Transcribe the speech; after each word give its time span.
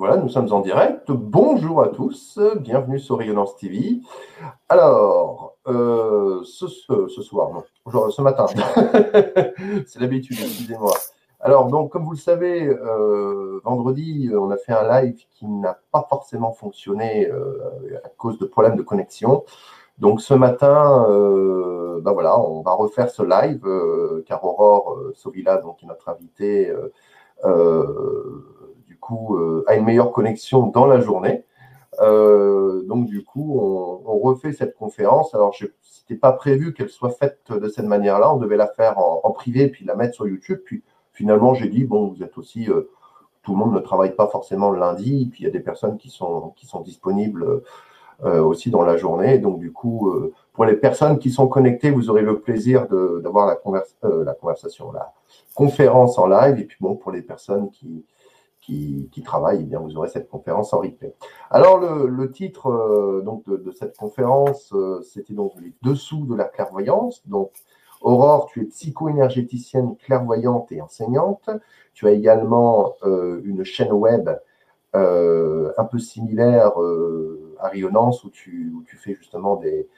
Voilà, 0.00 0.16
nous 0.16 0.30
sommes 0.30 0.50
en 0.50 0.60
direct. 0.60 1.10
Bonjour 1.10 1.82
à 1.82 1.88
tous, 1.88 2.40
bienvenue 2.60 2.98
sur 2.98 3.18
Rayonnance 3.18 3.54
TV. 3.58 4.00
Alors, 4.70 5.58
euh, 5.66 6.42
ce, 6.42 6.68
soir, 6.68 7.50
non, 7.52 8.10
ce 8.10 8.22
matin, 8.22 8.46
c'est 9.86 10.00
l'habitude, 10.00 10.38
excusez-moi. 10.40 10.94
Alors, 11.38 11.66
donc, 11.66 11.92
comme 11.92 12.06
vous 12.06 12.12
le 12.12 12.16
savez, 12.16 12.66
euh, 12.66 13.60
vendredi, 13.62 14.30
on 14.34 14.50
a 14.50 14.56
fait 14.56 14.72
un 14.72 14.88
live 14.88 15.18
qui 15.32 15.44
n'a 15.44 15.78
pas 15.92 16.06
forcément 16.08 16.52
fonctionné 16.52 17.28
euh, 17.28 18.00
à 18.02 18.08
cause 18.08 18.38
de 18.38 18.46
problèmes 18.46 18.76
de 18.76 18.82
connexion. 18.82 19.44
Donc, 19.98 20.22
ce 20.22 20.32
matin, 20.32 21.04
ben 22.00 22.12
voilà, 22.12 22.40
on 22.40 22.62
va 22.62 22.72
refaire 22.72 23.10
ce 23.10 23.22
live 23.22 23.68
car 24.24 24.42
Aurore 24.46 24.96
Sovila, 25.12 25.58
donc, 25.58 25.82
notre 25.82 26.08
invitée, 26.08 26.72
coup, 29.00 29.36
euh, 29.36 29.64
a 29.66 29.74
une 29.74 29.84
meilleure 29.84 30.12
connexion 30.12 30.66
dans 30.66 30.86
la 30.86 31.00
journée. 31.00 31.44
Euh, 32.00 32.82
donc, 32.84 33.06
du 33.06 33.24
coup, 33.24 33.58
on, 33.58 34.18
refait 34.20 34.52
cette 34.52 34.76
conférence. 34.76 35.34
Alors, 35.34 35.54
ce 35.54 35.64
n'était 35.64 36.20
pas 36.20 36.32
prévu 36.32 36.72
qu'elle 36.74 36.90
soit 36.90 37.10
faite 37.10 37.40
de 37.50 37.68
cette 37.68 37.86
manière-là. 37.86 38.32
On 38.32 38.36
devait 38.36 38.56
la 38.56 38.68
faire 38.68 38.98
en, 38.98 39.30
privé 39.30 39.68
puis 39.68 39.84
la 39.84 39.96
mettre 39.96 40.14
sur 40.14 40.28
YouTube. 40.28 40.60
Puis, 40.64 40.84
finalement, 41.12 41.54
j'ai 41.54 41.68
dit, 41.68 41.84
bon, 41.84 42.08
vous 42.08 42.22
êtes 42.22 42.36
aussi 42.38 42.70
euh, 42.70 42.90
tout 43.42 43.52
le 43.52 43.58
monde 43.58 43.74
ne 43.74 43.80
travaille 43.80 44.14
pas 44.14 44.28
forcément 44.28 44.70
le 44.70 44.78
lundi, 44.78 45.28
puis 45.32 45.42
il 45.42 45.46
y 45.46 45.48
a 45.48 45.52
des 45.52 45.60
personnes 45.60 45.96
qui 45.96 46.10
sont, 46.10 46.52
qui 46.56 46.66
sont 46.66 46.80
disponibles 46.80 47.62
aussi 48.22 48.70
dans 48.70 48.82
la 48.82 48.98
journée. 48.98 49.38
Donc, 49.38 49.60
du 49.60 49.72
coup, 49.72 50.14
pour 50.52 50.66
les 50.66 50.76
personnes 50.76 51.18
qui 51.18 51.30
sont 51.30 51.48
connectées, 51.48 51.90
vous 51.90 52.10
aurez 52.10 52.20
le 52.20 52.40
plaisir 52.40 52.86
d'avoir 52.86 53.46
la, 53.46 53.54
la 54.24 54.34
conversation, 54.34 54.92
la 54.92 55.14
conférence 55.54 56.18
en 56.18 56.26
live. 56.26 56.58
Et 56.58 56.64
puis, 56.64 56.76
bon, 56.80 56.96
pour 56.96 57.12
les 57.12 57.22
personnes 57.22 57.70
qui, 57.70 58.04
qui, 58.70 59.08
qui 59.10 59.24
eh 59.52 59.62
bien, 59.64 59.80
vous 59.80 59.96
aurez 59.96 60.08
cette 60.08 60.28
conférence 60.28 60.72
en 60.72 60.78
replay. 60.78 61.12
Alors, 61.50 61.78
le, 61.78 62.30
titre 62.30 62.68
euh, 62.68 63.20
donc 63.22 63.44
de, 63.48 63.70
cette 63.72 63.96
conférence, 63.96 64.72
euh, 64.72 65.02
c'était 65.02 65.34
donc 65.34 65.52
les 65.60 65.74
dessous 65.82 66.24
de 66.26 66.36
la 66.36 66.44
clairvoyance. 66.44 67.26
Donc, 67.26 67.50
Aurore, 68.00 68.46
tu 68.46 68.62
es 68.62 68.64
psycho-énergéticienne 68.66 69.96
clairvoyante 69.96 70.70
et 70.70 70.80
enseignante. 70.80 71.50
Tu 71.94 72.06
as 72.06 72.12
également 72.12 72.94
euh, 73.02 73.40
une 73.44 73.64
chaîne 73.64 73.92
web 73.92 74.30
un 74.92 75.84
peu 75.84 76.00
similaire 76.00 76.72
à 77.60 77.68
Rayonnance 77.68 78.24
où 78.24 78.30
tu, 78.30 78.72
fais 78.98 79.14
justement 79.14 79.54
des, 79.54 79.88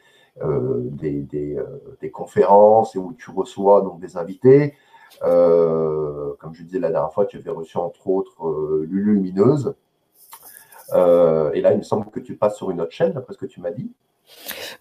des, 0.40 2.10
conférences 2.12 2.94
et 2.94 2.98
où 2.98 3.14
tu 3.14 3.30
reçois 3.30 3.80
donc 3.80 4.00
des 4.00 4.18
invités. 4.18 4.74
Euh, 5.22 6.34
comme 6.38 6.54
je 6.54 6.62
disais 6.62 6.78
la 6.78 6.90
dernière 6.90 7.12
fois, 7.12 7.26
tu 7.26 7.36
avais 7.36 7.50
reçu 7.50 7.76
entre 7.76 8.08
autres 8.08 8.46
euh, 8.46 8.86
Lulu 8.88 9.14
Lumineuse. 9.14 9.74
Euh, 10.92 11.52
et 11.52 11.60
là, 11.60 11.72
il 11.72 11.78
me 11.78 11.82
semble 11.82 12.10
que 12.10 12.20
tu 12.20 12.36
passes 12.36 12.56
sur 12.56 12.70
une 12.70 12.80
autre 12.80 12.92
chaîne, 12.92 13.12
d'après 13.12 13.32
ce 13.32 13.38
que 13.38 13.46
tu 13.46 13.60
m'as 13.60 13.70
dit. 13.70 13.92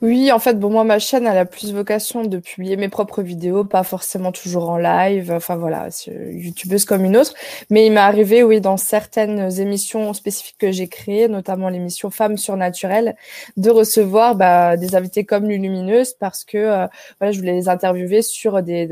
Oui, 0.02 0.32
en 0.32 0.40
fait, 0.40 0.60
bon, 0.60 0.72
moi, 0.72 0.84
ma 0.84 0.98
chaîne, 0.98 1.28
a 1.28 1.46
plus 1.46 1.74
vocation 1.74 2.24
de 2.24 2.40
publier 2.40 2.76
mes 2.76 2.90
propres 2.90 3.22
vidéos, 3.22 3.64
pas 3.64 3.84
forcément 3.84 4.32
toujours 4.32 4.68
en 4.70 4.78
live. 4.78 5.32
Enfin, 5.32 5.56
voilà, 5.58 5.90
youtubeuse 6.08 6.86
comme 6.86 7.06
une 7.06 7.16
autre. 7.16 7.36
Mais 7.70 7.86
il 7.86 7.92
m'est 7.92 8.00
arrivé, 8.00 8.42
oui, 8.42 8.62
dans 8.62 8.78
certaines 8.78 9.60
émissions 9.60 10.12
spécifiques 10.14 10.58
que 10.58 10.72
j'ai 10.72 10.88
créées, 10.88 11.28
notamment 11.28 11.70
l'émission 11.70 12.10
Femmes 12.10 12.38
surnaturelles, 12.38 13.16
de 13.58 13.70
recevoir 13.70 14.36
bah, 14.36 14.76
des 14.76 14.96
invités 14.96 15.24
comme 15.24 15.48
Lulumineuse 15.48 16.14
parce 16.16 16.46
que, 16.46 16.88
voilà, 17.20 17.32
je 17.32 17.38
voulais 17.38 17.54
les 17.54 17.70
interviewer 17.70 18.24
sur 18.24 18.64
des 18.64 18.88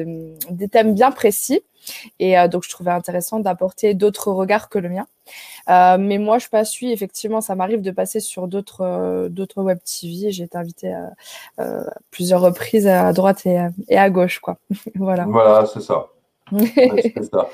thèmes 0.71 0.93
bien 0.93 1.09
précis. 1.11 1.61
Et 2.19 2.37
euh, 2.37 2.47
donc, 2.47 2.63
je 2.63 2.69
trouvais 2.69 2.91
intéressant 2.91 3.39
d'apporter 3.39 3.93
d'autres 3.93 4.31
regards 4.31 4.69
que 4.69 4.79
le 4.79 4.89
mien. 4.89 5.07
Euh, 5.69 5.97
mais 5.99 6.17
moi, 6.17 6.39
je 6.39 6.47
passe, 6.47 6.79
oui, 6.81 6.91
effectivement, 6.91 7.41
ça 7.41 7.55
m'arrive 7.55 7.81
de 7.81 7.91
passer 7.91 8.19
sur 8.19 8.47
d'autres 8.47 8.81
euh, 8.81 9.29
d'autres 9.29 9.61
web 9.61 9.79
TV. 9.83 10.31
J'ai 10.31 10.43
été 10.43 10.57
invitée 10.57 10.93
à, 10.93 11.11
plusieurs 12.11 12.41
reprises 12.41 12.87
à 12.87 13.11
droite 13.13 13.45
et, 13.45 13.59
et 13.87 13.97
à 13.97 14.09
gauche, 14.09 14.39
quoi. 14.39 14.57
voilà. 14.95 15.25
Voilà, 15.25 15.65
c'est 15.65 15.81
ça. 15.81 16.07
ça. 17.31 17.49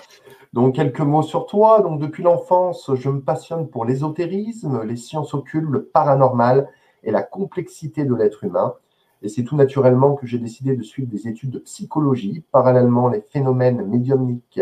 Donc, 0.53 0.75
quelques 0.75 1.01
mots 1.01 1.23
sur 1.23 1.45
toi. 1.47 1.81
Donc, 1.81 1.99
depuis 1.99 2.23
l'enfance, 2.23 2.89
je 2.95 3.09
me 3.09 3.21
passionne 3.21 3.67
pour 3.67 3.83
l'ésotérisme, 3.85 4.83
les 4.83 4.95
sciences 4.95 5.33
occultes, 5.33 5.69
le 5.69 5.83
paranormal 5.83 6.69
et 7.03 7.11
la 7.11 7.23
complexité 7.23 8.05
de 8.05 8.15
l'être 8.15 8.43
humain. 8.43 8.73
Et 9.21 9.29
c'est 9.29 9.43
tout 9.43 9.55
naturellement 9.55 10.15
que 10.15 10.27
j'ai 10.27 10.37
décidé 10.37 10.75
de 10.75 10.83
suivre 10.83 11.09
des 11.09 11.27
études 11.27 11.51
de 11.51 11.59
psychologie. 11.59 12.43
Parallèlement, 12.51 13.07
les 13.07 13.21
phénomènes 13.21 13.85
médiumniques 13.85 14.61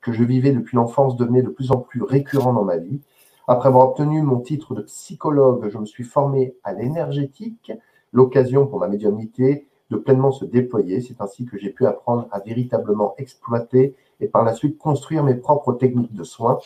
que 0.00 0.12
je 0.12 0.24
vivais 0.24 0.52
depuis 0.52 0.76
l'enfance 0.76 1.16
devenaient 1.16 1.42
de 1.42 1.50
plus 1.50 1.70
en 1.70 1.78
plus 1.78 2.02
récurrents 2.02 2.52
dans 2.52 2.64
ma 2.64 2.78
vie. 2.78 3.00
Après 3.46 3.68
avoir 3.68 3.90
obtenu 3.90 4.22
mon 4.22 4.40
titre 4.40 4.74
de 4.74 4.82
psychologue, 4.82 5.68
je 5.68 5.78
me 5.78 5.84
suis 5.84 6.04
formé 6.04 6.54
à 6.64 6.72
l'énergétique, 6.72 7.72
l'occasion 8.12 8.66
pour 8.66 8.78
ma 8.78 8.88
médiumnité 8.88 9.66
de 9.90 9.96
pleinement 9.96 10.30
se 10.30 10.44
déployer. 10.44 11.00
C'est 11.00 11.20
ainsi 11.20 11.44
que 11.44 11.58
j'ai 11.58 11.70
pu 11.70 11.86
apprendre 11.86 12.28
à 12.30 12.38
véritablement 12.40 13.14
exploiter 13.18 13.96
et 14.20 14.28
par 14.28 14.44
la 14.44 14.54
suite 14.54 14.78
construire 14.78 15.24
mes 15.24 15.34
propres 15.34 15.72
techniques 15.72 16.14
de 16.14 16.24
soins. 16.24 16.58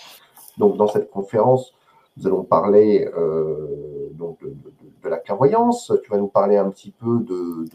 Donc 0.58 0.76
dans 0.76 0.86
cette 0.86 1.10
conférence, 1.10 1.74
nous 2.16 2.26
allons 2.26 2.44
parler 2.44 3.08
euh, 3.16 4.10
donc 4.12 4.38
de, 4.42 4.54
la 5.10 5.18
clairvoyance. 5.18 5.92
Tu 6.02 6.10
vas 6.10 6.18
nous 6.18 6.28
parler 6.28 6.56
un 6.56 6.70
petit 6.70 6.90
peu 6.90 7.20
de, 7.20 7.66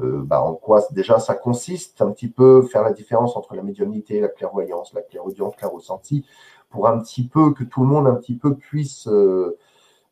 euh, 0.00 0.22
bah, 0.24 0.42
en 0.42 0.54
quoi 0.54 0.82
déjà 0.92 1.18
ça 1.18 1.34
consiste, 1.34 2.00
un 2.00 2.10
petit 2.10 2.28
peu 2.28 2.62
faire 2.62 2.82
la 2.82 2.92
différence 2.92 3.36
entre 3.36 3.54
la 3.54 3.62
médiumnité, 3.62 4.20
la 4.20 4.28
clairvoyance, 4.28 4.94
la 4.94 5.02
clairaudience, 5.02 5.54
ressenti 5.62 6.24
pour 6.70 6.88
un 6.88 6.98
petit 7.00 7.28
peu 7.28 7.52
que 7.52 7.64
tout 7.64 7.82
le 7.82 7.86
monde 7.86 8.06
un 8.06 8.14
petit 8.14 8.34
peu 8.34 8.56
puisse 8.56 9.06
euh, 9.08 9.58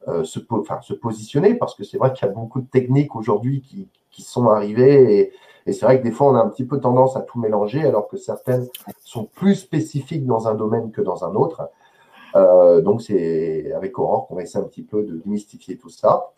euh, 0.08 0.24
se, 0.24 0.38
se 0.82 0.92
positionner, 0.94 1.54
parce 1.54 1.74
que 1.74 1.84
c'est 1.84 1.96
vrai 1.96 2.12
qu'il 2.12 2.26
y 2.26 2.30
a 2.30 2.32
beaucoup 2.32 2.60
de 2.60 2.66
techniques 2.66 3.16
aujourd'hui 3.16 3.62
qui, 3.62 3.88
sont 4.22 4.48
arrivées 4.48 5.18
et, 5.18 5.32
et 5.64 5.72
c'est 5.72 5.86
vrai 5.86 5.98
que 5.98 6.04
des 6.04 6.10
fois 6.10 6.30
on 6.30 6.34
a 6.34 6.40
un 6.40 6.48
petit 6.50 6.66
peu 6.66 6.78
tendance 6.78 7.16
à 7.16 7.22
tout 7.22 7.38
mélanger 7.40 7.82
alors 7.82 8.06
que 8.06 8.18
certaines 8.18 8.68
sont 9.02 9.24
plus 9.24 9.54
spécifiques 9.54 10.26
dans 10.26 10.46
un 10.46 10.54
domaine 10.54 10.90
que 10.90 11.00
dans 11.00 11.24
un 11.24 11.34
autre. 11.34 11.70
Euh, 12.36 12.80
donc, 12.80 13.02
c'est 13.02 13.72
avec 13.72 13.98
Aurore 13.98 14.26
qu'on 14.26 14.36
va 14.36 14.42
essayer 14.42 14.62
un 14.64 14.68
petit 14.68 14.82
peu 14.82 15.02
de 15.02 15.16
démystifier 15.16 15.76
tout 15.76 15.90
ça. 15.90 16.30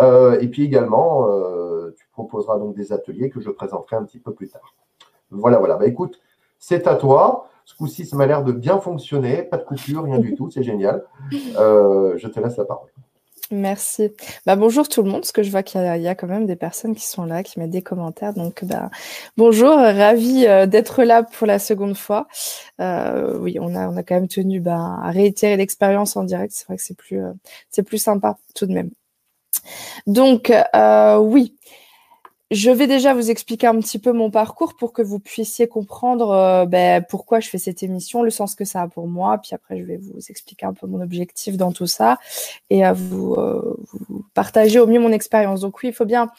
Euh, 0.00 0.38
et 0.40 0.48
puis 0.48 0.64
également, 0.64 1.28
euh, 1.28 1.94
tu 1.96 2.06
proposeras 2.12 2.58
donc 2.58 2.74
des 2.74 2.92
ateliers 2.92 3.30
que 3.30 3.40
je 3.40 3.50
présenterai 3.50 3.96
un 3.96 4.04
petit 4.04 4.18
peu 4.18 4.32
plus 4.32 4.48
tard. 4.48 4.74
Voilà, 5.30 5.58
voilà. 5.58 5.76
Bah, 5.76 5.86
écoute, 5.86 6.20
c'est 6.58 6.86
à 6.86 6.94
toi. 6.94 7.48
Ce 7.64 7.76
coup-ci, 7.76 8.04
ça 8.04 8.16
m'a 8.16 8.26
l'air 8.26 8.42
de 8.42 8.52
bien 8.52 8.80
fonctionner. 8.80 9.42
Pas 9.42 9.58
de 9.58 9.64
coupure, 9.64 10.04
rien 10.04 10.18
du 10.18 10.34
tout. 10.34 10.50
C'est 10.50 10.62
génial. 10.62 11.04
je 11.30 12.26
te 12.26 12.40
laisse 12.40 12.56
la 12.56 12.64
parole. 12.64 12.90
Merci. 13.52 14.12
Bah, 14.46 14.54
bonjour 14.54 14.88
tout 14.88 15.02
le 15.02 15.10
monde, 15.10 15.22
parce 15.22 15.32
que 15.32 15.42
je 15.42 15.50
vois 15.50 15.64
qu'il 15.64 15.80
y, 15.80 16.06
a 16.06 16.14
quand 16.14 16.28
même 16.28 16.46
des 16.46 16.54
personnes 16.54 16.94
qui 16.94 17.04
sont 17.04 17.24
là, 17.24 17.42
qui 17.42 17.58
mettent 17.58 17.70
des 17.70 17.82
commentaires. 17.82 18.32
Donc, 18.32 18.64
bah, 18.64 18.90
bonjour, 19.36 19.74
ravi 19.76 20.46
euh, 20.46 20.66
d'être 20.66 21.02
là 21.02 21.24
pour 21.24 21.48
la 21.48 21.58
seconde 21.58 21.96
fois. 21.96 22.28
Euh, 22.80 23.36
oui, 23.40 23.58
on 23.60 23.74
a, 23.74 23.88
on 23.88 23.96
a 23.96 24.04
quand 24.04 24.14
même 24.14 24.28
tenu 24.28 24.60
bah, 24.60 24.98
à 25.02 25.10
réitérer 25.10 25.56
l'expérience 25.56 26.16
en 26.16 26.22
direct. 26.22 26.52
C'est 26.54 26.66
vrai 26.66 26.76
que 26.76 26.82
c'est 26.82 26.96
plus, 26.96 27.20
euh, 27.20 27.32
c'est 27.70 27.82
plus 27.82 27.98
sympa 27.98 28.38
tout 28.54 28.66
de 28.66 28.72
même. 28.72 28.90
Donc, 30.06 30.52
oui, 31.20 31.56
je 32.50 32.70
vais 32.70 32.88
déjà 32.88 33.14
vous 33.14 33.30
expliquer 33.30 33.68
un 33.68 33.78
petit 33.78 34.00
peu 34.00 34.12
mon 34.12 34.30
parcours 34.30 34.74
pour 34.74 34.92
que 34.92 35.02
vous 35.02 35.20
puissiez 35.20 35.68
comprendre 35.68 36.30
euh, 36.30 36.66
ben, 36.66 37.04
pourquoi 37.08 37.38
je 37.38 37.48
fais 37.48 37.58
cette 37.58 37.82
émission, 37.84 38.22
le 38.22 38.30
sens 38.30 38.56
que 38.56 38.64
ça 38.64 38.82
a 38.82 38.88
pour 38.88 39.06
moi. 39.06 39.38
Puis 39.38 39.54
après, 39.54 39.78
je 39.78 39.84
vais 39.84 39.98
vous 39.98 40.18
expliquer 40.28 40.66
un 40.66 40.72
peu 40.72 40.88
mon 40.88 41.00
objectif 41.00 41.56
dans 41.56 41.70
tout 41.70 41.86
ça 41.86 42.18
et 42.68 42.84
à 42.84 42.92
vous, 42.92 43.34
euh, 43.34 43.76
vous 43.92 44.24
partager 44.34 44.80
au 44.80 44.88
mieux 44.88 44.98
mon 44.98 45.12
expérience. 45.12 45.60
Donc 45.60 45.80
oui, 45.82 45.90
il 45.90 45.94
faut 45.94 46.04
bien 46.04 46.30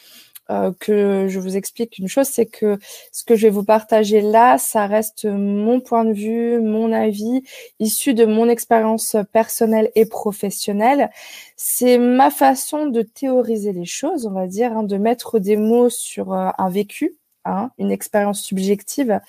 euh, 0.50 0.72
que 0.80 1.28
je 1.28 1.38
vous 1.38 1.56
explique 1.56 1.98
une 1.98 2.08
chose, 2.08 2.26
c'est 2.26 2.46
que 2.46 2.78
ce 3.12 3.24
que 3.24 3.36
je 3.36 3.46
vais 3.46 3.50
vous 3.50 3.64
partager 3.64 4.20
là, 4.20 4.58
ça 4.58 4.86
reste 4.86 5.24
mon 5.24 5.80
point 5.80 6.04
de 6.04 6.12
vue, 6.12 6.60
mon 6.60 6.92
avis, 6.92 7.42
issu 7.78 8.12
de 8.12 8.24
mon 8.24 8.48
expérience 8.48 9.16
personnelle 9.32 9.90
et 9.94 10.04
professionnelle. 10.04 11.10
C'est 11.56 11.98
ma 11.98 12.30
façon 12.30 12.86
de 12.86 13.02
théoriser 13.02 13.72
les 13.72 13.84
choses, 13.84 14.26
on 14.26 14.32
va 14.32 14.48
dire, 14.48 14.72
hein, 14.76 14.82
de 14.82 14.96
mettre 14.96 15.38
des 15.38 15.56
mots 15.56 15.90
sur 15.90 16.32
euh, 16.32 16.50
un 16.58 16.70
vécu, 16.70 17.16
Hein, 17.44 17.70
une 17.76 17.90
expérience 17.90 18.40
subjective. 18.40 19.20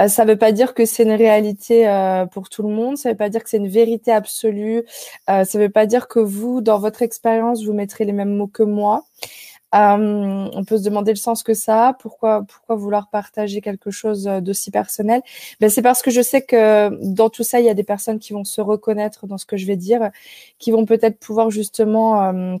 Euh, 0.00 0.08
ça 0.08 0.24
ne 0.24 0.30
veut 0.32 0.36
pas 0.36 0.50
dire 0.50 0.74
que 0.74 0.84
c'est 0.84 1.04
une 1.04 1.12
réalité 1.12 1.86
pour 2.32 2.48
tout 2.48 2.64
le 2.64 2.70
monde, 2.74 2.96
ça 2.96 3.08
ne 3.08 3.14
veut 3.14 3.18
pas 3.18 3.28
dire 3.28 3.44
que 3.44 3.48
c'est 3.50 3.58
une 3.58 3.68
vérité 3.68 4.10
absolue, 4.10 4.82
ça 5.28 5.42
ne 5.42 5.58
veut 5.60 5.68
pas 5.70 5.86
dire 5.86 6.08
que 6.08 6.18
vous, 6.18 6.60
dans 6.60 6.80
votre 6.80 7.02
expérience, 7.02 7.64
vous 7.64 7.72
mettrez 7.72 8.04
les 8.04 8.10
mêmes 8.10 8.34
mots 8.34 8.48
que 8.48 8.64
moi. 8.64 9.04
Euh, 9.74 10.48
on 10.52 10.64
peut 10.64 10.78
se 10.78 10.84
demander 10.84 11.12
le 11.12 11.16
sens 11.16 11.42
que 11.42 11.54
ça 11.54 11.88
a. 11.88 11.92
Pourquoi, 11.94 12.44
vouloir 12.68 13.08
partager 13.08 13.60
quelque 13.60 13.90
chose 13.90 14.24
d'aussi 14.24 14.70
personnel? 14.70 15.22
Ben, 15.60 15.70
C'est 15.70 15.82
parce 15.82 16.02
que 16.02 16.10
je 16.10 16.20
sais 16.20 16.42
que 16.42 16.90
dans 17.02 17.30
tout 17.30 17.42
ça, 17.42 17.60
il 17.60 17.66
y 17.66 17.70
a 17.70 17.74
des 17.74 17.84
personnes 17.84 18.18
qui 18.18 18.32
vont 18.32 18.44
se 18.44 18.60
reconnaître 18.60 19.26
dans 19.26 19.38
ce 19.38 19.46
que 19.46 19.56
je 19.56 19.66
vais 19.66 19.76
dire, 19.76 20.10
qui 20.58 20.70
vont 20.70 20.84
peut-être 20.84 21.18
pouvoir 21.18 21.50
justement 21.50 22.22
euh, 22.24 22.56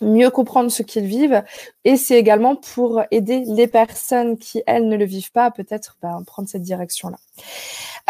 mieux 0.00 0.30
comprendre 0.30 0.70
ce 0.70 0.82
qu'ils 0.82 1.06
vivent. 1.06 1.42
Et 1.84 1.96
c'est 1.96 2.18
également 2.18 2.56
pour 2.56 3.02
aider 3.10 3.44
les 3.46 3.66
personnes 3.66 4.38
qui, 4.38 4.62
elles, 4.66 4.88
ne 4.88 4.96
le 4.96 5.04
vivent 5.04 5.32
pas, 5.32 5.50
peut-être 5.50 5.96
ben, 6.02 6.22
prendre 6.26 6.48
cette 6.48 6.62
direction-là. 6.62 7.18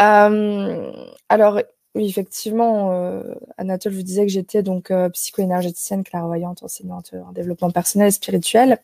Euh, 0.01 0.91
alors, 1.29 1.61
oui, 1.95 2.07
effectivement, 2.07 2.91
euh, 2.91 3.23
Anatole 3.57 3.93
vous 3.93 4.03
disait 4.03 4.23
que 4.23 4.31
j'étais 4.31 4.61
donc 4.61 4.91
euh, 4.91 5.09
psycho-énergéticienne, 5.09 6.03
clairvoyante, 6.03 6.61
enseignante 6.61 7.15
en 7.27 7.31
développement 7.31 7.71
personnel 7.71 8.09
et 8.09 8.11
spirituel. 8.11 8.77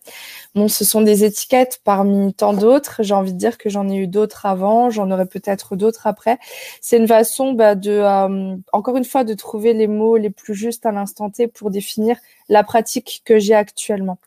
Bon, 0.55 0.67
ce 0.67 0.83
sont 0.83 1.01
des 1.01 1.23
étiquettes 1.23 1.81
parmi 1.83 2.33
tant 2.33 2.53
d'autres. 2.53 3.03
J'ai 3.03 3.13
envie 3.13 3.33
de 3.33 3.37
dire 3.37 3.59
que 3.59 3.69
j'en 3.69 3.87
ai 3.89 3.97
eu 3.97 4.07
d'autres 4.07 4.47
avant, 4.47 4.89
j'en 4.89 5.11
aurai 5.11 5.27
peut-être 5.27 5.75
d'autres 5.75 6.07
après. 6.07 6.39
C'est 6.81 6.97
une 6.97 7.07
façon 7.07 7.53
bah, 7.53 7.75
de, 7.75 7.91
euh, 7.91 8.57
encore 8.73 8.97
une 8.97 9.05
fois, 9.05 9.23
de 9.23 9.35
trouver 9.35 9.73
les 9.73 9.87
mots 9.87 10.17
les 10.17 10.31
plus 10.31 10.55
justes 10.55 10.87
à 10.87 10.91
l'instant 10.91 11.29
T 11.29 11.47
pour 11.47 11.69
définir 11.69 12.17
la 12.49 12.63
pratique 12.63 13.21
que 13.23 13.37
j'ai 13.37 13.53
actuellement. 13.53 14.17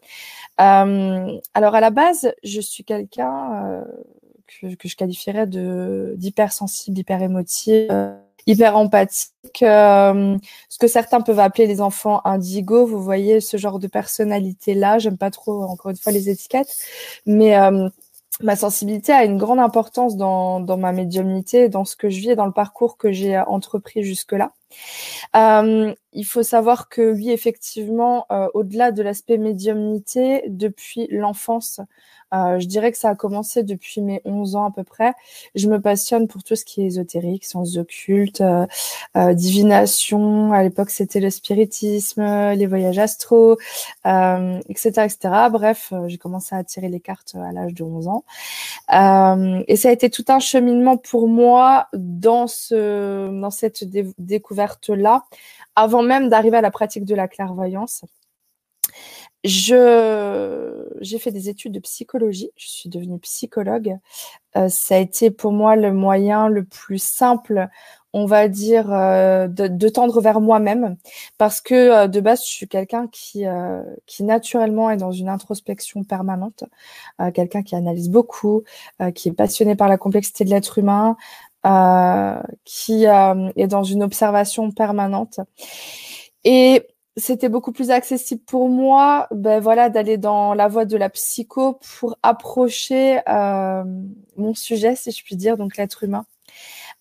Euh, 0.60 1.36
alors 1.54 1.74
à 1.74 1.80
la 1.80 1.90
base, 1.90 2.32
je 2.44 2.60
suis 2.60 2.84
quelqu'un 2.84 3.84
que, 4.46 4.74
que, 4.76 4.88
je 4.88 4.96
qualifierais 4.96 5.48
de 5.48 6.14
d'hypersensible, 6.16 6.98
hyper 7.00 7.22
émotive 7.22 7.88
hyper 8.46 8.76
empathique, 8.76 9.62
euh, 9.62 10.36
ce 10.68 10.78
que 10.78 10.86
certains 10.86 11.20
peuvent 11.20 11.40
appeler 11.40 11.66
les 11.66 11.80
enfants 11.80 12.20
indigo. 12.24 12.86
Vous 12.86 13.02
voyez 13.02 13.40
ce 13.40 13.56
genre 13.56 13.78
de 13.78 13.86
personnalité-là. 13.86 14.98
J'aime 14.98 15.18
pas 15.18 15.30
trop, 15.30 15.62
encore 15.62 15.90
une 15.90 15.96
fois, 15.96 16.12
les 16.12 16.30
étiquettes, 16.30 16.74
mais 17.26 17.58
euh, 17.58 17.88
ma 18.42 18.56
sensibilité 18.56 19.12
a 19.12 19.24
une 19.24 19.38
grande 19.38 19.58
importance 19.58 20.16
dans, 20.16 20.60
ma 20.76 20.92
médiumnité, 20.92 21.68
dans 21.68 21.84
ce 21.84 21.96
que 21.96 22.08
je 22.08 22.20
vis 22.20 22.30
et 22.30 22.36
dans 22.36 22.46
le 22.46 22.52
parcours 22.52 22.96
que 22.96 23.10
j'ai 23.12 23.38
entrepris 23.38 24.02
jusque-là. 24.02 24.52
Euh, 25.36 25.94
il 26.12 26.24
faut 26.24 26.42
savoir 26.42 26.88
que 26.88 27.12
oui, 27.12 27.30
effectivement, 27.30 28.26
euh, 28.30 28.48
au-delà 28.54 28.92
de 28.92 29.02
l'aspect 29.02 29.38
médiumnité, 29.38 30.42
depuis 30.48 31.08
l'enfance, 31.10 31.80
euh, 31.80 31.84
je 32.32 32.66
dirais 32.66 32.92
que 32.92 32.98
ça 32.98 33.10
a 33.10 33.14
commencé 33.14 33.62
depuis 33.62 34.00
mes 34.00 34.20
11 34.24 34.56
ans 34.56 34.66
à 34.66 34.70
peu 34.70 34.84
près. 34.84 35.14
Je 35.54 35.68
me 35.68 35.80
passionne 35.80 36.28
pour 36.28 36.42
tout 36.42 36.56
ce 36.56 36.64
qui 36.64 36.82
est 36.82 36.86
ésotérique, 36.86 37.44
sciences 37.44 37.76
occultes, 37.76 38.40
euh, 38.40 38.66
euh, 39.16 39.34
divination. 39.34 40.52
À 40.52 40.62
l'époque, 40.62 40.90
c'était 40.90 41.20
le 41.20 41.30
spiritisme, 41.30 42.22
les 42.52 42.66
voyages 42.66 42.98
astro, 42.98 43.58
etc., 44.04 44.88
etc. 45.04 45.18
Bref, 45.50 45.92
j'ai 46.06 46.18
commencé 46.18 46.54
à 46.54 46.64
tirer 46.64 46.88
les 46.88 47.00
cartes 47.00 47.34
à 47.34 47.52
l'âge 47.52 47.74
de 47.74 47.82
11 47.82 48.08
ans. 48.08 48.24
et 49.66 49.76
ça 49.76 49.88
a 49.88 49.92
été 49.92 50.10
tout 50.10 50.24
un 50.28 50.40
cheminement 50.40 50.96
pour 50.96 51.28
moi 51.28 51.88
dans 51.92 52.46
ce, 52.46 53.28
dans 53.40 53.50
cette 53.50 53.84
découverte 54.18 54.88
là, 54.88 55.24
avant 55.76 56.02
même 56.02 56.28
d'arriver 56.28 56.56
à 56.56 56.60
la 56.60 56.70
pratique 56.70 57.04
de 57.04 57.14
la 57.14 57.28
clairvoyance. 57.28 58.04
Je 59.44 60.84
j'ai 61.00 61.18
fait 61.18 61.30
des 61.30 61.48
études 61.48 61.72
de 61.72 61.80
psychologie, 61.80 62.50
je 62.56 62.68
suis 62.68 62.88
devenue 62.88 63.18
psychologue. 63.20 63.96
Euh, 64.56 64.68
ça 64.68 64.96
a 64.96 64.98
été 64.98 65.30
pour 65.30 65.52
moi 65.52 65.76
le 65.76 65.92
moyen 65.92 66.48
le 66.48 66.64
plus 66.64 66.98
simple, 67.02 67.68
on 68.12 68.26
va 68.26 68.48
dire, 68.48 68.92
euh, 68.92 69.46
de, 69.48 69.88
tendre 69.88 70.20
vers 70.20 70.40
moi-même, 70.40 70.96
parce 71.38 71.60
que 71.60 71.74
euh, 71.74 72.08
de 72.08 72.20
base 72.20 72.42
je 72.42 72.48
suis 72.48 72.68
quelqu'un 72.68 73.06
qui 73.08 73.44
qui 74.06 74.24
naturellement 74.24 74.90
est 74.90 74.96
dans 74.96 75.12
une 75.12 75.28
introspection 75.28 76.04
permanente, 76.04 76.64
quelqu'un 77.34 77.62
qui 77.62 77.76
analyse 77.76 78.10
beaucoup, 78.10 78.64
qui 79.14 79.28
est 79.28 79.32
passionné 79.32 79.76
par 79.76 79.88
la 79.88 79.98
complexité 79.98 80.44
de 80.44 80.50
l'être 80.50 80.78
humain, 80.78 81.16
qui 82.64 83.04
est 83.04 83.66
dans 83.68 83.84
une 83.84 84.02
observation 84.02 84.72
permanente. 84.72 85.40
Et 86.44 86.86
c'était 87.18 87.48
beaucoup 87.48 87.72
plus 87.72 87.90
accessible 87.90 88.42
pour 88.44 88.68
moi 88.68 89.26
ben 89.30 89.60
voilà 89.60 89.90
d'aller 89.90 90.16
dans 90.18 90.54
la 90.54 90.68
voie 90.68 90.84
de 90.84 90.96
la 90.96 91.10
psycho 91.10 91.78
pour 91.98 92.16
approcher 92.22 93.20
euh, 93.28 93.84
mon 94.36 94.54
sujet 94.54 94.96
si 94.96 95.10
je 95.10 95.22
puis 95.24 95.36
dire 95.36 95.56
donc 95.56 95.76
l'être 95.76 96.04
humain. 96.04 96.26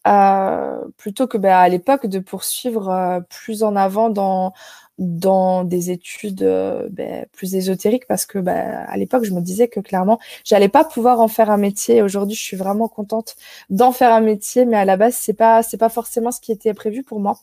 Euh, 0.07 0.85
plutôt 0.97 1.27
que 1.27 1.37
ben, 1.37 1.53
à 1.53 1.67
l'époque 1.67 2.05
de 2.05 2.19
poursuivre 2.19 2.89
euh, 2.89 3.19
plus 3.29 3.63
en 3.63 3.75
avant 3.75 4.09
dans 4.09 4.53
dans 4.97 5.63
des 5.63 5.91
études 5.91 6.41
euh, 6.43 6.87
ben, 6.91 7.25
plus 7.31 7.55
ésotériques 7.55 8.07
parce 8.07 8.25
que 8.25 8.39
ben, 8.39 8.85
à 8.87 8.97
l'époque 8.97 9.23
je 9.25 9.31
me 9.31 9.41
disais 9.41 9.67
que 9.67 9.79
clairement 9.79 10.19
j'allais 10.43 10.69
pas 10.69 10.83
pouvoir 10.83 11.19
en 11.19 11.27
faire 11.27 11.49
un 11.51 11.57
métier. 11.57 12.01
Aujourd'hui 12.01 12.35
je 12.35 12.41
suis 12.41 12.57
vraiment 12.57 12.87
contente 12.87 13.35
d'en 13.69 13.91
faire 13.91 14.11
un 14.13 14.21
métier, 14.21 14.65
mais 14.65 14.77
à 14.77 14.85
la 14.85 14.97
base 14.97 15.15
c'est 15.15 15.33
pas 15.33 15.61
c'est 15.63 15.77
pas 15.77 15.89
forcément 15.89 16.31
ce 16.31 16.41
qui 16.41 16.51
était 16.51 16.73
prévu 16.73 17.03
pour 17.03 17.19
moi. 17.19 17.39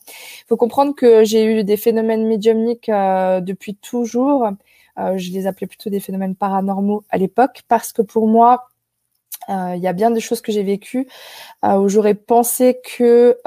Faut 0.47 0.57
comprendre 0.57 0.93
que 0.95 1.23
j'ai 1.23 1.45
eu 1.45 1.63
des 1.63 1.77
phénomènes 1.77 2.27
médiumniques 2.27 2.89
euh, 2.89 3.39
depuis 3.39 3.75
toujours. 3.75 4.49
Euh, 4.97 5.17
je 5.17 5.31
les 5.31 5.47
appelais 5.47 5.67
plutôt 5.67 5.89
des 5.89 5.99
phénomènes 5.99 6.35
paranormaux 6.35 7.03
à 7.09 7.17
l'époque 7.17 7.63
parce 7.67 7.93
que 7.93 8.01
pour 8.01 8.27
moi 8.27 8.69
il 9.47 9.77
y 9.77 9.87
a 9.87 9.93
bien 9.93 10.09
des 10.09 10.21
choses 10.21 10.41
que 10.41 10.51
j'ai 10.51 10.63
vécues 10.63 11.07
où 11.61 11.87
j'aurais 11.87 12.15
pensé 12.15 12.79
que 12.83 13.37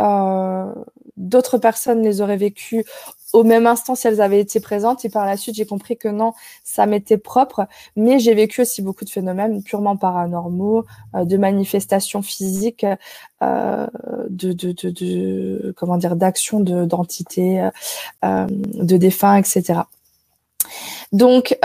d'autres 1.18 1.58
personnes 1.58 2.02
les 2.02 2.20
auraient 2.20 2.36
vécues 2.36 2.84
au 3.32 3.44
même 3.44 3.66
instant 3.66 3.94
si 3.94 4.06
elles 4.06 4.20
avaient 4.20 4.40
été 4.40 4.60
présentes. 4.60 5.04
Et 5.04 5.10
par 5.10 5.26
la 5.26 5.36
suite, 5.36 5.54
j'ai 5.56 5.66
compris 5.66 5.96
que 5.96 6.08
non, 6.08 6.32
ça 6.64 6.86
m'était 6.86 7.18
propre. 7.18 7.66
Mais 7.96 8.18
j'ai 8.18 8.34
vécu 8.34 8.62
aussi 8.62 8.82
beaucoup 8.82 9.04
de 9.04 9.10
phénomènes 9.10 9.62
purement 9.62 9.96
paranormaux, 9.96 10.84
euh, 11.14 11.24
de 11.24 11.36
manifestations 11.36 12.22
physiques, 12.22 12.86
euh, 13.42 13.86
de, 14.30 14.52
de, 14.52 14.72
de, 14.72 14.90
de, 14.90 15.74
comment 15.76 15.98
dire, 15.98 16.16
d'actions 16.16 16.60
d'entités, 16.60 17.68
euh, 18.24 18.46
de 18.48 18.96
défunts, 18.96 19.36
etc. 19.36 19.80
Donc, 21.12 21.58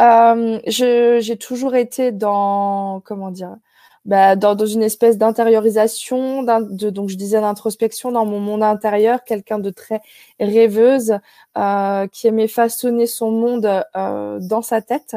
j'ai 0.68 1.38
toujours 1.40 1.76
été 1.76 2.12
dans, 2.12 3.02
comment 3.06 3.32
dire, 3.32 3.56
bah, 4.06 4.36
dans, 4.36 4.56
dans, 4.56 4.66
une 4.66 4.84
espèce 4.84 5.18
d'intériorisation, 5.18 6.44
de, 6.44 6.90
donc 6.90 7.10
je 7.10 7.16
disais 7.16 7.40
d'introspection 7.40 8.12
dans 8.12 8.26
mon 8.26 8.40
monde 8.40 8.64
intérieur, 8.64 9.24
quelqu'un 9.24 9.60
de 9.60 9.70
très 9.70 10.02
rêveuse 10.40 11.18
euh, 11.58 12.08
qui 12.08 12.28
aimait 12.28 12.48
façonner 12.48 13.08
son 13.08 13.32
monde 13.32 13.84
euh, 13.96 14.40
dans 14.42 14.62
sa 14.62 14.82
tête. 14.82 15.16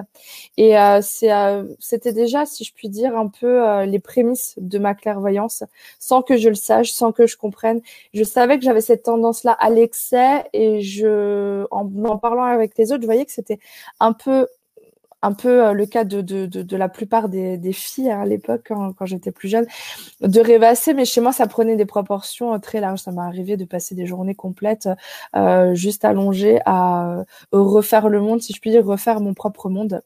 Et 0.57 0.79
euh, 0.79 1.01
euh, 1.25 1.65
c'était 1.81 2.13
déjà, 2.13 2.47
si 2.47 2.65
je 2.65 2.73
puis 2.75 2.89
dire, 2.89 3.17
un 3.17 3.29
peu 3.29 3.67
euh, 3.67 3.87
les 3.87 3.99
prémices 3.99 4.55
de 4.59 4.79
ma 4.79 4.95
clairvoyance, 4.95 5.65
sans 5.99 6.23
que 6.23 6.37
je 6.37 6.49
le 6.49 6.55
sache, 6.55 6.93
sans 6.93 7.13
que 7.13 7.27
je 7.27 7.37
comprenne. 7.37 7.81
Je 8.15 8.25
savais 8.25 8.59
que 8.59 8.65
j'avais 8.65 8.81
cette 8.81 9.05
tendance-là 9.05 9.53
à 9.53 9.71
l'excès 9.71 10.45
et 10.53 10.81
je, 10.83 11.67
en, 11.71 11.91
en 12.05 12.19
parlant 12.19 12.45
avec 12.45 12.77
les 12.79 12.93
autres, 12.93 13.03
je 13.03 13.07
voyais 13.07 13.25
que 13.25 13.33
c'était 13.33 13.59
un 14.01 14.13
peu 14.13 14.47
un 15.23 15.33
peu 15.33 15.67
euh, 15.67 15.73
le 15.73 15.87
cas 15.87 16.05
de, 16.05 16.21
de, 16.21 16.47
de, 16.47 16.77
la 16.77 16.89
plupart 16.89 17.29
des, 17.29 17.73
filles 17.73 18.11
hein, 18.11 18.21
à 18.21 18.27
l'époque, 18.27 18.63
quand, 18.69 18.93
quand 18.93 19.07
j'étais 19.07 19.33
plus 19.33 19.49
jeune, 19.49 19.67
de 20.21 20.41
rêvasser, 20.41 20.95
mais 20.95 21.05
chez 21.05 21.21
moi, 21.21 21.33
ça 21.33 21.47
prenait 21.47 21.77
des 21.77 21.87
proportions 21.87 22.55
euh, 22.55 22.59
très 22.59 22.81
larges. 22.81 23.01
Ça 23.01 23.13
m'est 23.13 23.21
arrivé 23.21 23.57
de 23.57 23.65
passer 23.65 23.95
des 23.95 24.07
journées 24.07 24.35
complètes 24.35 24.89
euh, 25.35 25.75
juste 25.75 26.05
allongées 26.05 26.61
à 26.67 27.25
refaire 27.53 28.09
le 28.09 28.21
monde, 28.21 28.43
si 28.43 28.53
je 28.53 28.61
puis 28.61 28.71
dire, 28.71 28.85
refaire 28.85 29.21
mon 29.21 29.35
propre 29.35 29.69
monde. 29.69 30.03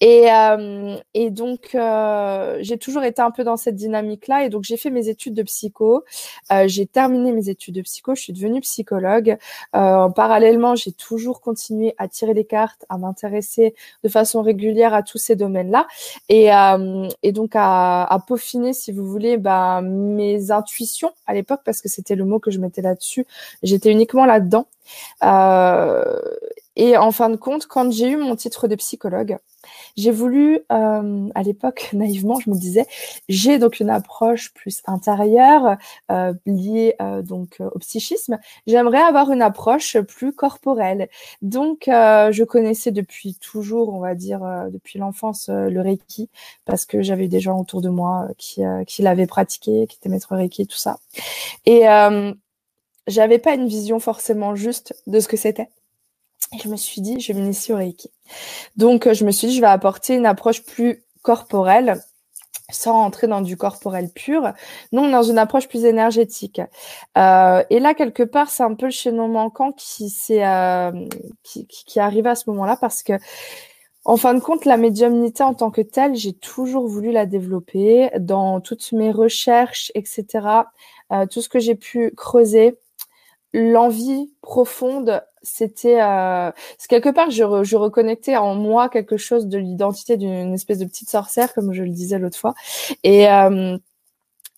Et, 0.00 0.30
euh, 0.32 0.96
et 1.14 1.30
donc, 1.30 1.74
euh, 1.74 2.58
j'ai 2.60 2.78
toujours 2.78 3.02
été 3.04 3.22
un 3.22 3.30
peu 3.30 3.44
dans 3.44 3.56
cette 3.56 3.76
dynamique-là. 3.76 4.44
Et 4.44 4.48
donc, 4.48 4.64
j'ai 4.64 4.76
fait 4.76 4.90
mes 4.90 5.08
études 5.08 5.34
de 5.34 5.42
psycho. 5.42 6.04
Euh, 6.52 6.68
j'ai 6.68 6.86
terminé 6.86 7.32
mes 7.32 7.48
études 7.48 7.74
de 7.74 7.82
psycho. 7.82 8.14
Je 8.14 8.22
suis 8.22 8.32
devenue 8.32 8.60
psychologue. 8.60 9.38
Parallèlement, 9.72 10.74
j'ai 10.74 10.92
toujours 10.92 11.40
continué 11.40 11.94
à 11.98 12.08
tirer 12.08 12.34
les 12.34 12.44
cartes, 12.44 12.84
à 12.88 12.98
m'intéresser 12.98 13.74
de 14.02 14.08
façon 14.08 14.42
régulière 14.42 14.94
à 14.94 15.02
tous 15.02 15.18
ces 15.18 15.36
domaines-là. 15.36 15.86
Et, 16.28 16.48
et 17.22 17.32
donc, 17.32 17.52
à, 17.54 18.04
à, 18.04 18.18
peaufiner, 18.20 18.72
si 18.72 18.92
vous 18.92 19.04
voulez, 19.04 19.36
bah, 19.36 19.80
mes 19.82 20.50
intuitions 20.50 21.12
à 21.26 21.34
l'époque, 21.34 21.60
parce 21.64 21.80
que 21.80 21.88
c'était 21.88 22.14
le 22.14 22.24
mot 22.24 22.38
que 22.38 22.50
je 22.50 22.58
mettais 22.58 22.82
là-dessus. 22.82 23.26
J'étais 23.62 23.90
uniquement 23.90 24.24
là-dedans. 24.24 24.66
Euh, 25.22 26.20
et 26.78 26.96
en 26.96 27.10
fin 27.10 27.28
de 27.28 27.36
compte, 27.36 27.66
quand 27.66 27.90
j'ai 27.90 28.08
eu 28.08 28.16
mon 28.16 28.36
titre 28.36 28.68
de 28.68 28.76
psychologue, 28.76 29.38
j'ai 29.96 30.12
voulu, 30.12 30.60
euh, 30.70 31.28
à 31.34 31.42
l'époque, 31.42 31.90
naïvement, 31.92 32.38
je 32.38 32.50
me 32.50 32.54
disais, 32.54 32.86
j'ai 33.28 33.58
donc 33.58 33.80
une 33.80 33.90
approche 33.90 34.54
plus 34.54 34.82
intérieure 34.86 35.76
euh, 36.12 36.32
liée 36.46 36.94
euh, 37.02 37.20
donc 37.22 37.60
au 37.60 37.78
psychisme. 37.80 38.38
J'aimerais 38.68 39.00
avoir 39.00 39.32
une 39.32 39.42
approche 39.42 39.98
plus 40.02 40.32
corporelle. 40.32 41.08
Donc, 41.42 41.84
je 41.88 42.44
connaissais 42.44 42.92
depuis 42.92 43.34
toujours, 43.34 43.92
on 43.92 43.98
va 43.98 44.14
dire 44.14 44.40
depuis 44.70 44.98
l'enfance, 45.00 45.48
le 45.48 45.80
Reiki 45.80 46.30
parce 46.64 46.86
que 46.86 47.02
j'avais 47.02 47.28
des 47.28 47.40
gens 47.40 47.58
autour 47.58 47.82
de 47.82 47.88
moi 47.88 48.28
qui 48.38 48.62
qui 48.86 49.02
l'avaient 49.02 49.26
pratiqué, 49.26 49.86
qui 49.88 49.96
étaient 49.96 50.08
maîtres 50.08 50.36
Reiki, 50.36 50.66
tout 50.66 50.78
ça. 50.78 50.98
Et 51.66 51.86
j'avais 53.08 53.38
pas 53.38 53.54
une 53.54 53.66
vision 53.66 53.98
forcément 53.98 54.54
juste 54.54 54.94
de 55.06 55.18
ce 55.20 55.28
que 55.28 55.36
c'était. 55.36 55.68
Et 56.54 56.58
je 56.58 56.68
me 56.68 56.76
suis 56.76 57.00
dit, 57.00 57.20
je 57.20 57.32
vais 57.32 57.40
m'initier 57.40 57.74
au 57.74 57.78
Reiki. 57.78 58.10
Donc, 58.76 59.06
euh, 59.06 59.14
je 59.14 59.24
me 59.24 59.32
suis 59.32 59.48
dit, 59.48 59.56
je 59.56 59.60
vais 59.60 59.66
apporter 59.66 60.14
une 60.14 60.26
approche 60.26 60.62
plus 60.64 61.04
corporelle, 61.22 62.00
sans 62.70 62.92
rentrer 62.92 63.26
dans 63.26 63.40
du 63.40 63.56
corporel 63.56 64.10
pur, 64.10 64.52
non, 64.92 65.08
dans 65.08 65.22
une 65.22 65.38
approche 65.38 65.68
plus 65.68 65.84
énergétique. 65.84 66.60
Euh, 67.16 67.62
et 67.70 67.80
là, 67.80 67.94
quelque 67.94 68.22
part, 68.22 68.50
c'est 68.50 68.62
un 68.62 68.74
peu 68.74 68.86
le 68.86 68.92
chaînon 68.92 69.28
manquant 69.28 69.72
qui 69.72 70.10
s'est 70.10 70.44
euh, 70.46 70.92
qui, 71.42 71.66
qui, 71.66 71.98
est 71.98 72.02
arrivé 72.02 72.28
à 72.30 72.34
ce 72.34 72.48
moment-là 72.50 72.76
parce 72.80 73.02
que 73.02 73.14
En 74.04 74.16
fin 74.16 74.34
de 74.34 74.40
compte, 74.40 74.64
la 74.64 74.78
médiumnité 74.78 75.42
en 75.42 75.54
tant 75.54 75.70
que 75.70 75.82
telle, 75.82 76.14
j'ai 76.16 76.32
toujours 76.32 76.86
voulu 76.88 77.12
la 77.12 77.26
développer 77.26 78.10
dans 78.18 78.60
toutes 78.60 78.92
mes 78.92 79.12
recherches, 79.12 79.92
etc. 79.94 80.26
Euh, 81.12 81.26
tout 81.26 81.42
ce 81.42 81.48
que 81.48 81.58
j'ai 81.58 81.74
pu 81.74 82.12
creuser, 82.16 82.78
l'envie 83.52 84.32
profonde, 84.42 85.22
c'était 85.42 86.00
euh, 86.00 86.50
quelque 86.88 87.08
part 87.08 87.30
je, 87.30 87.62
je 87.62 87.76
reconnectais 87.76 88.36
en 88.36 88.54
moi 88.54 88.88
quelque 88.88 89.16
chose 89.16 89.46
de 89.46 89.58
l'identité 89.58 90.16
d'une 90.16 90.54
espèce 90.54 90.78
de 90.78 90.84
petite 90.84 91.10
sorcière, 91.10 91.54
comme 91.54 91.72
je 91.72 91.82
le 91.82 91.90
disais 91.90 92.18
l'autre 92.18 92.38
fois, 92.38 92.54
et 93.04 93.28
euh, 93.28 93.78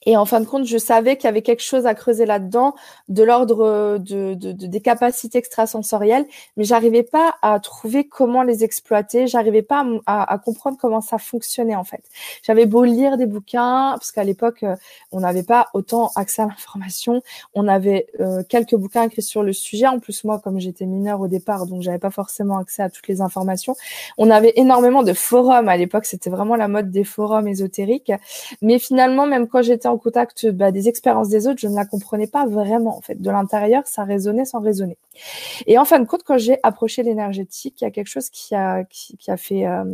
et 0.06 0.16
en 0.16 0.24
fin 0.24 0.40
de 0.40 0.46
compte, 0.46 0.64
je 0.64 0.78
savais 0.78 1.16
qu'il 1.16 1.24
y 1.24 1.28
avait 1.28 1.42
quelque 1.42 1.62
chose 1.62 1.86
à 1.86 1.94
creuser 1.94 2.24
là-dedans, 2.24 2.74
de 3.08 3.22
l'ordre 3.22 3.98
de, 3.98 4.34
de, 4.34 4.52
de, 4.52 4.66
des 4.66 4.80
capacités 4.80 5.38
extrasensorielles, 5.38 6.24
mais 6.56 6.64
j'arrivais 6.64 7.02
pas 7.02 7.34
à 7.42 7.60
trouver 7.60 8.04
comment 8.04 8.42
les 8.42 8.64
exploiter. 8.64 9.26
J'arrivais 9.26 9.62
pas 9.62 9.84
à, 10.06 10.32
à, 10.32 10.38
comprendre 10.38 10.78
comment 10.80 11.02
ça 11.02 11.18
fonctionnait 11.18 11.76
en 11.76 11.84
fait. 11.84 12.02
J'avais 12.42 12.64
beau 12.64 12.84
lire 12.84 13.18
des 13.18 13.26
bouquins, 13.26 13.92
parce 13.92 14.10
qu'à 14.10 14.24
l'époque, 14.24 14.62
euh, 14.62 14.76
on 15.12 15.20
n'avait 15.20 15.42
pas 15.42 15.68
autant 15.74 16.10
accès 16.16 16.42
à 16.42 16.46
l'information. 16.46 17.22
On 17.54 17.68
avait 17.68 18.06
euh, 18.20 18.42
quelques 18.48 18.76
bouquins 18.76 19.02
écrits 19.02 19.22
sur 19.22 19.42
le 19.42 19.52
sujet. 19.52 19.86
En 19.86 19.98
plus, 19.98 20.24
moi, 20.24 20.40
comme 20.42 20.60
j'étais 20.60 20.86
mineure 20.86 21.20
au 21.20 21.28
départ, 21.28 21.66
donc 21.66 21.82
j'avais 21.82 21.98
pas 21.98 22.10
forcément 22.10 22.58
accès 22.58 22.82
à 22.82 22.88
toutes 22.88 23.08
les 23.08 23.20
informations. 23.20 23.76
On 24.16 24.30
avait 24.30 24.54
énormément 24.56 25.02
de 25.02 25.12
forums 25.12 25.68
à 25.68 25.76
l'époque. 25.76 26.06
C'était 26.06 26.30
vraiment 26.30 26.56
la 26.56 26.68
mode 26.68 26.90
des 26.90 27.04
forums 27.04 27.48
ésotériques. 27.48 28.12
Mais 28.62 28.78
finalement, 28.78 29.26
même 29.26 29.46
quand 29.46 29.62
j'étais 29.62 29.89
en 29.90 29.98
contact 29.98 30.48
bah, 30.50 30.72
des 30.72 30.88
expériences 30.88 31.28
des 31.28 31.46
autres, 31.46 31.60
je 31.60 31.68
ne 31.68 31.74
la 31.74 31.84
comprenais 31.84 32.26
pas 32.26 32.46
vraiment 32.46 32.96
en 32.96 33.00
fait. 33.00 33.20
De 33.20 33.30
l'intérieur, 33.30 33.86
ça 33.86 34.04
résonnait 34.04 34.44
sans 34.44 34.60
raisonner. 34.60 34.98
Et 35.66 35.78
en 35.78 35.84
fin 35.84 36.00
de 36.00 36.06
compte, 36.06 36.22
quand 36.22 36.38
j'ai 36.38 36.58
approché 36.62 37.02
l'énergétique, 37.02 37.80
il 37.80 37.84
y 37.84 37.86
a 37.86 37.90
quelque 37.90 38.08
chose 38.08 38.30
qui 38.30 38.54
a 38.54 38.86
fait 39.36 39.66
euh, 39.66 39.84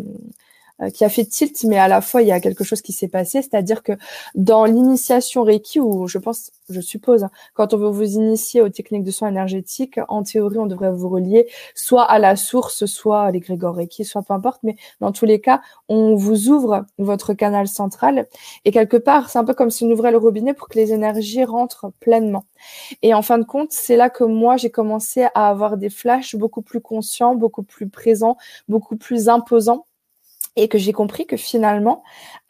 qui 0.92 1.04
a 1.04 1.09
fait 1.09 1.25
tilt, 1.25 1.64
mais 1.64 1.78
à 1.78 1.88
la 1.88 2.00
fois 2.00 2.23
il 2.23 2.28
y 2.28 2.33
a 2.33 2.40
quelque 2.40 2.64
chose 2.64 2.83
qui 2.83 2.92
s'est 2.92 3.09
passé, 3.09 3.42
c'est-à-dire 3.42 3.83
que 3.83 3.92
dans 4.35 4.64
l'initiation 4.64 5.42
Reiki, 5.42 5.80
où 5.80 6.06
je 6.06 6.18
pense, 6.18 6.50
je 6.68 6.80
suppose, 6.80 7.25
hein, 7.25 7.30
quand 7.54 7.73
on 7.73 7.78
veut 7.78 7.88
vous 7.88 8.14
initier 8.14 8.61
aux 8.61 8.68
techniques 8.68 9.04
de 9.04 9.11
soins 9.11 9.28
énergétiques, 9.28 9.99
en 10.09 10.23
théorie 10.23 10.59
on 10.59 10.66
devrait 10.66 10.92
vous 10.92 11.09
relier 11.09 11.49
soit 11.75 12.04
à 12.04 12.18
la 12.18 12.37
source, 12.37 12.85
soit 12.87 13.23
à 13.23 13.30
l'égrégore 13.30 13.76
Reiki, 13.76 14.04
soit 14.04 14.23
peu 14.23 14.35
importe, 14.35 14.61
mais 14.62 14.76
dans 15.00 15.12
tous 15.12 15.25
les 15.25 15.40
cas, 15.40 15.62
on 15.88 16.14
vous 16.14 16.49
ouvre 16.49 16.85
votre 16.99 17.33
canal 17.33 17.68
central. 17.68 18.26
Et 18.64 18.71
quelque 18.71 18.97
part 18.99 19.30
c'est 19.30 19.38
un 19.38 19.45
peu 19.45 19.54
comme 19.54 19.71
si 19.71 19.85
on 19.85 19.90
ouvrait 19.90 20.11
le 20.11 20.18
robinet 20.18 20.52
pour 20.54 20.68
que 20.68 20.78
les 20.78 20.92
énergies 20.92 21.45
rentrent 21.45 21.90
pleinement. 22.00 22.45
Et 23.02 23.14
en 23.14 23.23
fin 23.23 23.38
de 23.38 23.45
compte, 23.45 23.73
c'est 23.73 23.97
là 23.97 24.11
que 24.11 24.25
moi 24.25 24.56
j'ai 24.56 24.71
commencé 24.71 25.25
à 25.35 25.49
avoir 25.49 25.76
des 25.78 25.90
flashs 25.90 26.37
beaucoup 26.37 26.62
plus 26.62 26.80
conscients, 26.80 27.35
beaucoup 27.35 27.62
plus 27.62 27.88
présents, 27.88 28.37
beaucoup 28.68 28.97
plus 28.97 29.28
imposants 29.28 29.86
et 30.57 30.69
que 30.69 30.79
j'ai 30.79 30.93
compris 30.93 31.27
que 31.27 31.37
finalement, 31.37 32.03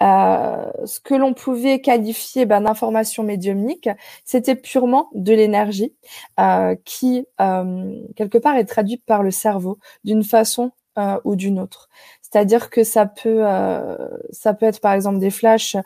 euh, 0.02 0.70
ce 0.84 1.00
que 1.00 1.14
l'on 1.14 1.34
pouvait 1.34 1.80
qualifier 1.80 2.46
ben, 2.46 2.62
d'information 2.62 3.22
médiumnique, 3.22 3.88
c'était 4.24 4.54
purement 4.54 5.10
de 5.14 5.34
l'énergie 5.34 5.94
euh, 6.40 6.76
qui, 6.84 7.26
euh, 7.40 8.02
quelque 8.14 8.38
part, 8.38 8.56
est 8.56 8.64
traduite 8.64 9.04
par 9.04 9.22
le 9.22 9.30
cerveau 9.30 9.78
d'une 10.04 10.24
façon 10.24 10.72
euh, 10.98 11.18
ou 11.24 11.36
d'une 11.36 11.60
autre. 11.60 11.88
C'est-à-dire 12.22 12.70
que 12.70 12.84
ça 12.84 13.06
peut, 13.06 13.46
euh, 13.46 13.96
ça 14.30 14.54
peut 14.54 14.66
être 14.66 14.80
par 14.80 14.92
exemple 14.92 15.18
des 15.18 15.30
flashs 15.30 15.76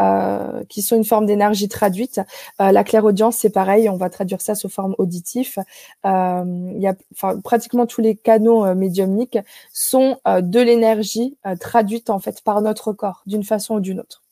euh, 0.00 0.62
qui 0.68 0.82
sont 0.82 0.96
une 0.96 1.04
forme 1.04 1.26
d'énergie 1.26 1.68
traduite. 1.68 2.20
La 2.58 2.84
clairaudience, 2.84 3.36
c'est 3.36 3.50
pareil, 3.50 3.88
on 3.88 3.96
va 3.96 4.10
traduire 4.10 4.40
ça 4.40 4.54
sous 4.54 4.68
forme 4.68 4.94
auditif. 4.98 5.58
Il 6.04 6.78
y 6.78 6.86
a, 6.86 6.94
pratiquement 7.42 7.86
tous 7.86 8.00
les 8.00 8.16
canaux 8.16 8.74
médiumniques 8.74 9.38
sont 9.72 10.18
de 10.26 10.60
l'énergie 10.60 11.36
traduite 11.60 12.10
en 12.10 12.18
fait 12.18 12.42
par 12.42 12.62
notre 12.62 12.92
corps, 12.92 13.22
d'une 13.26 13.44
façon 13.44 13.76
ou 13.76 13.80
d'une 13.80 14.00
autre. 14.00 14.22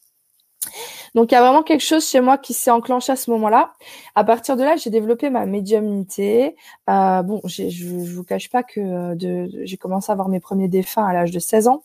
Donc 1.15 1.33
il 1.33 1.35
y 1.35 1.39
a 1.39 1.41
vraiment 1.41 1.63
quelque 1.63 1.83
chose 1.85 2.07
chez 2.07 2.21
moi 2.21 2.39
qui 2.39 2.55
s'est 2.55 2.71
enclenché 2.71 3.13
à 3.13 3.17
ce 3.17 3.31
moment-là. 3.31 3.73
À 4.15 4.25
partir 4.25 4.57
de 4.57 4.63
là, 4.63 4.77
j'ai 4.77 4.91
développé 4.91 5.31
ma 5.31 5.47
médiumnité. 5.47 6.57
Euh, 6.89 7.23
bon, 7.23 7.41
je 7.45 7.65
ne 7.65 8.05
vous 8.05 8.25
cache 8.25 8.51
pas 8.51 8.63
que 8.63 8.81
euh, 8.81 9.49
j'ai 9.65 9.77
commencé 9.77 10.11
à 10.11 10.13
avoir 10.13 10.29
mes 10.29 10.41
premiers 10.41 10.69
défunts 10.69 11.07
à 11.07 11.13
l'âge 11.13 11.31
de 11.31 11.39
16 11.39 11.69
ans. 11.69 11.85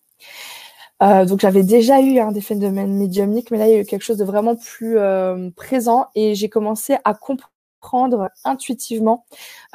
Euh, 1.02 1.26
donc 1.26 1.40
j'avais 1.42 1.64
déjà 1.64 2.02
eu 2.02 2.20
hein, 2.20 2.32
des 2.32 2.42
phénomènes 2.42 2.94
médiumniques, 2.94 3.52
mais 3.52 3.58
là 3.58 3.68
il 3.68 3.74
y 3.74 3.76
a 3.76 3.80
eu 3.80 3.86
quelque 3.86 4.04
chose 4.04 4.18
de 4.18 4.24
vraiment 4.26 4.56
plus 4.56 4.98
présent 5.56 6.08
et 6.16 6.36
j'ai 6.36 6.50
commencé 6.50 6.96
à 7.04 7.14
comprendre 7.14 7.53
intuitivement 8.44 9.26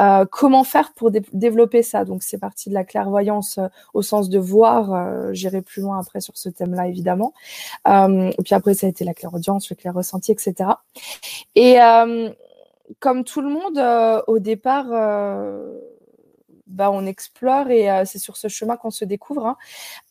euh, 0.00 0.24
comment 0.30 0.64
faire 0.64 0.92
pour 0.94 1.10
développer 1.10 1.82
ça. 1.82 2.04
Donc 2.04 2.22
c'est 2.22 2.38
parti 2.38 2.68
de 2.68 2.74
la 2.74 2.84
clairvoyance 2.84 3.58
euh, 3.58 3.68
au 3.94 4.02
sens 4.02 4.28
de 4.28 4.38
voir. 4.38 4.92
Euh, 4.92 5.32
J'irai 5.32 5.62
plus 5.62 5.82
loin 5.82 5.98
après 5.98 6.20
sur 6.20 6.36
ce 6.36 6.48
thème-là 6.48 6.88
évidemment. 6.88 7.32
et 7.86 8.42
puis 8.44 8.54
après 8.54 8.74
ça 8.74 8.86
a 8.86 8.90
été 8.90 9.04
la 9.04 9.14
clairaudience, 9.14 9.70
le 9.70 9.76
clair 9.76 9.94
ressenti, 9.94 10.32
etc. 10.32 10.70
Et 11.54 11.78
comme 13.00 13.24
tout 13.24 13.40
le 13.40 13.48
monde 13.48 14.24
au 14.26 14.38
départ 14.38 14.86
bah, 16.68 16.90
on 16.90 17.06
explore 17.06 17.70
et 17.70 17.90
euh, 17.90 18.04
c'est 18.04 18.18
sur 18.18 18.36
ce 18.36 18.48
chemin 18.48 18.76
qu'on 18.76 18.90
se 18.90 19.04
découvre. 19.04 19.46
Hein. 19.46 19.56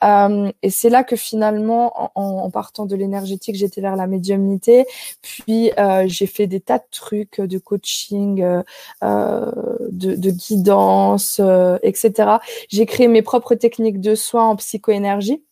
Euh, 0.03 0.51
et 0.61 0.69
c'est 0.69 0.89
là 0.89 1.03
que 1.03 1.15
finalement, 1.15 2.11
en, 2.15 2.49
partant 2.49 2.85
de 2.85 2.95
l'énergétique, 2.95 3.55
j'étais 3.55 3.81
vers 3.81 3.95
la 3.95 4.07
médiumnité. 4.07 4.85
Puis 5.21 5.71
euh, 5.77 6.05
j'ai 6.07 6.27
fait 6.27 6.47
des 6.47 6.59
tas 6.59 6.79
de 6.79 6.85
trucs 6.91 7.39
de 7.39 7.57
coaching, 7.57 8.37
de, 8.41 8.63
de, 9.91 10.31
guidance, 10.31 11.41
etc. 11.83 12.37
J'ai 12.69 12.85
créé 12.85 13.07
mes 13.07 13.21
propres 13.21 13.55
techniques 13.55 14.01
de 14.01 14.15
soins 14.15 14.49
en 14.49 14.55
psychoénergie. 14.55 15.43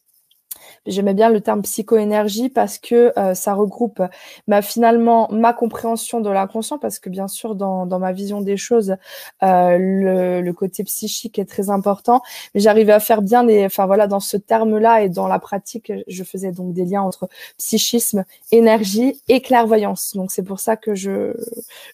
J'aimais 0.85 1.13
bien 1.13 1.29
le 1.29 1.41
terme 1.41 1.61
psychoénergie 1.63 2.49
parce 2.49 2.77
que 2.77 3.11
euh, 3.17 3.33
ça 3.33 3.53
regroupe 3.53 4.01
bah, 4.47 4.61
finalement 4.61 5.27
ma 5.31 5.51
compréhension 5.53 6.21
de 6.21 6.29
l'inconscient 6.29 6.77
parce 6.77 6.99
que 6.99 7.09
bien 7.09 7.27
sûr 7.27 7.55
dans, 7.55 7.85
dans 7.85 7.99
ma 7.99 8.11
vision 8.11 8.41
des 8.41 8.55
choses 8.57 8.95
euh, 9.43 9.77
le, 9.77 10.41
le, 10.41 10.53
côté 10.53 10.83
psychique 10.83 11.39
est 11.39 11.45
très 11.45 11.69
important. 11.69 12.21
Mais 12.53 12.61
j'arrivais 12.61 12.93
à 12.93 12.99
faire 12.99 13.21
bien 13.21 13.43
des 13.43 13.65
enfin 13.65 13.85
voilà 13.87 14.07
dans 14.07 14.19
ce 14.19 14.37
terme 14.37 14.77
là 14.77 15.01
et 15.01 15.09
dans 15.09 15.27
la 15.27 15.39
pratique 15.39 15.91
je 16.07 16.23
faisais 16.23 16.51
donc 16.51 16.73
des 16.73 16.85
liens 16.85 17.01
entre 17.01 17.29
psychisme 17.57 18.23
énergie 18.51 19.21
et 19.27 19.41
clairvoyance. 19.41 20.15
Donc 20.15 20.31
c'est 20.31 20.43
pour 20.43 20.59
ça 20.59 20.77
que 20.77 20.93
je 20.93 21.33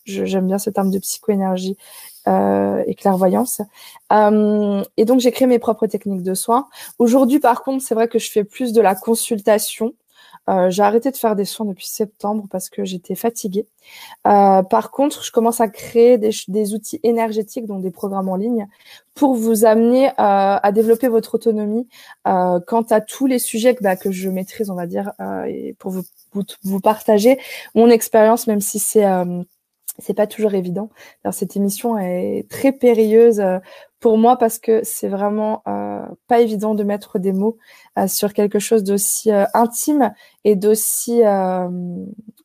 j'aime 0.06 0.48
bien 0.48 0.58
ce 0.60 0.70
terme 0.70 0.92
de 0.92 1.00
psychoénergie 1.00 1.78
euh, 2.28 2.84
et 2.86 2.94
clairvoyance. 2.94 3.62
Euh, 4.14 4.84
et 4.96 5.06
donc 5.06 5.20
j'ai 5.22 5.32
créé 5.32 5.48
mes 5.48 5.58
propres 5.58 5.88
techniques 5.88 6.22
de 6.22 6.36
soins. 6.36 6.68
Aujourd'hui, 7.00 7.40
par 7.40 7.64
contre, 7.64 7.84
c'est 7.84 7.96
vrai 7.96 8.08
que 8.08 8.20
je 8.20 8.30
fais 8.30 8.44
plus 8.44 8.74
de 8.74 8.82
la 8.82 8.94
consultation. 8.94 9.96
Euh, 10.48 10.70
j'ai 10.70 10.84
arrêté 10.84 11.10
de 11.10 11.18
faire 11.18 11.36
des 11.36 11.46
soins 11.46 11.66
depuis 11.66 11.88
septembre 11.88 12.46
parce 12.52 12.70
que 12.70 12.86
j'étais 12.86 13.16
fatiguée. 13.16 13.66
Par 14.24 14.92
contre, 14.92 15.24
je 15.24 15.32
commence 15.32 15.62
à 15.62 15.68
créer 15.68 16.20
des, 16.20 16.74
outils 16.76 17.00
énergétiques, 17.02 17.66
donc 17.66 17.82
des 17.82 17.92
programmes 17.92 18.30
en 18.30 18.36
ligne, 18.36 18.68
pour 19.16 19.34
vous 19.34 19.66
amener 19.66 20.12
à 20.18 20.72
développer 20.74 21.08
votre 21.08 21.36
autonomie 21.36 21.88
quant 22.24 22.86
à 22.90 23.02
tous 23.02 23.26
les 23.26 23.40
sujets 23.40 23.74
que, 23.74 23.84
bah, 23.84 23.96
je 24.04 24.30
maîtrise, 24.30 24.70
on 24.70 24.76
va 24.76 24.86
dire, 24.86 25.12
et 25.48 25.76
pour 25.80 25.92
vous, 25.92 26.04
vous, 26.64 26.80
partager 26.80 27.40
mon 27.74 27.90
expérience, 27.90 28.46
même 28.46 28.62
si 28.62 28.78
c'est 28.78 29.06
c'est 30.02 30.14
pas 30.14 30.28
toujours 30.28 30.54
évident. 30.54 30.90
Alors, 31.24 31.34
cette 31.34 31.56
émission 31.56 31.98
est 31.98 32.48
très 32.50 32.72
périlleuse 32.72 33.40
euh, 33.40 33.60
pour 34.00 34.18
moi 34.18 34.36
parce 34.36 34.58
que 34.58 34.82
c'est 34.84 35.08
vraiment 35.08 35.62
euh, 35.68 36.02
pas 36.28 36.42
évident 36.42 36.74
de 36.74 36.84
mettre 36.84 37.20
des 37.20 37.34
mots 37.34 37.58
euh, 38.00 38.08
sur 38.08 38.34
quelque 38.34 38.58
chose 38.58 38.84
d'aussi 38.84 39.30
intime 39.54 40.12
et 40.44 40.56
d'aussi 40.56 41.22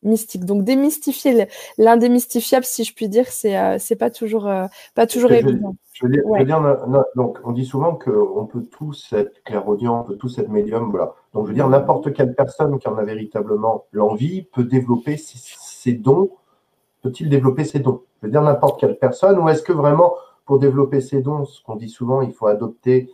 mystique. 0.03 0.45
Donc 0.45 0.63
démystifier 0.63 1.47
l'indémystifiable, 1.79 2.63
si 2.63 2.83
je 2.83 2.93
puis 2.93 3.09
dire, 3.09 3.27
c'est 3.27 3.79
c'est 3.79 3.95
pas 3.95 4.11
toujours 4.11 4.47
pas 4.93 5.07
toujours 5.07 5.31
évident. 5.31 5.75
Je 5.93 6.05
veux 6.05 6.11
dire, 6.11 6.21
je 6.31 6.39
veux 6.39 6.45
dire 6.45 6.61
donc 7.15 7.39
on 7.43 7.51
dit 7.53 7.65
souvent 7.65 7.95
qu'on 7.95 8.45
peut 8.45 8.61
tous 8.61 9.11
être 9.13 9.43
clairaudient, 9.43 10.01
on 10.01 10.03
peut 10.03 10.15
tous 10.15 10.37
être 10.37 10.49
médium, 10.49 10.91
voilà. 10.91 11.15
Donc 11.33 11.45
je 11.45 11.49
veux 11.49 11.55
dire 11.55 11.67
n'importe 11.67 12.13
quelle 12.13 12.35
personne 12.35 12.77
qui 12.77 12.87
en 12.87 12.97
a 12.97 13.03
véritablement 13.03 13.85
l'envie 13.91 14.43
peut 14.43 14.63
développer 14.63 15.17
ses 15.17 15.93
dons 15.93 16.29
peut-il 17.07 17.29
développer 17.29 17.63
ses 17.63 17.79
dons? 17.79 18.01
Je 18.21 18.27
veux 18.27 18.31
dire 18.31 18.41
n'importe 18.41 18.79
quelle 18.79 18.97
personne, 18.97 19.39
ou 19.39 19.47
est-ce 19.49 19.63
que 19.63 19.73
vraiment, 19.73 20.15
pour 20.45 20.59
développer 20.59 21.01
ses 21.01 21.21
dons, 21.21 21.45
ce 21.45 21.61
qu'on 21.63 21.75
dit 21.75 21.89
souvent, 21.89 22.21
il 22.21 22.33
faut 22.33 22.47
adopter, 22.47 23.09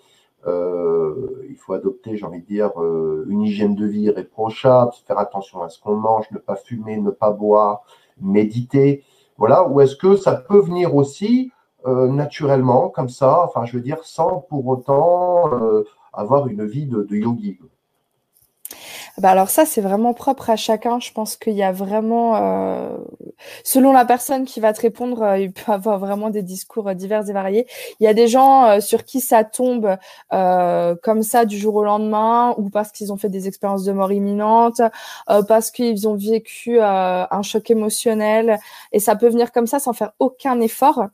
euh, 0.48 1.46
il 1.50 1.56
faut 1.56 1.74
adopter, 1.74 2.18
j'ai 2.18 2.26
envie 2.26 2.42
de 2.42 2.46
dire, 2.46 2.72
euh, 2.82 3.26
une 3.30 3.44
hygiène 3.44 3.76
de 3.76 3.86
vie 3.86 4.02
irréprochable, 4.02 4.92
faire 5.06 5.20
attention 5.20 5.62
à 5.62 5.70
ce 5.70 5.80
qu'on 5.80 5.96
mange, 5.96 6.30
ne 6.32 6.40
pas 6.40 6.56
fumer, 6.56 6.98
ne 6.98 7.12
pas 7.12 7.32
boire, 7.32 7.84
méditer, 8.20 9.04
voilà, 9.38 9.68
ou 9.68 9.80
est-ce 9.82 9.96
que 9.96 10.16
ça 10.16 10.36
peut 10.36 10.60
venir 10.60 10.96
aussi 10.96 11.52
euh, 11.86 12.08
naturellement, 12.08 12.90
comme 12.90 13.10
ça, 13.10 13.44
enfin, 13.44 13.66
je 13.66 13.74
veux 13.74 13.84
dire, 13.84 14.04
sans 14.04 14.40
pour 14.50 14.66
autant 14.68 15.50
avoir 16.14 16.48
une 16.48 16.66
vie 16.66 16.86
de 16.86 17.08
yogi 17.12 17.60
bah 19.20 19.30
alors 19.30 19.50
ça, 19.50 19.66
c'est 19.66 19.82
vraiment 19.82 20.14
propre 20.16 20.50
à 20.50 20.56
chacun. 20.56 21.00
Je 21.00 21.12
pense 21.12 21.36
qu'il 21.38 21.54
y 21.54 21.62
a 21.62 21.72
vraiment, 21.72 22.36
euh, 22.36 22.98
selon 23.64 23.94
la 23.94 24.06
personne 24.06 24.44
qui 24.46 24.60
va 24.60 24.74
te 24.74 24.82
répondre, 24.82 25.22
euh, 25.22 25.38
il 25.38 25.52
peut 25.54 25.72
avoir 25.72 26.00
vraiment 26.00 26.32
des 26.32 26.42
discours 26.42 26.88
euh, 26.90 26.94
divers 26.96 27.30
et 27.30 27.34
variés. 27.34 27.68
Il 28.00 28.06
y 28.06 28.08
a 28.08 28.16
des 28.16 28.28
gens 28.28 28.82
sur 28.82 29.06
qui 29.06 29.22
ça 29.22 29.44
tombe 29.44 29.98
comme 30.32 31.24
ça 31.24 31.46
du 31.46 31.58
jour 31.58 31.76
au 31.76 31.84
lendemain, 31.84 32.56
ou 32.58 32.70
parce 32.70 32.92
qu'ils 32.92 33.14
ont 33.14 33.18
fait 33.18 33.30
des 33.30 33.48
expériences 33.48 33.84
de 33.84 33.92
mort 33.92 34.12
imminente, 34.12 34.82
parce 35.48 35.72
qu'ils 35.72 36.08
ont 36.08 36.16
vécu 36.16 36.80
un 36.82 37.42
choc 37.44 37.70
émotionnel, 37.70 38.60
et 38.92 39.00
ça 39.00 39.16
peut 39.16 39.28
venir 39.30 39.52
comme 39.52 39.68
ça 39.68 39.80
sans 39.80 39.94
faire 39.94 40.12
aucun 40.20 40.60
effort. 40.62 41.08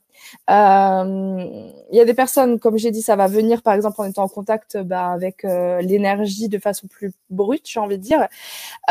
Euh, 0.50 1.70
il 1.90 1.96
y 1.96 2.00
a 2.00 2.04
des 2.04 2.14
personnes, 2.14 2.58
comme 2.58 2.78
j'ai 2.78 2.90
dit, 2.90 3.02
ça 3.02 3.16
va 3.16 3.26
venir 3.26 3.62
par 3.62 3.74
exemple 3.74 4.00
en 4.00 4.04
étant 4.04 4.24
en 4.24 4.28
contact 4.28 4.78
bah, 4.78 5.10
avec 5.12 5.44
euh, 5.44 5.80
l'énergie 5.80 6.48
de 6.48 6.58
façon 6.58 6.86
plus 6.86 7.12
brute, 7.30 7.68
j'ai 7.68 7.80
envie 7.80 7.98
de 7.98 8.02
dire. 8.02 8.28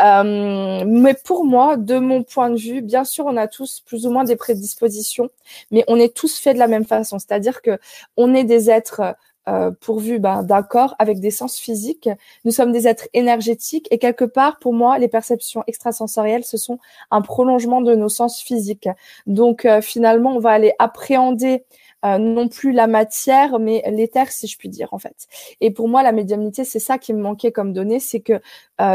Euh, 0.00 0.84
mais 0.86 1.14
pour 1.14 1.44
moi, 1.44 1.76
de 1.76 1.98
mon 1.98 2.22
point 2.22 2.50
de 2.50 2.58
vue, 2.58 2.82
bien 2.82 3.04
sûr, 3.04 3.26
on 3.26 3.36
a 3.36 3.48
tous 3.48 3.80
plus 3.80 4.06
ou 4.06 4.10
moins 4.10 4.24
des 4.24 4.36
prédispositions, 4.36 5.30
mais 5.70 5.84
on 5.88 5.96
est 5.96 6.14
tous 6.14 6.38
faits 6.38 6.54
de 6.54 6.58
la 6.58 6.68
même 6.68 6.84
façon. 6.84 7.18
C'est-à-dire 7.18 7.62
que 7.62 7.78
on 8.16 8.34
est 8.34 8.44
des 8.44 8.70
êtres 8.70 9.16
euh, 9.50 9.70
pourvu 9.80 10.18
ben, 10.18 10.42
d'un 10.42 10.62
corps 10.62 10.94
avec 10.98 11.18
des 11.18 11.30
sens 11.30 11.58
physiques. 11.58 12.08
Nous 12.44 12.52
sommes 12.52 12.70
des 12.72 12.86
êtres 12.86 13.08
énergétiques 13.14 13.88
et 13.90 13.98
quelque 13.98 14.24
part, 14.24 14.58
pour 14.58 14.72
moi, 14.72 14.98
les 14.98 15.08
perceptions 15.08 15.64
extrasensorielles, 15.66 16.44
ce 16.44 16.56
sont 16.56 16.78
un 17.10 17.20
prolongement 17.20 17.80
de 17.80 17.94
nos 17.94 18.08
sens 18.08 18.40
physiques. 18.40 18.88
Donc 19.26 19.64
euh, 19.64 19.80
finalement, 19.80 20.36
on 20.36 20.38
va 20.38 20.50
aller 20.50 20.72
appréhender 20.78 21.64
euh, 22.04 22.18
non 22.18 22.48
plus 22.48 22.72
la 22.72 22.86
matière, 22.86 23.58
mais 23.58 23.82
l'éther, 23.90 24.30
si 24.30 24.46
je 24.46 24.56
puis 24.56 24.68
dire, 24.68 24.88
en 24.92 24.98
fait. 24.98 25.26
Et 25.60 25.70
pour 25.70 25.88
moi, 25.88 26.02
la 26.02 26.12
médiumnité, 26.12 26.64
c'est 26.64 26.78
ça 26.78 26.98
qui 26.98 27.12
me 27.12 27.20
manquait 27.20 27.50
comme 27.50 27.72
donnée, 27.72 27.98
c'est 27.98 28.20
que 28.20 28.40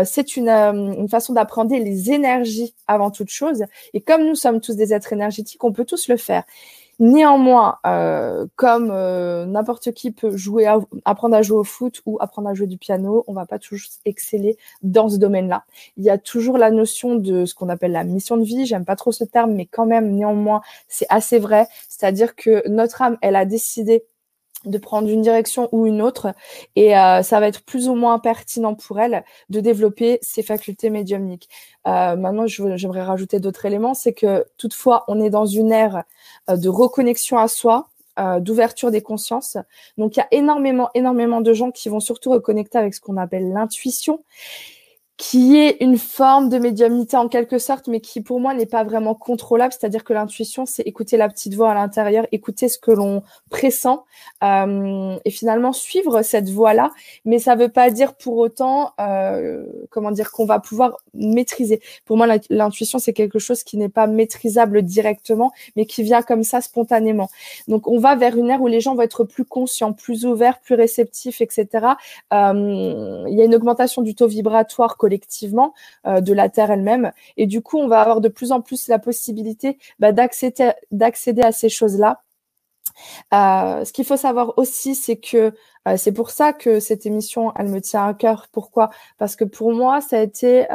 c'est 0.04 0.36
une, 0.36 0.50
une 0.50 1.08
façon 1.10 1.34
d'appréhender 1.34 1.80
les 1.80 2.12
énergies 2.12 2.74
avant 2.88 3.12
toute 3.12 3.30
chose. 3.30 3.66
Et 3.94 4.02
comme 4.02 4.26
nous 4.26 4.34
sommes 4.34 4.60
tous 4.60 4.76
des 4.76 4.96
êtres 4.96 5.14
énergétiques, 5.14 5.64
on 5.64 5.72
peut 5.72 5.86
tous 5.86 6.08
le 6.08 6.18
faire. 6.18 6.44
Néanmoins, 7.00 7.80
euh, 7.86 8.46
comme 8.56 8.90
euh, 8.92 9.46
n'importe 9.46 9.92
qui 9.92 10.12
peut 10.12 10.38
jouer, 10.38 10.66
apprendre 11.04 11.36
à 11.36 11.42
jouer 11.42 11.58
au 11.58 11.64
foot 11.64 12.02
ou 12.06 12.18
apprendre 12.22 12.48
à 12.48 12.54
jouer 12.54 12.68
du 12.68 12.78
piano, 12.78 13.24
on 13.28 13.34
va 13.34 13.46
pas 13.46 13.60
toujours 13.60 13.90
exceller 14.06 14.58
dans 14.82 15.10
ce 15.10 15.18
domaine-là. 15.18 15.66
Il 15.98 16.06
y 16.06 16.10
a 16.10 16.18
toujours 16.18 16.58
la 16.58 16.72
notion 16.72 17.16
de 17.16 17.46
ce 17.46 17.54
qu'on 17.54 17.68
appelle 17.68 17.92
la 17.92 18.06
mission 18.06 18.38
de 18.38 18.44
vie. 18.44 18.66
J'aime 18.66 18.86
pas 18.86 18.96
trop 18.96 19.12
ce 19.12 19.26
terme, 19.26 19.54
mais 19.54 19.66
quand 19.66 19.86
même, 19.86 20.12
néanmoins, 20.12 20.62
c'est 20.88 21.08
assez 21.10 21.38
vrai. 21.38 21.68
C'est-à-dire 21.90 22.36
que 22.36 22.68
notre 22.70 23.02
âme, 23.02 23.18
elle 23.22 23.36
a 23.36 23.46
décidé 23.46 24.06
de 24.66 24.78
prendre 24.78 25.10
une 25.10 25.22
direction 25.22 25.70
ou 25.72 25.86
une 25.86 26.02
autre 26.02 26.34
et 26.76 26.98
euh, 26.98 27.22
ça 27.24 27.40
va 27.40 27.48
être 27.48 27.64
plus 27.64 27.88
ou 27.88 27.96
moins 27.96 28.20
pertinent 28.20 28.76
pour 28.76 29.00
elle 29.00 29.24
de 29.50 29.60
développer 29.60 30.20
ses 30.22 30.44
facultés 30.44 30.90
médiumniques. 30.90 31.50
Euh, 31.88 32.16
maintenant, 32.16 32.48
j'aimerais 32.48 33.04
rajouter 33.04 33.40
d'autres 33.40 33.66
éléments, 33.66 33.94
c'est 33.94 34.14
que 34.14 34.46
toutefois, 34.58 35.04
on 35.08 35.22
est 35.22 35.30
dans 35.30 35.46
une 35.46 35.72
ère 35.72 36.04
euh, 36.50 36.58
de 36.58 36.70
reconnexion 36.70 37.38
à 37.38 37.48
soi, 37.48 37.90
euh, 38.18 38.40
d'ouverture 38.40 38.92
des 38.92 39.02
consciences. 39.02 39.58
Donc, 39.98 40.16
il 40.16 40.20
y 40.20 40.24
a 40.24 40.28
énormément, 40.32 40.90
énormément 40.96 41.42
de 41.42 41.54
gens 41.54 41.72
qui 41.72 41.90
vont 41.90 42.00
surtout 42.00 42.32
reconnecter 42.32 42.78
avec 42.78 42.94
ce 42.94 43.02
qu'on 43.02 43.18
appelle 43.18 43.52
l'intuition 43.52 44.24
qui 45.18 45.58
est 45.58 45.78
une 45.80 45.98
forme 45.98 46.50
de 46.50 46.58
médiumnité 46.58 47.16
en 47.16 47.30
quelque 47.30 47.58
sorte, 47.58 47.88
mais 47.88 48.02
qui 48.02 48.20
pour 48.20 48.42
moi 48.42 48.54
n'est 48.54 48.66
pas 48.66 48.84
vraiment 48.84 49.16
contrôlable. 49.16 49.72
C'est-à-dire 49.72 50.04
que 50.04 50.12
l'intuition, 50.12 50.66
c'est 50.66 50.82
écouter 50.84 51.16
la 51.16 51.30
petite 51.30 51.54
voix 51.54 51.72
à 51.72 51.74
l'intérieur, 51.74 52.28
écouter 52.34 52.68
ce 52.68 52.78
que 52.78 52.92
l'on 52.92 53.24
pressent 53.50 53.88
euh, 54.44 55.18
et 55.24 55.32
finalement 55.32 55.72
suivre 55.72 56.22
cette 56.22 56.50
voie-là. 56.50 56.92
Mais 57.24 57.40
ça 57.40 57.56
ne 57.56 57.62
veut 57.62 57.70
pas 57.70 57.92
dire 57.92 58.16
pour 58.16 58.38
autant, 58.38 58.92
euh, 59.00 59.66
comment 59.90 60.12
dire, 60.12 60.32
qu'on 60.32 60.46
va 60.46 60.60
pouvoir 60.60 60.98
maîtriser. 61.14 61.80
Pour 62.04 62.18
moi, 62.18 62.28
l'intuition, 62.50 63.00
c'est 63.00 63.14
quelque 63.14 63.40
chose 63.40 63.64
qui 63.64 63.78
n'est 63.78 63.90
pas 63.90 64.08
maîtrisable 64.08 64.82
directement, 64.82 65.54
mais 65.78 65.86
qui 65.86 66.04
vient 66.04 66.24
comme 66.24 66.44
ça 66.44 66.60
spontanément. 66.60 67.30
Donc, 67.70 67.88
on 67.88 68.00
va 68.00 68.16
vers 68.16 68.38
une 68.38 68.50
ère 68.50 68.62
où 68.62 68.68
les 68.68 68.82
gens 68.82 68.96
vont 68.96 69.02
être 69.02 69.24
plus 69.24 69.46
conscients, 69.46 69.94
plus 69.94 70.26
ouverts, 70.26 70.60
plus 70.60 70.76
réceptifs, 70.76 71.40
etc. 71.40 71.68
Euh, 72.34 73.24
il 73.30 73.36
y 73.36 73.42
a 73.42 73.46
une 73.46 73.56
augmentation 73.56 74.02
du 74.02 74.14
taux 74.14 74.28
vibratoire 74.28 74.98
collectivement 75.06 75.76
euh, 76.08 76.20
de 76.20 76.34
la 76.34 76.50
Terre 76.50 76.72
elle-même. 76.72 77.12
Et 77.38 77.46
du 77.46 77.62
coup, 77.62 77.78
on 77.78 77.88
va 77.88 78.02
avoir 78.02 78.22
de 78.22 78.30
plus 78.30 78.52
en 78.52 78.62
plus 78.62 78.88
la 78.88 78.98
possibilité 78.98 79.78
bah, 80.00 80.12
d'accéder, 80.12 80.72
d'accéder 80.90 81.44
à 81.44 81.52
ces 81.52 81.70
choses-là. 81.70 82.24
Euh, 83.34 83.86
ce 83.86 83.94
qu'il 83.94 84.06
faut 84.06 84.18
savoir 84.18 84.58
aussi, 84.58 84.96
c'est 84.96 85.18
que 85.18 85.54
euh, 85.88 85.98
c'est 85.98 86.12
pour 86.12 86.32
ça 86.32 86.54
que 86.54 86.80
cette 86.80 87.06
émission, 87.06 87.54
elle 87.56 87.68
me 87.68 87.82
tient 87.82 88.08
à 88.08 88.16
cœur. 88.16 88.48
Pourquoi? 88.52 88.90
Parce 89.20 89.36
que 89.36 89.44
pour 89.44 89.74
moi, 89.74 90.02
ça 90.02 90.18
a 90.18 90.22
été 90.22 90.66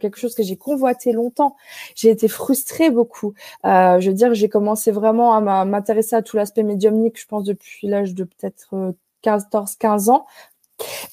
quelque 0.00 0.16
chose 0.16 0.34
que 0.34 0.42
j'ai 0.42 0.56
convoité 0.56 1.12
longtemps. 1.12 1.54
J'ai 1.94 2.08
été 2.08 2.28
frustrée 2.28 2.88
beaucoup. 2.90 3.34
je 3.64 4.06
veux 4.06 4.14
dire, 4.14 4.32
j'ai 4.32 4.48
commencé 4.48 4.90
vraiment 4.90 5.34
à 5.34 5.64
m'intéresser 5.66 6.16
à 6.16 6.22
tout 6.22 6.36
l'aspect 6.38 6.62
médiumnique, 6.62 7.20
je 7.20 7.26
pense, 7.26 7.44
depuis 7.44 7.88
l'âge 7.88 8.14
de 8.14 8.24
peut-être 8.24 8.94
14-15 9.22 10.08
ans. 10.10 10.26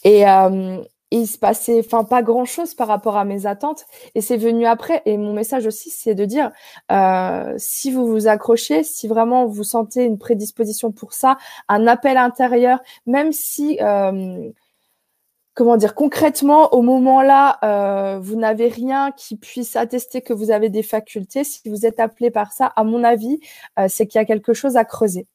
Et, 0.06 0.23
il 1.19 1.28
se 1.28 1.38
passait 1.38 1.80
enfin 1.80 2.04
pas 2.04 2.21
grand 2.23 2.45
chose 2.45 2.73
par 2.73 2.88
rapport 2.88 3.17
à 3.17 3.26
mes 3.26 3.45
attentes. 3.45 3.86
Et 4.15 4.21
c'est 4.21 4.38
venu 4.38 4.65
après. 4.65 5.02
Et 5.06 5.17
mon 5.17 5.34
message 5.34 5.65
aussi 5.67 5.89
c'est 5.89 6.15
de 6.15 6.26
dire 6.26 6.52
euh, 6.91 7.54
si 7.58 7.91
vous 7.91 8.08
vous 8.08 8.28
accrochez 8.28 8.84
si 8.84 9.08
vraiment 9.08 9.45
vous 9.45 9.63
sentez 9.63 10.04
une 10.06 10.17
prédisposition 10.17 10.91
pour 10.91 11.13
ça 11.13 11.38
un 11.69 11.88
appel 11.88 12.17
intérieur 12.17 12.80
même 13.06 13.32
si 13.32 13.78
euh, 13.82 14.49
comment 15.54 15.78
dire 15.78 15.95
concrètement 15.95 16.73
au 16.73 16.82
moment 16.82 17.21
là 17.21 17.60
euh, 17.63 18.19
vous 18.19 18.36
n'avez 18.36 18.67
rien 18.67 19.12
qui 19.12 19.36
puisse 19.38 19.76
attester 19.76 20.21
que 20.21 20.34
vous 20.34 20.52
avez 20.52 20.69
des 20.69 20.84
facultés 20.84 21.43
si 21.43 21.62
vous 21.69 21.86
êtes 21.86 21.99
appelé 21.99 22.32
par 22.32 22.52
ça 22.54 22.67
à 22.76 22.84
mon 22.84 23.04
avis 23.04 23.39
c'est 23.88 24.08
qu'il 24.08 24.19
y 24.19 24.21
a 24.21 24.26
quelque 24.26 24.54
chose 24.54 24.78
à 24.78 24.86
creuser. 24.86 25.28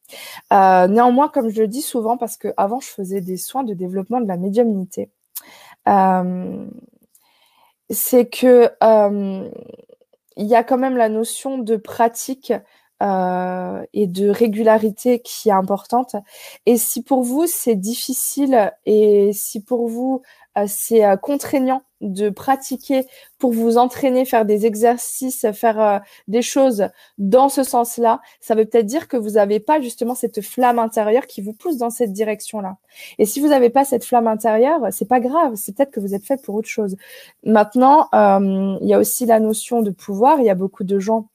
Néanmoins 0.51 1.29
comme 1.29 1.49
je 1.49 1.61
le 1.61 1.67
dis 1.67 1.81
souvent 1.81 2.17
parce 2.17 2.37
que 2.37 2.49
avant 2.57 2.79
je 2.79 2.89
faisais 2.89 3.21
des 3.21 3.37
soins 3.37 3.63
de 3.63 3.73
développement 3.73 4.21
de 4.21 4.27
la 4.27 4.37
médiumnité. 4.37 5.09
euh, 5.09 5.18
c'est 7.89 8.29
que 8.29 8.69
euh, 8.83 9.49
il 10.37 10.45
y 10.47 10.55
a 10.55 10.63
quand 10.63 10.77
même 10.77 10.97
la 10.97 11.09
notion 11.09 11.57
de 11.57 11.75
pratique 11.75 12.53
euh, 13.01 13.81
et 13.93 14.07
de 14.07 14.29
régularité 14.29 15.19
qui 15.19 15.47
est 15.47 15.53
importante. 15.53 16.17
Et 16.65 16.77
si 16.77 17.01
pour 17.01 17.23
vous 17.23 17.47
c'est 17.47 17.75
difficile 17.75 18.73
et 18.85 19.31
si 19.31 19.63
pour 19.63 19.87
vous 19.87 20.21
euh, 20.57 20.65
c'est 20.67 21.05
euh, 21.05 21.15
contraignant 21.15 21.81
de 22.01 22.29
pratiquer 22.29 23.05
pour 23.37 23.53
vous 23.53 23.77
entraîner, 23.77 24.25
faire 24.25 24.43
des 24.43 24.65
exercices, 24.65 25.45
faire 25.53 26.01
des 26.27 26.41
choses 26.41 26.89
dans 27.17 27.47
ce 27.47 27.63
sens-là, 27.63 28.19
ça 28.41 28.53
veut 28.55 28.65
peut-être 28.65 28.85
dire 28.85 29.07
que 29.07 29.15
vous 29.15 29.31
n'avez 29.31 29.61
pas 29.61 29.79
justement 29.79 30.15
cette 30.15 30.41
flamme 30.41 30.79
intérieure 30.79 31.25
qui 31.25 31.41
vous 31.41 31.53
pousse 31.53 31.77
dans 31.77 31.89
cette 31.89 32.11
direction-là. 32.11 32.77
Et 33.17 33.25
si 33.25 33.39
vous 33.39 33.47
n'avez 33.47 33.69
pas 33.69 33.85
cette 33.85 34.05
flamme 34.05 34.27
intérieure, 34.27 34.79
c'est 34.91 35.07
pas 35.07 35.19
grave, 35.19 35.55
c'est 35.55 35.75
peut-être 35.75 35.91
que 35.91 35.99
vous 35.99 36.15
êtes 36.15 36.25
fait 36.25 36.41
pour 36.41 36.55
autre 36.55 36.69
chose. 36.69 36.97
Maintenant, 37.43 38.09
il 38.13 38.87
y 38.87 38.93
a 38.93 38.99
aussi 38.99 39.25
la 39.25 39.39
notion 39.39 39.81
de 39.81 39.91
pouvoir. 39.91 40.39
Il 40.39 40.45
y 40.45 40.49
a 40.49 40.55
beaucoup 40.55 40.85
de 40.85 40.99
gens 40.99 41.27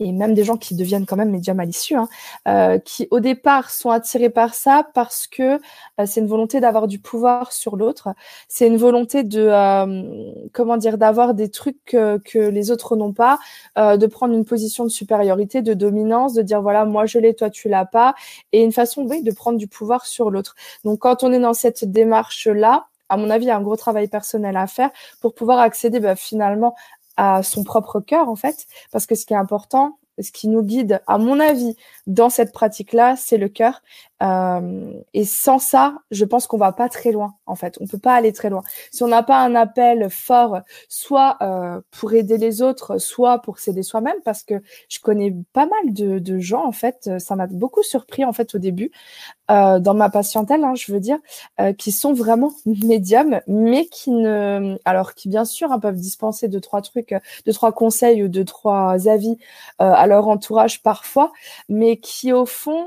et 0.00 0.12
même 0.12 0.34
des 0.34 0.44
gens 0.44 0.56
qui 0.56 0.74
deviennent 0.74 1.06
quand 1.06 1.16
même 1.16 1.34
à 1.58 1.64
l'issue, 1.64 1.94
hein, 1.94 2.08
euh, 2.48 2.78
qui 2.78 3.06
au 3.10 3.20
départ 3.20 3.70
sont 3.70 3.90
attirés 3.90 4.30
par 4.30 4.54
ça 4.54 4.86
parce 4.94 5.26
que 5.26 5.42
euh, 6.00 6.06
c'est 6.06 6.20
une 6.20 6.26
volonté 6.26 6.60
d'avoir 6.60 6.88
du 6.88 6.98
pouvoir 6.98 7.52
sur 7.52 7.76
l'autre, 7.76 8.08
c'est 8.48 8.66
une 8.66 8.76
volonté 8.76 9.22
de 9.22 9.40
euh, 9.40 10.32
comment 10.52 10.76
dire 10.76 10.98
d'avoir 10.98 11.34
des 11.34 11.50
trucs 11.50 11.82
que, 11.84 12.18
que 12.18 12.38
les 12.38 12.70
autres 12.70 12.96
n'ont 12.96 13.12
pas, 13.12 13.38
euh, 13.78 13.96
de 13.96 14.06
prendre 14.06 14.34
une 14.34 14.44
position 14.44 14.84
de 14.84 14.90
supériorité, 14.90 15.62
de 15.62 15.74
dominance, 15.74 16.34
de 16.34 16.42
dire 16.42 16.60
voilà 16.62 16.84
moi 16.84 17.06
je 17.06 17.18
l'ai, 17.18 17.34
toi 17.34 17.50
tu 17.50 17.68
l'as 17.68 17.86
pas, 17.86 18.14
et 18.52 18.62
une 18.62 18.72
façon 18.72 19.04
oui 19.04 19.22
de 19.22 19.32
prendre 19.32 19.58
du 19.58 19.68
pouvoir 19.68 20.06
sur 20.06 20.30
l'autre. 20.30 20.54
Donc 20.84 21.00
quand 21.00 21.22
on 21.22 21.32
est 21.32 21.40
dans 21.40 21.54
cette 21.54 21.84
démarche 21.84 22.48
là, 22.48 22.88
à 23.10 23.16
mon 23.16 23.30
avis, 23.30 23.44
il 23.44 23.48
y 23.48 23.50
a 23.50 23.56
un 23.56 23.62
gros 23.62 23.76
travail 23.76 24.08
personnel 24.08 24.56
à 24.56 24.66
faire 24.66 24.90
pour 25.20 25.34
pouvoir 25.34 25.58
accéder 25.58 26.00
bah, 26.00 26.16
finalement 26.16 26.74
à 27.16 27.42
son 27.42 27.64
propre 27.64 28.00
cœur 28.00 28.28
en 28.28 28.36
fait, 28.36 28.66
parce 28.92 29.06
que 29.06 29.14
ce 29.14 29.26
qui 29.26 29.34
est 29.34 29.36
important, 29.36 29.98
ce 30.20 30.30
qui 30.32 30.48
nous 30.48 30.62
guide, 30.62 31.02
à 31.06 31.18
mon 31.18 31.40
avis, 31.40 31.76
dans 32.06 32.30
cette 32.30 32.52
pratique-là, 32.52 33.16
c'est 33.16 33.38
le 33.38 33.48
cœur. 33.48 33.82
Euh, 34.24 34.92
et 35.12 35.24
sans 35.24 35.58
ça, 35.58 35.96
je 36.10 36.24
pense 36.24 36.46
qu'on 36.46 36.56
va 36.56 36.72
pas 36.72 36.88
très 36.88 37.12
loin. 37.12 37.34
En 37.46 37.56
fait, 37.56 37.76
on 37.80 37.86
peut 37.86 37.98
pas 37.98 38.14
aller 38.14 38.32
très 38.32 38.50
loin. 38.50 38.62
Si 38.90 39.02
on 39.02 39.08
n'a 39.08 39.22
pas 39.22 39.44
un 39.44 39.54
appel 39.54 40.08
fort, 40.10 40.60
soit 40.88 41.36
euh, 41.42 41.80
pour 41.90 42.12
aider 42.14 42.38
les 42.38 42.62
autres, 42.62 42.98
soit 42.98 43.40
pour 43.42 43.58
s'aider 43.58 43.82
soi-même, 43.82 44.16
parce 44.24 44.42
que 44.42 44.54
je 44.88 44.98
connais 45.00 45.34
pas 45.52 45.66
mal 45.66 45.92
de, 45.92 46.18
de 46.18 46.38
gens. 46.38 46.64
En 46.64 46.72
fait, 46.72 47.18
ça 47.18 47.36
m'a 47.36 47.46
beaucoup 47.46 47.82
surpris 47.82 48.24
en 48.24 48.32
fait 48.32 48.54
au 48.54 48.58
début 48.58 48.90
euh, 49.50 49.78
dans 49.78 49.94
ma 49.94 50.08
patientèle, 50.08 50.64
hein, 50.64 50.74
je 50.74 50.92
veux 50.92 51.00
dire, 51.00 51.18
euh, 51.60 51.72
qui 51.74 51.92
sont 51.92 52.14
vraiment 52.14 52.52
médiums, 52.66 53.40
mais 53.46 53.86
qui 53.86 54.10
ne, 54.10 54.78
alors 54.84 55.14
qui 55.14 55.28
bien 55.28 55.44
sûr 55.44 55.70
hein, 55.70 55.78
peuvent 55.78 55.96
dispenser 55.96 56.48
deux 56.48 56.60
trois 56.60 56.80
trucs, 56.82 57.14
deux 57.46 57.52
trois 57.52 57.72
conseils 57.72 58.22
ou 58.22 58.28
deux 58.28 58.44
trois 58.44 59.08
avis 59.08 59.36
euh, 59.82 59.92
à 59.92 60.06
leur 60.06 60.28
entourage 60.28 60.82
parfois, 60.82 61.32
mais 61.68 61.98
qui 61.98 62.32
au 62.32 62.46
fond 62.46 62.86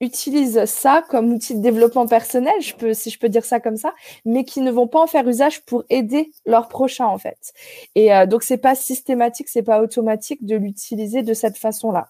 utilisent 0.00 0.64
ça 0.66 1.04
comme 1.08 1.32
outil 1.32 1.54
de 1.54 1.60
développement 1.60 2.06
personnel, 2.06 2.54
je 2.60 2.74
peux, 2.74 2.94
si 2.94 3.10
je 3.10 3.18
peux 3.18 3.28
dire 3.28 3.44
ça 3.44 3.60
comme 3.60 3.76
ça, 3.76 3.94
mais 4.24 4.44
qui 4.44 4.60
ne 4.60 4.70
vont 4.70 4.86
pas 4.86 5.00
en 5.00 5.06
faire 5.06 5.26
usage 5.26 5.64
pour 5.64 5.84
aider 5.90 6.30
leurs 6.46 6.68
prochains 6.68 7.06
en 7.06 7.18
fait. 7.18 7.52
Et 7.94 8.14
euh, 8.14 8.26
donc 8.26 8.42
c'est 8.42 8.58
pas 8.58 8.74
systématique, 8.74 9.48
c'est 9.48 9.62
pas 9.62 9.82
automatique 9.82 10.44
de 10.46 10.56
l'utiliser 10.56 11.22
de 11.22 11.34
cette 11.34 11.58
façon-là. 11.58 12.08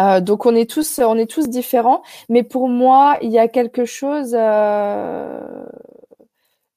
Euh, 0.00 0.20
donc 0.20 0.46
on 0.46 0.54
est 0.54 0.68
tous, 0.68 0.98
on 0.98 1.16
est 1.16 1.30
tous 1.30 1.48
différents, 1.48 2.02
mais 2.28 2.42
pour 2.42 2.68
moi 2.68 3.18
il 3.22 3.30
y 3.30 3.38
a 3.38 3.48
quelque 3.48 3.84
chose, 3.84 4.34
euh, 4.38 5.40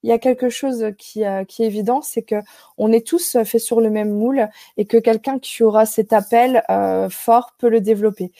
il 0.04 0.10
y 0.10 0.14
a 0.14 0.20
quelque 0.20 0.50
chose 0.50 0.94
qui, 0.98 1.26
euh, 1.26 1.44
qui 1.44 1.64
est 1.64 1.68
évident, 1.68 2.02
c'est 2.02 2.22
que 2.22 2.36
on 2.78 2.92
est 2.92 3.06
tous 3.06 3.38
faits 3.44 3.62
sur 3.62 3.82
le 3.82 3.90
même 3.90 4.12
moule 4.12 4.48
et 4.78 4.86
que 4.86 4.98
quelqu'un 4.98 5.40
qui 5.40 5.64
aura 5.64 5.86
cet 5.86 6.14
appel 6.14 6.64
euh, 6.70 7.10
fort 7.10 7.54
peut 7.58 7.70
le 7.70 7.82
développer. 7.82 8.32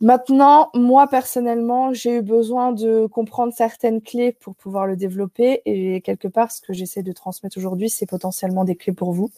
Maintenant, 0.00 0.70
moi 0.74 1.08
personnellement, 1.08 1.92
j'ai 1.92 2.18
eu 2.18 2.22
besoin 2.22 2.70
de 2.70 3.06
comprendre 3.06 3.52
certaines 3.52 4.00
clés 4.00 4.30
pour 4.30 4.54
pouvoir 4.54 4.86
le 4.86 4.94
développer 4.96 5.60
et 5.66 6.00
quelque 6.02 6.28
part, 6.28 6.52
ce 6.52 6.60
que 6.60 6.72
j'essaie 6.72 7.02
de 7.02 7.10
transmettre 7.10 7.58
aujourd'hui, 7.58 7.90
c'est 7.90 8.06
potentiellement 8.06 8.64
des 8.64 8.76
clés 8.76 8.92
pour 8.92 9.12
vous. 9.12 9.30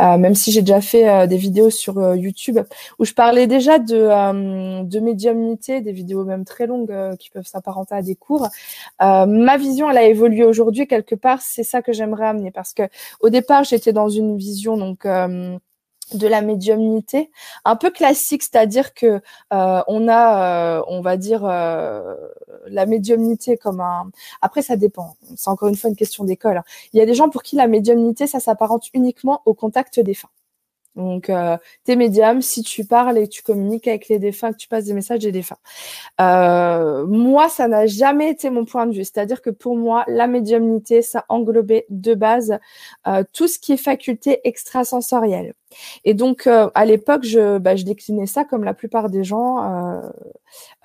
Euh, 0.00 0.16
même 0.18 0.34
si 0.34 0.50
j'ai 0.50 0.62
déjà 0.62 0.80
fait 0.80 1.08
euh, 1.08 1.26
des 1.28 1.36
vidéos 1.36 1.70
sur 1.70 1.98
euh, 1.98 2.16
YouTube 2.16 2.58
où 2.98 3.04
je 3.04 3.14
parlais 3.14 3.46
déjà 3.46 3.78
de, 3.78 3.94
euh, 3.94 4.82
de 4.82 5.00
médiumnité, 5.00 5.80
des 5.80 5.92
vidéos 5.92 6.24
même 6.24 6.44
très 6.44 6.66
longues 6.66 7.16
qui 7.18 7.30
peuvent 7.30 7.46
s'apparenter 7.46 7.94
à 7.94 8.02
des 8.02 8.16
cours. 8.16 8.48
ma 9.00 9.56
vision, 9.58 9.90
elle 9.90 9.98
a 9.98 10.04
évolué 10.04 10.44
aujourd'hui. 10.44 10.86
Quelque 10.88 11.14
part, 11.14 11.40
c'est 11.40 11.62
ça 11.62 11.82
que 11.82 11.92
j'aimerais 11.92 12.26
amener 12.26 12.50
parce 12.50 12.74
que 12.74 12.82
au 13.20 13.30
départ, 13.30 13.64
j'étais 13.64 13.92
dans 13.92 14.08
une 14.08 14.36
vision 14.36 14.76
donc 14.76 15.06
de 16.14 16.26
la 16.26 16.42
médiumnité 16.42 17.30
un 17.64 17.76
peu 17.76 17.90
classique 17.90 18.42
c'est-à-dire 18.42 18.94
que 18.94 19.20
euh, 19.52 19.82
on 19.86 20.08
a 20.08 20.78
euh, 20.78 20.82
on 20.88 21.00
va 21.00 21.16
dire 21.16 21.44
euh, 21.44 22.16
la 22.66 22.86
médiumnité 22.86 23.56
comme 23.56 23.80
un 23.80 24.10
après 24.42 24.62
ça 24.62 24.76
dépend 24.76 25.16
c'est 25.36 25.50
encore 25.50 25.68
une 25.68 25.76
fois 25.76 25.90
une 25.90 25.96
question 25.96 26.24
d'école 26.24 26.58
hein. 26.58 26.64
il 26.92 26.98
y 26.98 27.02
a 27.02 27.06
des 27.06 27.14
gens 27.14 27.28
pour 27.28 27.42
qui 27.42 27.56
la 27.56 27.66
médiumnité 27.66 28.26
ça 28.26 28.40
s'apparente 28.40 28.88
uniquement 28.94 29.42
au 29.44 29.54
contact 29.54 30.00
des 30.00 30.14
fins 30.14 30.30
donc, 30.96 31.30
euh, 31.30 31.56
t'es 31.84 31.96
médium, 31.96 32.42
si 32.42 32.62
tu 32.62 32.84
parles 32.84 33.16
et 33.18 33.28
tu 33.28 33.42
communiques 33.42 33.86
avec 33.86 34.08
les 34.08 34.18
défunts, 34.18 34.52
que 34.52 34.56
tu 34.56 34.68
passes 34.68 34.84
des 34.84 34.92
messages 34.92 35.20
des 35.20 35.32
défunts. 35.32 35.56
Moi, 36.18 37.48
ça 37.48 37.68
n'a 37.68 37.86
jamais 37.86 38.30
été 38.30 38.50
mon 38.50 38.64
point 38.64 38.86
de 38.86 38.92
vue. 38.92 39.04
C'est-à-dire 39.04 39.40
que 39.40 39.50
pour 39.50 39.76
moi, 39.76 40.04
la 40.08 40.26
médiumnité, 40.26 41.02
ça 41.02 41.24
englobait 41.28 41.86
de 41.90 42.14
base 42.14 42.58
tout 43.32 43.48
ce 43.48 43.58
qui 43.58 43.72
est 43.72 43.76
faculté 43.76 44.40
extrasensorielle. 44.44 45.54
Et 46.04 46.14
donc, 46.14 46.46
euh, 46.46 46.70
à 46.74 46.84
l'époque, 46.84 47.24
je, 47.24 47.58
bah, 47.58 47.76
je 47.76 47.84
déclinais 47.84 48.26
ça 48.26 48.44
comme 48.44 48.64
la 48.64 48.74
plupart 48.74 49.10
des 49.10 49.24
gens 49.24 49.62
euh, 49.62 50.00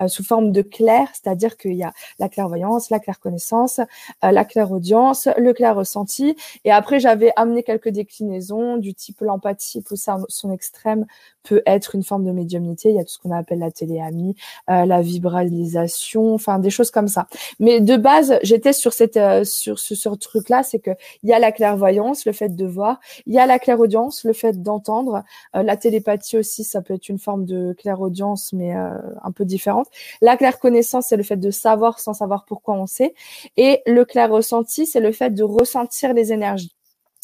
euh, 0.00 0.08
sous 0.08 0.24
forme 0.24 0.52
de 0.52 0.62
clair, 0.62 1.08
c'est-à-dire 1.12 1.56
qu'il 1.56 1.74
y 1.74 1.82
a 1.82 1.92
la 2.18 2.28
clairvoyance, 2.28 2.90
la 2.90 3.00
clairconnaissance, 3.00 3.80
la 4.22 4.44
clairaudience, 4.44 5.28
le 5.36 5.52
clair 5.52 5.74
ressenti. 5.74 6.36
Et 6.64 6.70
après, 6.70 7.00
j'avais 7.00 7.32
amené 7.36 7.62
quelques 7.62 7.88
déclinaisons 7.88 8.76
du 8.76 8.94
type 8.94 9.20
l'empathie 9.20 9.82
poussée 9.82 10.10
à 10.10 10.18
son 10.28 10.52
extrême 10.52 11.06
peut 11.42 11.62
être 11.64 11.94
une 11.94 12.02
forme 12.02 12.24
de 12.24 12.32
médiumnité. 12.32 12.90
Il 12.90 12.96
y 12.96 12.98
a 12.98 13.04
tout 13.04 13.12
ce 13.12 13.18
qu'on 13.18 13.30
appelle 13.30 13.60
la 13.60 13.70
téléamie, 13.70 14.34
la 14.66 15.00
vibralisation, 15.00 16.34
enfin 16.34 16.58
des 16.58 16.70
choses 16.70 16.90
comme 16.90 17.08
ça. 17.08 17.28
Mais 17.60 17.80
de 17.80 17.96
base, 17.96 18.38
j'étais 18.42 18.72
sur 18.72 18.92
cette 18.92 19.18
sur 19.44 19.78
ce, 19.78 20.08
truc-là, 20.08 20.62
c'est 20.62 20.80
que 20.80 20.90
il 21.22 21.30
y 21.30 21.32
a 21.32 21.38
la 21.38 21.52
clairvoyance, 21.52 22.26
le 22.26 22.32
fait 22.32 22.54
de 22.54 22.66
voir, 22.66 23.00
il 23.26 23.34
y 23.34 23.38
a 23.38 23.46
la 23.46 23.58
clairaudience, 23.58 24.24
le 24.24 24.32
fait 24.32 24.60
d'entendre 24.62 24.75
Euh, 24.88 25.62
la 25.62 25.76
télépathie 25.76 26.38
aussi, 26.38 26.64
ça 26.64 26.82
peut 26.82 26.94
être 26.94 27.08
une 27.08 27.18
forme 27.18 27.44
de 27.44 27.74
clairaudience, 27.78 28.52
mais 28.52 28.76
euh, 28.76 28.90
un 29.22 29.32
peu 29.32 29.44
différente. 29.44 29.88
La 30.20 30.36
claire 30.36 30.58
connaissance, 30.58 31.06
c'est 31.08 31.16
le 31.16 31.22
fait 31.22 31.36
de 31.36 31.50
savoir 31.50 32.00
sans 32.00 32.14
savoir 32.14 32.44
pourquoi 32.44 32.74
on 32.74 32.86
sait. 32.86 33.14
Et 33.56 33.82
le 33.86 34.04
clair 34.04 34.30
ressenti, 34.30 34.86
c'est 34.86 35.00
le 35.00 35.12
fait 35.12 35.30
de 35.30 35.42
ressentir 35.42 36.14
les 36.14 36.32
énergies. 36.32 36.74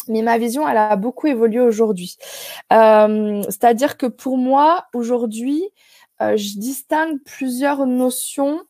Mais 0.08 0.22
ma 0.22 0.36
vision, 0.36 0.68
elle 0.68 0.76
a 0.76 0.96
beaucoup 0.96 1.28
évolué 1.28 1.60
aujourd'hui. 1.60 2.16
Euh, 2.72 3.42
c'est-à-dire 3.44 3.96
que 3.96 4.06
pour 4.06 4.36
moi, 4.36 4.86
aujourd'hui, 4.94 5.64
je 6.20 6.56
distingue 6.56 7.18
plusieurs 7.24 7.84
notions 7.84 8.60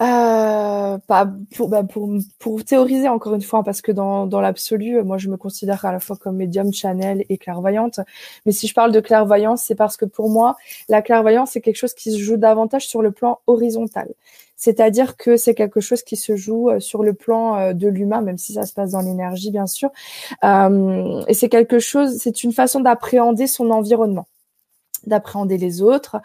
euh, 0.00 0.98
pas 0.98 1.28
pour, 1.56 1.68
bah 1.68 1.82
pour, 1.82 2.08
pour 2.38 2.64
théoriser 2.64 3.08
encore 3.08 3.34
une 3.34 3.42
fois, 3.42 3.62
parce 3.64 3.82
que 3.82 3.92
dans, 3.92 4.26
dans 4.26 4.40
l'absolu, 4.40 5.02
moi 5.02 5.18
je 5.18 5.28
me 5.28 5.36
considère 5.36 5.84
à 5.84 5.92
la 5.92 6.00
fois 6.00 6.16
comme 6.16 6.36
médium, 6.36 6.72
channel 6.72 7.24
et 7.28 7.38
clairvoyante. 7.38 8.00
Mais 8.46 8.52
si 8.52 8.66
je 8.66 8.74
parle 8.74 8.92
de 8.92 9.00
clairvoyance, 9.00 9.62
c'est 9.62 9.74
parce 9.74 9.96
que 9.96 10.04
pour 10.04 10.30
moi, 10.30 10.56
la 10.88 11.02
clairvoyance, 11.02 11.50
c'est 11.52 11.60
quelque 11.60 11.76
chose 11.76 11.94
qui 11.94 12.12
se 12.12 12.18
joue 12.18 12.36
davantage 12.36 12.86
sur 12.86 13.02
le 13.02 13.10
plan 13.10 13.40
horizontal. 13.46 14.08
C'est-à-dire 14.58 15.16
que 15.16 15.36
c'est 15.36 15.54
quelque 15.54 15.80
chose 15.80 16.02
qui 16.02 16.16
se 16.16 16.36
joue 16.36 16.68
euh, 16.68 16.80
sur 16.80 17.04
le 17.04 17.14
plan 17.14 17.56
euh, 17.56 17.72
de 17.72 17.88
l'humain, 17.88 18.20
même 18.20 18.38
si 18.38 18.54
ça 18.54 18.66
se 18.66 18.74
passe 18.74 18.90
dans 18.90 19.00
l'énergie, 19.00 19.52
bien 19.52 19.68
sûr. 19.68 19.90
Euh, 20.44 21.22
et 21.28 21.34
c'est 21.34 21.48
quelque 21.48 21.78
chose, 21.78 22.18
c'est 22.18 22.42
une 22.42 22.52
façon 22.52 22.80
d'appréhender 22.80 23.46
son 23.46 23.70
environnement 23.70 24.26
d'appréhender 25.08 25.58
les 25.58 25.82
autres. 25.82 26.16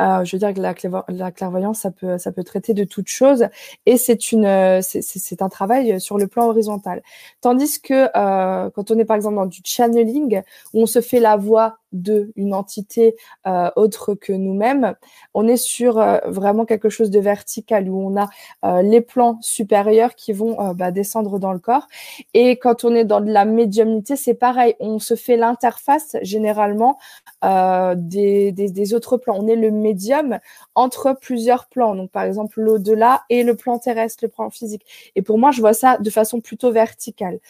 Euh, 0.00 0.24
je 0.24 0.36
veux 0.36 0.38
dire 0.38 0.54
que 0.54 0.60
la, 0.60 0.74
la, 1.08 1.32
clairvoyance, 1.32 1.80
ça 1.80 1.90
peut, 1.90 2.18
ça 2.18 2.32
peut 2.32 2.44
traiter 2.44 2.74
de 2.74 2.84
toutes 2.84 3.08
choses, 3.08 3.46
et 3.86 3.96
c'est 3.96 4.32
une, 4.32 4.44
euh, 4.44 4.80
c'est 4.82 5.42
un 5.42 5.48
travail 5.48 6.00
sur 6.00 6.18
le 6.18 6.26
plan 6.26 6.48
horizontal. 6.48 7.02
Tandis 7.40 7.80
que 7.80 8.08
euh, 8.16 8.70
quand 8.70 8.90
on 8.90 8.98
est 8.98 9.04
par 9.04 9.16
exemple 9.16 9.36
dans 9.36 9.46
du 9.46 9.60
channeling, 9.64 10.42
où 10.74 10.82
on 10.82 10.86
se 10.86 11.00
fait 11.00 11.20
la 11.20 11.36
voix 11.36 11.78
de 11.92 12.32
une 12.36 12.54
entité 12.54 13.16
euh, 13.46 13.70
autre 13.76 14.14
que 14.14 14.32
nous-mêmes, 14.32 14.94
on 15.34 15.46
est 15.46 15.56
sur 15.56 15.98
euh, 15.98 16.18
vraiment 16.26 16.64
quelque 16.64 16.88
chose 16.88 17.10
de 17.10 17.20
vertical 17.20 17.88
où 17.88 18.00
on 18.00 18.20
a 18.20 18.28
euh, 18.64 18.82
les 18.82 19.00
plans 19.00 19.38
supérieurs 19.40 20.14
qui 20.14 20.32
vont 20.32 20.72
bah, 20.74 20.90
descendre 20.90 21.38
dans 21.38 21.52
le 21.52 21.58
corps. 21.58 21.86
Et 22.34 22.56
quand 22.56 22.84
on 22.84 22.94
est 22.94 23.04
dans 23.04 23.20
de 23.20 23.30
la 23.30 23.44
médiumnité, 23.44 24.16
c'est 24.16 24.34
pareil, 24.34 24.74
on 24.80 24.98
se 24.98 25.14
fait 25.14 25.36
l'interface 25.36 26.16
généralement 26.22 26.98
des, 27.42 28.52
des, 28.52 28.70
des, 28.70 28.94
autres 28.94 29.16
plans. 29.16 29.36
On 29.38 29.48
est 29.48 29.56
le 29.56 29.70
médium 29.70 30.38
entre 30.74 31.16
plusieurs 31.20 31.66
plans, 31.66 31.94
donc 31.94 32.10
par 32.10 32.22
exemple 32.22 32.60
l'au-delà 32.60 33.22
et 33.30 33.42
le 33.42 33.56
plan 33.56 33.78
terrestre, 33.78 34.24
le 34.24 34.28
plan 34.28 34.50
physique. 34.50 34.84
Et 35.16 35.22
pour 35.22 35.38
moi, 35.38 35.50
je 35.50 35.60
vois 35.60 35.74
ça 35.74 35.98
de 35.98 36.10
façon 36.10 36.40
plutôt 36.40 36.70
verticale. 36.70 37.40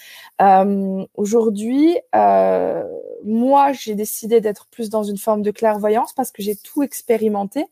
Aujourd'hui, 1.17 1.99
moi, 3.25 3.73
j'ai 3.73 3.95
décidé 3.95 4.32
d'être 4.41 4.67
plus 4.67 4.91
dans 4.91 5.03
une 5.03 5.19
forme 5.19 5.43
de 5.43 5.51
clairvoyance 5.51 6.13
parce 6.13 6.31
que 6.31 6.43
j'ai 6.43 6.57
tout 6.57 6.83
expérimenté 6.83 7.67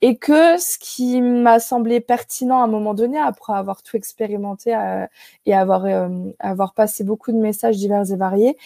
et 0.00 0.16
que 0.16 0.58
ce 0.58 0.78
qui 0.78 1.20
m'a 1.20 1.60
semblé 1.60 2.00
pertinent 2.00 2.60
à 2.60 2.64
un 2.64 2.68
moment 2.68 2.94
donné, 2.94 3.18
après 3.18 3.54
avoir 3.54 3.82
tout 3.82 3.96
expérimenté 3.96 4.74
euh, 4.74 5.06
et 5.46 5.54
avoir, 5.54 5.84
euh, 5.84 6.08
avoir 6.38 6.74
passé 6.74 7.04
beaucoup 7.04 7.32
de 7.32 7.38
messages 7.38 7.76
divers 7.76 8.10
et 8.10 8.16
variés, 8.16 8.56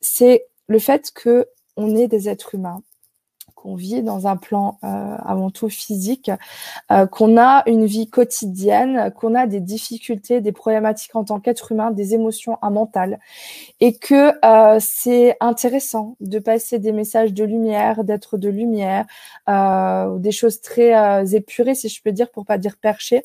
c'est 0.00 0.46
le 0.66 0.78
fait 0.78 1.12
que 1.12 1.46
on 1.76 1.94
est 1.94 2.08
des 2.08 2.28
êtres 2.28 2.54
humains 2.54 2.82
qu'on 3.56 3.74
vit 3.74 4.02
dans 4.02 4.28
un 4.28 4.36
plan 4.36 4.78
euh, 4.84 5.16
avant 5.24 5.50
tout 5.50 5.68
physique, 5.68 6.30
euh, 6.92 7.06
qu'on 7.06 7.36
a 7.36 7.64
une 7.66 7.86
vie 7.86 8.08
quotidienne, 8.08 9.10
qu'on 9.16 9.34
a 9.34 9.46
des 9.46 9.60
difficultés, 9.60 10.40
des 10.40 10.52
problématiques 10.52 11.16
en 11.16 11.24
tant 11.24 11.40
qu'être 11.40 11.72
humain, 11.72 11.90
des 11.90 12.14
émotions 12.14 12.58
à 12.62 12.70
mental, 12.70 13.18
et 13.80 13.96
que 13.96 14.32
euh, 14.44 14.78
c'est 14.80 15.36
intéressant 15.40 16.16
de 16.20 16.38
passer 16.38 16.78
des 16.78 16.92
messages 16.92 17.32
de 17.32 17.44
lumière, 17.44 18.04
d'être 18.04 18.36
de 18.36 18.48
lumière, 18.48 19.06
des 19.48 20.32
choses 20.32 20.60
très 20.60 21.34
épurées, 21.34 21.74
si 21.74 21.88
je 21.88 22.02
peux 22.02 22.12
dire, 22.12 22.30
pour 22.30 22.44
pas 22.44 22.58
dire 22.58 22.76
perchées, 22.76 23.24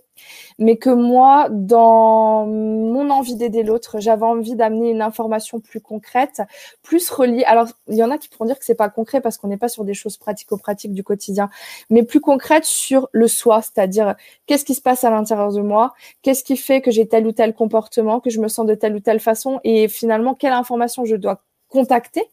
mais 0.59 0.77
que 0.77 0.89
moi, 0.89 1.47
dans 1.49 2.45
mon 2.45 3.09
envie 3.09 3.35
d'aider 3.35 3.63
l'autre, 3.63 3.99
j'avais 3.99 4.25
envie 4.25 4.55
d'amener 4.55 4.91
une 4.91 5.01
information 5.01 5.59
plus 5.59 5.81
concrète, 5.81 6.41
plus 6.83 7.09
reliée. 7.09 7.43
Alors, 7.45 7.67
il 7.87 7.95
y 7.95 8.03
en 8.03 8.11
a 8.11 8.17
qui 8.17 8.29
pourront 8.29 8.45
dire 8.45 8.59
que 8.59 8.65
c'est 8.65 8.75
pas 8.75 8.89
concret 8.89 9.21
parce 9.21 9.37
qu'on 9.37 9.47
n'est 9.47 9.57
pas 9.57 9.69
sur 9.69 9.83
des 9.83 9.93
choses 9.93 10.17
pratico-pratiques 10.17 10.93
du 10.93 11.03
quotidien, 11.03 11.49
mais 11.89 12.03
plus 12.03 12.21
concrète 12.21 12.65
sur 12.65 13.09
le 13.11 13.27
soi, 13.27 13.61
c'est-à-dire 13.61 14.15
qu'est-ce 14.45 14.65
qui 14.65 14.75
se 14.75 14.81
passe 14.81 15.03
à 15.03 15.09
l'intérieur 15.09 15.51
de 15.51 15.61
moi, 15.61 15.93
qu'est-ce 16.21 16.43
qui 16.43 16.57
fait 16.57 16.81
que 16.81 16.91
j'ai 16.91 17.07
tel 17.07 17.25
ou 17.27 17.31
tel 17.31 17.53
comportement, 17.53 18.19
que 18.19 18.29
je 18.29 18.39
me 18.39 18.47
sens 18.47 18.65
de 18.65 18.75
telle 18.75 18.95
ou 18.95 18.99
telle 18.99 19.19
façon, 19.19 19.59
et 19.63 19.87
finalement, 19.87 20.35
quelle 20.35 20.53
information 20.53 21.05
je 21.05 21.15
dois 21.15 21.43
contacter 21.69 22.23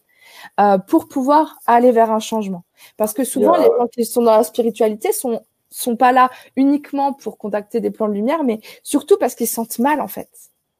euh, 0.59 0.77
pour 0.77 1.07
pouvoir 1.07 1.57
aller 1.65 1.91
vers 1.91 2.11
un 2.11 2.19
changement? 2.19 2.63
Parce 2.97 3.13
que 3.13 3.23
souvent, 3.23 3.55
les 3.57 3.65
gens 3.65 3.87
qui 3.91 4.05
sont 4.05 4.21
dans 4.21 4.37
la 4.37 4.43
spiritualité 4.43 5.11
sont 5.11 5.41
sont 5.69 5.95
pas 5.95 6.11
là 6.11 6.29
uniquement 6.55 7.13
pour 7.13 7.37
contacter 7.37 7.79
des 7.79 7.91
plans 7.91 8.07
de 8.07 8.13
lumière, 8.13 8.43
mais 8.43 8.59
surtout 8.83 9.17
parce 9.17 9.35
qu'ils 9.35 9.47
se 9.47 9.55
sentent 9.55 9.79
mal 9.79 10.01
en 10.01 10.07
fait. 10.07 10.29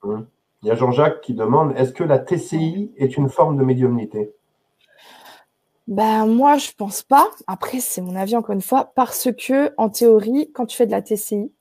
Il 0.04 0.67
y 0.67 0.71
a 0.71 0.75
Jean-Jacques 0.75 1.21
qui 1.21 1.34
demande 1.34 1.73
est-ce 1.78 1.91
que 1.91 2.04
la 2.04 2.19
TCI 2.19 2.91
est 2.97 3.17
une 3.17 3.30
forme 3.30 3.58
de 3.58 3.63
médiumnité? 3.63 4.34
Ben 5.88 6.28
moi 6.28 6.58
je 6.58 6.71
pense 6.78 7.02
pas. 7.02 7.30
Après 7.47 7.80
c'est 7.80 8.02
mon 8.02 8.15
avis 8.15 8.36
encore 8.36 8.54
une 8.54 8.62
fois 8.62 8.91
parce 8.95 9.30
que 9.32 9.73
en 9.78 9.89
théorie 9.89 10.52
quand 10.54 10.65
tu 10.65 10.78
fais 10.78 10.86
de 10.86 10.91
la 10.91 11.02
TCI, 11.02 11.52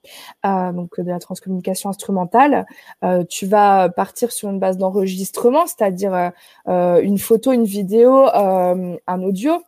euh, 0.46 0.72
donc 0.72 1.00
de 1.00 1.08
la 1.08 1.18
transcommunication 1.18 1.90
instrumentale, 1.90 2.66
euh, 3.04 3.24
tu 3.24 3.46
vas 3.46 3.88
partir 3.88 4.32
sur 4.32 4.48
une 4.50 4.58
base 4.58 4.78
d'enregistrement, 4.78 5.66
c'est-à-dire 5.66 6.32
euh, 6.68 7.00
une 7.00 7.18
photo, 7.18 7.52
une 7.52 7.64
vidéo, 7.64 8.26
un 8.34 9.22
audio 9.22 9.62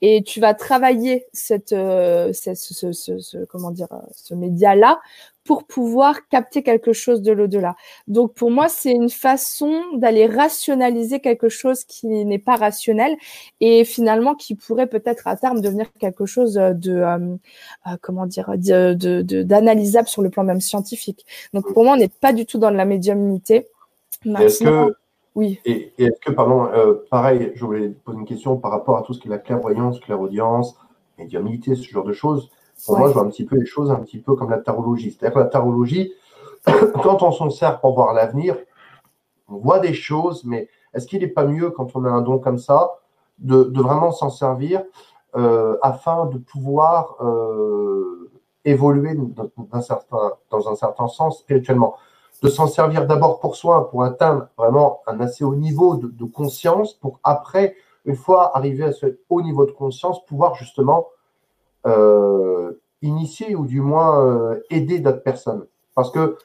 et 0.00 0.22
tu 0.22 0.40
vas 0.40 0.54
travailler 0.54 1.26
cette, 1.32 1.70
ce, 1.70 3.44
comment 3.46 3.70
dire, 3.70 3.88
ce 4.12 4.34
média-là 4.34 5.00
pour 5.46 5.64
pouvoir 5.64 6.28
capter 6.28 6.62
quelque 6.62 6.92
chose 6.92 7.22
de 7.22 7.32
l'au-delà. 7.32 7.76
Donc 8.08 8.34
pour 8.34 8.50
moi, 8.50 8.68
c'est 8.68 8.90
une 8.90 9.08
façon 9.08 9.80
d'aller 9.94 10.26
rationaliser 10.26 11.20
quelque 11.20 11.48
chose 11.48 11.84
qui 11.84 12.08
n'est 12.08 12.40
pas 12.40 12.56
rationnel 12.56 13.16
et 13.60 13.84
finalement 13.84 14.34
qui 14.34 14.56
pourrait 14.56 14.88
peut-être 14.88 15.28
à 15.28 15.36
terme 15.36 15.60
devenir 15.60 15.92
quelque 16.00 16.26
chose 16.26 16.54
de 16.54 17.38
comment 18.02 18.26
dire 18.26 18.50
d'analysable 18.56 19.85
de, 19.92 20.08
sur 20.08 20.22
le 20.22 20.30
plan 20.30 20.44
même 20.44 20.60
scientifique. 20.60 21.24
Donc 21.52 21.72
pour 21.72 21.84
moi, 21.84 21.94
on 21.94 21.96
n'est 21.96 22.08
pas 22.08 22.32
du 22.32 22.46
tout 22.46 22.58
dans 22.58 22.70
la 22.70 22.84
médiumnité. 22.84 23.68
Est-ce 24.24 24.64
que 24.64 24.94
oui. 25.36 25.60
Et, 25.66 25.92
est-ce 25.98 26.18
que, 26.24 26.32
pardon, 26.32 26.64
euh, 26.72 26.94
pareil, 27.10 27.52
je 27.54 27.64
voulais 27.64 27.90
poser 27.90 28.18
une 28.18 28.24
question 28.24 28.56
par 28.56 28.70
rapport 28.70 28.96
à 28.96 29.02
tout 29.02 29.12
ce 29.12 29.20
qui 29.20 29.28
est 29.28 29.30
la 29.30 29.38
clairvoyance, 29.38 30.00
clairaudience, 30.00 30.76
médiumnité, 31.18 31.74
ce 31.74 31.86
genre 31.86 32.04
de 32.04 32.14
choses. 32.14 32.50
Pour 32.86 32.98
moi, 32.98 33.08
je 33.08 33.12
vois 33.12 33.22
un 33.22 33.28
petit 33.28 33.44
peu 33.44 33.56
les 33.56 33.66
choses 33.66 33.90
un 33.90 33.96
petit 33.96 34.18
peu 34.18 34.34
comme 34.34 34.50
la 34.50 34.58
tarologie. 34.58 35.10
C'est-à-dire 35.10 35.34
que 35.34 35.40
la 35.40 35.46
tarologie, 35.46 36.14
quand 37.02 37.22
on 37.22 37.32
s'en 37.32 37.50
sert 37.50 37.80
pour 37.80 37.94
voir 37.94 38.14
l'avenir, 38.14 38.56
on 39.48 39.58
voit 39.58 39.78
des 39.78 39.92
choses, 39.92 40.42
mais 40.44 40.68
est-ce 40.94 41.06
qu'il 41.06 41.20
n'est 41.20 41.28
pas 41.28 41.44
mieux, 41.44 41.70
quand 41.70 41.94
on 41.94 42.04
a 42.06 42.08
un 42.08 42.22
don 42.22 42.38
comme 42.38 42.58
ça, 42.58 42.92
de, 43.38 43.70
vraiment 43.74 44.12
s'en 44.12 44.30
servir 44.30 44.82
euh, 45.36 45.76
afin 45.82 46.24
de 46.26 46.38
pouvoir 46.38 47.16
euh, 47.20 48.30
évoluer 48.66 49.14
dans, 49.14 50.68
un 50.68 50.74
certain 50.74 51.08
sens 51.08 51.38
spirituellement 51.38 51.96
de 52.42 52.48
s'en 52.48 52.66
servir 52.66 53.06
d'abord 53.06 53.40
pour 53.40 53.56
soi, 53.56 53.88
pour 53.88 54.02
atteindre 54.02 54.48
vraiment 54.58 55.00
un 55.06 55.20
assez 55.20 55.44
haut 55.44 55.54
niveau 55.54 55.96
de, 55.96 56.24
conscience, 56.24 56.92
pour 56.94 57.18
après, 57.24 57.76
une 58.04 58.16
fois 58.16 58.56
arrivé 58.56 58.84
à 58.84 58.92
ce 58.92 59.18
haut 59.30 59.40
niveau 59.40 59.64
de 59.64 59.70
conscience, 59.70 60.24
pouvoir 60.26 60.54
justement 60.54 61.08
euh, 61.86 62.72
initier 63.02 63.56
ou 63.56 63.66
du 63.66 63.80
moins 63.80 64.20
euh, 64.20 64.60
aider 64.70 64.98
d'autres 64.98 65.22
personnes. 65.22 65.64
Parce 65.94 66.10
que 66.10 66.36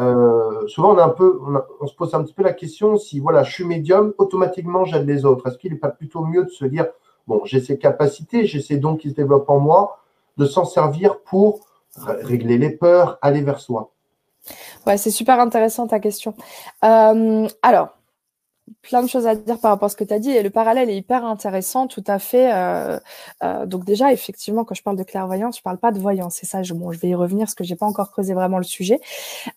euh, 0.00 0.68
souvent 0.68 0.94
on 0.94 0.98
un 0.98 1.08
peu, 1.08 1.40
on, 1.80 1.86
se 1.86 1.94
pose 1.94 2.14
un 2.14 2.22
petit 2.22 2.32
peu 2.32 2.44
la 2.44 2.52
question 2.52 2.96
si 2.96 3.18
voilà, 3.18 3.42
je 3.42 3.52
suis 3.52 3.64
médium, 3.64 4.14
automatiquement 4.18 4.84
j'aide 4.84 5.06
les 5.06 5.24
autres. 5.24 5.48
Est-ce 5.48 5.58
qu'il 5.58 5.72
n'est 5.72 5.78
pas 5.78 5.88
plutôt 5.88 6.24
mieux 6.24 6.44
de 6.44 6.50
se 6.50 6.64
dire 6.64 6.86
bon, 7.26 7.42
j'ai 7.44 7.60
ces 7.60 7.76
capacités, 7.76 8.46
j'ai 8.46 8.60
ces 8.60 8.76
dons 8.76 8.96
qui 8.96 9.10
se 9.10 9.14
développent 9.14 9.50
en 9.50 9.58
moi, 9.58 9.98
de 10.36 10.46
s'en 10.46 10.64
servir 10.64 11.20
pour 11.20 11.60
régler 11.96 12.58
les 12.58 12.70
peurs, 12.70 13.18
aller 13.22 13.42
vers 13.42 13.60
soi. 13.60 13.92
Ouais, 14.86 14.96
c'est 14.96 15.10
super 15.10 15.38
intéressant 15.38 15.86
ta 15.86 16.00
question. 16.00 16.34
Euh, 16.84 17.48
alors, 17.62 17.99
plein 18.82 19.02
de 19.02 19.08
choses 19.08 19.26
à 19.26 19.34
dire 19.34 19.58
par 19.58 19.72
rapport 19.72 19.86
à 19.86 19.88
ce 19.88 19.96
que 19.96 20.04
tu 20.04 20.14
as 20.14 20.18
dit 20.18 20.30
et 20.30 20.42
le 20.42 20.50
parallèle 20.50 20.90
est 20.90 20.96
hyper 20.96 21.24
intéressant, 21.24 21.86
tout 21.86 22.04
à 22.06 22.18
fait. 22.18 22.52
Euh, 22.52 22.98
euh, 23.42 23.66
donc 23.66 23.84
déjà, 23.84 24.12
effectivement, 24.12 24.64
quand 24.64 24.74
je 24.74 24.82
parle 24.82 24.96
de 24.96 25.02
clairvoyance, 25.02 25.58
je 25.58 25.62
parle 25.62 25.78
pas 25.78 25.92
de 25.92 25.98
voyance. 25.98 26.42
Et 26.42 26.46
ça, 26.46 26.62
je, 26.62 26.74
vais 26.74 27.08
y 27.08 27.14
revenir 27.14 27.46
parce 27.46 27.54
que 27.54 27.64
j'ai 27.64 27.76
pas 27.76 27.86
encore 27.86 28.10
creusé 28.10 28.34
vraiment 28.34 28.58
le 28.58 28.64
sujet, 28.64 29.00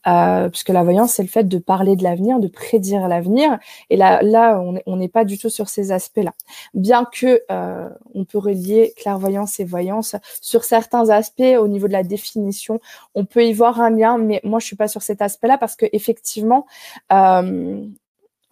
euh, 0.07 0.49
puisque 0.49 0.69
la 0.69 0.83
voyance, 0.83 1.13
c'est 1.13 1.23
le 1.23 1.29
fait 1.29 1.43
de 1.43 1.57
parler 1.57 1.95
de 1.95 2.03
l'avenir, 2.03 2.39
de 2.39 2.47
prédire 2.47 3.07
l'avenir. 3.07 3.57
Et 3.89 3.97
là, 3.97 4.21
là, 4.21 4.61
on 4.85 4.95
n'est 4.95 5.07
pas 5.07 5.25
du 5.25 5.37
tout 5.37 5.49
sur 5.49 5.69
ces 5.69 5.91
aspects-là. 5.91 6.33
Bien 6.73 7.05
que 7.05 7.41
euh, 7.51 7.89
on 8.13 8.25
peut 8.25 8.37
relier 8.37 8.93
clairvoyance 8.97 9.59
et 9.59 9.63
voyance 9.63 10.15
sur 10.41 10.63
certains 10.63 11.09
aspects 11.09 11.41
au 11.59 11.67
niveau 11.67 11.87
de 11.87 11.93
la 11.93 12.03
définition, 12.03 12.79
on 13.15 13.25
peut 13.25 13.45
y 13.45 13.53
voir 13.53 13.79
un 13.81 13.89
lien, 13.89 14.17
mais 14.17 14.41
moi, 14.43 14.59
je 14.59 14.65
suis 14.65 14.75
pas 14.75 14.87
sur 14.87 15.01
cet 15.01 15.21
aspect-là 15.21 15.57
parce 15.57 15.75
que 15.75 15.85
effectivement, 15.91 16.65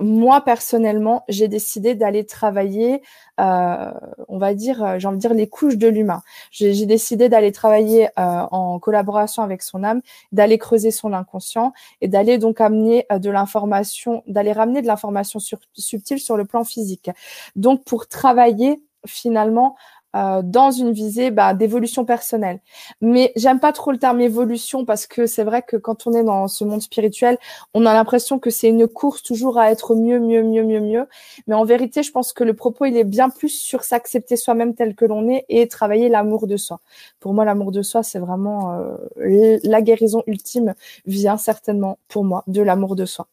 moi 0.01 0.41
personnellement, 0.41 1.23
j'ai 1.29 1.47
décidé 1.47 1.95
d'aller 1.95 2.25
travailler, 2.25 3.01
euh, 3.39 3.91
on 4.27 4.37
va 4.37 4.53
dire, 4.53 4.83
euh, 4.83 4.99
j'ai 4.99 5.07
envie 5.07 5.17
de 5.17 5.21
dire 5.21 5.33
les 5.33 5.47
couches 5.47 5.77
de 5.77 5.87
l'humain. 5.87 6.21
J'ai 6.51 6.85
décidé 6.85 7.29
d'aller 7.29 7.51
travailler 7.51 8.07
euh, 8.19 8.45
en 8.51 8.79
collaboration 8.79 9.43
avec 9.43 9.61
son 9.61 9.83
âme, 9.83 10.01
d'aller 10.31 10.57
creuser 10.57 10.91
son 10.91 11.13
inconscient 11.13 11.73
et 12.01 12.07
d'aller 12.07 12.37
donc 12.37 12.59
amener 12.61 13.05
de 13.11 13.29
l'information, 13.29 14.23
d'aller 14.27 14.51
ramener 14.51 14.81
de 14.81 14.87
l'information 14.87 15.39
subtile 15.73 16.19
sur 16.19 16.37
le 16.37 16.45
plan 16.45 16.63
physique. 16.63 17.09
Donc 17.55 17.83
pour 17.85 18.07
travailler 18.07 18.81
finalement 19.05 19.75
euh, 20.15 20.41
dans 20.43 20.71
une 20.71 20.91
visée 20.91 21.32
bah, 21.32 21.54
d'évolution 21.54 22.06
personnelle. 22.06 22.60
Mais 23.00 23.32
j'aime 23.36 23.60
pas 23.60 23.71
trop 23.71 23.91
le 23.91 23.97
terme 23.97 24.19
évolution 24.21 24.84
parce 24.86 25.08
que 25.08 25.26
c'est 25.26 25.43
vrai 25.43 25.62
que 25.62 25.78
quand 25.78 26.06
on 26.08 26.13
est 26.13 26.24
dans 26.24 26.47
ce 26.47 26.63
monde 26.63 26.82
spirituel, 26.82 27.38
on 27.74 27.86
a 27.86 27.93
l'impression 27.93 28.38
que 28.38 28.50
c'est 28.50 28.67
une 28.67 28.88
course 28.88 29.24
toujours 29.24 29.58
à 29.58 29.71
être 29.71 29.95
mieux, 29.95 30.19
mieux, 30.19 30.43
mieux, 30.43 30.63
mieux, 30.63 30.82
mieux. 30.82 31.08
Mais 31.47 31.56
en 31.56 31.63
vérité, 31.63 32.04
je 32.04 32.12
pense 32.12 32.34
que 32.34 32.43
le 32.43 32.54
propos, 32.54 32.86
il 32.86 32.97
est 32.97 33.04
bien 33.04 33.30
plus 33.30 33.50
sur 33.50 33.84
s'accepter 33.84 34.36
soi-même 34.36 34.76
tel 34.76 34.95
que 34.95 35.06
l'on 35.06 35.30
est 35.30 35.45
et 35.50 35.67
travailler 35.67 36.10
l'amour 36.10 36.47
de 36.47 36.58
soi. 36.58 36.82
Pour 37.19 37.34
moi, 37.34 37.45
l'amour 37.45 37.71
de 37.71 37.82
soi, 37.82 38.04
c'est 38.04 38.19
vraiment 38.19 38.74
euh, 39.17 39.60
la 39.63 39.82
guérison 39.82 40.24
ultime 40.28 40.74
vient 41.06 41.38
certainement 41.38 42.00
pour 42.08 42.24
moi 42.26 42.43
de 42.47 42.62
l'amour 42.62 42.95
de 42.95 43.06
soi 43.06 43.28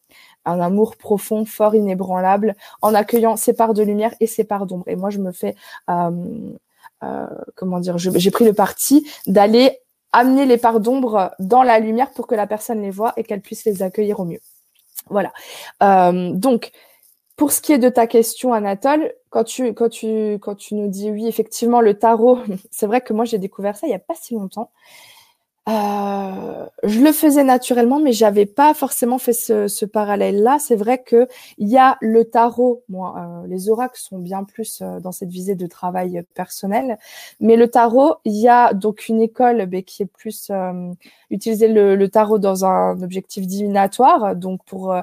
un 0.45 0.59
amour 0.59 0.95
profond, 0.95 1.45
fort, 1.45 1.75
inébranlable, 1.75 2.55
en 2.81 2.93
accueillant 2.93 3.37
ses 3.37 3.53
parts 3.53 3.73
de 3.73 3.83
lumière 3.83 4.13
et 4.19 4.27
ses 4.27 4.43
parts 4.43 4.65
d'ombre. 4.65 4.85
Et 4.87 4.95
moi, 4.95 5.09
je 5.09 5.19
me 5.19 5.31
fais 5.31 5.55
euh, 5.89 6.11
comment 7.55 7.79
dire, 7.79 7.97
j'ai 7.97 8.31
pris 8.31 8.45
le 8.45 8.53
parti 8.53 9.07
d'aller 9.27 9.79
amener 10.11 10.45
les 10.45 10.57
parts 10.57 10.79
d'ombre 10.79 11.31
dans 11.39 11.63
la 11.63 11.79
lumière 11.79 12.11
pour 12.11 12.27
que 12.27 12.35
la 12.35 12.47
personne 12.47 12.81
les 12.81 12.91
voit 12.91 13.13
et 13.17 13.23
qu'elle 13.23 13.41
puisse 13.41 13.65
les 13.65 13.83
accueillir 13.83 14.19
au 14.19 14.25
mieux. 14.25 14.39
Voilà. 15.09 15.31
Euh, 15.83 16.31
donc, 16.33 16.71
pour 17.35 17.51
ce 17.51 17.61
qui 17.61 17.73
est 17.73 17.77
de 17.77 17.89
ta 17.89 18.07
question, 18.07 18.53
Anatole, 18.53 19.13
quand 19.29 19.43
tu, 19.43 19.73
quand 19.73 19.89
tu, 19.89 20.33
quand 20.41 20.55
tu 20.55 20.75
nous 20.75 20.87
dis 20.87 21.11
oui, 21.11 21.27
effectivement, 21.27 21.81
le 21.81 21.97
tarot, 21.97 22.39
c'est 22.71 22.87
vrai 22.87 23.01
que 23.01 23.13
moi 23.13 23.25
j'ai 23.25 23.37
découvert 23.37 23.77
ça 23.77 23.87
il 23.87 23.91
n'y 23.91 23.95
a 23.95 23.99
pas 23.99 24.15
si 24.15 24.33
longtemps. 24.33 24.71
Euh, 25.67 26.65
je 26.83 26.99
le 27.01 27.11
faisais 27.11 27.43
naturellement, 27.43 27.99
mais 27.99 28.13
j'avais 28.13 28.45
pas 28.45 28.73
forcément 28.73 29.19
fait 29.19 29.33
ce, 29.33 29.67
ce 29.67 29.85
parallèle-là. 29.85 30.57
C'est 30.57 30.75
vrai 30.75 31.03
que 31.03 31.27
il 31.57 31.67
y 31.67 31.77
a 31.77 31.97
le 32.01 32.25
tarot. 32.25 32.83
Moi, 32.89 33.15
euh, 33.17 33.47
les 33.47 33.69
oracles 33.69 33.99
sont 33.99 34.17
bien 34.17 34.43
plus 34.45 34.81
euh, 34.81 34.99
dans 34.99 35.11
cette 35.11 35.29
visée 35.29 35.55
de 35.55 35.67
travail 35.67 36.23
personnel, 36.33 36.97
mais 37.39 37.55
le 37.55 37.67
tarot, 37.67 38.15
il 38.25 38.35
y 38.35 38.47
a 38.47 38.73
donc 38.73 39.09
une 39.09 39.21
école 39.21 39.65
ben, 39.67 39.83
qui 39.83 40.03
est 40.03 40.05
plus 40.07 40.51
utiliser 41.29 41.67
le, 41.67 41.95
le, 41.95 42.09
tarot 42.09 42.39
dans 42.39 42.65
un 42.65 43.01
objectif 43.03 43.45
divinatoire, 43.45 44.35
donc 44.35 44.63
pour 44.65 44.95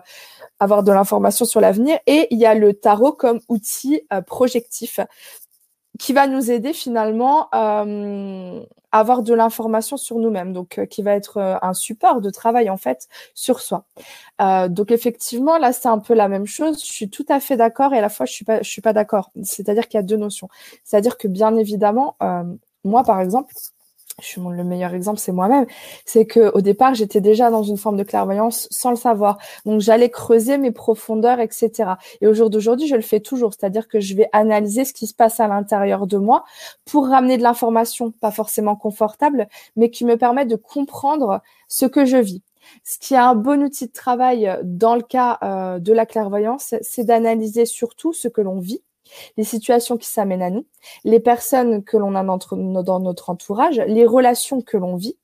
avoir 0.58 0.82
de 0.82 0.92
l'information 0.92 1.44
sur 1.44 1.60
l'avenir, 1.60 1.98
et 2.06 2.26
il 2.30 2.38
y 2.38 2.46
a 2.46 2.54
le 2.54 2.74
tarot 2.74 3.12
comme 3.12 3.40
outil 3.48 4.02
projectif 4.26 5.00
qui 5.98 6.12
va 6.12 6.26
nous 6.26 6.50
aider 6.50 6.72
finalement 6.72 7.48
euh, 7.54 8.62
à 8.92 9.00
avoir 9.00 9.22
de 9.22 9.34
l'information 9.34 9.96
sur 9.96 10.18
nous-mêmes, 10.18 10.52
donc 10.52 10.78
euh, 10.78 10.86
qui 10.86 11.02
va 11.02 11.12
être 11.12 11.38
euh, 11.38 11.56
un 11.62 11.74
support 11.74 12.20
de 12.20 12.30
travail 12.30 12.70
en 12.70 12.76
fait 12.76 13.08
sur 13.34 13.60
soi. 13.60 13.84
donc 14.68 14.90
effectivement 14.90 15.58
là 15.58 15.72
c'est 15.72 15.88
un 15.88 15.98
peu 15.98 16.14
la 16.14 16.28
même 16.28 16.46
chose. 16.46 16.80
Je 16.80 16.92
suis 16.92 17.10
tout 17.10 17.26
à 17.28 17.40
fait 17.40 17.56
d'accord 17.56 17.94
et 17.94 17.98
à 17.98 18.00
la 18.00 18.08
fois 18.08 18.26
je 18.26 18.32
suis 18.32 18.44
pas 18.44 18.62
je 18.62 18.70
suis 18.70 18.82
pas 18.82 18.92
d'accord. 18.92 19.30
C'est-à-dire 19.42 19.88
qu'il 19.88 19.98
y 19.98 20.00
a 20.00 20.02
deux 20.02 20.16
notions. 20.16 20.48
C'est-à-dire 20.84 21.16
que 21.18 21.28
bien 21.28 21.56
évidemment 21.56 22.16
moi 22.84 23.02
par 23.04 23.20
exemple 23.20 23.52
je 24.22 24.24
suis 24.24 24.40
le 24.40 24.64
meilleur 24.64 24.94
exemple, 24.94 25.18
c'est 25.18 25.32
moi-même. 25.32 25.66
C'est 26.06 26.24
que 26.24 26.50
au 26.54 26.62
départ, 26.62 26.94
j'étais 26.94 27.20
déjà 27.20 27.50
dans 27.50 27.62
une 27.62 27.76
forme 27.76 27.98
de 27.98 28.02
clairvoyance 28.02 28.66
sans 28.70 28.88
le 28.88 28.96
savoir. 28.96 29.36
Donc, 29.66 29.82
j'allais 29.82 30.08
creuser 30.08 30.56
mes 30.56 30.70
profondeurs, 30.70 31.38
etc. 31.38 31.96
Et 32.22 32.26
au 32.26 32.32
jour 32.32 32.48
d'aujourd'hui, 32.48 32.86
je 32.88 32.96
le 32.96 33.02
fais 33.02 33.20
toujours. 33.20 33.52
C'est-à-dire 33.52 33.88
que 33.88 34.00
je 34.00 34.14
vais 34.14 34.28
analyser 34.32 34.86
ce 34.86 34.94
qui 34.94 35.06
se 35.06 35.12
passe 35.12 35.38
à 35.38 35.48
l'intérieur 35.48 36.06
de 36.06 36.16
moi 36.16 36.44
pour 36.86 37.08
ramener 37.08 37.36
de 37.36 37.42
l'information, 37.42 38.10
pas 38.10 38.30
forcément 38.30 38.74
confortable, 38.74 39.48
mais 39.76 39.90
qui 39.90 40.06
me 40.06 40.16
permet 40.16 40.46
de 40.46 40.56
comprendre 40.56 41.42
ce 41.68 41.84
que 41.84 42.06
je 42.06 42.16
vis. 42.16 42.42
Ce 42.84 42.98
qui 42.98 43.12
est 43.14 43.18
un 43.18 43.34
bon 43.34 43.62
outil 43.62 43.86
de 43.86 43.92
travail 43.92 44.58
dans 44.64 44.96
le 44.96 45.02
cas 45.02 45.38
euh, 45.42 45.78
de 45.78 45.92
la 45.92 46.06
clairvoyance, 46.06 46.74
c'est 46.80 47.04
d'analyser 47.04 47.66
surtout 47.66 48.14
ce 48.14 48.28
que 48.28 48.40
l'on 48.40 48.60
vit 48.60 48.80
les 49.36 49.44
situations 49.44 49.96
qui 49.96 50.08
s'amènent 50.08 50.42
à 50.42 50.50
nous, 50.50 50.66
les 51.04 51.20
personnes 51.20 51.82
que 51.84 51.96
l'on 51.96 52.14
a 52.14 52.22
dans 52.82 53.00
notre 53.00 53.30
entourage, 53.30 53.80
les 53.86 54.06
relations 54.06 54.60
que 54.60 54.76
l'on 54.76 54.96
vit. 54.96 55.16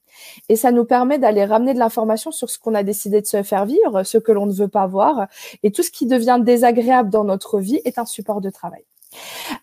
Et 0.49 0.57
ça 0.57 0.73
nous 0.73 0.85
permet 0.85 1.19
d'aller 1.19 1.45
ramener 1.45 1.75
de 1.75 1.79
l'information 1.79 2.31
sur 2.31 2.51
ce 2.51 2.59
qu'on 2.59 2.75
a 2.75 2.83
décidé 2.83 3.21
de 3.21 3.27
se 3.27 3.43
faire 3.43 3.65
vivre, 3.67 4.03
ce 4.03 4.19
que 4.19 4.33
l'on 4.33 4.47
ne 4.47 4.53
veut 4.53 4.69
pas 4.69 4.87
voir. 4.87 5.27
Et 5.63 5.71
tout 5.73 5.83
ce 5.83 5.91
qui 5.91 6.07
devient 6.07 6.39
désagréable 6.41 7.11
dans 7.11 7.25
notre 7.25 7.59
vie 7.59 7.81
est 7.85 7.99
un 7.99 8.07
support 8.07 8.41
de 8.41 8.51
travail. 8.51 8.85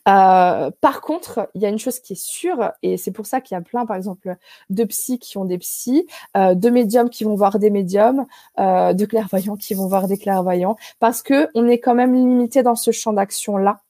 Euh, 0.08 0.72
par 0.82 1.02
contre, 1.02 1.50
il 1.56 1.62
y 1.62 1.66
a 1.66 1.70
une 1.70 1.80
chose 1.80 2.00
qui 2.00 2.14
est 2.14 2.22
sûre, 2.22 2.72
et 2.84 2.98
c'est 2.98 3.12
pour 3.12 3.26
ça 3.26 3.42
qu'il 3.42 3.56
y 3.56 3.58
a 3.58 3.62
plein, 3.62 3.86
par 3.86 3.96
exemple, 3.96 4.36
de 4.70 4.84
psys 4.84 5.20
qui 5.20 5.38
ont 5.38 5.46
des 5.46 5.58
psys, 5.58 6.08
euh, 6.38 6.54
de 6.56 6.70
médiums 6.70 7.10
qui 7.10 7.24
vont 7.24 7.36
voir 7.36 7.60
des 7.60 7.70
médiums, 7.70 8.26
euh, 8.60 8.94
de 8.94 9.06
clairvoyants 9.06 9.56
qui 9.56 9.74
vont 9.74 9.88
voir 9.88 10.08
des 10.08 10.18
clairvoyants, 10.18 10.76
parce 11.00 11.22
que 11.22 11.50
on 11.56 11.68
est 11.68 11.80
quand 11.80 11.96
même 11.96 12.14
limité 12.14 12.64
dans 12.64 12.76
ce 12.76 12.92
champ 12.92 13.14
d'action 13.14 13.58
là 13.58 13.82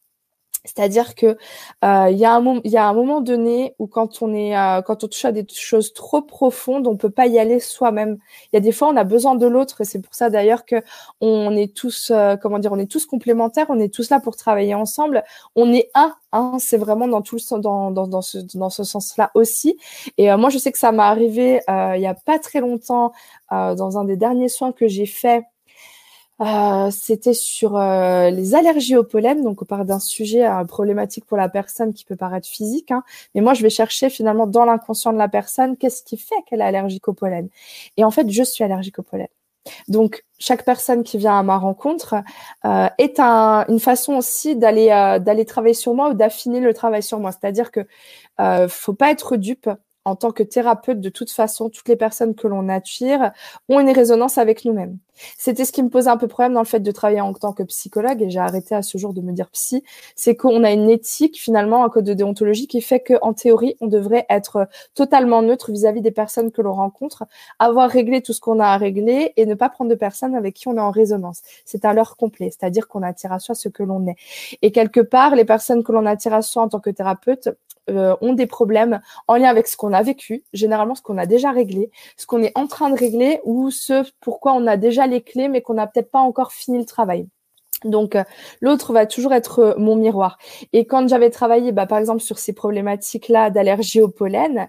C'est-à-dire 0.66 1.16
que 1.16 1.38
euh, 1.86 2.10
il 2.12 2.18
y, 2.18 2.26
a 2.26 2.36
un, 2.36 2.62
y 2.66 2.78
a 2.78 2.88
un 2.88 2.94
moment 2.94 3.22
donné 3.22 3.76
où 3.80 3.88
quand 3.88 4.22
on 4.22 4.34
est 4.34 4.58
euh, 4.58 4.82
quand 4.82 5.04
on 5.04 5.08
touche 5.08 5.24
à 5.24 5.32
des 5.32 5.46
choses 5.50 5.94
trop 5.94 6.22
profondes, 6.22 6.86
on 6.86 6.98
peut 6.98 7.10
pas 7.10 7.28
y 7.28 7.40
aller 7.40 7.60
soi-même. 7.60 8.18
Il 8.52 8.56
y 8.56 8.58
a 8.58 8.60
des 8.60 8.74
fois 8.74 8.90
on 8.90 8.98
a 8.98 9.06
besoin 9.06 9.36
de 9.36 9.48
l'autre 9.48 9.84
c'est 9.86 10.02
pour 10.02 10.14
ça 10.14 10.30
d'ailleurs 10.30 10.66
que 10.66 10.84
on 11.22 11.56
est 11.56 11.74
tous 11.74 12.12
euh, 12.12 12.36
comment 12.36 12.60
dire, 12.60 12.74
on 12.74 12.80
est 12.80 12.92
tous 12.92 13.06
complémentaires, 13.06 13.68
on 13.70 13.80
est 13.80 13.94
tous 13.94 14.10
là 14.10 14.20
pour 14.20 14.36
travailler 14.36 14.76
ensemble. 14.76 15.24
On 15.56 15.72
est 15.74 15.90
un, 15.96 16.14
hein, 16.34 16.58
c'est 16.60 16.78
vraiment 16.78 17.08
dans 17.08 17.22
tout 17.22 17.36
le 17.38 17.62
dans 17.62 17.92
dans, 17.92 18.08
dans 18.08 18.22
ce 18.22 18.40
dans 18.58 18.70
ce 18.70 18.84
sens-là 18.84 19.32
aussi. 19.36 19.78
Et 20.18 20.34
moi 20.36 20.50
je 20.50 20.58
sais 20.58 20.72
que 20.72 20.80
ça 20.80 20.92
m'est 20.92 21.04
arrivé 21.04 21.62
il 21.70 22.02
y 22.02 22.08
a 22.08 22.16
pas 22.16 22.40
très 22.40 22.60
longtemps 22.60 23.14
dans 23.52 23.98
un 23.98 24.04
des 24.06 24.18
derniers 24.18 24.50
soins 24.50 24.72
que 24.74 24.88
j'ai 24.88 25.06
fait 25.06 25.44
euh, 26.42 26.90
c'était 26.92 27.34
sur 27.34 27.78
euh, 27.78 28.30
les 28.30 28.56
allergies 28.56 28.96
au 28.96 29.04
pollen. 29.04 29.44
Donc, 29.44 29.62
on 29.62 29.66
parle 29.66 29.86
d'un 29.86 30.00
sujet 30.00 30.46
euh, 30.46 30.64
problématique 30.64 31.26
pour 31.26 31.38
la 31.38 31.50
personne 31.50 31.94
qui 31.94 32.06
peut 32.06 32.16
paraître 32.16 32.48
physique. 32.48 32.92
Hein. 32.92 33.04
Mais 33.36 33.42
moi, 33.42 33.54
je 33.54 33.62
vais 33.64 33.70
chercher 33.70 34.10
finalement 34.10 34.48
dans 34.48 34.66
l'inconscient 34.66 35.14
de 35.14 35.18
la 35.18 35.28
personne 35.28 35.78
qu'est-ce 35.78 36.04
qui 36.04 36.18
fait 36.18 36.36
qu'elle 36.48 36.62
est 36.62 36.66
allergique 36.66 37.08
au 37.08 37.14
pollen. 37.14 37.50
Et 37.98 38.04
en 38.04 38.12
fait, 38.12 38.30
je 38.30 38.44
suis 38.44 38.64
allergique 38.64 39.00
au 39.00 39.04
pollen. 39.04 39.28
Donc, 39.88 40.26
chaque 40.40 40.64
personne 40.66 41.04
qui 41.04 41.18
vient 41.18 41.38
à 41.38 41.44
ma 41.44 41.58
rencontre 41.58 42.16
euh, 42.66 42.88
est 42.98 43.20
un, 43.20 43.66
une 43.68 43.80
façon 43.80 44.14
aussi 44.14 44.56
d'aller 44.56 44.88
d'aller 45.22 45.46
travailler 45.46 45.74
sur 45.74 45.94
moi 45.94 46.10
ou 46.10 46.14
d'affiner 46.14 46.60
le 46.62 46.74
travail 46.74 47.04
sur 47.04 47.20
moi. 47.20 47.32
C'est-à-dire 47.32 47.72
que 47.72 47.82
faut 48.70 48.94
pas 48.94 49.12
être 49.12 49.36
dupe 49.36 49.70
en 50.06 50.16
tant 50.16 50.32
que 50.32 50.44
thérapeute, 50.44 51.02
de 51.02 51.10
toute 51.10 51.32
façon, 51.32 51.70
toutes 51.70 51.88
les 51.88 51.96
personnes 51.96 52.36
que 52.36 52.48
l'on 52.48 52.70
attire 52.70 53.32
ont 53.68 53.80
une 53.80 53.92
résonance 53.92 54.38
avec 54.38 54.66
nous-mêmes. 54.66 54.98
C'était 55.38 55.66
ce 55.66 55.72
qui 55.72 55.84
me 55.84 55.90
posait 55.90 56.10
un 56.10 56.18
peu 56.18 56.28
problème 56.28 56.54
dans 56.54 56.62
le 56.62 56.66
fait 56.66 56.80
de 56.80 56.92
travailler 56.92 57.22
en 57.22 57.34
tant 57.34 57.52
que 57.52 57.64
psychologue, 57.64 58.22
et 58.22 58.30
j'ai 58.30 58.40
arrêté 58.40 58.74
à 58.74 58.82
ce 58.82 58.98
jour 58.98 59.14
de 59.14 59.22
me 59.22 59.34
dire 59.34 59.50
psy, 59.50 59.84
c'est 60.16 60.36
qu'on 60.36 60.64
a 60.64 60.72
une 60.72 60.90
éthique, 60.90 61.40
finalement, 61.40 61.84
un 61.84 61.90
code 61.90 62.06
de 62.06 62.14
déontologie 62.14 62.68
qui 62.68 62.82
fait 62.82 63.02
qu'en 63.02 63.34
théorie, 63.34 63.76
on 63.82 63.88
devrait 63.88 64.26
être 64.30 64.68
totalement 64.96 65.42
neutre 65.42 65.72
vis-à-vis 65.72 66.02
des 66.02 66.12
personnes 66.12 66.52
que 66.52 66.62
l'on 66.62 66.74
rencontre, 66.74 67.26
avoir 67.60 67.90
réglé 67.90 68.22
tout 68.22 68.34
ce 68.34 68.40
qu'on 68.40 68.60
a 68.60 68.68
à 68.68 68.78
régler 68.78 69.34
et 69.36 69.46
ne 69.46 69.56
pas 69.56 69.70
prendre 69.70 69.90
de 69.90 69.96
personnes 69.96 70.36
avec 70.36 70.56
qui 70.56 70.68
on 70.68 70.78
est 70.78 70.80
en 70.80 70.92
résonance. 70.92 71.42
C'est 71.66 71.86
à 71.86 71.94
l'heure 71.94 72.16
complet, 72.16 72.50
c'est-à-dire 72.50 72.88
qu'on 72.88 73.04
attire 73.04 73.34
à 73.34 73.40
soi 73.40 73.56
ce 73.56 73.68
que 73.70 73.84
l'on 73.84 74.08
est. 74.08 74.16
Et 74.62 74.72
quelque 74.72 75.02
part, 75.02 75.36
les 75.36 75.46
personnes 75.46 75.84
que 75.84 75.92
l'on 75.92 76.06
attire 76.06 76.34
à 76.34 76.42
soi 76.42 76.64
en 76.64 76.70
tant 76.70 76.80
que 76.80 76.90
thérapeute, 76.90 77.50
euh, 77.90 78.16
ont 78.22 78.34
des 78.34 78.48
problèmes 78.48 79.02
en 79.28 79.36
lien 79.36 79.50
avec 79.50 79.68
ce 79.68 79.78
qu'on 79.78 79.94
a 79.94 80.04
vécu, 80.04 80.44
généralement 80.54 80.96
ce 80.96 81.02
qu'on 81.02 81.18
a 81.18 81.26
déjà 81.26 81.52
réglé, 81.52 81.92
ce 82.18 82.26
qu'on 82.26 82.42
est 82.42 82.52
en 82.56 82.68
train 82.68 82.90
de 82.90 82.98
régler 82.98 83.40
ou 83.44 83.72
ce 83.72 84.04
pourquoi 84.20 84.54
on 84.54 84.68
a 84.68 84.78
déjà 84.78 85.08
les 85.08 85.22
clés 85.22 85.48
mais 85.48 85.62
qu'on 85.62 85.74
n'a 85.76 85.88
peut-être 85.88 86.12
pas 86.12 86.20
encore 86.20 86.52
fini 86.52 86.78
le 86.78 86.86
travail. 86.86 87.28
Donc 87.86 88.16
euh, 88.16 88.24
l'autre 88.62 88.94
va 88.94 89.06
toujours 89.06 89.34
être 89.34 89.60
euh, 89.60 89.74
mon 89.78 89.96
miroir. 89.96 90.38
Et 90.74 90.86
quand 90.86 91.08
j'avais 91.08 91.30
travaillé, 91.30 91.72
bah, 91.72 91.86
par 91.86 91.98
exemple 91.98 92.22
sur 92.22 92.38
ces 92.38 92.54
problématiques-là 92.54 93.50
d'allergie 93.50 94.02
au 94.02 94.10
pollen, 94.10 94.68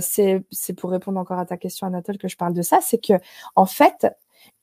c'est 0.00 0.42
c'est 0.50 0.72
pour 0.72 0.90
répondre 0.90 1.20
encore 1.20 1.38
à 1.38 1.46
ta 1.46 1.56
question 1.56 1.86
Anatole 1.86 2.18
que 2.18 2.28
je 2.28 2.36
parle 2.36 2.54
de 2.54 2.62
ça, 2.62 2.80
c'est 2.80 2.98
que 2.98 3.14
en 3.54 3.66
fait 3.66 4.06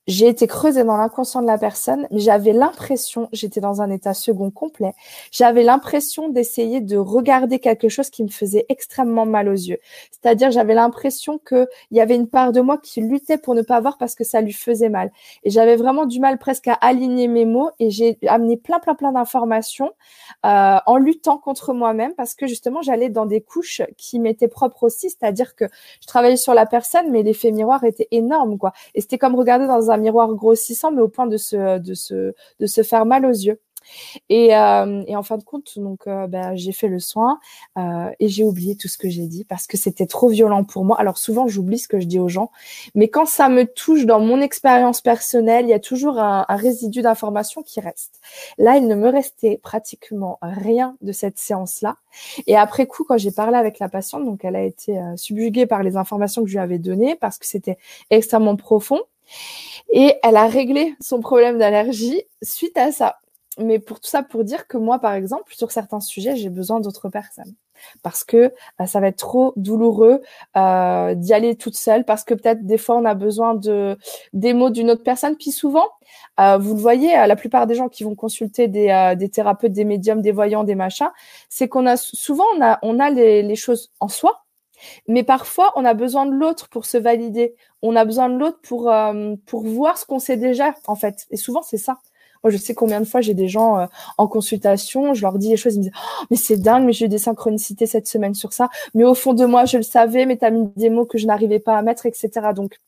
j'ai 0.09 0.27
été 0.27 0.47
creusée 0.47 0.83
dans 0.83 0.97
l'inconscient 0.97 1.43
de 1.43 1.45
la 1.45 1.59
personne, 1.59 2.07
mais 2.09 2.19
j'avais 2.19 2.51
l'impression, 2.51 3.29
j'étais 3.31 3.61
dans 3.61 3.83
un 3.83 3.91
état 3.91 4.15
second 4.15 4.49
complet, 4.49 4.95
j'avais 5.31 5.61
l'impression 5.61 6.29
d'essayer 6.29 6.81
de 6.81 6.97
regarder 6.97 7.59
quelque 7.59 7.89
chose 7.89 8.09
qui 8.09 8.23
me 8.23 8.29
faisait 8.29 8.65
extrêmement 8.69 9.27
mal 9.27 9.47
aux 9.47 9.53
yeux. 9.53 9.77
C'est-à-dire, 10.09 10.49
j'avais 10.49 10.73
l'impression 10.73 11.37
qu'il 11.37 11.67
y 11.91 12.01
avait 12.01 12.15
une 12.15 12.27
part 12.27 12.53
de 12.53 12.59
moi 12.59 12.79
qui 12.79 13.01
luttait 13.01 13.37
pour 13.37 13.53
ne 13.53 13.61
pas 13.61 13.79
voir 13.81 13.99
parce 13.99 14.15
que 14.15 14.23
ça 14.23 14.41
lui 14.41 14.51
faisait 14.51 14.89
mal. 14.89 15.11
Et 15.43 15.51
j'avais 15.51 15.75
vraiment 15.75 16.07
du 16.07 16.19
mal 16.19 16.39
presque 16.39 16.67
à 16.67 16.73
aligner 16.73 17.27
mes 17.27 17.45
mots 17.45 17.69
et 17.77 17.91
j'ai 17.91 18.17
amené 18.27 18.57
plein, 18.57 18.79
plein, 18.79 18.95
plein 18.95 19.11
d'informations 19.11 19.91
euh, 20.43 20.77
en 20.87 20.97
luttant 20.97 21.37
contre 21.37 21.73
moi-même 21.73 22.15
parce 22.15 22.33
que 22.33 22.47
justement, 22.47 22.81
j'allais 22.81 23.09
dans 23.09 23.27
des 23.27 23.41
couches 23.41 23.83
qui 23.95 24.17
m'étaient 24.19 24.47
propres 24.47 24.85
aussi. 24.85 25.11
C'est-à-dire 25.11 25.55
que 25.55 25.65
je 26.01 26.07
travaillais 26.07 26.35
sur 26.35 26.55
la 26.55 26.65
personne, 26.65 27.11
mais 27.11 27.21
l'effet 27.21 27.51
miroir 27.51 27.83
était 27.83 28.07
énorme, 28.09 28.57
quoi. 28.57 28.73
Et 28.95 29.01
c'était 29.01 29.19
comme 29.19 29.35
regarder 29.35 29.67
dans 29.67 29.91
un 29.91 29.98
miroir 29.99 30.33
grossissant, 30.33 30.91
mais 30.91 31.01
au 31.01 31.09
point 31.09 31.27
de 31.27 31.38
se, 31.38 31.79
de 31.79 31.93
se, 31.93 32.33
de 32.59 32.65
se 32.65 32.83
faire 32.83 33.05
mal 33.05 33.25
aux 33.25 33.31
yeux. 33.31 33.59
Et, 34.29 34.55
euh, 34.55 35.03
et, 35.07 35.15
en 35.15 35.23
fin 35.23 35.37
de 35.37 35.43
compte, 35.43 35.77
donc 35.77 36.07
euh, 36.07 36.27
bah, 36.27 36.55
j'ai 36.55 36.71
fait 36.71 36.87
le 36.87 36.99
soin 36.99 37.39
euh, 37.77 38.09
et 38.19 38.27
j'ai 38.27 38.43
oublié 38.43 38.75
tout 38.75 38.87
ce 38.87 38.97
que 38.97 39.09
j'ai 39.09 39.27
dit 39.27 39.43
parce 39.43 39.67
que 39.67 39.77
c'était 39.77 40.05
trop 40.05 40.29
violent 40.29 40.63
pour 40.63 40.85
moi. 40.85 40.99
Alors 40.99 41.17
souvent 41.17 41.47
j'oublie 41.47 41.79
ce 41.79 41.87
que 41.87 41.99
je 41.99 42.05
dis 42.05 42.19
aux 42.19 42.27
gens, 42.27 42.51
mais 42.95 43.07
quand 43.07 43.25
ça 43.25 43.49
me 43.49 43.65
touche 43.65 44.05
dans 44.05 44.19
mon 44.19 44.41
expérience 44.41 45.01
personnelle, 45.01 45.65
il 45.65 45.69
y 45.69 45.73
a 45.73 45.79
toujours 45.79 46.19
un, 46.19 46.45
un 46.47 46.55
résidu 46.55 47.01
d'information 47.01 47.63
qui 47.63 47.79
reste. 47.79 48.19
Là, 48.57 48.77
il 48.77 48.87
ne 48.87 48.95
me 48.95 49.09
restait 49.09 49.59
pratiquement 49.61 50.37
rien 50.41 50.95
de 51.01 51.11
cette 51.11 51.39
séance-là. 51.39 51.97
Et 52.47 52.55
après 52.55 52.87
coup, 52.87 53.03
quand 53.03 53.17
j'ai 53.17 53.31
parlé 53.31 53.57
avec 53.57 53.79
la 53.79 53.89
patiente, 53.89 54.25
donc 54.25 54.43
elle 54.43 54.55
a 54.55 54.63
été 54.63 54.99
subjuguée 55.15 55.65
par 55.65 55.83
les 55.83 55.97
informations 55.97 56.43
que 56.43 56.47
je 56.47 56.53
lui 56.53 56.59
avais 56.59 56.79
données 56.79 57.15
parce 57.15 57.37
que 57.37 57.45
c'était 57.45 57.77
extrêmement 58.09 58.55
profond. 58.55 58.99
Et 59.91 60.15
elle 60.23 60.35
a 60.35 60.47
réglé 60.47 60.95
son 60.99 61.19
problème 61.19 61.57
d'allergie 61.57 62.23
suite 62.41 62.77
à 62.77 62.91
ça. 62.91 63.17
Mais 63.59 63.79
pour 63.79 63.99
tout 63.99 64.09
ça, 64.09 64.23
pour 64.23 64.43
dire 64.43 64.67
que 64.67 64.77
moi, 64.77 64.99
par 64.99 65.13
exemple, 65.13 65.53
sur 65.53 65.71
certains 65.71 65.99
sujets, 65.99 66.35
j'ai 66.35 66.49
besoin 66.49 66.79
d'autres 66.79 67.09
personnes. 67.09 67.53
Parce 68.03 68.23
que 68.23 68.53
bah, 68.77 68.87
ça 68.87 68.99
va 68.99 69.07
être 69.07 69.17
trop 69.17 69.53
douloureux 69.55 70.21
euh, 70.57 71.15
d'y 71.15 71.33
aller 71.33 71.55
toute 71.55 71.75
seule, 71.75 72.03
parce 72.03 72.23
que 72.23 72.33
peut-être 72.33 72.65
des 72.65 72.77
fois 72.77 72.97
on 72.97 73.05
a 73.05 73.13
besoin 73.13 73.55
de 73.55 73.97
des 74.33 74.53
mots 74.53 74.69
d'une 74.69 74.91
autre 74.91 75.03
personne. 75.03 75.37
Puis 75.37 75.51
souvent, 75.51 75.87
euh, 76.41 76.57
vous 76.57 76.75
le 76.75 76.81
voyez, 76.81 77.13
la 77.13 77.35
plupart 77.37 77.67
des 77.67 77.75
gens 77.75 77.87
qui 77.87 78.03
vont 78.03 78.15
consulter 78.15 78.67
des, 78.67 78.89
euh, 78.89 79.27
thérapeutes, 79.29 79.71
des 79.71 79.85
médiums, 79.85 80.21
des 80.21 80.31
voyants, 80.33 80.65
des 80.65 80.75
machins, 80.75 81.09
c'est 81.47 81.69
qu'on 81.69 81.85
a 81.85 81.95
souvent 81.95 82.43
on 82.81 82.99
a 82.99 83.09
les, 83.11 83.55
choses 83.55 83.91
en 84.01 84.09
soi, 84.09 84.43
mais 85.07 85.23
parfois, 85.23 85.71
on 85.75 85.85
a 85.85 85.93
besoin 85.93 86.25
de 86.25 86.33
l'autre 86.33 86.69
pour 86.69 86.85
se 86.85 86.97
valider. 86.97 87.55
On 87.81 87.95
a 87.95 88.05
besoin 88.05 88.29
de 88.29 88.37
l'autre 88.37 88.59
pour, 88.61 88.91
euh, 88.91 89.35
pour 89.45 89.63
voir 89.63 89.97
ce 89.97 90.05
qu'on 90.05 90.19
sait 90.19 90.37
déjà, 90.37 90.73
en 90.87 90.95
fait. 90.95 91.27
Et 91.31 91.37
souvent, 91.37 91.61
c'est 91.61 91.77
ça. 91.77 91.99
Moi, 92.43 92.52
je 92.52 92.58
sais 92.58 92.73
combien 92.73 92.99
de 92.99 93.06
fois 93.06 93.21
j'ai 93.21 93.34
des 93.34 93.47
gens 93.47 93.80
euh, 93.80 93.86
en 94.17 94.28
consultation, 94.28 95.13
je 95.13 95.21
leur 95.21 95.38
dis 95.38 95.49
les 95.49 95.58
choses, 95.58 95.75
ils 95.75 95.80
me 95.80 95.84
disent 95.84 95.93
oh, 95.95 96.25
mais 96.32 96.38
c'est 96.38 96.58
dingue, 96.58 96.86
mais 96.86 96.93
j'ai 96.93 97.06
eu 97.06 97.10
des 97.10 97.17
synchronicités 97.17 97.86
cette 97.86 98.08
semaine 98.08 98.34
sur 98.34 98.54
ça. 98.54 98.69
Mais 98.93 99.04
au 99.04 99.13
fond 99.13 99.34
de 99.34 99.45
moi, 99.45 99.65
je 99.65 99.78
le 99.78 99.84
savais, 99.84 100.25
mais 100.25 100.38
tu 100.38 100.45
as 100.45 100.52
mis 100.52 100.69
des 100.75 100.89
mots 100.89 101.06
que 101.06 101.17
je 101.17 101.28
n'arrivais 101.28 101.60
pas 101.60 101.78
à 101.78 101.82
mettre, 101.82 102.06
etc. 102.06 102.30
Donc, 102.56 102.80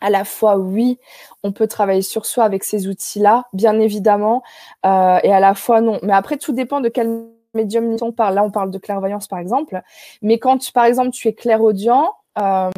à 0.00 0.10
la 0.10 0.24
fois, 0.24 0.56
oui, 0.56 0.98
on 1.42 1.52
peut 1.52 1.66
travailler 1.66 2.02
sur 2.02 2.26
soi 2.26 2.44
avec 2.44 2.64
ces 2.64 2.86
outils-là, 2.88 3.44
bien 3.52 3.78
évidemment, 3.80 4.42
euh, 4.86 5.18
et 5.22 5.32
à 5.32 5.40
la 5.40 5.54
fois, 5.54 5.80
non. 5.80 5.98
Mais 6.02 6.12
après, 6.12 6.36
tout 6.36 6.52
dépend 6.52 6.80
de 6.80 6.88
quel 6.88 7.24
médium 7.54 7.96
on 8.00 8.12
parle. 8.12 8.34
Là, 8.34 8.44
on 8.44 8.50
parle 8.50 8.70
de 8.70 8.78
clairvoyance, 8.78 9.26
par 9.26 9.38
exemple. 9.38 9.82
Mais 10.22 10.38
quand, 10.38 10.72
par 10.72 10.84
exemple, 10.84 11.10
tu 11.10 11.28
es 11.28 11.32
clairaudient, 11.32 12.12
euh, 12.38 12.70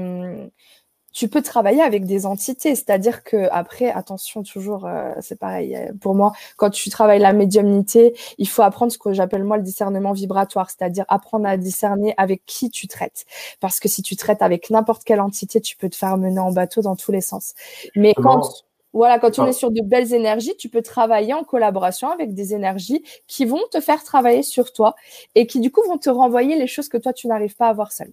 tu 1.12 1.29
peux 1.29 1.42
travailler 1.42 1.83
avec 1.83 2.05
des 2.05 2.27
entités. 2.27 2.75
C'est-à-dire 2.75 3.25
que 3.25 3.49
après, 3.51 3.90
attention, 3.90 4.42
toujours, 4.42 4.87
euh, 4.87 5.12
c'est 5.20 5.38
pareil. 5.38 5.77
Euh, 5.77 5.92
pour 6.01 6.14
moi, 6.14 6.33
quand 6.57 6.70
tu 6.70 6.90
travailles 6.90 7.20
la 7.20 7.33
médiumnité, 7.33 8.14
il 8.38 8.49
faut 8.49 8.62
apprendre 8.62 8.92
ce 8.92 8.99
que 8.99 9.12
j'appelle 9.12 9.44
moi 9.44 9.57
le 9.57 9.62
discernement 9.62 10.12
vibratoire, 10.12 10.70
c'est-à-dire 10.70 11.05
apprendre 11.09 11.46
à 11.46 11.57
discerner 11.57 12.14
avec 12.16 12.44
qui 12.46 12.70
tu 12.70 12.87
traites. 12.87 13.25
Parce 13.61 13.81
que 13.81 13.88
si 13.88 14.03
tu 14.03 14.16
traites 14.16 14.42
avec 14.42 14.70
n'importe 14.70 15.05
quelle 15.05 15.20
entité, 15.20 15.61
tu 15.61 15.77
peux 15.77 15.88
te 15.88 15.96
faire 15.96 16.16
mener 16.16 16.40
en 16.40 16.53
bateau 16.53 16.83
dans 16.83 16.96
tous 16.96 17.12
les 17.12 17.20
sens. 17.20 17.55
Mais 17.96 18.14
quand 18.14 18.64
voilà, 18.92 19.20
quand 19.20 19.38
on 19.38 19.46
est 19.46 19.53
sur 19.53 19.70
de 19.70 19.83
belles 19.83 20.12
énergies, 20.12 20.57
tu 20.59 20.68
peux 20.68 20.83
travailler 20.83 21.33
en 21.33 21.44
collaboration 21.44 22.11
avec 22.11 22.35
des 22.35 22.55
énergies 22.55 23.05
qui 23.29 23.44
vont 23.44 23.62
te 23.70 23.81
faire 23.81 24.03
travailler 24.03 24.42
sur 24.42 24.73
toi 24.73 24.96
et 25.37 25.46
qui 25.46 25.61
du 25.61 25.70
coup 25.70 25.83
vont 25.87 25.99
te 25.99 26.11
renvoyer 26.11 26.59
les 26.59 26.66
choses 26.66 26.88
que 26.88 26.99
toi 26.99 27.12
tu 27.12 27.29
n'arrives 27.29 27.55
pas 27.55 27.68
à 27.68 27.73
voir 27.73 27.92
seul. 27.92 28.12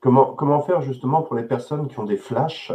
Comment, 0.00 0.34
comment 0.34 0.60
faire 0.60 0.80
justement 0.80 1.22
pour 1.22 1.36
les 1.36 1.42
personnes 1.42 1.88
qui 1.88 1.98
ont 1.98 2.04
des 2.04 2.16
flashs, 2.16 2.72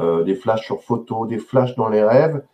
euh, 0.00 0.22
des 0.24 0.34
flashs 0.34 0.64
sur 0.64 0.82
photo, 0.82 1.26
des 1.26 1.38
flashs 1.38 1.74
dans 1.76 1.88
les 1.88 2.02
rêves 2.02 2.44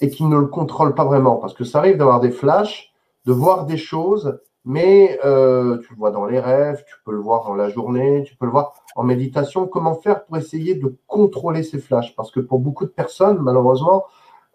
et 0.00 0.10
qui 0.10 0.24
ne 0.24 0.36
le 0.36 0.46
contrôlent 0.46 0.94
pas 0.94 1.04
vraiment? 1.04 1.36
Parce 1.36 1.54
que 1.54 1.64
ça 1.64 1.78
arrive 1.78 1.96
d'avoir 1.96 2.20
des 2.20 2.30
flashs, 2.30 2.92
de 3.26 3.32
voir 3.32 3.66
des 3.66 3.76
choses 3.76 4.38
mais 4.64 5.20
euh, 5.24 5.78
tu 5.78 5.92
le 5.92 5.98
vois 5.98 6.10
dans 6.10 6.24
les 6.24 6.40
rêves, 6.40 6.84
tu 6.88 6.94
peux 7.04 7.12
le 7.12 7.20
voir 7.20 7.44
dans 7.44 7.54
la 7.54 7.68
journée, 7.68 8.24
tu 8.26 8.34
peux 8.36 8.46
le 8.46 8.52
voir 8.52 8.72
en 8.96 9.02
méditation. 9.04 9.66
Comment 9.66 9.94
faire 9.94 10.24
pour 10.24 10.38
essayer 10.38 10.74
de 10.74 10.96
contrôler 11.06 11.62
ces 11.62 11.78
flashs? 11.78 12.16
Parce 12.16 12.30
que 12.30 12.40
pour 12.40 12.58
beaucoup 12.58 12.84
de 12.84 12.90
personnes, 12.90 13.38
malheureusement, 13.40 14.04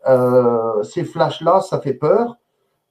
euh, 0.08 0.82
ces 0.84 1.04
flashs-là, 1.04 1.62
ça 1.62 1.80
fait 1.80 1.94
peur. 1.94 2.38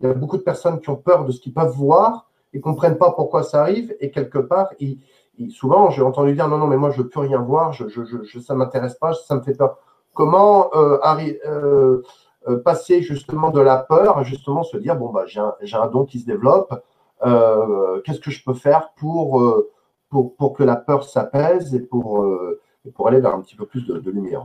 Il 0.00 0.06
y 0.06 0.10
a 0.10 0.14
beaucoup 0.14 0.36
de 0.36 0.42
personnes 0.42 0.80
qui 0.80 0.90
ont 0.90 0.96
peur 0.96 1.24
de 1.24 1.32
ce 1.32 1.40
qu'ils 1.40 1.52
peuvent 1.52 1.74
voir 1.74 2.30
et 2.52 2.60
comprennent 2.60 2.98
pas 2.98 3.10
pourquoi 3.10 3.42
ça 3.42 3.62
arrive. 3.62 3.96
Et 3.98 4.12
quelque 4.12 4.38
part, 4.38 4.68
ils, 4.78 5.00
souvent, 5.50 5.90
j'ai 5.90 6.02
entendu 6.02 6.34
dire 6.34 6.48
non, 6.48 6.58
non, 6.58 6.66
mais 6.66 6.76
moi, 6.76 6.90
je 6.90 7.02
veux 7.02 7.08
plus 7.08 7.20
rien 7.20 7.38
voir, 7.38 7.74
ça 7.74 8.54
m'intéresse 8.54 8.94
pas, 8.94 9.12
ça 9.14 9.36
me 9.36 9.42
fait 9.42 9.54
peur. 9.54 9.78
Comment 10.14 10.70
euh, 10.74 10.98
euh, 11.46 12.02
euh, 12.48 12.58
passer 12.64 13.02
justement 13.02 13.50
de 13.50 13.60
la 13.60 13.76
peur 13.76 14.18
à 14.18 14.24
justement 14.24 14.64
se 14.64 14.76
dire 14.76 14.96
bon 14.96 15.10
bah 15.10 15.24
j'ai 15.26 15.40
un, 15.76 15.86
don 15.86 16.04
qui 16.04 16.18
se 16.18 16.26
développe 16.26 16.74
qu'est-ce 17.22 18.20
que 18.20 18.30
je 18.30 18.42
peux 18.44 18.54
faire 18.54 18.90
pour, 18.96 19.62
que 20.56 20.64
la 20.64 20.74
peur 20.74 21.04
s'apaise 21.04 21.72
et 21.74 21.80
pour 21.80 22.26
aller 23.06 23.20
vers 23.20 23.34
un 23.34 23.40
petit 23.42 23.54
peu 23.54 23.66
plus 23.66 23.86
de, 23.86 24.10
lumière. 24.10 24.44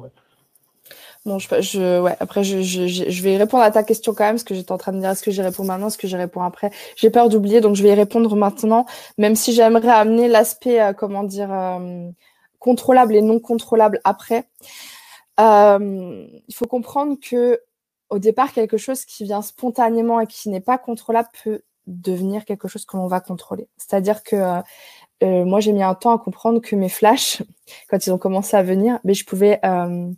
Bon, 1.25 1.39
je, 1.39 1.47
je, 1.61 2.01
ouais, 2.01 2.17
après, 2.19 2.43
je, 2.43 2.61
je, 2.61 2.85
je, 2.87 3.23
vais 3.23 3.37
répondre 3.37 3.63
à 3.63 3.71
ta 3.71 3.83
question 3.83 4.13
quand 4.13 4.25
même, 4.25 4.35
parce 4.35 4.43
que 4.43 4.53
j'étais 4.53 4.73
en 4.73 4.77
train 4.77 4.91
de 4.91 4.99
dire 4.99 5.09
est-ce 5.09 5.23
que 5.23 5.31
j'y 5.31 5.41
réponds 5.41 5.63
maintenant, 5.63 5.87
est-ce 5.87 5.97
que 5.97 6.07
j'y 6.07 6.17
réponds 6.17 6.41
après? 6.41 6.69
J'ai 6.97 7.09
peur 7.09 7.29
d'oublier, 7.29 7.61
donc 7.61 7.77
je 7.77 7.83
vais 7.83 7.89
y 7.89 7.93
répondre 7.93 8.35
maintenant, 8.35 8.85
même 9.17 9.35
si 9.35 9.53
j'aimerais 9.53 9.87
amener 9.87 10.27
l'aspect, 10.27 10.81
euh, 10.81 10.91
comment 10.91 11.23
dire, 11.23 11.53
euh, 11.53 12.09
contrôlable 12.59 13.15
et 13.15 13.21
non 13.21 13.39
contrôlable 13.39 14.01
après. 14.03 14.49
Euh, 15.39 16.27
il 16.47 16.53
faut 16.55 16.67
comprendre 16.67 17.15
que 17.21 17.61
au 18.09 18.19
départ, 18.19 18.51
quelque 18.53 18.77
chose 18.77 19.05
qui 19.05 19.23
vient 19.23 19.41
spontanément 19.41 20.19
et 20.19 20.27
qui 20.27 20.49
n'est 20.49 20.61
pas 20.61 20.77
contrôlable 20.77 21.29
peut 21.43 21.63
devenir 21.87 22.45
quelque 22.45 22.67
chose 22.67 22.85
que 22.85 22.97
l'on 22.97 23.07
va 23.07 23.21
contrôler. 23.21 23.67
C'est-à-dire 23.77 24.23
que 24.23 24.61
euh, 25.23 25.45
moi, 25.45 25.59
j'ai 25.59 25.71
mis 25.71 25.83
un 25.83 25.95
temps 25.95 26.15
à 26.15 26.19
comprendre 26.19 26.59
que 26.59 26.75
mes 26.75 26.89
flashs, 26.89 27.41
quand 27.89 28.05
ils 28.05 28.11
ont 28.11 28.17
commencé 28.17 28.57
à 28.57 28.63
venir, 28.63 28.99
mais 29.03 29.13
je 29.13 29.25
pouvais 29.25 29.59
euh, 29.65 30.11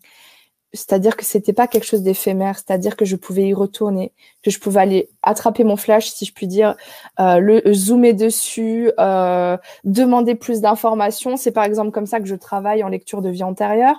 c'est-à-dire 0.75 1.15
que 1.15 1.25
c'était 1.25 1.53
pas 1.53 1.67
quelque 1.67 1.85
chose 1.85 2.03
d'éphémère, 2.03 2.55
c'est-à-dire 2.57 2.95
que 2.95 3.05
je 3.05 3.15
pouvais 3.15 3.47
y 3.47 3.53
retourner, 3.53 4.11
que 4.43 4.51
je 4.51 4.59
pouvais 4.59 4.81
aller 4.81 5.09
attraper 5.23 5.63
mon 5.63 5.77
flash, 5.77 6.09
si 6.09 6.25
je 6.25 6.33
puis 6.33 6.47
dire, 6.47 6.75
euh, 7.19 7.39
le 7.39 7.73
zoomer 7.73 8.13
dessus, 8.13 8.91
euh, 8.99 9.57
demander 9.83 10.35
plus 10.35 10.61
d'informations. 10.61 11.37
C'est 11.37 11.51
par 11.51 11.63
exemple 11.63 11.91
comme 11.91 12.05
ça 12.05 12.19
que 12.19 12.27
je 12.27 12.35
travaille 12.35 12.83
en 12.83 12.89
lecture 12.89 13.21
de 13.21 13.29
vie 13.29 13.43
antérieure. 13.43 13.95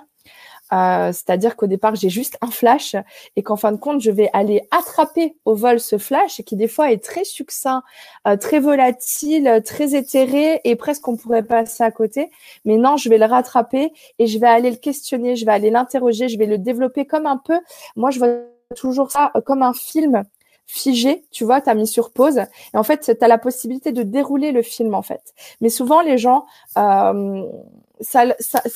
Euh, 0.73 1.11
c'est-à-dire 1.11 1.55
qu'au 1.55 1.67
départ, 1.67 1.95
j'ai 1.95 2.09
juste 2.09 2.37
un 2.41 2.51
flash 2.51 2.95
et 3.35 3.43
qu'en 3.43 3.55
fin 3.55 3.71
de 3.71 3.77
compte, 3.77 4.01
je 4.01 4.11
vais 4.11 4.29
aller 4.33 4.61
attraper 4.71 5.35
au 5.45 5.55
vol 5.55 5.79
ce 5.79 5.97
flash 5.97 6.41
qui 6.45 6.55
des 6.55 6.67
fois 6.67 6.91
est 6.91 7.03
très 7.03 7.23
succinct, 7.23 7.83
euh, 8.27 8.37
très 8.37 8.59
volatile, 8.59 9.61
très 9.65 9.95
éthéré 9.95 10.61
et 10.63 10.75
presque 10.75 11.07
on 11.07 11.15
pourrait 11.15 11.43
passer 11.43 11.83
à 11.83 11.91
côté. 11.91 12.31
Mais 12.65 12.77
non, 12.77 12.97
je 12.97 13.09
vais 13.09 13.17
le 13.17 13.25
rattraper 13.25 13.91
et 14.19 14.27
je 14.27 14.39
vais 14.39 14.47
aller 14.47 14.71
le 14.71 14.77
questionner, 14.77 15.35
je 15.35 15.45
vais 15.45 15.51
aller 15.51 15.69
l'interroger, 15.69 16.27
je 16.29 16.37
vais 16.37 16.45
le 16.45 16.57
développer 16.57 17.05
comme 17.05 17.25
un 17.25 17.37
peu. 17.37 17.59
Moi, 17.95 18.11
je 18.11 18.19
vois 18.19 18.29
toujours 18.75 19.11
ça 19.11 19.31
euh, 19.35 19.41
comme 19.41 19.63
un 19.63 19.73
film 19.73 20.23
figé, 20.67 21.23
tu 21.31 21.45
vois, 21.45 21.61
tu 21.61 21.69
as 21.69 21.75
mis 21.75 21.87
sur 21.87 22.11
pause. 22.11 22.39
Et 22.73 22.77
en 22.77 22.83
fait, 22.83 23.15
tu 23.17 23.23
as 23.23 23.27
la 23.27 23.37
possibilité 23.37 23.93
de 23.93 24.03
dérouler 24.03 24.51
le 24.51 24.61
film, 24.61 24.93
en 24.93 25.01
fait. 25.01 25.33
Mais 25.61 25.69
souvent, 25.69 26.01
les 26.01 26.17
gens, 26.17 26.45
euh, 26.77 27.45
ça, 28.01 28.25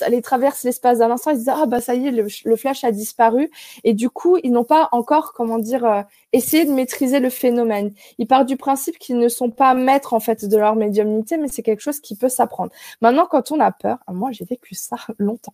les 0.09 0.21
traverse 0.21 0.63
l'espace 0.63 0.99
d'un 0.99 1.11
instant, 1.11 1.31
ils 1.31 1.35
se 1.35 1.39
disent 1.39 1.53
ah 1.55 1.65
bah 1.65 1.81
ça 1.81 1.95
y 1.95 2.07
est, 2.07 2.11
le, 2.11 2.55
flash 2.55 2.83
a 2.83 2.91
disparu 2.91 3.49
et 3.83 3.93
du 3.93 4.09
coup 4.09 4.37
ils 4.43 4.51
n'ont 4.51 4.63
pas 4.63 4.89
encore 4.91 5.33
comment 5.33 5.59
dire 5.59 5.85
euh, 5.85 6.01
essayé 6.33 6.65
de 6.65 6.71
maîtriser 6.71 7.19
le 7.19 7.29
phénomène. 7.29 7.93
Ils 8.17 8.27
partent 8.27 8.47
du 8.47 8.57
principe 8.57 8.97
qu'ils 8.99 9.17
ne 9.17 9.27
sont 9.29 9.49
pas 9.49 9.73
maîtres 9.73 10.13
en 10.13 10.19
fait 10.19 10.45
de 10.45 10.57
leur 10.57 10.75
médiumnité, 10.75 11.37
mais 11.37 11.47
c'est 11.47 11.63
quelque 11.63 11.81
chose 11.81 11.99
qui 11.99 12.15
peut 12.15 12.29
s'apprendre. 12.29 12.71
Maintenant, 13.01 13.27
quand 13.29 13.51
on 13.51 13.59
a 13.59 13.71
peur, 13.71 13.97
moi 14.07 14.31
j'ai 14.31 14.45
vécu 14.45 14.75
ça 14.75 14.97
longtemps. 15.17 15.53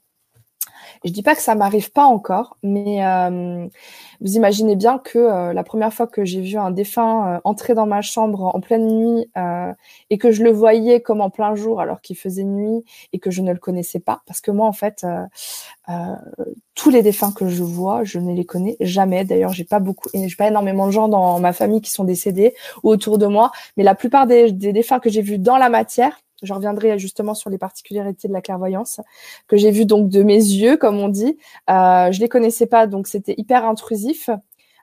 Je 1.03 1.11
dis 1.11 1.23
pas 1.23 1.35
que 1.35 1.41
ça 1.41 1.55
m'arrive 1.55 1.91
pas 1.91 2.05
encore, 2.05 2.57
mais 2.63 3.05
euh, 3.05 3.67
vous 4.21 4.35
imaginez 4.35 4.75
bien 4.75 4.97
que 4.97 5.17
euh, 5.17 5.53
la 5.53 5.63
première 5.63 5.93
fois 5.93 6.07
que 6.07 6.25
j'ai 6.25 6.41
vu 6.41 6.57
un 6.57 6.71
défunt 6.71 7.35
euh, 7.35 7.39
entrer 7.43 7.73
dans 7.73 7.85
ma 7.85 8.01
chambre 8.01 8.51
en 8.55 8.59
pleine 8.59 8.87
nuit 8.87 9.29
et 10.09 10.17
que 10.17 10.31
je 10.31 10.43
le 10.43 10.51
voyais 10.51 11.01
comme 11.01 11.21
en 11.21 11.29
plein 11.29 11.55
jour 11.55 11.81
alors 11.81 12.01
qu'il 12.01 12.17
faisait 12.17 12.43
nuit 12.43 12.83
et 13.13 13.19
que 13.19 13.31
je 13.31 13.41
ne 13.41 13.51
le 13.51 13.59
connaissais 13.59 13.99
pas, 13.99 14.21
parce 14.25 14.41
que 14.41 14.51
moi 14.51 14.67
en 14.67 14.73
fait 14.73 15.05
tous 16.75 16.89
les 16.89 17.01
défunts 17.01 17.31
que 17.31 17.47
je 17.47 17.63
vois, 17.63 18.03
je 18.03 18.19
ne 18.19 18.33
les 18.33 18.45
connais 18.45 18.77
jamais. 18.79 19.25
D'ailleurs, 19.25 19.51
j'ai 19.51 19.63
pas 19.63 19.79
beaucoup, 19.79 20.09
j'ai 20.13 20.35
pas 20.35 20.47
énormément 20.47 20.85
de 20.85 20.91
gens 20.91 21.07
dans 21.07 21.39
ma 21.39 21.53
famille 21.53 21.81
qui 21.81 21.91
sont 21.91 22.03
décédés 22.03 22.53
ou 22.83 22.89
autour 22.89 23.17
de 23.17 23.25
moi, 23.25 23.51
mais 23.77 23.83
la 23.83 23.95
plupart 23.95 24.27
des, 24.27 24.51
des 24.51 24.73
défunts 24.73 24.99
que 24.99 25.09
j'ai 25.09 25.21
vus 25.21 25.39
dans 25.39 25.57
la 25.57 25.69
matière, 25.69 26.19
je 26.43 26.53
reviendrai 26.53 26.99
justement 26.99 27.33
sur 27.33 27.49
les 27.49 27.57
particularités 27.57 28.27
de 28.27 28.33
la 28.33 28.41
clairvoyance 28.41 29.01
que 29.47 29.57
j'ai 29.57 29.71
vu 29.71 29.85
donc 29.85 30.09
de 30.09 30.23
mes 30.23 30.35
yeux, 30.35 30.77
comme 30.77 30.99
on 30.99 31.09
dit. 31.09 31.37
Euh, 31.69 32.11
je 32.11 32.19
les 32.19 32.29
connaissais 32.29 32.67
pas, 32.67 32.87
donc 32.87 33.07
c'était 33.07 33.35
hyper 33.37 33.65
intrusif 33.65 34.29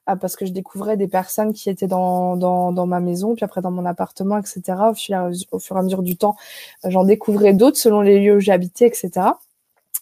euh, 0.09 0.17
parce 0.17 0.37
que 0.37 0.47
je 0.47 0.53
découvrais 0.53 0.97
des 0.97 1.09
personnes 1.09 1.53
qui 1.53 1.71
étaient 1.71 1.87
dans, 1.87 2.37
dans, 2.37 2.87
ma 2.87 3.01
maison, 3.01 3.35
puis 3.35 3.45
après 3.45 3.61
dans 3.63 3.71
mon 3.71 3.87
appartement, 3.87 4.39
etc. 4.39 4.63
Au 4.91 4.95
fur, 4.95 5.31
au 5.53 5.59
fur 5.59 5.77
et 5.77 5.79
à 5.79 5.83
mesure 5.83 6.03
du 6.03 6.17
temps, 6.17 6.37
j'en 6.85 7.05
découvrais 7.05 7.55
d'autres 7.55 7.79
selon 7.79 8.01
les 8.01 8.21
lieux 8.21 8.37
où 8.37 8.41
j'habitais, 8.41 8.87
etc. 8.87 9.29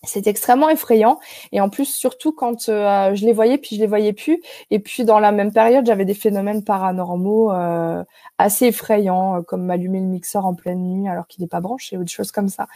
C'est 0.04 0.26
extrêmement 0.26 0.68
effrayant 0.68 1.20
et 1.52 1.60
en 1.60 1.68
plus 1.68 1.84
surtout 1.84 2.32
quand 2.32 2.68
euh, 2.68 3.14
je 3.14 3.24
les 3.24 3.32
voyais 3.32 3.56
puis 3.56 3.76
je 3.76 3.80
les 3.80 3.86
voyais 3.86 4.12
plus 4.12 4.42
et 4.72 4.80
puis 4.80 5.04
dans 5.04 5.20
la 5.20 5.30
même 5.30 5.52
période 5.52 5.86
j'avais 5.86 6.04
des 6.04 6.14
phénomènes 6.14 6.64
paranormaux 6.64 7.52
euh, 7.52 8.02
assez 8.36 8.66
effrayants 8.66 9.36
euh, 9.36 9.42
comme 9.42 9.64
m'allumer 9.64 10.00
le 10.00 10.06
mixeur 10.06 10.44
en 10.44 10.54
pleine 10.54 10.82
nuit 10.82 11.08
alors 11.08 11.28
qu'il 11.28 11.40
n'est 11.40 11.48
pas 11.48 11.60
branché 11.60 11.96
ou 11.98 12.02
des 12.02 12.10
choses 12.10 12.32
comme 12.32 12.48
ça. 12.48 12.66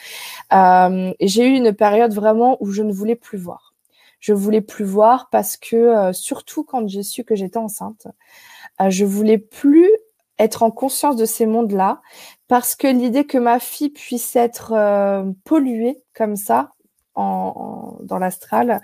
j'ai 1.20 1.48
eu 1.48 1.56
une 1.56 1.72
période 1.72 2.14
vraiment 2.14 2.58
où 2.60 2.70
je 2.70 2.82
ne 2.82 2.92
voulais 2.92 3.16
plus 3.16 3.38
voir. 3.38 3.74
Je 4.20 4.32
voulais 4.32 4.60
plus 4.60 4.84
voir 4.84 5.28
parce 5.32 5.56
que 5.56 6.12
surtout 6.12 6.62
quand 6.62 6.86
j'ai 6.86 7.02
su 7.02 7.24
que 7.24 7.34
j'étais 7.34 7.58
enceinte, 7.58 8.06
je 8.88 9.04
voulais 9.04 9.38
plus 9.38 9.90
être 10.38 10.62
en 10.62 10.70
conscience 10.70 11.16
de 11.16 11.24
ces 11.24 11.46
mondes-là 11.46 12.00
parce 12.46 12.76
que 12.76 12.86
l'idée 12.86 13.26
que 13.26 13.38
ma 13.38 13.58
fille 13.58 13.90
puisse 13.90 14.36
être 14.36 14.72
polluée 15.44 16.04
comme 16.14 16.36
ça 16.36 16.70
en, 17.16 17.96
dans 18.02 18.18
l'astral, 18.18 18.80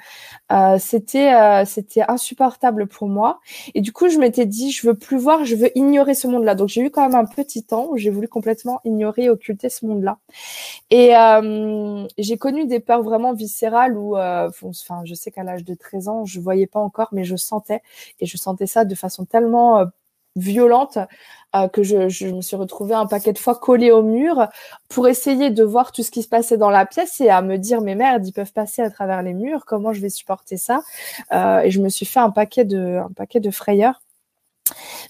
euh, 0.51 0.79
c'était 0.79 1.35
euh, 1.35 1.65
c'était 1.65 2.03
insupportable 2.09 2.87
pour 2.87 3.09
moi. 3.09 3.41
Et 3.75 3.81
du 3.81 3.93
coup, 3.93 4.09
je 4.09 4.19
m'étais 4.19 4.47
dit, 4.47 4.71
je 4.73 4.87
veux 4.87 4.95
plus 4.95 5.19
voir, 5.19 5.45
je 5.45 5.55
veux 5.57 5.77
ignorer 5.77 6.15
ce 6.15 6.27
monde-là. 6.27 6.55
Donc 6.55 6.69
j'ai 6.69 6.83
eu 6.83 6.91
quand 6.91 7.03
même 7.03 7.15
un 7.15 7.27
petit 7.27 7.65
temps 7.65 7.89
où 7.91 7.97
j'ai 7.97 8.11
voulu 8.11 8.29
complètement 8.29 8.81
ignorer, 8.85 9.31
occulter 9.31 9.69
ce 9.69 9.87
monde-là. 9.87 10.19
Et 10.91 11.17
euh, 11.17 12.07
j'ai 12.19 12.37
connu 12.37 12.67
des 12.67 12.81
peurs 12.81 13.03
vraiment 13.03 13.33
viscérales 13.35 13.97
où, 13.97 14.17
euh, 14.17 14.51
enfin, 14.63 15.03
je 15.05 15.15
sais 15.15 15.31
qu'à 15.31 15.43
l'âge 15.43 15.65
de 15.65 15.75
13 15.75 16.09
ans, 16.09 16.25
je 16.25 16.41
voyais 16.41 16.67
pas 16.67 16.81
encore, 16.81 17.09
mais 17.13 17.25
je 17.25 17.37
sentais 17.37 17.83
et 18.21 18.27
je 18.27 18.37
sentais 18.37 18.67
ça 18.67 18.85
de 18.85 18.95
façon 18.95 19.25
tellement 19.25 19.79
euh, 19.79 19.87
violente 20.37 20.99
euh, 21.55 21.69
que 21.69 21.83
je, 21.83 22.27
me 22.29 22.41
suis 22.41 22.57
retrouvée 22.57 22.95
un 22.95 23.07
paquet 23.07 23.33
de 23.33 23.39
fois 23.39 23.55
collée 23.55 23.91
au 23.91 24.03
mur 24.03 24.49
pour 24.89 25.09
essayer 25.09 25.51
de 25.51 25.63
voir 25.63 25.93
tout 25.93 26.03
ce 26.03 26.11
qui 26.11 26.23
se 26.23 26.29
passait 26.29 26.57
dans 26.57 26.71
la 26.71 26.87
pièce 26.87 27.21
et 27.21 27.29
à 27.29 27.43
me 27.43 27.59
dire 27.59 27.81
mais 27.83 27.95
merde 27.95 28.27
ils 28.27 28.33
peuvent 28.33 28.53
passer 28.53 28.83
à 28.83 28.91
travers 28.91 29.23
les 29.23 29.35
murs 29.35 29.65
comment 29.67 29.93
je 29.93 30.01
vais 30.01 30.11
supporter 30.11 30.57
ça? 30.57 30.83
Euh, 31.33 31.61
et 31.61 31.71
je 31.71 31.81
me 31.81 31.89
suis 31.89 32.07
fait 32.07 32.21
un 32.21 32.31
paquet 32.31 32.65
de 32.65 32.99
un 32.99 33.51
frayeurs 33.53 34.03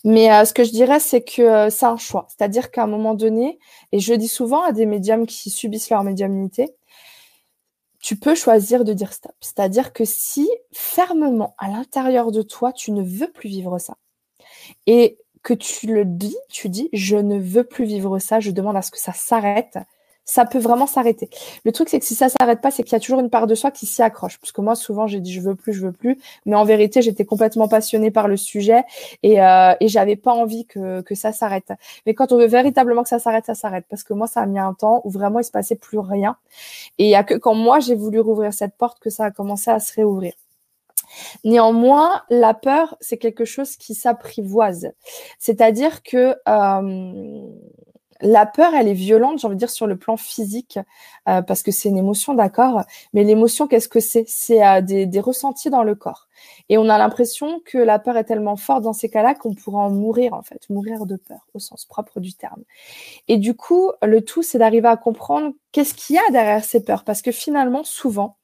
mais 0.04 0.32
euh, 0.32 0.44
ce 0.44 0.52
que 0.52 0.64
je 0.64 0.70
dirais, 0.70 0.98
c'est 1.00 1.22
que 1.22 1.70
c'est 1.70 1.86
un 1.86 1.96
choix. 1.96 2.26
C'est-à-dire 2.28 2.70
qu'à 2.70 2.84
un 2.84 2.86
moment 2.86 3.14
donné, 3.14 3.58
et 3.92 4.00
je 4.00 4.14
dis 4.14 4.28
souvent 4.28 4.62
à 4.62 4.72
des 4.72 4.86
médiums 4.86 5.26
qui 5.26 5.50
subissent 5.50 5.90
leur 5.90 6.02
médiumnité, 6.04 6.74
tu 8.00 8.16
peux 8.16 8.34
choisir 8.34 8.84
de 8.84 8.92
dire 8.92 9.12
stop. 9.12 9.32
C'est-à-dire 9.40 9.92
que 9.92 10.04
si 10.04 10.50
fermement 10.72 11.54
à 11.58 11.68
l'intérieur 11.68 12.32
de 12.32 12.42
toi, 12.42 12.72
tu 12.72 12.90
ne 12.90 13.02
veux 13.02 13.30
plus 13.30 13.48
vivre 13.48 13.78
ça, 13.78 13.96
et 14.86 15.18
que 15.42 15.54
tu 15.54 15.86
le 15.88 16.04
dis, 16.04 16.36
tu 16.48 16.68
dis 16.68 16.88
je 16.92 17.16
ne 17.16 17.38
veux 17.38 17.64
plus 17.64 17.84
vivre 17.84 18.18
ça, 18.18 18.40
je 18.40 18.50
demande 18.50 18.76
à 18.76 18.82
ce 18.82 18.90
que 18.90 18.98
ça 18.98 19.12
s'arrête. 19.12 19.78
Ça 20.24 20.44
peut 20.44 20.60
vraiment 20.60 20.86
s'arrêter. 20.86 21.28
Le 21.64 21.72
truc, 21.72 21.88
c'est 21.88 21.98
que 21.98 22.06
si 22.06 22.14
ça 22.14 22.28
s'arrête 22.28 22.60
pas, 22.60 22.70
c'est 22.70 22.84
qu'il 22.84 22.92
y 22.92 22.96
a 22.96 23.00
toujours 23.00 23.18
une 23.18 23.28
part 23.28 23.48
de 23.48 23.56
soi 23.56 23.72
qui 23.72 23.86
s'y 23.86 24.02
accroche. 24.02 24.38
Parce 24.38 24.52
que 24.52 24.60
moi, 24.60 24.76
souvent, 24.76 25.08
j'ai 25.08 25.18
dit 25.18 25.32
je 25.32 25.40
veux 25.40 25.56
plus, 25.56 25.72
je 25.72 25.84
veux 25.84 25.92
plus. 25.92 26.16
Mais 26.46 26.54
en 26.54 26.64
vérité, 26.64 27.02
j'étais 27.02 27.24
complètement 27.24 27.66
passionnée 27.66 28.12
par 28.12 28.28
le 28.28 28.36
sujet 28.36 28.84
et, 29.24 29.42
euh, 29.42 29.74
et 29.80 29.88
j'avais 29.88 30.14
pas 30.14 30.32
envie 30.32 30.64
que, 30.64 31.00
que 31.00 31.16
ça 31.16 31.32
s'arrête. 31.32 31.72
Mais 32.06 32.14
quand 32.14 32.30
on 32.30 32.38
veut 32.38 32.46
véritablement 32.46 33.02
que 33.02 33.08
ça 33.08 33.18
s'arrête, 33.18 33.46
ça 33.46 33.56
s'arrête. 33.56 33.84
Parce 33.90 34.04
que 34.04 34.14
moi, 34.14 34.28
ça 34.28 34.42
a 34.42 34.46
mis 34.46 34.60
un 34.60 34.74
temps 34.74 35.00
où 35.04 35.10
vraiment 35.10 35.40
il 35.40 35.44
se 35.44 35.50
passait 35.50 35.74
plus 35.74 35.98
rien. 35.98 36.36
Et 36.98 37.06
il 37.06 37.10
y 37.10 37.16
a 37.16 37.24
que 37.24 37.34
quand 37.34 37.54
moi, 37.54 37.80
j'ai 37.80 37.96
voulu 37.96 38.20
rouvrir 38.20 38.54
cette 38.54 38.76
porte 38.76 39.00
que 39.00 39.10
ça 39.10 39.24
a 39.24 39.30
commencé 39.32 39.72
à 39.72 39.80
se 39.80 39.92
réouvrir. 39.92 40.34
Néanmoins, 41.44 42.22
la 42.30 42.54
peur, 42.54 42.96
c'est 43.00 43.18
quelque 43.18 43.44
chose 43.44 43.76
qui 43.76 43.94
s'apprivoise. 43.94 44.92
C'est-à-dire 45.38 46.02
que 46.02 46.36
euh, 46.48 47.46
la 48.22 48.46
peur, 48.46 48.72
elle 48.74 48.88
est 48.88 48.94
violente, 48.94 49.40
j'ai 49.40 49.46
envie 49.46 49.56
de 49.56 49.58
dire, 49.58 49.70
sur 49.70 49.86
le 49.86 49.96
plan 49.96 50.16
physique, 50.16 50.78
euh, 51.28 51.42
parce 51.42 51.62
que 51.62 51.70
c'est 51.70 51.88
une 51.88 51.96
émotion, 51.96 52.34
d'accord, 52.34 52.82
mais 53.12 53.24
l'émotion, 53.24 53.66
qu'est-ce 53.66 53.88
que 53.88 54.00
c'est? 54.00 54.24
C'est 54.28 54.64
euh, 54.64 54.80
des, 54.80 55.20
ressentis 55.20 55.70
dans 55.70 55.82
le 55.82 55.94
corps. 55.94 56.28
Et 56.68 56.78
on 56.78 56.88
a 56.88 56.98
l'impression 56.98 57.60
que 57.64 57.78
la 57.78 57.98
peur 57.98 58.16
est 58.16 58.24
tellement 58.24 58.56
forte 58.56 58.82
dans 58.82 58.92
ces 58.92 59.08
cas-là 59.08 59.34
qu'on 59.34 59.54
pourra 59.54 59.80
en 59.84 59.90
mourir, 59.90 60.34
en 60.34 60.42
fait, 60.42 60.68
mourir 60.70 61.06
de 61.06 61.16
peur, 61.16 61.46
au 61.54 61.58
sens 61.58 61.84
propre 61.84 62.20
du 62.20 62.34
terme. 62.34 62.62
Et 63.28 63.36
du 63.36 63.54
coup, 63.54 63.92
le 64.02 64.22
tout, 64.22 64.42
c'est 64.42 64.58
d'arriver 64.58 64.88
à 64.88 64.96
comprendre 64.96 65.52
qu'est-ce 65.72 65.94
qu'il 65.94 66.16
y 66.16 66.18
a 66.18 66.30
derrière 66.30 66.64
ces 66.64 66.82
peurs, 66.82 67.04
parce 67.04 67.22
que 67.22 67.32
finalement, 67.32 67.84
souvent, 67.84 68.36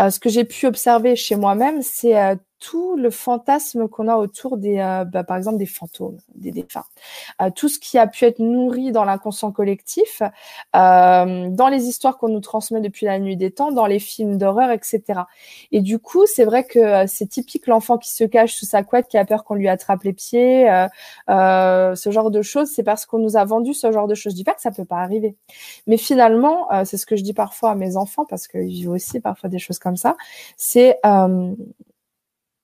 euh, 0.00 0.10
ce 0.10 0.20
que 0.20 0.28
j'ai 0.28 0.44
pu 0.44 0.66
observer 0.66 1.16
chez 1.16 1.36
moi-même, 1.36 1.82
c'est 1.82 2.14
tout 2.64 2.96
le 2.96 3.10
fantasme 3.10 3.88
qu'on 3.88 4.08
a 4.08 4.16
autour 4.16 4.56
des, 4.56 4.78
euh, 4.78 5.04
bah, 5.04 5.22
par 5.22 5.36
exemple, 5.36 5.58
des 5.58 5.66
fantômes, 5.66 6.16
des 6.34 6.50
défunts. 6.50 6.84
Euh, 7.42 7.50
tout 7.54 7.68
ce 7.68 7.78
qui 7.78 7.98
a 7.98 8.06
pu 8.06 8.24
être 8.24 8.38
nourri 8.38 8.90
dans 8.90 9.04
l'inconscient 9.04 9.52
collectif, 9.52 10.22
euh, 10.74 11.50
dans 11.50 11.68
les 11.68 11.84
histoires 11.84 12.16
qu'on 12.16 12.30
nous 12.30 12.40
transmet 12.40 12.80
depuis 12.80 13.04
la 13.04 13.18
nuit 13.18 13.36
des 13.36 13.50
temps, 13.50 13.70
dans 13.70 13.84
les 13.84 13.98
films 13.98 14.38
d'horreur, 14.38 14.70
etc. 14.70 15.02
Et 15.72 15.82
du 15.82 15.98
coup, 15.98 16.24
c'est 16.26 16.44
vrai 16.46 16.64
que 16.64 17.06
c'est 17.06 17.26
typique 17.26 17.66
l'enfant 17.66 17.98
qui 17.98 18.10
se 18.10 18.24
cache 18.24 18.54
sous 18.54 18.64
sa 18.64 18.82
couette, 18.82 19.08
qui 19.08 19.18
a 19.18 19.26
peur 19.26 19.44
qu'on 19.44 19.56
lui 19.56 19.68
attrape 19.68 20.02
les 20.04 20.14
pieds, 20.14 20.66
ce 21.28 22.10
genre 22.10 22.30
de 22.30 22.40
choses. 22.40 22.70
C'est 22.74 22.82
parce 22.82 23.04
qu'on 23.04 23.18
nous 23.18 23.36
a 23.36 23.44
vendu 23.44 23.74
ce 23.74 23.92
genre 23.92 24.06
de 24.06 24.14
choses. 24.14 24.32
Je 24.32 24.36
dis 24.36 24.44
pas 24.44 24.54
que 24.54 24.62
ça 24.62 24.70
peut 24.70 24.86
pas 24.86 24.98
arriver, 24.98 25.36
mais 25.86 25.98
finalement, 25.98 26.68
c'est 26.84 26.96
ce 26.96 27.04
que 27.04 27.16
je 27.16 27.22
dis 27.22 27.34
parfois 27.34 27.72
à 27.72 27.74
mes 27.74 27.96
enfants 27.96 28.24
parce 28.24 28.48
qu'ils 28.48 28.68
vivent 28.68 28.90
aussi 28.90 29.20
parfois 29.20 29.50
des 29.50 29.58
choses 29.58 29.78
comme 29.78 29.96
ça. 29.96 30.16
C'est 30.56 30.98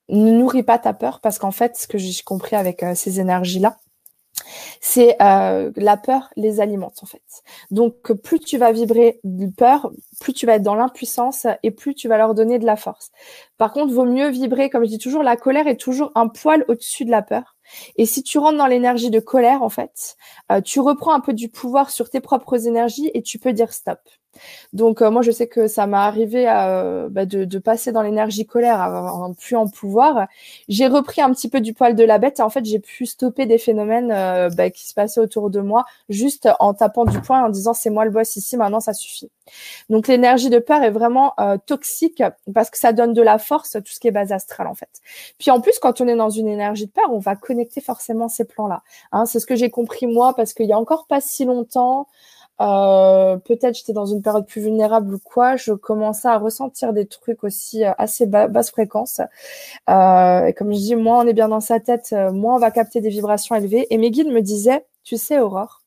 ne 0.09 0.31
nourris 0.31 0.63
pas 0.63 0.79
ta 0.79 0.93
peur 0.93 1.19
parce 1.21 1.39
qu'en 1.39 1.51
fait, 1.51 1.77
ce 1.77 1.87
que 1.87 1.97
j'ai 1.97 2.23
compris 2.23 2.55
avec 2.55 2.83
ces 2.95 3.19
énergies-là, 3.19 3.77
c'est 4.79 5.15
euh, 5.21 5.71
la 5.75 5.97
peur 5.97 6.29
les 6.35 6.59
alimente 6.61 6.99
en 7.01 7.05
fait. 7.05 7.21
Donc 7.69 8.11
plus 8.13 8.39
tu 8.39 8.57
vas 8.57 8.71
vibrer 8.71 9.19
de 9.23 9.47
peur, 9.47 9.91
plus 10.19 10.33
tu 10.33 10.45
vas 10.45 10.55
être 10.55 10.63
dans 10.63 10.75
l'impuissance 10.75 11.47
et 11.63 11.71
plus 11.71 11.95
tu 11.95 12.07
vas 12.07 12.17
leur 12.17 12.33
donner 12.33 12.59
de 12.59 12.65
la 12.65 12.75
force. 12.75 13.11
Par 13.57 13.73
contre, 13.73 13.93
vaut 13.93 14.05
mieux 14.05 14.29
vibrer, 14.29 14.69
comme 14.69 14.83
je 14.83 14.89
dis 14.89 14.97
toujours, 14.97 15.23
la 15.23 15.37
colère 15.37 15.67
est 15.67 15.77
toujours 15.79 16.11
un 16.15 16.27
poil 16.27 16.65
au-dessus 16.67 17.05
de 17.05 17.11
la 17.11 17.21
peur. 17.21 17.55
Et 17.95 18.05
si 18.05 18.23
tu 18.23 18.37
rentres 18.37 18.57
dans 18.57 18.67
l'énergie 18.67 19.11
de 19.11 19.19
colère, 19.19 19.63
en 19.63 19.69
fait, 19.69 20.15
euh, 20.51 20.61
tu 20.61 20.79
reprends 20.79 21.13
un 21.13 21.21
peu 21.21 21.33
du 21.33 21.49
pouvoir 21.49 21.89
sur 21.89 22.09
tes 22.09 22.19
propres 22.19 22.67
énergies 22.67 23.11
et 23.13 23.21
tu 23.21 23.39
peux 23.39 23.53
dire 23.53 23.71
stop. 23.71 23.99
Donc 24.73 25.01
euh, 25.01 25.11
moi 25.11 25.21
je 25.21 25.31
sais 25.31 25.47
que 25.47 25.67
ça 25.67 25.87
m'a 25.87 26.05
arrivé 26.05 26.45
euh, 26.47 27.09
bah, 27.09 27.25
de, 27.25 27.59
passer 27.59 27.91
dans 27.91 28.01
l'énergie 28.01 28.45
colère 28.45 28.79
à, 28.79 29.29
plus 29.37 29.55
en 29.55 29.67
pouvoir. 29.67 30.27
J'ai 30.67 30.87
repris 30.87 31.21
un 31.21 31.31
petit 31.31 31.49
peu 31.49 31.61
du 31.61 31.73
poil 31.73 31.95
de 31.95 32.03
la 32.03 32.17
bête 32.17 32.39
et 32.39 32.41
en 32.41 32.49
fait 32.49 32.65
j'ai 32.65 32.79
pu 32.79 33.05
stopper 33.05 33.45
des 33.45 33.57
phénomènes 33.57 34.09
bah, 34.55 34.69
qui 34.69 34.87
se 34.87 34.93
passaient 34.93 35.19
autour 35.19 35.49
de 35.49 35.59
moi 35.59 35.85
juste 36.09 36.49
en 36.59 36.73
tapant 36.73 37.05
du 37.05 37.19
poing 37.21 37.43
en 37.43 37.49
disant 37.49 37.73
c'est 37.73 37.89
moi 37.89 38.05
le 38.05 38.11
boss 38.11 38.35
ici 38.35 38.57
maintenant 38.57 38.79
ça 38.79 38.93
suffit. 38.93 39.29
Donc 39.89 40.07
l'énergie 40.07 40.49
de 40.49 40.59
peur 40.59 40.81
est 40.81 40.91
vraiment 40.91 41.35
toxique 41.65 42.23
parce 42.53 42.69
que 42.69 42.77
ça 42.77 42.93
donne 42.93 43.13
de 43.13 43.21
la 43.21 43.37
force 43.37 43.71
tout 43.73 43.91
ce 43.91 43.99
qui 43.99 44.07
est 44.07 44.11
base 44.11 44.31
astrale 44.31 44.67
en 44.67 44.75
fait. 44.75 45.01
Puis 45.37 45.51
en 45.51 45.61
plus 45.61 45.77
quand 45.79 46.01
on 46.01 46.07
est 46.07 46.15
dans 46.15 46.29
une 46.29 46.47
énergie 46.47 46.87
de 46.87 46.91
peur 46.91 47.11
on 47.11 47.19
va 47.19 47.35
connecter 47.35 47.81
forcément 47.81 48.29
ces 48.29 48.45
plans 48.45 48.67
là. 48.67 48.81
Hein, 49.11 49.25
c'est 49.25 49.39
ce 49.39 49.45
que 49.45 49.55
j'ai 49.55 49.69
compris 49.69 50.07
moi 50.07 50.33
parce 50.35 50.53
qu'il 50.53 50.65
y 50.67 50.73
a 50.73 50.79
encore 50.79 51.05
pas 51.07 51.21
si 51.21 51.45
longtemps 51.45 52.07
euh, 52.61 53.37
peut-être 53.37 53.75
j'étais 53.75 53.93
dans 53.93 54.05
une 54.05 54.21
période 54.21 54.45
plus 54.45 54.61
vulnérable 54.61 55.15
ou 55.15 55.19
quoi, 55.19 55.55
je 55.55 55.73
commençais 55.73 56.27
à 56.27 56.37
ressentir 56.37 56.93
des 56.93 57.07
trucs 57.07 57.43
aussi 57.43 57.83
euh, 57.83 57.91
assez 57.97 58.25
basse 58.27 58.71
fréquence. 58.71 59.21
Euh, 59.89 60.45
et 60.45 60.53
comme 60.53 60.71
je 60.73 60.77
dis, 60.77 60.95
moins 60.95 61.23
on 61.23 61.27
est 61.27 61.33
bien 61.33 61.49
dans 61.49 61.59
sa 61.59 61.79
tête, 61.79 62.13
moins 62.33 62.55
on 62.55 62.59
va 62.59 62.71
capter 62.71 63.01
des 63.01 63.09
vibrations 63.09 63.55
élevées. 63.55 63.87
Et 63.89 63.97
mes 63.97 64.11
guides 64.11 64.31
me 64.31 64.41
disaient, 64.41 64.85
tu 65.03 65.17
sais, 65.17 65.39
Aurore, 65.39 65.81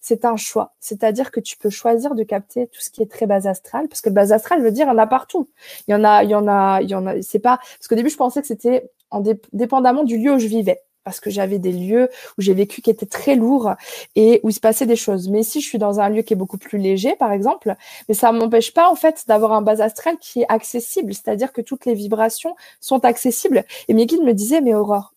c'est 0.00 0.24
un 0.24 0.36
choix. 0.36 0.74
C'est-à-dire 0.80 1.30
que 1.30 1.40
tu 1.40 1.56
peux 1.56 1.70
choisir 1.70 2.14
de 2.14 2.22
capter 2.24 2.66
tout 2.68 2.80
ce 2.80 2.90
qui 2.90 3.02
est 3.02 3.10
très 3.10 3.26
bas 3.26 3.48
astral, 3.48 3.88
parce 3.88 4.00
que 4.00 4.08
le 4.08 4.14
bas 4.14 4.32
astral 4.32 4.62
veut 4.62 4.72
dire 4.72 4.86
il 4.86 4.90
y 4.90 4.92
en 4.92 4.98
a 4.98 5.06
partout. 5.06 5.48
Il 5.86 5.92
y 5.92 5.94
en 5.94 6.04
a, 6.04 6.24
il 6.24 6.30
y 6.30 6.34
en 6.34 6.48
a, 6.48 6.80
il 6.82 6.90
y 6.90 6.94
en 6.94 7.06
a. 7.06 7.22
C'est 7.22 7.38
pas 7.38 7.58
parce 7.58 7.88
qu'au 7.88 7.94
début 7.94 8.10
je 8.10 8.16
pensais 8.16 8.40
que 8.40 8.46
c'était 8.46 8.90
en 9.10 9.22
dépendamment 9.52 10.04
du 10.04 10.18
lieu 10.18 10.34
où 10.34 10.38
je 10.38 10.46
vivais 10.46 10.80
parce 11.08 11.20
que 11.20 11.30
j'avais 11.30 11.58
des 11.58 11.72
lieux 11.72 12.10
où 12.36 12.42
j'ai 12.42 12.52
vécu 12.52 12.82
qui 12.82 12.90
étaient 12.90 13.06
très 13.06 13.34
lourds 13.34 13.72
et 14.14 14.40
où 14.42 14.50
il 14.50 14.52
se 14.52 14.60
passait 14.60 14.84
des 14.84 14.94
choses. 14.94 15.30
Mais 15.30 15.42
si 15.42 15.62
je 15.62 15.66
suis 15.66 15.78
dans 15.78 16.00
un 16.00 16.10
lieu 16.10 16.20
qui 16.20 16.34
est 16.34 16.36
beaucoup 16.36 16.58
plus 16.58 16.78
léger, 16.78 17.16
par 17.16 17.32
exemple, 17.32 17.76
mais 18.10 18.14
ça 18.14 18.30
m'empêche 18.30 18.74
pas 18.74 18.90
en 18.90 18.94
fait 18.94 19.24
d'avoir 19.26 19.52
un 19.54 19.62
bas 19.62 19.80
astral 19.80 20.18
qui 20.20 20.42
est 20.42 20.46
accessible, 20.50 21.14
c'est-à-dire 21.14 21.54
que 21.54 21.62
toutes 21.62 21.86
les 21.86 21.94
vibrations 21.94 22.54
sont 22.82 23.06
accessibles. 23.06 23.64
Et 23.88 23.94
mes 23.94 24.04
guides 24.04 24.22
me 24.22 24.34
disaient, 24.34 24.60
mais 24.60 24.74
Aurore, 24.74 25.14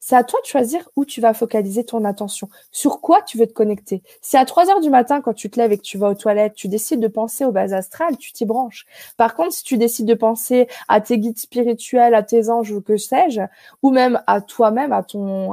c'est 0.00 0.16
à 0.16 0.24
toi 0.24 0.40
de 0.40 0.46
choisir 0.46 0.88
où 0.96 1.04
tu 1.04 1.20
vas 1.20 1.34
focaliser 1.34 1.84
ton 1.84 2.04
attention, 2.04 2.48
sur 2.70 3.00
quoi 3.00 3.22
tu 3.22 3.36
veux 3.36 3.46
te 3.46 3.52
connecter? 3.52 4.02
Si 4.22 4.36
à 4.36 4.44
3 4.44 4.70
heures 4.70 4.80
du 4.80 4.90
matin, 4.90 5.20
quand 5.20 5.34
tu 5.34 5.50
te 5.50 5.58
lèves 5.58 5.72
et 5.72 5.78
que 5.78 5.82
tu 5.82 5.98
vas 5.98 6.10
aux 6.10 6.14
toilettes, 6.14 6.54
tu 6.54 6.68
décides 6.68 7.00
de 7.00 7.08
penser 7.08 7.44
aux 7.44 7.52
bases 7.52 7.74
astrales, 7.74 8.16
tu 8.16 8.32
t'y 8.32 8.44
branches. 8.44 8.86
Par 9.16 9.34
contre, 9.34 9.52
si 9.52 9.64
tu 9.64 9.76
décides 9.76 10.06
de 10.06 10.14
penser 10.14 10.68
à 10.88 11.00
tes 11.00 11.18
guides 11.18 11.38
spirituels, 11.38 12.14
à 12.14 12.22
tes 12.22 12.48
anges 12.48 12.70
ou 12.70 12.80
que 12.80 12.96
sais-je, 12.96 13.42
ou 13.82 13.90
même 13.90 14.22
à 14.26 14.40
toi-même, 14.40 14.92
à 14.92 15.02
ton, 15.02 15.52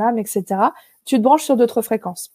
âme, 0.00 0.18
etc., 0.18 0.44
tu 1.04 1.16
te 1.16 1.22
branches 1.22 1.44
sur 1.44 1.56
d'autres 1.56 1.82
fréquences. 1.82 2.32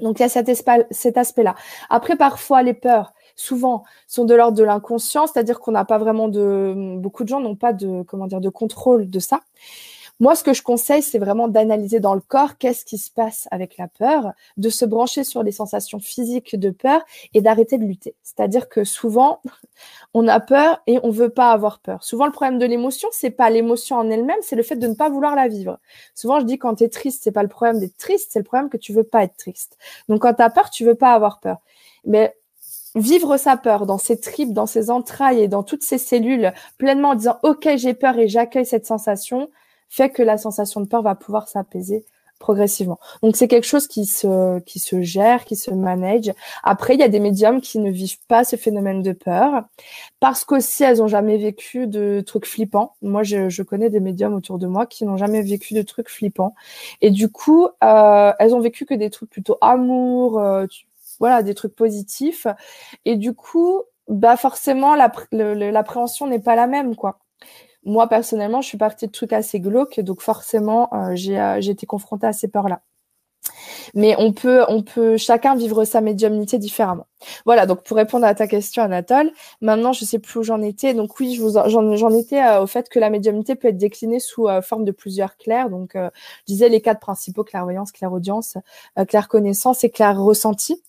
Donc 0.00 0.18
il 0.18 0.22
y 0.22 0.26
a 0.26 0.28
cet, 0.28 0.50
cet 0.90 1.16
aspect-là. 1.18 1.54
Après, 1.90 2.16
parfois, 2.16 2.62
les 2.62 2.74
peurs, 2.74 3.12
souvent 3.36 3.84
sont 4.06 4.24
de 4.24 4.34
l'ordre 4.34 4.56
de 4.56 4.64
l'inconscient, 4.64 5.26
c'est-à-dire 5.26 5.60
qu'on 5.60 5.72
n'a 5.72 5.84
pas 5.84 5.98
vraiment 5.98 6.28
de, 6.28 6.96
beaucoup 6.98 7.24
de 7.24 7.28
gens 7.28 7.40
n'ont 7.40 7.56
pas 7.56 7.72
de, 7.72 8.02
comment 8.02 8.26
dire, 8.26 8.40
de 8.40 8.48
contrôle 8.48 9.10
de 9.10 9.18
ça. 9.18 9.40
Moi, 10.20 10.36
ce 10.36 10.44
que 10.44 10.52
je 10.52 10.62
conseille, 10.62 11.02
c'est 11.02 11.18
vraiment 11.18 11.48
d'analyser 11.48 11.98
dans 11.98 12.14
le 12.14 12.20
corps 12.20 12.56
qu'est-ce 12.56 12.84
qui 12.84 12.98
se 12.98 13.10
passe 13.10 13.48
avec 13.50 13.76
la 13.78 13.88
peur, 13.88 14.32
de 14.56 14.68
se 14.68 14.84
brancher 14.84 15.24
sur 15.24 15.42
les 15.42 15.50
sensations 15.50 15.98
physiques 15.98 16.58
de 16.58 16.70
peur 16.70 17.02
et 17.34 17.40
d'arrêter 17.40 17.78
de 17.78 17.84
lutter. 17.84 18.14
C'est-à-dire 18.22 18.68
que 18.68 18.84
souvent, 18.84 19.40
on 20.14 20.28
a 20.28 20.38
peur 20.38 20.80
et 20.86 21.00
on 21.02 21.10
veut 21.10 21.30
pas 21.30 21.50
avoir 21.50 21.80
peur. 21.80 22.04
Souvent, 22.04 22.26
le 22.26 22.32
problème 22.32 22.58
de 22.58 22.66
l'émotion, 22.66 23.08
c'est 23.12 23.30
pas 23.30 23.50
l'émotion 23.50 23.96
en 23.96 24.08
elle-même, 24.08 24.38
c'est 24.42 24.56
le 24.56 24.62
fait 24.62 24.76
de 24.76 24.86
ne 24.86 24.94
pas 24.94 25.08
vouloir 25.08 25.34
la 25.34 25.48
vivre. 25.48 25.78
Souvent, 26.14 26.38
je 26.38 26.44
dis 26.44 26.58
quand 26.58 26.76
tu 26.76 26.84
es 26.84 26.88
triste, 26.88 27.22
c'est 27.24 27.32
pas 27.32 27.42
le 27.42 27.48
problème 27.48 27.80
d'être 27.80 27.96
triste, 27.96 28.30
c'est 28.32 28.38
le 28.38 28.44
problème 28.44 28.70
que 28.70 28.76
tu 28.76 28.92
veux 28.92 29.04
pas 29.04 29.24
être 29.24 29.36
triste. 29.36 29.78
Donc, 30.08 30.22
quand 30.22 30.34
tu 30.34 30.42
as 30.42 30.50
peur, 30.50 30.70
tu 30.70 30.84
veux 30.84 30.94
pas 30.94 31.12
avoir 31.12 31.40
peur. 31.40 31.58
Mais 32.04 32.36
vivre 32.94 33.36
sa 33.36 33.56
peur 33.56 33.86
dans 33.86 33.98
ses 33.98 34.20
tripes, 34.20 34.52
dans 34.52 34.66
ses 34.66 34.90
entrailles 34.90 35.40
et 35.40 35.48
dans 35.48 35.62
toutes 35.62 35.82
ses 35.82 35.98
cellules, 35.98 36.52
pleinement 36.78 37.10
en 37.10 37.14
disant 37.14 37.38
OK, 37.42 37.68
j'ai 37.76 37.94
peur 37.94 38.18
et 38.18 38.28
j'accueille 38.28 38.66
cette 38.66 38.86
sensation, 38.86 39.50
fait 39.94 40.10
que 40.10 40.22
la 40.22 40.38
sensation 40.38 40.80
de 40.80 40.86
peur 40.86 41.02
va 41.02 41.14
pouvoir 41.14 41.48
s'apaiser 41.48 42.04
progressivement. 42.40 42.98
Donc 43.22 43.36
c'est 43.36 43.48
quelque 43.48 43.66
chose 43.66 43.86
qui 43.86 44.06
se 44.06 44.58
qui 44.60 44.78
se 44.78 45.00
gère, 45.02 45.44
qui 45.44 45.56
se 45.56 45.70
manage. 45.70 46.32
Après, 46.62 46.94
il 46.94 47.00
y 47.00 47.02
a 47.02 47.08
des 47.08 47.20
médiums 47.20 47.60
qui 47.60 47.78
ne 47.78 47.90
vivent 47.90 48.18
pas 48.28 48.44
ce 48.44 48.56
phénomène 48.56 49.02
de 49.02 49.12
peur 49.12 49.64
parce 50.20 50.44
qu'aussi 50.44 50.82
elles 50.84 51.02
ont 51.02 51.08
jamais 51.08 51.38
vécu 51.38 51.86
de 51.86 52.22
trucs 52.26 52.46
flippants. 52.46 52.96
Moi, 53.02 53.22
je, 53.22 53.48
je 53.48 53.62
connais 53.62 53.88
des 53.88 54.00
médiums 54.00 54.34
autour 54.34 54.58
de 54.58 54.66
moi 54.66 54.84
qui 54.86 55.04
n'ont 55.04 55.16
jamais 55.16 55.42
vécu 55.42 55.74
de 55.74 55.82
trucs 55.82 56.10
flippants 56.10 56.54
et 57.00 57.10
du 57.10 57.30
coup, 57.30 57.68
euh, 57.82 58.32
elles 58.38 58.54
ont 58.54 58.60
vécu 58.60 58.84
que 58.84 58.94
des 58.94 59.10
trucs 59.10 59.30
plutôt 59.30 59.56
amour, 59.60 60.38
euh, 60.40 60.66
voilà, 61.20 61.42
des 61.42 61.54
trucs 61.54 61.74
positifs 61.76 62.46
et 63.04 63.16
du 63.16 63.32
coup, 63.32 63.82
bah 64.08 64.36
forcément 64.36 64.94
l'appréhension 64.96 66.26
n'est 66.26 66.40
pas 66.40 66.56
la 66.56 66.66
même 66.66 66.94
quoi 66.94 67.20
moi 67.84 68.08
personnellement, 68.08 68.62
je 68.62 68.68
suis 68.68 68.78
partie 68.78 69.06
de 69.06 69.12
trucs 69.12 69.32
assez 69.32 69.60
glauques, 69.60 70.00
donc 70.00 70.20
forcément, 70.20 70.88
euh, 70.92 71.14
j'ai 71.14 71.40
euh, 71.40 71.60
j'ai 71.60 71.72
été 71.72 71.86
confrontée 71.86 72.26
à 72.26 72.32
ces 72.32 72.48
peurs-là. 72.48 72.82
Mais 73.94 74.16
on 74.18 74.32
peut, 74.32 74.64
on 74.68 74.82
peut 74.82 75.16
chacun 75.16 75.54
vivre 75.54 75.84
sa 75.84 76.00
médiumnité 76.00 76.58
différemment. 76.58 77.06
Voilà, 77.44 77.66
donc 77.66 77.82
pour 77.82 77.96
répondre 77.96 78.26
à 78.26 78.34
ta 78.34 78.46
question, 78.46 78.82
Anatole, 78.82 79.30
maintenant 79.60 79.92
je 79.92 80.04
sais 80.04 80.18
plus 80.18 80.40
où 80.40 80.42
j'en 80.42 80.62
étais. 80.62 80.94
Donc 80.94 81.18
oui, 81.20 81.40
j'en 81.66 82.10
étais 82.10 82.42
euh, 82.42 82.62
au 82.62 82.66
fait 82.66 82.88
que 82.88 82.98
la 82.98 83.10
médiumnité 83.10 83.54
peut 83.54 83.68
être 83.68 83.78
déclinée 83.78 84.20
sous 84.20 84.48
forme 84.62 84.84
de 84.84 84.92
plusieurs 84.92 85.36
clairs. 85.36 85.70
Donc 85.70 85.92
je 85.94 86.10
disais 86.46 86.68
les 86.68 86.80
quatre 86.80 87.00
principaux 87.00 87.44
clairvoyance, 87.44 87.92
clairaudience, 87.92 88.56
clair 89.08 89.28
connaissance 89.28 89.84
et 89.84 89.90
clair 89.90 90.18
ressenti 90.18 90.82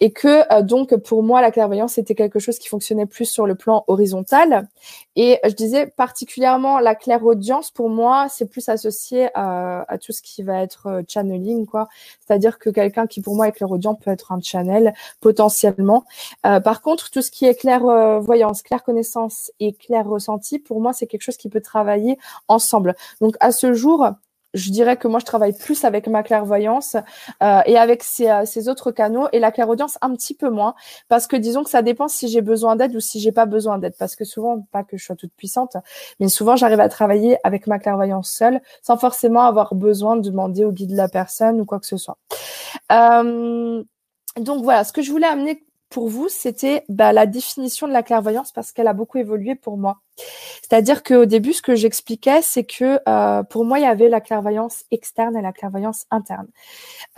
et 0.00 0.12
que 0.12 0.52
euh, 0.52 0.62
donc 0.62 0.96
pour 0.96 1.22
moi 1.22 1.40
la 1.40 1.50
clairvoyance 1.50 1.94
c'était 1.94 2.14
quelque 2.14 2.38
chose 2.38 2.58
qui 2.58 2.68
fonctionnait 2.68 3.06
plus 3.06 3.24
sur 3.24 3.46
le 3.46 3.54
plan 3.54 3.84
horizontal 3.88 4.68
et 5.16 5.38
je 5.44 5.52
disais 5.52 5.86
particulièrement 5.86 6.78
la 6.78 6.94
clairaudience 6.94 7.70
pour 7.70 7.88
moi 7.90 8.28
c'est 8.28 8.46
plus 8.46 8.68
associé 8.68 9.28
à, 9.34 9.84
à, 9.88 9.98
tout 9.98 10.12
ce 10.12 10.22
qui 10.22 10.42
va 10.42 10.62
être 10.62 10.86
euh, 10.86 11.02
channeling 11.08 11.66
quoi 11.66 11.88
c'est-à-dire 12.24 12.58
que 12.58 12.70
quelqu'un 12.70 13.06
qui 13.06 13.20
pour 13.20 13.34
moi 13.34 13.48
est 13.48 13.52
clairaudient 13.52 13.94
peut 13.94 14.10
être 14.10 14.32
un 14.32 14.40
channel 14.40 14.94
euh, 16.46 16.60
par 16.60 16.82
contre 16.82 17.10
tout 17.10 17.22
ce 17.22 17.30
qui 17.30 17.46
est 17.46 17.54
clairvoyance 17.54 18.62
clair 18.62 18.82
connaissance 18.82 19.50
et 19.60 19.72
clair 19.72 20.06
ressenti 20.06 20.58
pour 20.58 20.80
moi 20.80 20.92
c'est 20.92 21.06
quelque 21.06 21.22
chose 21.22 21.36
qui 21.36 21.48
peut 21.48 21.60
travailler 21.60 22.18
ensemble. 22.48 22.94
Donc 23.20 23.36
à 23.40 23.52
ce 23.52 23.72
jour 23.72 24.08
je 24.54 24.70
dirais 24.70 24.96
que 24.96 25.08
moi 25.08 25.20
je 25.20 25.24
travaille 25.24 25.52
plus 25.52 25.84
avec 25.84 26.06
ma 26.08 26.22
clairvoyance 26.22 26.96
euh, 27.42 27.60
et 27.66 27.76
avec 27.76 28.02
ces, 28.02 28.28
euh, 28.28 28.44
ces, 28.46 28.68
autres 28.68 28.90
canaux 28.90 29.28
et 29.32 29.40
la 29.40 29.52
clairaudience 29.52 29.98
un 30.00 30.14
petit 30.14 30.34
peu 30.34 30.48
moins 30.48 30.74
parce 31.08 31.26
que 31.26 31.36
disons 31.36 31.64
que 31.64 31.70
ça 31.70 31.82
dépend 31.82 32.08
si 32.08 32.28
j'ai 32.28 32.40
besoin 32.40 32.76
d'aide 32.76 32.96
ou 32.96 33.00
si 33.00 33.20
j'ai 33.20 33.32
pas 33.32 33.46
besoin 33.46 33.78
d'aide. 33.78 33.94
Parce 33.98 34.16
que 34.16 34.24
souvent 34.24 34.66
pas 34.72 34.84
que 34.84 34.96
je 34.96 35.04
sois 35.04 35.16
toute 35.16 35.32
puissante 35.34 35.76
mais 36.20 36.28
souvent 36.28 36.56
j'arrive 36.56 36.80
à 36.80 36.88
travailler 36.88 37.36
avec 37.44 37.66
ma 37.66 37.78
clairvoyance 37.78 38.30
seule 38.30 38.60
sans 38.82 38.96
forcément 38.96 39.42
avoir 39.42 39.74
besoin 39.74 40.16
de 40.16 40.22
demander 40.22 40.64
au 40.64 40.72
guide 40.72 40.90
de 40.90 40.96
la 40.96 41.08
personne 41.08 41.60
ou 41.60 41.64
quoi 41.64 41.78
que 41.78 41.86
ce 41.86 41.96
soit. 41.96 42.16
Euh, 42.92 43.82
donc 44.40 44.62
voilà, 44.62 44.84
ce 44.84 44.92
que 44.92 45.02
je 45.02 45.10
voulais 45.10 45.26
amener 45.26 45.64
pour 45.90 46.08
vous, 46.08 46.28
c'était 46.28 46.84
bah, 46.88 47.12
la 47.12 47.26
définition 47.26 47.88
de 47.88 47.92
la 47.92 48.02
clairvoyance 48.02 48.52
parce 48.52 48.72
qu'elle 48.72 48.88
a 48.88 48.92
beaucoup 48.92 49.18
évolué 49.18 49.54
pour 49.54 49.76
moi. 49.78 50.00
C'est-à-dire 50.62 51.02
qu'au 51.02 51.24
début, 51.24 51.52
ce 51.52 51.62
que 51.62 51.74
j'expliquais, 51.74 52.42
c'est 52.42 52.64
que 52.64 53.00
euh, 53.08 53.42
pour 53.42 53.64
moi, 53.64 53.78
il 53.78 53.82
y 53.82 53.86
avait 53.86 54.08
la 54.08 54.20
clairvoyance 54.20 54.84
externe 54.90 55.36
et 55.36 55.42
la 55.42 55.52
clairvoyance 55.52 56.06
interne. 56.10 56.46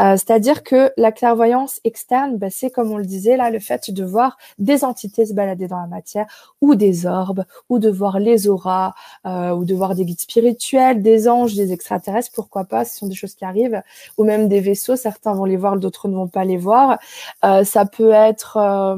Euh, 0.00 0.12
c'est-à-dire 0.12 0.62
que 0.62 0.92
la 0.96 1.10
clairvoyance 1.10 1.80
externe, 1.84 2.36
bah, 2.38 2.50
c'est 2.50 2.70
comme 2.70 2.92
on 2.92 2.96
le 2.96 3.04
disait 3.04 3.36
là, 3.36 3.50
le 3.50 3.58
fait 3.58 3.90
de 3.90 4.04
voir 4.04 4.36
des 4.58 4.84
entités 4.84 5.26
se 5.26 5.34
balader 5.34 5.66
dans 5.66 5.80
la 5.80 5.86
matière, 5.86 6.26
ou 6.60 6.74
des 6.74 7.06
orbes, 7.06 7.44
ou 7.68 7.78
de 7.78 7.90
voir 7.90 8.20
les 8.20 8.48
auras, 8.48 8.94
euh, 9.26 9.50
ou 9.50 9.64
de 9.64 9.74
voir 9.74 9.94
des 9.94 10.04
guides 10.04 10.20
spirituels, 10.20 11.02
des 11.02 11.28
anges, 11.28 11.54
des 11.54 11.72
extraterrestres, 11.72 12.30
pourquoi 12.34 12.64
pas, 12.64 12.84
ce 12.84 12.98
sont 12.98 13.08
des 13.08 13.14
choses 13.14 13.34
qui 13.34 13.44
arrivent, 13.44 13.82
ou 14.16 14.24
même 14.24 14.48
des 14.48 14.60
vaisseaux, 14.60 14.96
certains 14.96 15.32
vont 15.32 15.44
les 15.44 15.56
voir, 15.56 15.76
d'autres 15.76 16.08
ne 16.08 16.14
vont 16.14 16.28
pas 16.28 16.44
les 16.44 16.56
voir. 16.56 16.98
ça 17.42 17.84
peut 17.86 18.12
être 18.12 18.96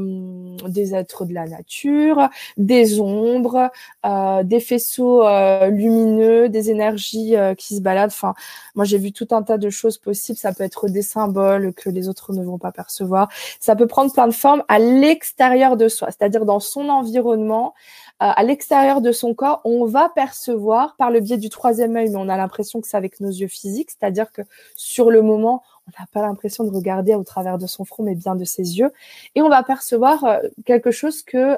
des 0.69 0.95
êtres 0.95 1.25
de 1.25 1.35
la 1.35 1.47
nature, 1.47 2.29
des 2.57 3.01
ombres, 3.01 3.71
des 4.05 4.61
faisceaux 4.61 5.25
euh, 5.25 5.69
lumineux, 5.69 6.49
des 6.49 6.71
énergies 6.71 7.37
euh, 7.37 7.55
qui 7.55 7.77
se 7.77 7.81
baladent. 7.81 8.11
Enfin, 8.11 8.35
moi 8.75 8.85
j'ai 8.85 8.99
vu 8.99 9.13
tout 9.13 9.29
un 9.31 9.43
tas 9.43 9.59
de 9.59 9.71
choses 9.71 9.99
possibles. 9.99 10.39
Ça 10.39 10.53
peut 10.53 10.65
être 10.65 10.89
des 10.89 11.03
symboles 11.03 11.73
que 11.75 11.89
les 11.89 12.09
autres 12.09 12.33
ne 12.33 12.45
vont 12.45 12.59
pas 12.59 12.73
percevoir. 12.73 13.29
Ça 13.61 13.77
peut 13.77 13.87
prendre 13.87 14.13
plein 14.13 14.27
de 14.27 14.35
formes 14.35 14.65
à 14.69 14.79
l'extérieur 14.79 15.77
de 15.77 15.89
soi, 15.89 16.09
c'est-à-dire 16.11 16.45
dans 16.45 16.61
son 16.61 16.89
environnement, 16.89 17.75
à 18.19 18.45
l'extérieur 18.45 19.01
de 19.01 19.11
son 19.11 19.35
corps, 19.35 19.61
on 19.65 19.85
va 19.85 20.09
percevoir 20.09 20.95
par 20.97 21.11
le 21.11 21.19
biais 21.19 21.39
du 21.39 21.49
troisième 21.49 21.97
œil, 21.97 22.09
mais 22.09 22.17
on 22.17 22.29
a 22.29 22.37
l'impression 22.37 22.81
que 22.81 22.87
c'est 22.87 22.97
avec 22.97 23.19
nos 23.19 23.31
yeux 23.31 23.49
physiques, 23.49 23.91
c'est-à-dire 23.91 24.31
que 24.31 24.43
sur 24.77 25.11
le 25.11 25.23
moment, 25.23 25.65
on 25.89 26.01
n'a 26.01 26.07
pas 26.07 26.23
l'impression 26.23 26.63
de 26.63 26.71
regarder 26.71 27.17
au 27.17 27.25
travers 27.25 27.59
de 27.59 27.67
son 27.67 27.85
front, 27.85 28.05
mais 28.05 28.15
bien 28.15 28.37
de 28.37 28.45
ses 28.45 28.79
yeux, 28.79 28.93
et 29.35 29.43
on 29.43 29.49
va 29.49 29.65
percevoir 29.65 30.39
quelque 30.65 30.93
chose 30.93 31.25
que 31.25 31.57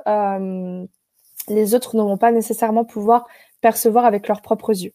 les 1.49 1.75
autres 1.75 1.97
ne 1.97 2.03
vont 2.03 2.17
pas 2.17 2.33
nécessairement 2.33 2.85
pouvoir 2.85 3.27
percevoir 3.61 4.05
avec 4.05 4.29
leurs 4.29 4.43
propres 4.43 4.71
yeux. 4.71 4.93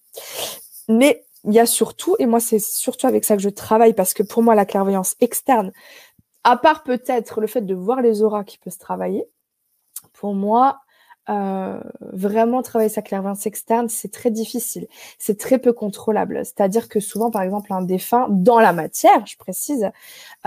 Mais 0.88 1.26
il 1.44 1.54
y 1.54 1.60
a 1.60 1.66
surtout, 1.66 2.16
et 2.20 2.26
moi 2.26 2.40
c'est 2.40 2.60
surtout 2.60 3.08
avec 3.08 3.24
ça 3.24 3.36
que 3.36 3.42
je 3.42 3.50
travaille, 3.50 3.94
parce 3.94 4.14
que 4.14 4.24
pour 4.24 4.44
moi 4.44 4.56
la 4.56 4.66
clairvoyance 4.66 5.16
externe, 5.20 5.72
à 6.44 6.58
part 6.58 6.84
peut-être 6.84 7.42
le 7.42 7.48
fait 7.48 7.62
de 7.62 7.76
voir 7.76 8.02
les 8.02 8.22
auras 8.22 8.44
qui 8.44 8.58
peut 8.58 8.70
se 8.70 8.78
travailler, 8.78 9.26
pour 10.14 10.34
moi, 10.34 10.80
euh, 11.30 11.80
vraiment 12.02 12.64
travailler 12.64 12.90
sa 12.90 13.04
clairvoyance 13.04 13.46
externe, 13.46 13.88
c'est 13.88 14.12
très 14.12 14.32
difficile. 14.32 14.88
C'est 15.20 15.38
très 15.38 15.60
peu 15.60 15.74
contrôlable. 15.74 16.44
C'est-à-dire 16.44 16.90
que 16.90 17.00
souvent, 17.00 17.30
par 17.30 17.44
exemple, 17.44 17.72
un 17.72 17.84
défunt, 17.84 18.28
dans 18.30 18.60
la 18.60 18.74
matière, 18.74 19.26
je 19.28 19.38
précise, 19.38 19.92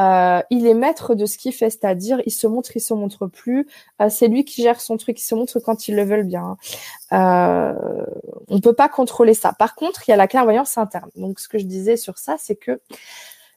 euh, 0.01 0.41
il 0.51 0.67
est 0.67 0.75
maître 0.75 1.15
de 1.15 1.25
ce 1.25 1.39
qu'il 1.39 1.53
fait. 1.53 1.71
C'est-à-dire, 1.71 2.21
il 2.27 2.33
se 2.33 2.49
montre, 2.49 2.77
il 2.77 2.81
se 2.81 2.95
montre 2.95 3.27
plus. 3.27 3.69
Euh, 4.01 4.09
c'est 4.09 4.27
lui 4.27 4.45
qui 4.45 4.63
gère 4.63 4.81
son 4.81 4.97
truc. 4.97 5.21
Il 5.21 5.25
se 5.25 5.37
montre 5.37 5.61
quand 5.61 5.87
il 5.87 5.95
le 5.95 6.05
veut 6.05 6.25
bien. 6.25 6.57
Euh, 7.13 7.75
on 8.49 8.61
peut 8.61 8.75
pas 8.75 8.89
contrôler 8.89 9.35
ça. 9.35 9.53
Par 9.53 9.77
contre, 9.77 10.09
il 10.09 10.11
y 10.11 10.15
a 10.15 10.17
la 10.17 10.27
clairvoyance 10.27 10.79
interne. 10.79 11.11
Donc, 11.15 11.39
ce 11.39 11.49
que 11.49 11.59
je 11.59 11.65
disais 11.65 11.97
sur 11.97 12.19
ça, 12.19 12.37
c'est 12.39 12.57
que 12.57 12.81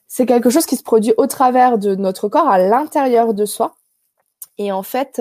c'est 0.07 0.27
quelque 0.27 0.51
chose 0.51 0.67
qui 0.67 0.75
se 0.75 0.83
produit 0.83 1.13
au 1.17 1.25
travers 1.25 1.79
de 1.79 1.95
notre 1.95 2.29
corps, 2.29 2.47
à 2.47 2.59
l'intérieur 2.59 3.33
de 3.33 3.45
soi. 3.45 3.75
Et 4.57 4.71
en 4.71 4.83
fait, 4.83 5.19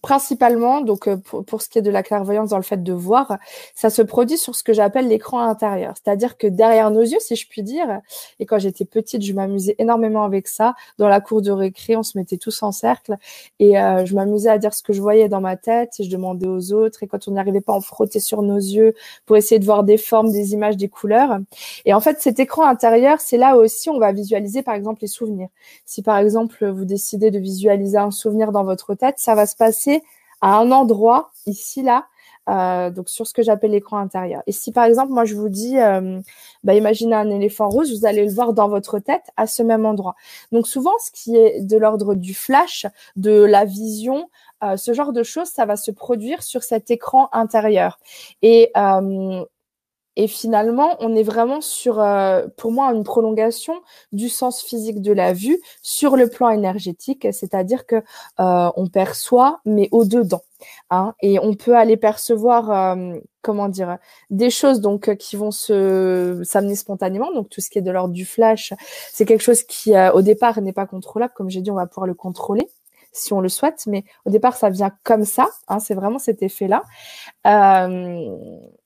principalement, 0.00 0.80
donc 0.80 1.08
euh, 1.08 1.16
pour, 1.16 1.44
pour, 1.44 1.62
ce 1.62 1.68
qui 1.68 1.78
est 1.78 1.82
de 1.82 1.90
la 1.90 2.02
clairvoyance 2.02 2.50
dans 2.50 2.56
le 2.56 2.62
fait 2.62 2.82
de 2.82 2.92
voir, 2.92 3.38
ça 3.74 3.90
se 3.90 4.02
produit 4.02 4.38
sur 4.38 4.54
ce 4.54 4.62
que 4.62 4.72
j'appelle 4.72 5.08
l'écran 5.08 5.40
intérieur. 5.40 5.94
C'est-à-dire 6.02 6.38
que 6.38 6.46
derrière 6.46 6.90
nos 6.90 7.02
yeux, 7.02 7.18
si 7.20 7.36
je 7.36 7.46
puis 7.48 7.62
dire, 7.62 8.00
et 8.38 8.46
quand 8.46 8.58
j'étais 8.58 8.84
petite, 8.84 9.22
je 9.22 9.32
m'amusais 9.32 9.74
énormément 9.78 10.24
avec 10.24 10.48
ça. 10.48 10.74
Dans 10.98 11.08
la 11.08 11.20
cour 11.20 11.42
de 11.42 11.50
récré, 11.50 11.96
on 11.96 12.02
se 12.02 12.16
mettait 12.16 12.38
tous 12.38 12.62
en 12.62 12.72
cercle 12.72 13.16
et 13.58 13.78
euh, 13.78 14.06
je 14.06 14.14
m'amusais 14.14 14.48
à 14.48 14.58
dire 14.58 14.72
ce 14.72 14.82
que 14.82 14.92
je 14.92 15.00
voyais 15.00 15.28
dans 15.28 15.40
ma 15.40 15.56
tête 15.56 15.94
et 15.98 16.04
je 16.04 16.10
demandais 16.10 16.46
aux 16.46 16.72
autres. 16.72 17.02
Et 17.02 17.06
quand 17.06 17.28
on 17.28 17.32
n'y 17.32 17.38
arrivait 17.38 17.60
pas, 17.60 17.74
on 17.74 17.80
frottait 17.80 18.20
sur 18.20 18.42
nos 18.42 18.56
yeux 18.56 18.94
pour 19.26 19.36
essayer 19.36 19.58
de 19.58 19.64
voir 19.64 19.84
des 19.84 19.98
formes, 19.98 20.30
des 20.30 20.52
images, 20.52 20.76
des 20.76 20.88
couleurs. 20.88 21.38
Et 21.84 21.92
en 21.92 22.00
fait, 22.00 22.20
cet 22.20 22.40
écran 22.40 22.66
intérieur, 22.66 23.20
c'est 23.20 23.38
là 23.38 23.56
aussi 23.56 23.90
on 23.90 23.98
va 23.98 24.12
visualiser 24.12 24.62
par 24.62 24.74
exemple 24.74 25.02
les 25.02 25.08
souvenirs. 25.08 25.48
Si 25.84 26.02
par 26.02 26.18
exemple 26.18 26.66
vous 26.68 26.84
décidez 26.84 27.30
de 27.30 27.38
visualiser 27.38 27.98
un 27.98 28.10
souvenir 28.10 28.52
dans 28.52 28.64
votre 28.64 28.94
tête, 28.94 29.16
ça 29.18 29.34
va 29.34 29.46
se 29.46 29.56
passer 29.56 29.81
à 30.40 30.56
un 30.58 30.70
endroit 30.70 31.30
ici 31.46 31.82
là 31.82 32.06
euh, 32.48 32.90
donc 32.90 33.08
sur 33.08 33.26
ce 33.26 33.34
que 33.34 33.42
j'appelle 33.42 33.70
l'écran 33.70 33.98
intérieur. 33.98 34.42
Et 34.48 34.52
si 34.52 34.72
par 34.72 34.84
exemple 34.84 35.12
moi 35.12 35.24
je 35.24 35.34
vous 35.34 35.48
dis, 35.48 35.78
euh, 35.78 36.20
bah, 36.64 36.74
imaginez 36.74 37.14
un 37.14 37.30
éléphant 37.30 37.68
rose, 37.68 37.96
vous 37.96 38.04
allez 38.04 38.24
le 38.24 38.32
voir 38.32 38.52
dans 38.52 38.68
votre 38.68 38.98
tête 38.98 39.30
à 39.36 39.46
ce 39.46 39.62
même 39.62 39.86
endroit. 39.86 40.16
Donc 40.50 40.66
souvent 40.66 40.92
ce 41.04 41.12
qui 41.12 41.36
est 41.36 41.60
de 41.60 41.76
l'ordre 41.76 42.14
du 42.14 42.34
flash, 42.34 42.86
de 43.14 43.42
la 43.44 43.64
vision, 43.64 44.28
euh, 44.64 44.76
ce 44.76 44.92
genre 44.92 45.12
de 45.12 45.22
choses, 45.22 45.48
ça 45.48 45.66
va 45.66 45.76
se 45.76 45.92
produire 45.92 46.42
sur 46.42 46.64
cet 46.64 46.90
écran 46.90 47.28
intérieur. 47.32 48.00
Et 48.42 48.72
et 50.16 50.26
finalement, 50.26 50.96
on 51.00 51.14
est 51.16 51.22
vraiment 51.22 51.60
sur, 51.60 52.00
euh, 52.00 52.46
pour 52.56 52.70
moi, 52.70 52.92
une 52.92 53.04
prolongation 53.04 53.74
du 54.12 54.28
sens 54.28 54.62
physique 54.62 55.00
de 55.00 55.12
la 55.12 55.32
vue 55.32 55.58
sur 55.80 56.16
le 56.16 56.28
plan 56.28 56.50
énergétique, 56.50 57.26
c'est-à-dire 57.32 57.86
que 57.86 57.96
euh, 58.40 58.70
on 58.76 58.88
perçoit, 58.88 59.60
mais 59.64 59.88
au 59.90 60.04
dedans. 60.04 60.42
Hein, 60.90 61.14
et 61.22 61.38
on 61.38 61.54
peut 61.54 61.76
aller 61.76 61.96
percevoir, 61.96 62.70
euh, 62.70 63.14
comment 63.40 63.68
dire, 63.68 63.98
des 64.30 64.50
choses 64.50 64.80
donc 64.80 65.16
qui 65.16 65.36
vont 65.36 65.50
se 65.50 66.40
s'amener 66.44 66.76
spontanément. 66.76 67.32
Donc 67.32 67.48
tout 67.48 67.60
ce 67.60 67.70
qui 67.70 67.78
est 67.78 67.82
de 67.82 67.90
l'ordre 67.90 68.14
du 68.14 68.26
flash, 68.26 68.74
c'est 69.12 69.24
quelque 69.24 69.42
chose 69.42 69.62
qui, 69.64 69.92
au 70.14 70.22
départ, 70.22 70.60
n'est 70.60 70.72
pas 70.72 70.86
contrôlable. 70.86 71.32
Comme 71.34 71.50
j'ai 71.50 71.62
dit, 71.62 71.70
on 71.70 71.74
va 71.76 71.86
pouvoir 71.86 72.06
le 72.06 72.14
contrôler 72.14 72.68
si 73.12 73.32
on 73.32 73.40
le 73.40 73.48
souhaite, 73.48 73.84
mais 73.86 74.04
au 74.24 74.30
départ, 74.30 74.56
ça 74.56 74.70
vient 74.70 74.90
comme 75.04 75.24
ça. 75.24 75.46
Hein, 75.68 75.78
c'est 75.78 75.94
vraiment 75.94 76.18
cet 76.18 76.42
effet-là. 76.42 76.82
Euh, 77.46 78.36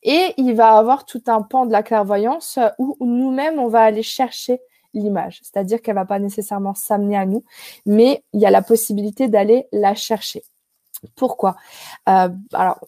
et 0.02 0.34
il 0.36 0.54
va 0.54 0.76
avoir 0.76 1.04
tout 1.04 1.22
un 1.26 1.42
pan 1.42 1.66
de 1.66 1.72
la 1.72 1.82
clairvoyance 1.82 2.58
où, 2.78 2.96
nous-mêmes, 3.00 3.58
on 3.58 3.68
va 3.68 3.82
aller 3.82 4.02
chercher 4.02 4.60
l'image. 4.94 5.40
C'est-à-dire 5.42 5.80
qu'elle 5.82 5.94
va 5.94 6.04
pas 6.04 6.18
nécessairement 6.18 6.74
s'amener 6.74 7.16
à 7.16 7.26
nous, 7.26 7.44
mais 7.84 8.24
il 8.32 8.40
y 8.40 8.46
a 8.46 8.50
la 8.50 8.62
possibilité 8.62 9.28
d'aller 9.28 9.66
la 9.72 9.94
chercher. 9.94 10.42
Pourquoi? 11.14 11.56
Euh, 12.08 12.28
Alors, 12.52 12.80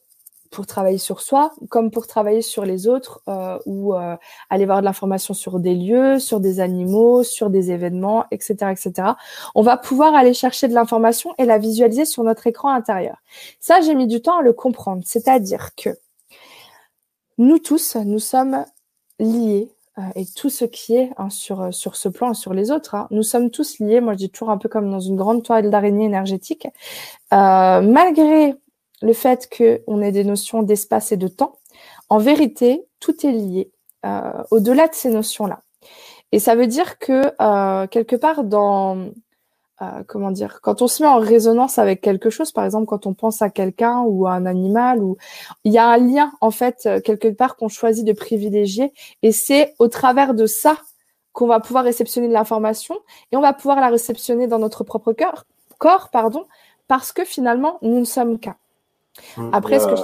pour 0.51 0.67
travailler 0.67 0.99
sur 0.99 1.21
soi, 1.21 1.53
comme 1.69 1.91
pour 1.91 2.07
travailler 2.07 2.43
sur 2.43 2.65
les 2.65 2.89
autres, 2.89 3.21
euh, 3.29 3.59
ou 3.67 3.95
euh, 3.95 4.17
aller 4.51 4.67
voir 4.67 4.81
de 4.81 4.85
l'information 4.85 5.35
sur 5.35 5.59
des 5.59 5.75
lieux, 5.75 6.19
sur 6.19 6.41
des 6.41 6.61
animaux, 6.61 7.23
sur 7.23 7.51
des 7.51 7.71
événements, 7.71 8.25
etc., 8.31 8.73
etc. 8.73 9.09
On 9.55 9.63
va 9.63 9.77
pouvoir 9.77 10.15
aller 10.15 10.35
chercher 10.35 10.69
de 10.69 10.75
l'information 10.75 11.35
et 11.39 11.45
la 11.45 11.59
visualiser 11.59 12.05
sur 12.05 12.25
notre 12.25 12.47
écran 12.47 12.71
intérieur. 12.71 13.19
Ça, 13.61 13.81
j'ai 13.81 13.95
mis 13.95 14.07
du 14.07 14.23
temps 14.23 14.39
à 14.39 14.43
le 14.43 14.53
comprendre. 14.53 15.03
C'est-à-dire 15.05 15.71
que 15.77 15.91
nous 17.37 17.59
tous, 17.59 17.97
nous 17.97 18.19
sommes 18.19 18.65
liés 19.19 19.71
euh, 19.99 20.03
et 20.15 20.25
tout 20.27 20.51
ce 20.51 20.65
qui 20.65 20.97
est 20.97 21.11
hein, 21.19 21.31
sur 21.31 21.73
sur 21.73 21.97
ce 21.97 22.09
plan 22.09 22.35
sur 22.35 22.55
les 22.55 22.71
autres, 22.71 22.95
hein, 22.95 23.07
nous 23.11 23.23
sommes 23.23 23.51
tous 23.51 23.79
liés. 23.81 24.01
Moi, 24.01 24.15
je 24.15 24.19
dis 24.19 24.31
toujours 24.31 24.51
un 24.51 24.59
peu 24.59 24.69
comme 24.69 24.91
dans 24.91 25.01
une 25.01 25.17
grande 25.17 25.43
toile 25.43 25.71
d'araignée 25.71 26.07
énergétique. 26.07 26.67
malgré 27.31 28.57
le 29.03 29.13
fait 29.13 29.49
qu'on 29.49 30.01
ait 30.03 30.13
des 30.13 30.25
notions 30.25 30.63
d'espace 30.63 31.13
et 31.13 31.17
de 31.17 31.29
temps, 31.29 31.59
en 32.09 32.19
vérité, 32.19 32.85
tout 33.01 33.27
est 33.27 33.33
lié 33.33 33.71
euh, 34.07 34.33
au-delà 34.51 34.89
de 34.89 34.95
ces 34.95 35.11
notions-là. 35.11 35.63
Et 36.33 36.39
ça 36.39 36.55
veut 36.55 36.67
dire 36.67 36.99
que 36.99 37.33
euh, 37.41 37.87
quelque 37.87 38.17
part 38.17 38.45
dans 38.45 39.09
euh, 39.81 40.03
comment 40.07 40.31
dire, 40.31 40.61
quand 40.61 40.83
on 40.83 40.89
se 40.89 41.03
met 41.03 41.09
en 41.09 41.19
résonance 41.19 41.79
avec 41.79 42.01
quelque 42.01 42.31
chose, 42.31 42.53
par 42.53 42.65
exemple 42.65 42.87
quand 42.87 43.07
on 43.07 43.15
pense 43.15 43.43
à 43.43 43.51
quelqu'un 43.51 44.01
ou 44.01 44.27
à 44.27 44.33
un 44.33 44.47
animal, 44.47 45.03
ou 45.03 45.17
il 45.65 45.73
y 45.73 45.79
a 45.79 45.87
un 45.87 45.97
lien 45.97 46.33
en 46.41 46.51
fait 46.51 46.89
quelque 47.05 47.29
part 47.29 47.57
qu'on 47.57 47.69
choisit 47.69 48.05
de 48.05 48.13
privilégier, 48.13 48.93
et 49.23 49.33
c'est 49.33 49.75
au 49.79 49.89
travers 49.89 50.35
de 50.35 50.47
ça 50.47 50.79
qu'on 51.33 51.47
va 51.47 51.61
pouvoir 51.61 51.85
réceptionner 51.85 52.29
de 52.29 52.33
l'information 52.33 52.97
et 53.31 53.37
on 53.37 53.41
va 53.41 53.53
pouvoir 53.53 53.81
la 53.81 53.89
réceptionner 53.89 54.49
dans 54.49 54.59
notre 54.59 54.83
propre 54.83 55.13
cœur, 55.13 55.45
corps, 55.79 56.11
pardon, 56.11 56.45
parce 56.89 57.13
que 57.13 57.25
finalement 57.25 57.79
nous 57.83 58.01
ne 58.01 58.05
sommes 58.05 58.39
qu'un. 58.39 58.57
Hum, 59.37 59.51
Après, 59.53 59.81
ce 59.81 59.87
que 59.87 59.97
je... 59.97 60.03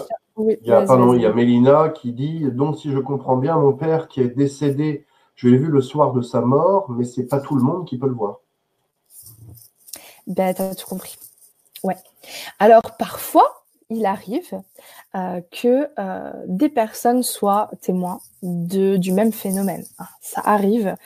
il, 0.63 0.69
y 0.69 0.73
a, 0.73 0.83
pardon, 0.83 1.15
il 1.15 1.23
y 1.23 1.27
a 1.27 1.33
Mélina 1.33 1.89
qui 1.91 2.13
dit 2.13 2.51
Donc, 2.51 2.79
si 2.79 2.91
je 2.91 2.99
comprends 2.99 3.37
bien, 3.37 3.57
mon 3.57 3.73
père 3.73 4.09
qui 4.09 4.21
est 4.21 4.29
décédé, 4.29 5.07
je 5.35 5.49
l'ai 5.49 5.57
vu 5.57 5.67
le 5.67 5.81
soir 5.81 6.13
de 6.13 6.23
sa 6.23 6.41
mort, 6.41 6.91
mais 6.91 7.05
c'est 7.05 7.27
pas 7.27 7.41
tout 7.41 7.57
le 7.57 7.63
monde 7.63 7.87
qui 7.87 7.99
peut 7.99 8.09
le 8.09 8.15
voir. 8.15 8.41
Ben, 10.27 10.55
as 10.57 10.75
tout 10.75 10.87
compris. 10.87 11.17
Ouais. 11.83 11.97
Alors, 12.59 12.83
parfois, 12.99 13.65
il 13.91 14.07
arrive 14.07 14.61
euh, 15.17 15.41
que 15.53 15.89
euh, 15.97 16.33
des 16.49 16.69
personnes 16.69 17.23
soient 17.23 17.71
témoins 17.81 18.19
de, 18.43 18.97
du 18.97 19.13
même 19.13 19.33
phénomène. 19.33 19.85
Ah, 19.97 20.09
ça 20.21 20.43
arrive. 20.45 20.97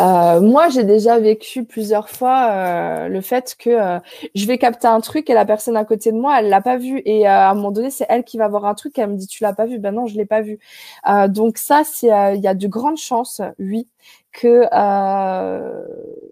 Euh, 0.00 0.40
moi, 0.40 0.68
j'ai 0.68 0.82
déjà 0.82 1.20
vécu 1.20 1.64
plusieurs 1.64 2.08
fois 2.10 3.06
le 3.08 3.20
fait 3.20 3.54
que 3.56 4.00
je 4.34 4.46
vais 4.46 4.58
capter 4.58 4.88
un 4.88 5.00
truc 5.00 5.30
et 5.30 5.34
la 5.34 5.44
personne 5.44 5.76
à 5.76 5.84
côté 5.84 6.10
de 6.10 6.16
moi, 6.16 6.40
elle 6.40 6.48
l'a 6.48 6.60
pas 6.60 6.76
vu. 6.76 7.02
Et 7.04 7.24
à 7.24 7.50
un 7.50 7.54
moment 7.54 7.70
donné, 7.70 7.90
c'est 7.90 8.06
elle 8.08 8.24
qui 8.24 8.36
va 8.36 8.48
voir 8.48 8.64
un 8.64 8.74
truc. 8.74 8.98
Et 8.98 9.02
elle 9.02 9.10
me 9.10 9.16
dit, 9.16 9.28
tu 9.28 9.44
l'as 9.44 9.52
pas 9.52 9.66
vu 9.66 9.78
Ben 9.78 9.94
non, 9.94 10.08
je 10.08 10.16
l'ai 10.16 10.26
pas 10.26 10.40
vu. 10.40 10.58
donc 11.28 11.56
ça, 11.56 11.82
il 12.02 12.40
y 12.40 12.48
a 12.48 12.54
de 12.54 12.66
grandes 12.66 12.98
chances, 12.98 13.40
oui, 13.60 13.86
que 14.32 14.64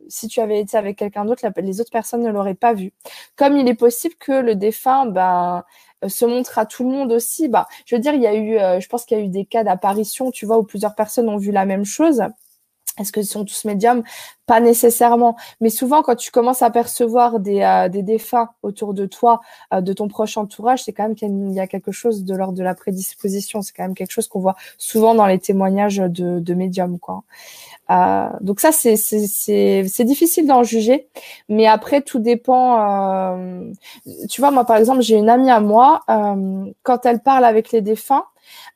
si 0.08 0.26
tu 0.26 0.40
avais 0.40 0.60
été 0.60 0.76
avec 0.76 0.98
quelqu'un 0.98 1.24
d'autre, 1.24 1.46
les 1.58 1.80
autres 1.80 1.92
personnes 1.92 2.22
ne 2.22 2.30
l'auraient 2.30 2.54
pas 2.54 2.74
vu. 2.74 2.92
Comme 3.36 3.56
il 3.56 3.68
est 3.68 3.74
possible 3.74 4.16
que 4.18 4.32
le 4.32 4.56
défunt, 4.56 5.06
ben 5.06 5.62
se 6.08 6.24
montre 6.24 6.58
à 6.58 6.66
tout 6.66 6.84
le 6.84 6.90
monde 6.90 7.12
Bah, 7.48 7.66
je 7.86 7.94
veux 7.94 8.00
dire, 8.00 8.14
il 8.14 8.22
y 8.22 8.26
a 8.26 8.34
eu, 8.34 8.58
euh, 8.58 8.80
je 8.80 8.88
pense 8.88 9.04
qu'il 9.04 9.18
y 9.18 9.20
a 9.20 9.24
eu 9.24 9.28
des 9.28 9.44
cas 9.44 9.64
d'apparition, 9.64 10.30
tu 10.30 10.46
vois, 10.46 10.58
où 10.58 10.64
plusieurs 10.64 10.94
personnes 10.94 11.28
ont 11.28 11.36
vu 11.38 11.52
la 11.52 11.64
même 11.66 11.84
chose. 11.84 12.22
Est-ce 12.98 13.12
qu'ils 13.12 13.26
sont 13.26 13.44
tous 13.44 13.64
médiums? 13.64 14.02
Pas 14.50 14.58
nécessairement, 14.58 15.36
mais 15.60 15.70
souvent 15.70 16.02
quand 16.02 16.16
tu 16.16 16.32
commences 16.32 16.60
à 16.62 16.70
percevoir 16.70 17.38
des, 17.38 17.60
euh, 17.60 17.88
des 17.88 18.02
défunts 18.02 18.48
autour 18.64 18.94
de 18.94 19.06
toi, 19.06 19.40
euh, 19.72 19.80
de 19.80 19.92
ton 19.92 20.08
proche 20.08 20.36
entourage, 20.36 20.82
c'est 20.82 20.92
quand 20.92 21.04
même 21.04 21.14
qu'il 21.14 21.52
y 21.52 21.60
a 21.60 21.68
quelque 21.68 21.92
chose 21.92 22.24
de 22.24 22.34
l'ordre 22.34 22.58
de 22.58 22.64
la 22.64 22.74
prédisposition. 22.74 23.62
C'est 23.62 23.72
quand 23.72 23.84
même 23.84 23.94
quelque 23.94 24.10
chose 24.10 24.26
qu'on 24.26 24.40
voit 24.40 24.56
souvent 24.76 25.14
dans 25.14 25.26
les 25.26 25.38
témoignages 25.38 25.98
de, 25.98 26.40
de 26.40 26.54
médiums, 26.54 26.98
quoi. 26.98 27.22
Euh, 27.90 28.28
donc 28.40 28.58
ça, 28.58 28.72
c'est 28.72 28.96
c'est 28.96 30.04
difficile 30.04 30.48
d'en 30.48 30.64
juger, 30.64 31.08
mais 31.48 31.66
après 31.68 32.02
tout 32.02 32.18
dépend. 32.18 33.36
Tu 34.28 34.40
vois, 34.40 34.50
moi 34.50 34.64
par 34.64 34.76
exemple, 34.78 35.02
j'ai 35.02 35.16
une 35.16 35.28
amie 35.28 35.50
à 35.50 35.60
moi, 35.60 36.02
quand 36.82 37.06
elle 37.06 37.20
parle 37.20 37.44
avec 37.44 37.70
les 37.72 37.82
défunts, 37.82 38.24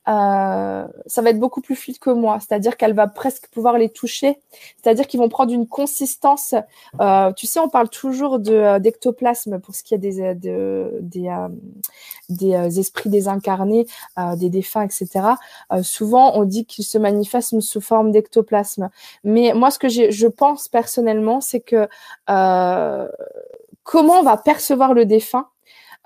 ça 0.06 1.22
va 1.22 1.30
être 1.30 1.38
beaucoup 1.38 1.60
plus 1.60 1.76
fluide 1.76 1.98
que 1.98 2.10
moi. 2.10 2.38
C'est-à-dire 2.40 2.76
qu'elle 2.76 2.94
va 2.94 3.06
presque 3.06 3.48
pouvoir 3.48 3.78
les 3.78 3.88
toucher. 3.88 4.40
C'est-à-dire 4.82 5.06
qu'ils 5.06 5.20
vont 5.20 5.28
prendre 5.28 5.52
une 5.52 5.63
consistance. 5.66 6.54
Euh, 7.00 7.32
tu 7.32 7.46
sais, 7.46 7.60
on 7.60 7.68
parle 7.68 7.88
toujours 7.88 8.38
euh, 8.48 8.78
d'ectoplasme 8.78 9.60
pour 9.60 9.74
ce 9.74 9.82
qui 9.82 9.94
est 9.94 9.98
des 9.98 10.34
de, 10.34 10.98
des 11.00 11.34
des 12.28 12.80
esprits 12.80 13.10
désincarnés, 13.10 13.86
des 14.36 14.48
défunts, 14.48 14.82
etc. 14.82 15.34
souvent, 15.82 16.36
on 16.36 16.44
dit 16.44 16.64
qu'ils 16.64 16.84
se 16.84 16.98
manifestent 16.98 17.60
sous 17.60 17.80
forme 17.80 18.12
d'ectoplasme. 18.12 18.90
Mais 19.24 19.52
moi, 19.54 19.70
ce 19.70 19.78
que 19.78 19.88
je 19.88 20.26
pense 20.26 20.68
personnellement, 20.68 21.40
c'est 21.40 21.60
que 21.60 21.86
comment 23.82 24.14
on 24.20 24.22
va 24.22 24.36
percevoir 24.36 24.94
le 24.94 25.04
défunt 25.04 25.48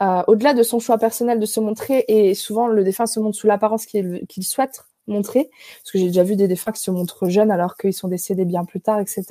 euh, 0.00 0.22
au-delà 0.28 0.54
de 0.54 0.62
son 0.62 0.78
choix 0.78 0.96
personnel 0.96 1.40
de 1.40 1.46
se 1.46 1.58
montrer, 1.58 2.04
et 2.06 2.34
souvent 2.34 2.68
le 2.68 2.84
défunt 2.84 3.06
se 3.06 3.18
montre 3.18 3.36
sous 3.36 3.48
l'apparence 3.48 3.84
qu'il 3.84 4.44
souhaite 4.44 4.84
montrer, 5.08 5.50
parce 5.82 5.92
que 5.92 5.98
j'ai 5.98 6.06
déjà 6.06 6.22
vu 6.22 6.36
des 6.36 6.48
défunts 6.48 6.72
qui 6.72 6.80
se 6.80 6.90
montrent 6.90 7.28
jeunes 7.28 7.50
alors 7.50 7.76
qu'ils 7.76 7.92
sont 7.92 8.08
décédés 8.08 8.44
bien 8.44 8.64
plus 8.64 8.80
tard, 8.80 9.00
etc. 9.00 9.24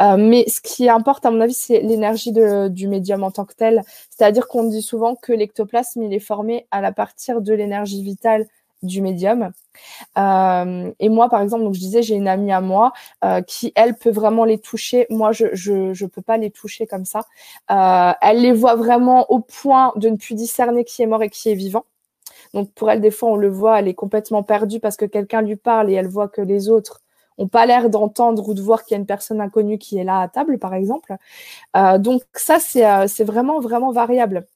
Euh, 0.00 0.16
mais 0.16 0.44
ce 0.48 0.60
qui 0.60 0.88
importe, 0.88 1.26
à 1.26 1.30
mon 1.30 1.40
avis, 1.40 1.54
c'est 1.54 1.80
l'énergie 1.80 2.32
du 2.32 2.88
médium 2.88 3.22
en 3.22 3.30
tant 3.30 3.44
que 3.44 3.54
tel. 3.54 3.82
C'est-à-dire 4.10 4.48
qu'on 4.48 4.64
dit 4.64 4.82
souvent 4.82 5.14
que 5.14 5.32
l'ectoplasme, 5.32 6.02
il 6.02 6.14
est 6.14 6.20
formé 6.20 6.66
à 6.70 6.80
la 6.80 6.92
partir 6.92 7.40
de 7.40 7.52
l'énergie 7.52 8.02
vitale 8.02 8.46
du 8.82 9.02
médium. 9.02 9.52
Euh, 10.16 10.90
et 10.98 11.08
moi, 11.10 11.28
par 11.28 11.42
exemple, 11.42 11.64
donc 11.64 11.74
je 11.74 11.80
disais, 11.80 12.02
j'ai 12.02 12.14
une 12.14 12.28
amie 12.28 12.50
à 12.50 12.62
moi 12.62 12.92
euh, 13.24 13.42
qui, 13.42 13.72
elle, 13.74 13.94
peut 13.94 14.10
vraiment 14.10 14.44
les 14.44 14.58
toucher. 14.58 15.06
Moi, 15.10 15.32
je 15.32 15.54
je 15.54 16.06
peux 16.06 16.22
pas 16.22 16.38
les 16.38 16.50
toucher 16.50 16.86
comme 16.86 17.04
ça. 17.04 17.26
Elle 17.68 18.40
les 18.40 18.52
voit 18.52 18.76
vraiment 18.76 19.30
au 19.30 19.40
point 19.40 19.92
de 19.96 20.08
ne 20.08 20.16
plus 20.16 20.34
discerner 20.34 20.84
qui 20.84 21.02
est 21.02 21.06
mort 21.06 21.22
et 21.22 21.30
qui 21.30 21.50
est 21.50 21.54
vivant. 21.54 21.84
Donc 22.54 22.72
pour 22.74 22.90
elle, 22.90 23.00
des 23.00 23.10
fois, 23.10 23.30
on 23.30 23.36
le 23.36 23.48
voit, 23.48 23.78
elle 23.80 23.88
est 23.88 23.94
complètement 23.94 24.42
perdue 24.42 24.80
parce 24.80 24.96
que 24.96 25.04
quelqu'un 25.04 25.42
lui 25.42 25.56
parle 25.56 25.90
et 25.90 25.94
elle 25.94 26.08
voit 26.08 26.28
que 26.28 26.40
les 26.42 26.68
autres 26.68 27.00
ont 27.38 27.48
pas 27.48 27.66
l'air 27.66 27.90
d'entendre 27.90 28.48
ou 28.48 28.54
de 28.54 28.60
voir 28.62 28.84
qu'il 28.84 28.94
y 28.94 28.98
a 28.98 29.00
une 29.00 29.06
personne 29.06 29.40
inconnue 29.40 29.78
qui 29.78 29.98
est 29.98 30.04
là 30.04 30.20
à 30.20 30.28
table, 30.28 30.58
par 30.58 30.74
exemple. 30.74 31.16
Euh, 31.76 31.98
donc 31.98 32.22
ça, 32.34 32.58
c'est 32.60 33.08
c'est 33.08 33.24
vraiment 33.24 33.60
vraiment 33.60 33.92
variable 33.92 34.46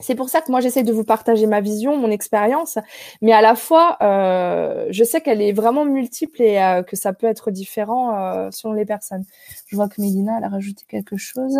c'est 0.00 0.14
pour 0.14 0.28
ça 0.28 0.40
que 0.40 0.50
moi 0.50 0.60
j'essaie 0.60 0.82
de 0.82 0.92
vous 0.92 1.04
partager 1.04 1.46
ma 1.46 1.60
vision, 1.60 1.96
mon 1.96 2.10
expérience, 2.10 2.78
mais 3.22 3.32
à 3.32 3.40
la 3.40 3.54
fois 3.54 3.96
euh, 4.02 4.86
je 4.90 5.04
sais 5.04 5.20
qu'elle 5.20 5.40
est 5.40 5.52
vraiment 5.52 5.84
multiple 5.84 6.42
et 6.42 6.60
euh, 6.60 6.82
que 6.82 6.96
ça 6.96 7.12
peut 7.12 7.26
être 7.26 7.50
différent 7.50 8.16
euh, 8.16 8.48
selon 8.50 8.74
les 8.74 8.84
personnes. 8.84 9.24
Je 9.66 9.76
vois 9.76 9.88
que 9.88 10.00
Mélina 10.00 10.38
elle 10.38 10.44
a 10.44 10.48
rajouté 10.48 10.84
quelque 10.88 11.16
chose. 11.16 11.56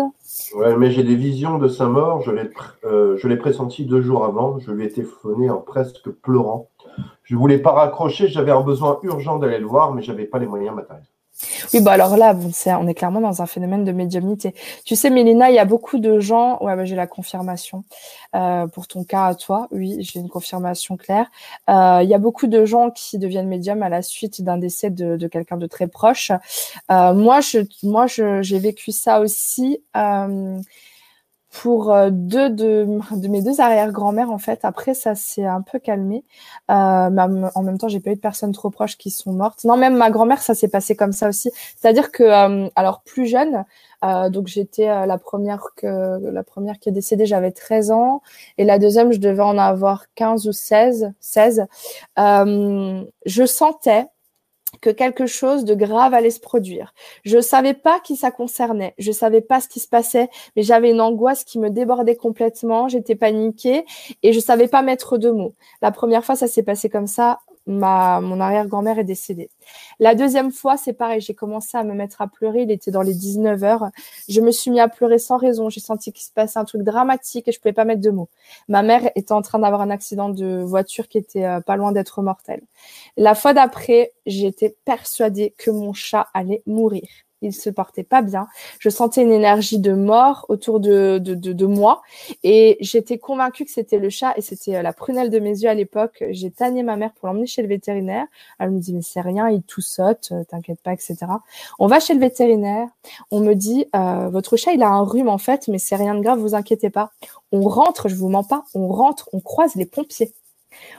Ouais, 0.55 0.75
mais 0.75 0.91
j'ai 0.91 1.03
des 1.03 1.15
visions 1.15 1.57
de 1.57 1.67
sa 1.67 1.87
mort. 1.87 2.21
Je 2.21 2.31
l'ai, 2.31 2.49
je 2.83 3.27
l'ai 3.27 3.37
pressenti 3.37 3.85
deux 3.85 4.01
jours 4.01 4.25
avant. 4.25 4.59
Je 4.59 4.71
lui 4.71 4.85
ai 4.85 4.89
téléphoné 4.89 5.49
en 5.49 5.61
presque 5.61 6.09
pleurant. 6.09 6.69
Je 7.23 7.35
voulais 7.35 7.57
pas 7.57 7.71
raccrocher. 7.71 8.27
J'avais 8.27 8.51
un 8.51 8.61
besoin 8.61 8.99
urgent 9.03 9.39
d'aller 9.39 9.59
le 9.59 9.65
voir, 9.65 9.93
mais 9.93 10.01
j'avais 10.01 10.25
pas 10.25 10.39
les 10.39 10.47
moyens 10.47 10.75
matériels. 10.75 11.05
Oui, 11.73 11.81
bah 11.81 11.91
alors 11.91 12.15
là, 12.15 12.33
on 12.79 12.87
est 12.87 12.93
clairement 12.93 13.19
dans 13.19 13.41
un 13.41 13.45
phénomène 13.45 13.83
de 13.83 13.91
médiumnité. 13.91 14.55
Tu 14.85 14.95
sais, 14.95 15.09
Mélina, 15.09 15.49
il 15.49 15.55
y 15.55 15.59
a 15.59 15.65
beaucoup 15.65 15.99
de 15.99 16.19
gens. 16.19 16.57
Ouais, 16.61 16.75
bah, 16.75 16.85
j'ai 16.85 16.95
la 16.95 17.07
confirmation 17.07 17.83
euh, 18.35 18.67
pour 18.67 18.87
ton 18.87 19.03
cas 19.03 19.25
à 19.25 19.35
toi. 19.35 19.67
Oui, 19.71 19.97
j'ai 19.99 20.19
une 20.19 20.29
confirmation 20.29 20.95
claire. 20.95 21.29
Euh, 21.69 21.99
il 22.03 22.09
y 22.09 22.13
a 22.13 22.19
beaucoup 22.19 22.47
de 22.47 22.63
gens 22.63 22.89
qui 22.89 23.17
deviennent 23.17 23.49
médiums 23.49 23.83
à 23.83 23.89
la 23.89 24.01
suite 24.01 24.41
d'un 24.43 24.57
décès 24.57 24.89
de, 24.89 25.17
de 25.17 25.27
quelqu'un 25.27 25.57
de 25.57 25.67
très 25.67 25.87
proche. 25.87 26.31
Euh, 26.89 27.13
moi, 27.13 27.41
je, 27.41 27.59
moi, 27.83 28.05
j'ai 28.07 28.59
vécu 28.59 28.91
ça 28.91 29.19
aussi. 29.19 29.81
Euh, 29.97 30.59
pour 31.61 31.93
euh, 31.93 32.09
deux 32.11 32.49
de, 32.49 32.85
de 33.11 33.27
mes 33.29 33.41
deux 33.41 33.61
arrière-grand-mères 33.61 34.29
en 34.29 34.37
fait. 34.37 34.65
Après 34.65 34.93
ça 34.93 35.15
s'est 35.15 35.45
un 35.45 35.61
peu 35.61 35.79
calmé. 35.79 36.25
Euh, 36.69 37.09
mais 37.09 37.21
en 37.55 37.63
même 37.63 37.77
temps 37.77 37.87
j'ai 37.87 38.01
pas 38.01 38.11
eu 38.11 38.15
de 38.15 38.19
personnes 38.19 38.51
trop 38.51 38.69
proches 38.69 38.97
qui 38.97 39.09
sont 39.09 39.31
mortes. 39.31 39.63
Non 39.63 39.77
même 39.77 39.95
ma 39.95 40.11
grand-mère 40.11 40.41
ça 40.41 40.53
s'est 40.53 40.67
passé 40.67 40.95
comme 40.95 41.13
ça 41.13 41.29
aussi. 41.29 41.51
C'est-à-dire 41.77 42.11
que 42.11 42.23
euh, 42.23 42.69
alors 42.75 43.01
plus 43.03 43.25
jeune, 43.25 43.63
euh, 44.03 44.29
donc 44.29 44.47
j'étais 44.47 44.89
euh, 44.89 45.05
la 45.05 45.17
première 45.17 45.69
que 45.77 46.19
la 46.21 46.43
première 46.43 46.77
qui 46.77 46.89
est 46.89 46.91
décédée 46.91 47.25
j'avais 47.25 47.51
13 47.51 47.91
ans 47.91 48.21
et 48.57 48.65
la 48.65 48.77
deuxième 48.77 49.13
je 49.13 49.19
devais 49.19 49.43
en 49.43 49.57
avoir 49.57 50.05
15 50.15 50.47
ou 50.47 50.51
16 50.51 51.13
16. 51.21 51.67
je 52.17 53.45
sentais 53.45 54.07
que 54.81 54.89
quelque 54.89 55.25
chose 55.25 55.65
de 55.65 55.75
grave 55.75 56.13
allait 56.13 56.29
se 56.29 56.39
produire. 56.39 56.93
Je 57.23 57.39
savais 57.39 57.73
pas 57.73 57.99
qui 57.99 58.15
ça 58.15 58.31
concernait, 58.31 58.93
je 58.97 59.11
savais 59.11 59.41
pas 59.41 59.61
ce 59.61 59.67
qui 59.67 59.79
se 59.79 59.87
passait, 59.87 60.29
mais 60.55 60.63
j'avais 60.63 60.91
une 60.91 61.01
angoisse 61.01 61.43
qui 61.43 61.59
me 61.59 61.69
débordait 61.69 62.15
complètement, 62.15 62.87
j'étais 62.87 63.15
paniquée 63.15 63.85
et 64.23 64.33
je 64.33 64.39
savais 64.39 64.67
pas 64.67 64.81
mettre 64.81 65.17
de 65.17 65.29
mots. 65.29 65.53
La 65.81 65.91
première 65.91 66.23
fois, 66.23 66.35
ça 66.35 66.47
s'est 66.47 66.63
passé 66.63 66.89
comme 66.89 67.07
ça 67.07 67.39
ma 67.67 68.21
mon 68.21 68.39
arrière-grand-mère 68.39 68.99
est 68.99 69.03
décédée. 69.03 69.49
La 69.99 70.15
deuxième 70.15 70.51
fois, 70.51 70.77
c'est 70.77 70.93
pareil, 70.93 71.21
j'ai 71.21 71.33
commencé 71.33 71.77
à 71.77 71.83
me 71.83 71.93
mettre 71.93 72.21
à 72.21 72.27
pleurer, 72.27 72.63
il 72.63 72.71
était 72.71 72.91
dans 72.91 73.01
les 73.01 73.13
19 73.13 73.63
heures. 73.63 73.89
Je 74.29 74.41
me 74.41 74.51
suis 74.51 74.71
mis 74.71 74.79
à 74.79 74.87
pleurer 74.87 75.19
sans 75.19 75.37
raison, 75.37 75.69
j'ai 75.69 75.79
senti 75.79 76.11
qu'il 76.11 76.23
se 76.23 76.31
passait 76.31 76.59
un 76.59 76.65
truc 76.65 76.83
dramatique 76.83 77.47
et 77.47 77.51
je 77.51 77.59
pouvais 77.59 77.73
pas 77.73 77.85
mettre 77.85 78.01
de 78.01 78.09
mots. 78.11 78.29
Ma 78.67 78.83
mère 78.83 79.09
était 79.15 79.31
en 79.33 79.41
train 79.41 79.59
d'avoir 79.59 79.81
un 79.81 79.89
accident 79.89 80.29
de 80.29 80.61
voiture 80.63 81.07
qui 81.07 81.17
était 81.17 81.45
euh, 81.45 81.61
pas 81.61 81.75
loin 81.75 81.91
d'être 81.91 82.21
mortel. 82.21 82.61
La 83.17 83.35
fois 83.35 83.53
d'après, 83.53 84.11
j'étais 84.25 84.75
persuadée 84.85 85.53
que 85.57 85.71
mon 85.71 85.93
chat 85.93 86.27
allait 86.33 86.63
mourir 86.65 87.24
il 87.41 87.53
se 87.53 87.69
portait 87.69 88.03
pas 88.03 88.21
bien. 88.21 88.47
Je 88.79 88.89
sentais 88.89 89.21
une 89.21 89.31
énergie 89.31 89.79
de 89.79 89.93
mort 89.93 90.45
autour 90.49 90.79
de, 90.79 91.19
de, 91.19 91.33
de, 91.35 91.65
moi 91.65 92.01
et 92.43 92.77
j'étais 92.79 93.17
convaincue 93.17 93.65
que 93.65 93.71
c'était 93.71 93.97
le 93.97 94.09
chat 94.09 94.33
et 94.37 94.41
c'était 94.41 94.77
euh, 94.77 94.81
la 94.81 94.93
prunelle 94.93 95.29
de 95.29 95.39
mes 95.39 95.49
yeux 95.61 95.69
à 95.69 95.73
l'époque. 95.73 96.23
J'ai 96.29 96.51
tanné 96.51 96.83
ma 96.83 96.95
mère 96.95 97.13
pour 97.13 97.27
l'emmener 97.27 97.47
chez 97.47 97.61
le 97.61 97.67
vétérinaire. 97.67 98.25
Elle 98.59 98.71
me 98.71 98.79
dit 98.79 98.93
mais 98.93 99.01
c'est 99.01 99.21
rien, 99.21 99.49
il 99.49 99.63
tout 99.63 99.81
saute, 99.81 100.29
euh, 100.31 100.43
t'inquiète 100.43 100.81
pas, 100.81 100.93
etc. 100.93 101.17
On 101.79 101.87
va 101.87 101.99
chez 101.99 102.13
le 102.13 102.19
vétérinaire. 102.19 102.87
On 103.31 103.39
me 103.39 103.53
dit 103.53 103.85
euh, 103.95 104.29
votre 104.29 104.57
chat 104.57 104.73
il 104.73 104.83
a 104.83 104.89
un 104.89 105.03
rhume 105.03 105.29
en 105.29 105.37
fait, 105.37 105.67
mais 105.67 105.77
c'est 105.77 105.95
rien 105.95 106.15
de 106.15 106.21
grave, 106.21 106.39
vous 106.39 106.55
inquiétez 106.55 106.89
pas. 106.89 107.11
On 107.51 107.61
rentre, 107.61 108.09
je 108.09 108.15
vous 108.15 108.29
mens 108.29 108.43
pas, 108.43 108.63
on 108.73 108.87
rentre, 108.87 109.29
on 109.33 109.39
croise 109.39 109.75
les 109.75 109.85
pompiers. 109.85 110.33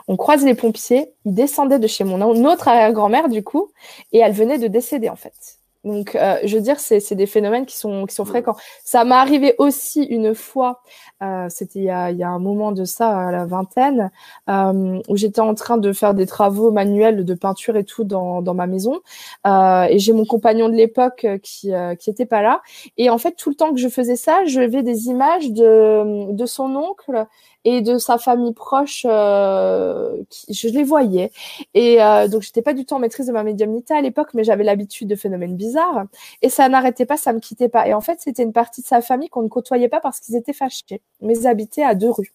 On 0.09 0.17
croise 0.17 0.45
les 0.45 0.55
pompiers, 0.55 1.13
ils 1.25 1.35
descendaient 1.35 1.79
de 1.79 1.87
chez 1.87 2.05
mon 2.05 2.21
autre 2.45 2.69
arrière-grand-mère 2.69 3.29
du 3.29 3.45
coup, 3.45 3.71
et 4.13 4.19
elle 4.19 4.33
venait 4.33 4.59
de 4.59 4.69
décéder 4.69 5.09
en 5.09 5.17
fait. 5.17 5.59
Donc, 5.87 6.17
euh, 6.17 6.37
je 6.45 6.57
veux 6.57 6.63
dire, 6.63 6.81
c'est 6.81 7.15
des 7.15 7.27
phénomènes 7.27 7.65
qui 7.65 7.77
sont, 7.77 8.07
qui 8.07 8.15
sont 8.15 8.25
fréquents. 8.25 8.57
Ça 8.85 9.05
m'est 9.05 9.15
arrivé 9.15 9.55
aussi 9.59 10.03
une 10.03 10.35
fois, 10.35 10.83
euh, 11.23 11.47
c'était 11.49 11.79
il, 11.79 11.85
y 11.85 11.91
a, 11.91 12.11
il 12.11 12.19
y 12.19 12.25
a 12.25 12.29
un 12.29 12.41
moment 12.41 12.73
de 12.73 12.85
ça, 12.85 13.29
à 13.29 13.31
la 13.31 13.47
vingtaine, 13.47 14.11
euh, 14.51 15.01
où 15.09 15.17
j'étais 15.17 15.41
en 15.41 15.55
train 15.55 15.79
de 15.79 15.93
faire 15.93 16.13
des 16.13 16.27
travaux 16.27 16.73
manuels 16.73 17.25
de 17.25 17.35
peinture 17.35 17.77
et 17.77 17.85
tout 17.85 18.03
dans, 18.03 18.43
dans 18.43 18.55
ma 18.55 18.67
maison. 18.67 19.01
Euh, 19.47 19.85
et 19.85 20.01
j'ai 20.01 20.13
mon 20.13 20.25
compagnon 20.25 20.69
de 20.69 20.75
l'époque 20.75 21.25
qui, 21.45 21.73
euh, 21.73 21.95
qui 21.95 22.11
était 22.11 22.27
pas 22.27 22.43
là. 22.43 22.63
Et 22.97 23.09
en 23.09 23.19
fait, 23.19 23.37
tout 23.37 23.51
le 23.51 23.55
temps 23.55 23.73
que 23.73 23.79
je 23.79 23.89
faisais 23.89 24.17
ça, 24.17 24.45
je 24.45 24.61
vais 24.61 24.83
des 24.83 25.07
images 25.07 25.53
de, 25.53 26.33
de 26.33 26.47
son 26.47 26.75
oncle 26.75 27.27
et 27.67 27.83
de 27.83 27.99
sa 27.99 28.17
famille 28.17 28.53
proche, 28.55 29.05
euh, 29.07 30.23
je 30.49 30.69
les 30.69 30.85
voyais. 30.85 31.33
Et 31.75 32.01
euh, 32.01 32.29
donc, 32.29 32.43
j'étais 32.43 32.63
pas 32.63 32.75
du 32.75 32.87
tout 32.87 32.95
en 32.95 33.01
maîtrise 33.01 33.27
de 33.27 33.33
ma 33.33 33.43
médiumnité 33.43 33.93
à 33.93 34.01
l'époque, 34.01 34.35
mais 34.35 34.45
j'avais 34.45 34.63
l'habitude 34.63 35.09
de 35.09 35.17
phénomènes 35.17 35.57
bizarres. 35.57 36.05
Et 36.43 36.49
ça 36.49 36.69
n'arrêtait 36.69 37.07
pas, 37.07 37.17
ça 37.17 37.33
me 37.33 37.41
quittait 37.41 37.69
pas. 37.69 37.89
Et 37.89 37.93
en 37.93 38.01
fait, 38.01 38.21
c'était 38.21 38.45
une 38.45 38.53
partie 38.53 38.83
de 38.83 38.87
sa 38.87 39.01
famille 39.01 39.29
qu'on 39.29 39.43
ne 39.43 39.49
côtoyait 39.49 39.89
pas 39.89 39.99
parce 39.99 40.21
qu'ils 40.21 40.37
étaient 40.37 40.53
fâchés, 40.53 41.03
mais 41.21 41.37
ils 41.37 41.49
habitaient 41.49 41.83
à 41.83 41.97
deux 41.97 42.11
rues. 42.11 42.33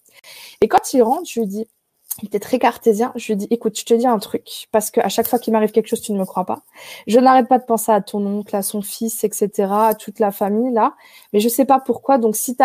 Et 0.60 0.68
quand 0.68 0.92
il 0.92 1.02
rentre, 1.02 1.26
je 1.26 1.40
lui 1.40 1.46
dis, 1.46 1.66
il 2.20 2.26
était 2.26 2.40
très 2.40 2.58
cartésien. 2.58 3.12
Je 3.16 3.28
lui 3.28 3.36
dis, 3.36 3.46
écoute, 3.50 3.78
je 3.78 3.84
te 3.84 3.94
dis 3.94 4.06
un 4.06 4.18
truc, 4.18 4.68
parce 4.70 4.90
que 4.90 5.00
à 5.00 5.08
chaque 5.08 5.28
fois 5.28 5.38
qu'il 5.38 5.52
m'arrive 5.52 5.70
quelque 5.72 5.88
chose, 5.88 6.02
tu 6.02 6.12
ne 6.12 6.18
me 6.18 6.26
crois 6.26 6.44
pas. 6.44 6.62
Je 7.06 7.18
n'arrête 7.18 7.48
pas 7.48 7.58
de 7.58 7.64
penser 7.64 7.90
à 7.90 8.00
ton 8.00 8.24
oncle, 8.26 8.54
à 8.54 8.62
son 8.62 8.82
fils, 8.82 9.24
etc., 9.24 9.68
à 9.70 9.94
toute 9.94 10.18
la 10.18 10.30
famille 10.30 10.72
là, 10.72 10.94
mais 11.32 11.40
je 11.40 11.48
sais 11.48 11.64
pas 11.64 11.80
pourquoi. 11.80 12.18
Donc, 12.18 12.36
si 12.36 12.56
tu 12.56 12.62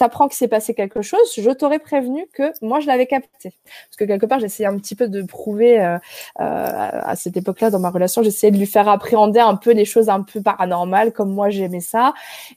apprends 0.00 0.28
qu'il 0.28 0.36
s'est 0.36 0.48
passé 0.48 0.74
quelque 0.74 1.02
chose, 1.02 1.20
je 1.36 1.50
t'aurais 1.50 1.78
prévenu 1.78 2.26
que 2.32 2.52
moi 2.62 2.80
je 2.80 2.86
l'avais 2.86 3.06
capté, 3.06 3.54
parce 3.64 3.96
que 3.96 4.04
quelque 4.04 4.26
part 4.26 4.40
j'essayais 4.40 4.68
un 4.68 4.78
petit 4.78 4.94
peu 4.94 5.08
de 5.08 5.22
prouver 5.22 5.80
euh, 5.80 5.96
euh, 5.96 5.98
à 6.38 7.16
cette 7.16 7.36
époque-là 7.36 7.70
dans 7.70 7.80
ma 7.80 7.90
relation, 7.90 8.22
j'essayais 8.22 8.50
de 8.50 8.58
lui 8.58 8.66
faire 8.66 8.88
appréhender 8.88 9.40
un 9.40 9.56
peu 9.56 9.72
les 9.72 9.84
choses 9.84 10.08
un 10.08 10.22
peu 10.22 10.42
paranormales 10.42 11.12
comme 11.12 11.32
moi 11.32 11.50
j'aimais 11.50 11.80
ça, 11.80 12.14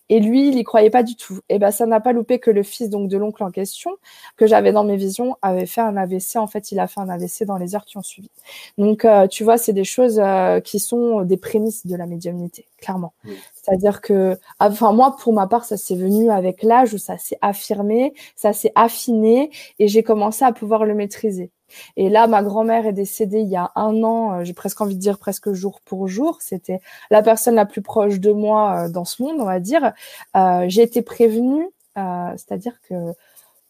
et 0.09 0.19
lui 0.19 0.49
il 0.49 0.57
y 0.57 0.63
croyait 0.63 0.89
pas 0.89 1.03
du 1.03 1.15
tout. 1.15 1.39
Et 1.49 1.59
ben 1.59 1.71
ça 1.71 1.85
n'a 1.85 1.99
pas 1.99 2.13
loupé 2.13 2.39
que 2.39 2.51
le 2.51 2.63
fils 2.63 2.89
donc 2.89 3.09
de 3.09 3.17
l'oncle 3.17 3.43
en 3.43 3.51
question 3.51 3.91
que 4.37 4.47
j'avais 4.47 4.71
dans 4.71 4.83
mes 4.83 4.97
visions 4.97 5.37
avait 5.41 5.65
fait 5.65 5.81
un 5.81 5.97
AVC. 5.97 6.37
En 6.37 6.47
fait, 6.47 6.71
il 6.71 6.79
a 6.79 6.87
fait 6.87 6.99
un 6.99 7.09
AVC 7.09 7.43
dans 7.45 7.57
les 7.57 7.75
heures 7.75 7.85
qui 7.85 7.97
ont 7.97 8.03
suivi. 8.03 8.29
Donc, 8.77 9.05
euh, 9.05 9.27
tu 9.27 9.43
vois, 9.43 9.57
c'est 9.57 9.73
des 9.73 9.83
choses 9.83 10.19
euh, 10.19 10.59
qui 10.59 10.79
sont 10.79 11.21
des 11.21 11.37
prémices 11.37 11.85
de 11.85 11.95
la 11.95 12.05
médiumnité, 12.05 12.67
clairement. 12.77 13.13
C'est-à-dire 13.61 14.01
que, 14.01 14.37
enfin 14.59 14.91
moi, 14.91 15.15
pour 15.19 15.33
ma 15.33 15.47
part, 15.47 15.65
ça 15.65 15.77
s'est 15.77 15.95
venu 15.95 16.31
avec 16.31 16.63
l'âge 16.63 16.93
où 16.93 16.97
ça 16.97 17.17
s'est 17.17 17.37
affirmé, 17.41 18.13
ça 18.35 18.53
s'est 18.53 18.71
affiné 18.75 19.51
et 19.79 19.87
j'ai 19.87 20.03
commencé 20.03 20.43
à 20.43 20.51
pouvoir 20.51 20.85
le 20.85 20.95
maîtriser. 20.95 21.51
Et 21.97 22.09
là, 22.09 22.27
ma 22.27 22.43
grand-mère 22.43 22.85
est 22.85 22.93
décédée 22.93 23.41
il 23.41 23.49
y 23.49 23.55
a 23.55 23.71
un 23.75 24.03
an, 24.03 24.39
euh, 24.39 24.43
j'ai 24.43 24.53
presque 24.53 24.81
envie 24.81 24.95
de 24.95 24.99
dire 24.99 25.19
presque 25.19 25.51
jour 25.53 25.81
pour 25.85 26.07
jour. 26.07 26.37
C'était 26.41 26.79
la 27.09 27.21
personne 27.21 27.55
la 27.55 27.65
plus 27.65 27.81
proche 27.81 28.19
de 28.19 28.31
moi 28.31 28.85
euh, 28.85 28.89
dans 28.89 29.05
ce 29.05 29.21
monde, 29.23 29.37
on 29.39 29.45
va 29.45 29.59
dire. 29.59 29.93
Euh, 30.35 30.65
j'ai 30.67 30.83
été 30.83 31.01
prévenue, 31.01 31.67
c'est-à-dire 31.95 32.79
que 32.89 33.13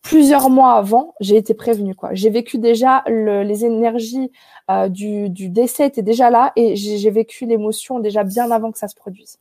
plusieurs 0.01 0.49
mois 0.49 0.73
avant, 0.73 1.15
j'ai 1.19 1.37
été 1.37 1.53
prévenue. 1.53 1.95
Quoi. 1.95 2.11
J'ai 2.13 2.29
vécu 2.29 2.57
déjà 2.59 3.03
les 3.07 3.65
énergies 3.65 4.31
du, 4.89 5.29
du 5.29 5.49
décès 5.49 5.87
étaient 5.87 6.01
déjà 6.01 6.29
là 6.29 6.53
et 6.55 6.75
j'ai 6.75 7.09
vécu 7.11 7.45
l'émotion 7.45 7.99
déjà 7.99 8.23
bien 8.23 8.51
avant 8.51 8.71
que 8.71 8.77
ça 8.79 8.87
se 8.87 8.95
produise. 8.95 9.40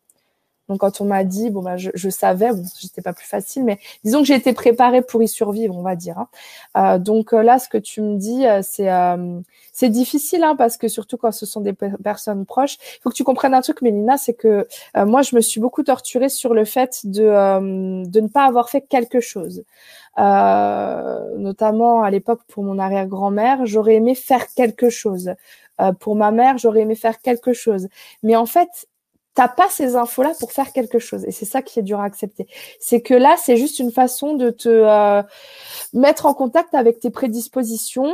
Donc 0.70 0.78
quand 0.78 1.00
on 1.00 1.04
m'a 1.04 1.24
dit, 1.24 1.50
bon 1.50 1.62
bah 1.62 1.76
je, 1.76 1.90
je 1.94 2.08
savais, 2.08 2.52
bon 2.52 2.62
c'était 2.64 3.02
pas 3.02 3.12
plus 3.12 3.26
facile, 3.26 3.64
mais 3.64 3.80
disons 4.04 4.20
que 4.20 4.26
j'ai 4.26 4.36
été 4.36 4.52
préparée 4.52 5.02
pour 5.02 5.20
y 5.20 5.26
survivre, 5.26 5.76
on 5.76 5.82
va 5.82 5.96
dire. 5.96 6.16
Hein. 6.16 6.28
Euh, 6.76 6.98
donc 7.00 7.32
euh, 7.32 7.42
là, 7.42 7.58
ce 7.58 7.68
que 7.68 7.76
tu 7.76 8.00
me 8.00 8.16
dis, 8.16 8.46
euh, 8.46 8.60
c'est 8.62 8.88
c'est 9.72 9.88
difficile 9.88 10.44
hein, 10.44 10.54
parce 10.56 10.76
que 10.76 10.86
surtout 10.86 11.16
quand 11.16 11.32
ce 11.32 11.44
sont 11.44 11.60
des 11.60 11.72
personnes 11.72 12.46
proches, 12.46 12.76
il 12.80 13.00
faut 13.02 13.10
que 13.10 13.16
tu 13.16 13.24
comprennes 13.24 13.54
un 13.54 13.62
truc, 13.62 13.82
Mélina, 13.82 14.16
c'est 14.16 14.34
que 14.34 14.68
moi 14.94 15.22
je 15.22 15.34
me 15.34 15.40
suis 15.40 15.60
beaucoup 15.60 15.82
torturée 15.82 16.28
sur 16.28 16.54
le 16.54 16.64
fait 16.64 17.00
de 17.04 18.04
de 18.06 18.20
ne 18.20 18.28
pas 18.28 18.44
avoir 18.44 18.70
fait 18.70 18.82
quelque 18.82 19.18
chose. 19.20 19.64
notamment 20.18 22.02
à 22.02 22.10
l'époque 22.10 22.42
pour 22.46 22.62
mon 22.62 22.78
arrière-grand-mère, 22.78 23.66
j'aurais 23.66 23.94
aimé 23.96 24.14
faire 24.14 24.46
quelque 24.54 24.88
chose. 24.88 25.34
pour 25.98 26.14
ma 26.14 26.30
mère, 26.30 26.58
j'aurais 26.58 26.82
aimé 26.82 26.94
faire 26.94 27.20
quelque 27.20 27.52
chose. 27.52 27.88
Mais 28.22 28.36
en 28.36 28.46
fait, 28.46 28.86
t'as 29.40 29.48
pas 29.48 29.70
ces 29.70 29.96
infos-là 29.96 30.34
pour 30.38 30.52
faire 30.52 30.70
quelque 30.70 30.98
chose. 30.98 31.24
Et 31.24 31.30
c'est 31.30 31.46
ça 31.46 31.62
qui 31.62 31.78
est 31.78 31.82
dur 31.82 31.98
à 31.98 32.04
accepter. 32.04 32.46
C'est 32.78 33.00
que 33.00 33.14
là, 33.14 33.36
c'est 33.38 33.56
juste 33.56 33.78
une 33.78 33.90
façon 33.90 34.34
de 34.34 34.50
te 34.50 34.68
euh, 34.68 35.22
mettre 35.94 36.26
en 36.26 36.34
contact 36.34 36.74
avec 36.74 37.00
tes 37.00 37.08
prédispositions, 37.08 38.12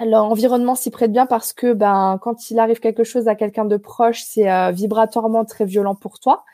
L'environnement 0.00 0.76
s'y 0.76 0.90
prête 0.92 1.10
bien 1.10 1.26
parce 1.26 1.52
que 1.52 1.72
ben 1.72 2.20
quand 2.22 2.52
il 2.52 2.60
arrive 2.60 2.78
quelque 2.78 3.02
chose 3.02 3.26
à 3.26 3.34
quelqu'un 3.34 3.64
de 3.64 3.76
proche, 3.76 4.22
c'est 4.22 4.48
euh, 4.48 4.70
vibratoirement 4.70 5.44
très 5.44 5.64
violent 5.64 5.96
pour 5.96 6.20
toi, 6.20 6.44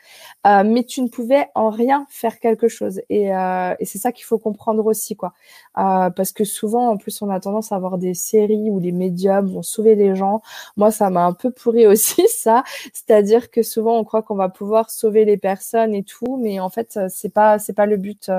euh, 0.47 0.63
mais 0.65 0.83
tu 0.83 0.99
ne 1.03 1.09
pouvais 1.09 1.49
en 1.53 1.69
rien 1.69 2.07
faire 2.09 2.39
quelque 2.39 2.67
chose 2.67 3.01
et, 3.09 3.35
euh, 3.35 3.75
c'est 3.83 3.99
ça 3.99 4.11
qu'il 4.11 4.25
faut 4.25 4.39
comprendre 4.39 4.83
aussi 4.87 5.15
quoi, 5.15 5.33
parce 5.75 6.31
que 6.31 6.43
souvent 6.43 6.89
en 6.89 6.97
plus 6.97 7.21
on 7.21 7.29
a 7.29 7.39
tendance 7.39 7.71
à 7.71 7.75
avoir 7.75 7.99
des 7.99 8.15
séries 8.15 8.71
où 8.71 8.79
les 8.79 8.91
médiums 8.91 9.45
vont 9.47 9.61
sauver 9.61 9.93
les 9.93 10.15
gens. 10.15 10.41
Moi 10.75 10.89
ça 10.89 11.11
m'a 11.11 11.25
un 11.25 11.33
peu 11.33 11.51
pourri 11.51 11.85
aussi 11.87 12.27
ça, 12.27 12.63
c'est-à-dire 12.93 13.51
que 13.51 13.61
souvent 13.61 13.99
on 13.99 14.03
croit 14.03 14.23
qu'on 14.23 14.35
va 14.35 14.49
pouvoir 14.49 14.89
sauver 14.89 15.23
les 15.23 15.37
personnes 15.37 15.93
et 15.93 16.03
tout, 16.03 16.37
mais 16.41 16.59
en 16.59 16.69
fait 16.69 16.99
c'est 17.09 17.29
pas 17.33 17.59
c'est 17.59 17.73
pas 17.73 17.85
le 17.85 17.97
but 17.97 18.31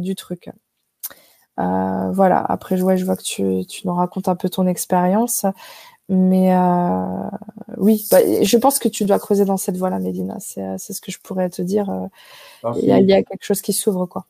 du 0.00 0.14
truc. 0.16 0.50
Euh, 1.60 2.10
voilà. 2.12 2.38
Après, 2.40 2.80
ouais, 2.80 2.96
je 2.96 3.04
vois 3.04 3.16
que 3.16 3.22
tu, 3.22 3.66
tu 3.66 3.86
nous 3.86 3.94
racontes 3.94 4.28
un 4.28 4.36
peu 4.36 4.48
ton 4.48 4.66
expérience. 4.66 5.46
Mais 6.08 6.54
euh, 6.54 7.28
oui, 7.78 8.06
bah, 8.10 8.18
je 8.42 8.56
pense 8.58 8.78
que 8.78 8.88
tu 8.88 9.04
dois 9.04 9.18
creuser 9.18 9.46
dans 9.46 9.56
cette 9.56 9.76
voie-là, 9.76 9.98
Mélina. 9.98 10.36
C'est, 10.38 10.62
euh, 10.62 10.74
c'est 10.76 10.92
ce 10.92 11.00
que 11.00 11.10
je 11.10 11.18
pourrais 11.18 11.48
te 11.48 11.62
dire. 11.62 11.86
Il 12.76 12.84
y, 12.84 12.92
a, 12.92 12.98
il 13.00 13.08
y, 13.08 13.14
a, 13.14 13.22
quelque 13.22 13.44
chose 13.44 13.62
qui 13.62 13.72
s'ouvre, 13.72 14.06
quoi. 14.06 14.26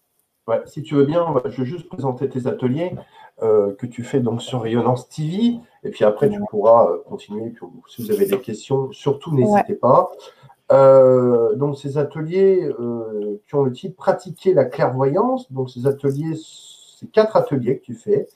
Ouais, 0.47 0.61
si 0.66 0.83
tu 0.83 0.95
veux 0.95 1.07
bien, 1.07 1.27
je 1.47 1.62
vais 1.62 1.66
juste 1.66 1.89
présenter 1.89 2.29
tes 2.29 2.47
ateliers 2.47 2.95
euh, 3.43 3.75
que 3.75 3.87
tu 3.87 4.05
fais 4.05 4.20
donc 4.20 4.43
sur 4.43 4.62
Rayonnance 4.62 5.09
TV. 5.09 5.57
Et 5.83 5.91
puis 5.91 6.05
après, 6.05 6.29
tu 6.29 6.39
pourras 6.49 6.89
continuer. 7.09 7.53
Si 7.89 8.03
vous 8.03 8.12
avez 8.12 8.27
des 8.27 8.41
questions, 8.41 8.93
surtout 8.93 9.35
n'hésitez 9.35 9.72
ouais. 9.72 9.79
pas. 9.79 10.12
Euh, 10.72 11.55
donc 11.57 11.77
ces 11.77 11.99
ateliers 11.99 12.70
qui 13.47 13.55
ont 13.55 13.62
le 13.62 13.72
titre 13.72 13.97
Pratiquer 13.97 14.55
la 14.55 14.64
clairvoyance. 14.64 15.51
Donc 15.51 15.70
ces 15.70 15.87
ateliers 15.87 16.37
quatre 17.13 17.37
ateliers 17.37 17.79
que 17.79 17.85
tu 17.85 17.95
fais, 17.95 18.27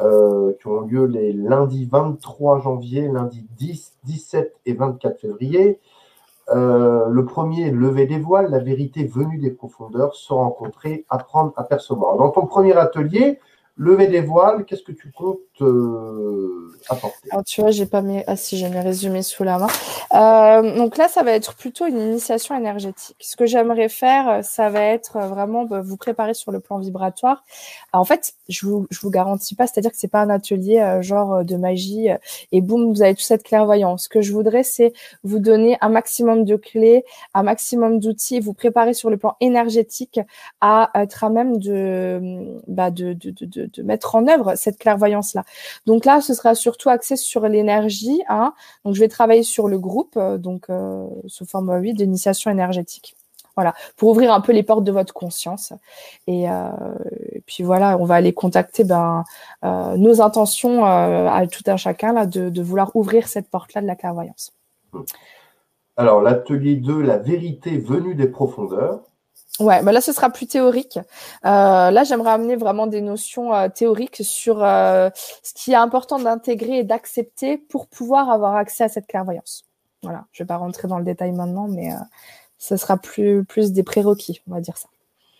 euh, 0.00 0.52
qui 0.60 0.68
ont 0.68 0.82
lieu 0.82 1.04
les 1.04 1.32
lundis 1.32 1.86
23 1.86 2.60
janvier, 2.60 3.08
lundi 3.08 3.46
10, 3.58 3.98
17 4.04 4.54
et 4.66 4.72
24 4.72 5.20
février. 5.20 5.80
Euh, 6.48 7.08
le 7.08 7.24
premier, 7.24 7.70
lever 7.70 8.06
des 8.06 8.18
voiles, 8.18 8.50
la 8.50 8.58
vérité 8.58 9.04
venue 9.04 9.38
des 9.38 9.50
profondeurs, 9.50 10.14
se 10.14 10.32
rencontrer, 10.32 11.04
apprendre 11.08 11.52
à 11.56 11.64
percevoir. 11.64 12.16
Dans 12.16 12.30
ton 12.30 12.46
premier 12.46 12.76
atelier, 12.76 13.38
lever 13.76 14.06
des 14.06 14.20
voiles, 14.20 14.64
qu'est-ce 14.64 14.82
que 14.82 14.92
tu 14.92 15.10
comptes 15.10 15.38
euh, 15.60 16.70
apporter? 16.88 17.28
Tu 17.46 17.60
vois, 17.60 17.70
j'ai 17.70 17.86
pas 17.86 18.02
mes. 18.02 18.22
Ah, 18.26 18.36
si, 18.36 18.56
j'ai 18.56 18.68
mes 18.68 18.80
résumés 18.80 19.22
sous 19.22 19.44
la 19.44 19.58
main. 19.58 19.68
Euh, 20.14 20.76
donc 20.76 20.96
là, 20.98 21.08
ça 21.08 21.22
va 21.22 21.32
être 21.32 21.54
plutôt 21.54 21.86
une 21.86 21.98
initiation 21.98 22.56
énergétique. 22.56 23.16
Ce 23.20 23.36
que 23.36 23.46
j'aimerais 23.46 23.88
faire, 23.88 24.44
ça 24.44 24.68
va 24.68 24.82
être 24.82 25.18
vraiment 25.18 25.64
bah, 25.64 25.80
vous 25.80 25.96
préparer 25.96 26.34
sur 26.34 26.52
le 26.52 26.60
plan 26.60 26.78
vibratoire. 26.78 27.44
Alors, 27.92 28.02
en 28.02 28.04
fait, 28.04 28.34
je 28.48 28.66
vous, 28.66 28.86
je 28.90 29.00
vous 29.00 29.10
garantis 29.10 29.54
pas, 29.54 29.66
c'est-à-dire 29.66 29.90
que 29.90 29.96
c'est 29.96 30.08
pas 30.08 30.20
un 30.20 30.30
atelier 30.30 30.78
euh, 30.78 31.00
genre 31.00 31.34
euh, 31.34 31.42
de 31.44 31.56
magie 31.56 32.10
euh, 32.10 32.18
et 32.52 32.60
boum, 32.60 32.92
vous 32.92 33.02
avez 33.02 33.14
toute 33.14 33.24
cette 33.24 33.42
clairvoyance. 33.42 34.04
Ce 34.04 34.08
que 34.08 34.20
je 34.20 34.32
voudrais, 34.32 34.64
c'est 34.64 34.92
vous 35.24 35.38
donner 35.38 35.78
un 35.80 35.88
maximum 35.88 36.44
de 36.44 36.56
clés, 36.56 37.04
un 37.32 37.42
maximum 37.42 38.00
d'outils, 38.00 38.40
vous 38.40 38.54
préparer 38.54 38.92
sur 38.92 39.08
le 39.08 39.16
plan 39.16 39.36
énergétique 39.40 40.20
à 40.60 40.90
être 40.94 41.24
à 41.24 41.30
même 41.30 41.58
de, 41.58 42.60
bah, 42.66 42.90
de, 42.90 43.14
de, 43.14 43.30
de 43.30 43.62
de, 43.66 43.71
mettre 43.80 44.14
en 44.14 44.26
œuvre 44.28 44.54
cette 44.56 44.78
clairvoyance-là. 44.78 45.44
Donc 45.86 46.04
là, 46.04 46.20
ce 46.20 46.34
sera 46.34 46.54
surtout 46.54 46.90
axé 46.90 47.16
sur 47.16 47.48
l'énergie. 47.48 48.22
Hein. 48.28 48.54
Donc 48.84 48.94
je 48.94 49.00
vais 49.00 49.08
travailler 49.08 49.42
sur 49.42 49.68
le 49.68 49.78
groupe, 49.78 50.14
euh, 50.16 50.38
donc 50.38 50.68
euh, 50.70 51.06
sous 51.26 51.46
forme 51.46 51.74
8 51.74 51.94
d'initiation 51.94 52.50
énergétique. 52.50 53.16
Voilà, 53.54 53.74
pour 53.96 54.10
ouvrir 54.10 54.32
un 54.32 54.40
peu 54.40 54.52
les 54.52 54.62
portes 54.62 54.84
de 54.84 54.92
votre 54.92 55.12
conscience. 55.12 55.74
Et, 56.26 56.50
euh, 56.50 56.70
puis 57.46 57.62
voilà, 57.62 57.98
on 57.98 58.04
va 58.04 58.14
aller 58.14 58.32
contacter 58.32 58.84
ben, 58.84 59.24
euh, 59.64 59.96
nos 59.96 60.22
intentions 60.22 60.86
euh, 60.86 61.28
à 61.28 61.46
tout 61.46 61.62
un 61.66 61.76
chacun 61.76 62.14
là, 62.14 62.24
de, 62.24 62.48
de 62.48 62.62
vouloir 62.62 62.96
ouvrir 62.96 63.28
cette 63.28 63.50
porte-là 63.50 63.82
de 63.82 63.86
la 63.86 63.96
clairvoyance. 63.96 64.52
Alors, 65.98 66.22
l'atelier 66.22 66.76
2, 66.76 67.02
la 67.02 67.18
vérité 67.18 67.76
venue 67.76 68.14
des 68.14 68.28
profondeurs. 68.28 69.02
Ouais, 69.62 69.82
bah 69.82 69.92
là 69.92 70.00
ce 70.00 70.12
sera 70.12 70.28
plus 70.28 70.46
théorique. 70.46 70.98
Euh, 70.98 71.90
là, 71.90 72.04
j'aimerais 72.04 72.32
amener 72.32 72.56
vraiment 72.56 72.88
des 72.88 73.00
notions 73.00 73.54
euh, 73.54 73.68
théoriques 73.68 74.22
sur 74.22 74.62
euh, 74.62 75.08
ce 75.42 75.54
qui 75.54 75.72
est 75.72 75.76
important 75.76 76.18
d'intégrer 76.18 76.78
et 76.78 76.84
d'accepter 76.84 77.58
pour 77.58 77.86
pouvoir 77.86 78.28
avoir 78.30 78.56
accès 78.56 78.84
à 78.84 78.88
cette 78.88 79.06
clairvoyance. 79.06 79.64
Voilà, 80.02 80.24
je 80.32 80.42
vais 80.42 80.46
pas 80.46 80.56
rentrer 80.56 80.88
dans 80.88 80.98
le 80.98 81.04
détail 81.04 81.30
maintenant, 81.30 81.68
mais 81.68 81.90
ce 82.58 82.76
sera 82.76 82.96
plus 82.96 83.44
plus 83.44 83.72
des 83.72 83.84
prérequis, 83.84 84.42
on 84.48 84.54
va 84.54 84.60
dire 84.60 84.76
ça. 84.76 84.88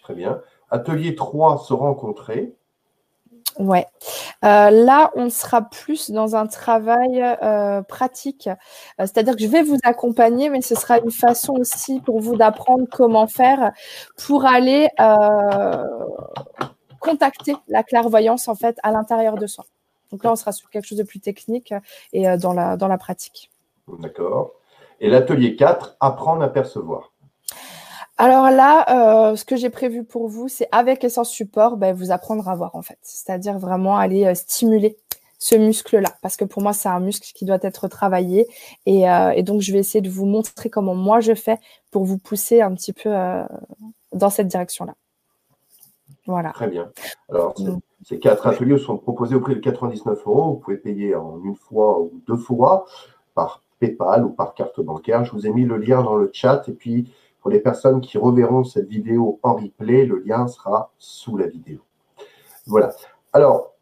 Très 0.05 0.15
bien. 0.15 0.41
Atelier 0.71 1.17
3, 1.17 1.59
se 1.59 1.73
rencontrer. 1.73 2.55
Ouais. 3.59 3.87
Euh, 4.45 4.71
là, 4.71 5.13
on 5.15 5.31
sera 5.31 5.63
plus 5.63 6.11
dans 6.11 6.35
un 6.35 6.47
travail 6.47 7.23
euh, 7.43 7.83
pratique. 7.83 8.49
Euh, 8.49 8.55
c'est-à-dire 8.99 9.37
que 9.37 9.43
je 9.43 9.47
vais 9.47 9.63
vous 9.63 9.79
accompagner, 9.85 10.51
mais 10.51 10.63
ce 10.63 10.75
sera 10.75 10.99
une 10.99 11.11
façon 11.11 11.55
aussi 11.55 12.01
pour 12.01 12.21
vous 12.21 12.37
d'apprendre 12.37 12.87
comment 12.91 13.27
faire 13.27 13.73
pour 14.27 14.45
aller 14.47 14.89
contacter 17.01 17.55
la 17.69 17.83
clairvoyance 17.83 18.49
en 18.49 18.55
fait 18.55 18.79
à 18.83 18.93
l'intérieur 18.93 19.35
de 19.35 19.47
soi. 19.47 19.65
Donc 20.11 20.25
là, 20.25 20.33
on 20.33 20.37
sera 20.37 20.53
sur 20.53 20.71
quelque 20.71 20.87
chose 20.87 20.99
de 20.99 21.05
plus 21.05 21.21
technique 21.21 21.75
et 22.13 22.37
dans 22.37 22.53
la 22.53 22.77
dans 22.77 22.89
la 22.89 22.99
pratique. 22.99 23.51
D'accord. 23.99 24.53
Et 25.01 25.09
l'atelier 25.09 25.57
4, 25.57 25.97
apprendre 26.01 26.43
à 26.43 26.49
percevoir. 26.49 27.12
Alors 28.23 28.51
là, 28.51 29.31
euh, 29.33 29.35
ce 29.35 29.45
que 29.45 29.57
j'ai 29.57 29.69
prévu 29.69 30.05
pour 30.05 30.29
vous, 30.29 30.47
c'est 30.47 30.69
avec 30.71 31.03
et 31.03 31.09
sans 31.09 31.25
support, 31.25 31.77
ben, 31.77 31.93
vous 31.93 32.13
apprendre 32.13 32.49
à 32.49 32.55
voir 32.55 32.77
en 32.77 32.83
fait. 32.83 32.99
C'est-à-dire 33.03 33.59
vraiment 33.59 33.97
aller 33.97 34.27
euh, 34.27 34.35
stimuler 34.37 34.97
ce 35.41 35.57
muscle-là, 35.57 36.09
parce 36.23 36.37
que 36.37 36.45
pour 36.45 36.63
moi, 36.63 36.73
c'est 36.73 36.89
un 36.89 37.01
muscle 37.01 37.33
qui 37.35 37.45
doit 37.45 37.59
être 37.63 37.89
travaillé. 37.89 38.47
Et, 38.87 39.11
euh, 39.11 39.31
et, 39.31 39.43
donc, 39.43 39.61
je 39.61 39.73
vais 39.73 39.81
essayer 39.81 40.03
de 40.03 40.09
vous 40.09 40.25
montrer 40.25 40.71
comment 40.71 40.95
moi 40.95 41.19
je 41.19 41.35
fais 41.35 41.59
pour 41.91 42.05
vous 42.05 42.17
pousser 42.17 42.61
un 42.61 42.73
petit 42.77 42.93
peu 42.93 43.11
dans 44.13 44.31
cette 44.31 44.47
direction-là. 44.47 44.95
Voilà. 46.27 46.51
Très 46.51 46.69
bien. 46.69 46.93
Alors, 47.29 47.57
ces 48.05 48.21
quatre 48.21 48.47
ateliers 48.47 48.79
sont 48.79 48.99
proposés 48.99 49.35
au 49.35 49.41
prix 49.41 49.57
de 49.57 49.61
99 49.61 50.21
euros. 50.29 50.53
Vous 50.53 50.61
pouvez 50.61 50.77
payer 50.77 51.17
en 51.17 51.41
une 51.45 51.57
fois 51.57 51.99
ou 51.99 52.13
deux 52.29 52.37
fois 52.37 52.87
par 53.35 53.65
PayPal 53.81 54.25
ou 54.25 54.31
par 54.31 54.55
carte 54.55 54.81
bancaire. 54.81 55.25
Je 55.25 55.33
vous 55.33 55.45
ai 55.45 55.51
mis 55.51 55.65
le 55.65 55.77
lien 55.77 56.05
dans 56.05 56.15
le 56.15 56.31
chat 56.33 56.63
et 56.69 56.73
puis 56.73 57.13
pour 57.43 57.51
les 57.51 57.59
personnes 57.59 58.01
qui 58.01 58.19
reverront 58.19 58.63
cette 58.63 58.89
vidéo 58.89 59.41
en 59.43 59.55
replay, 59.55 60.07
le 60.07 60.21
lien 60.21 60.47
sera 60.47 60.93
sous 60.99 61.37
la 61.37 61.49
vidéo. 61.49 61.81
Voilà. 62.67 62.93
Alors, 63.33 63.75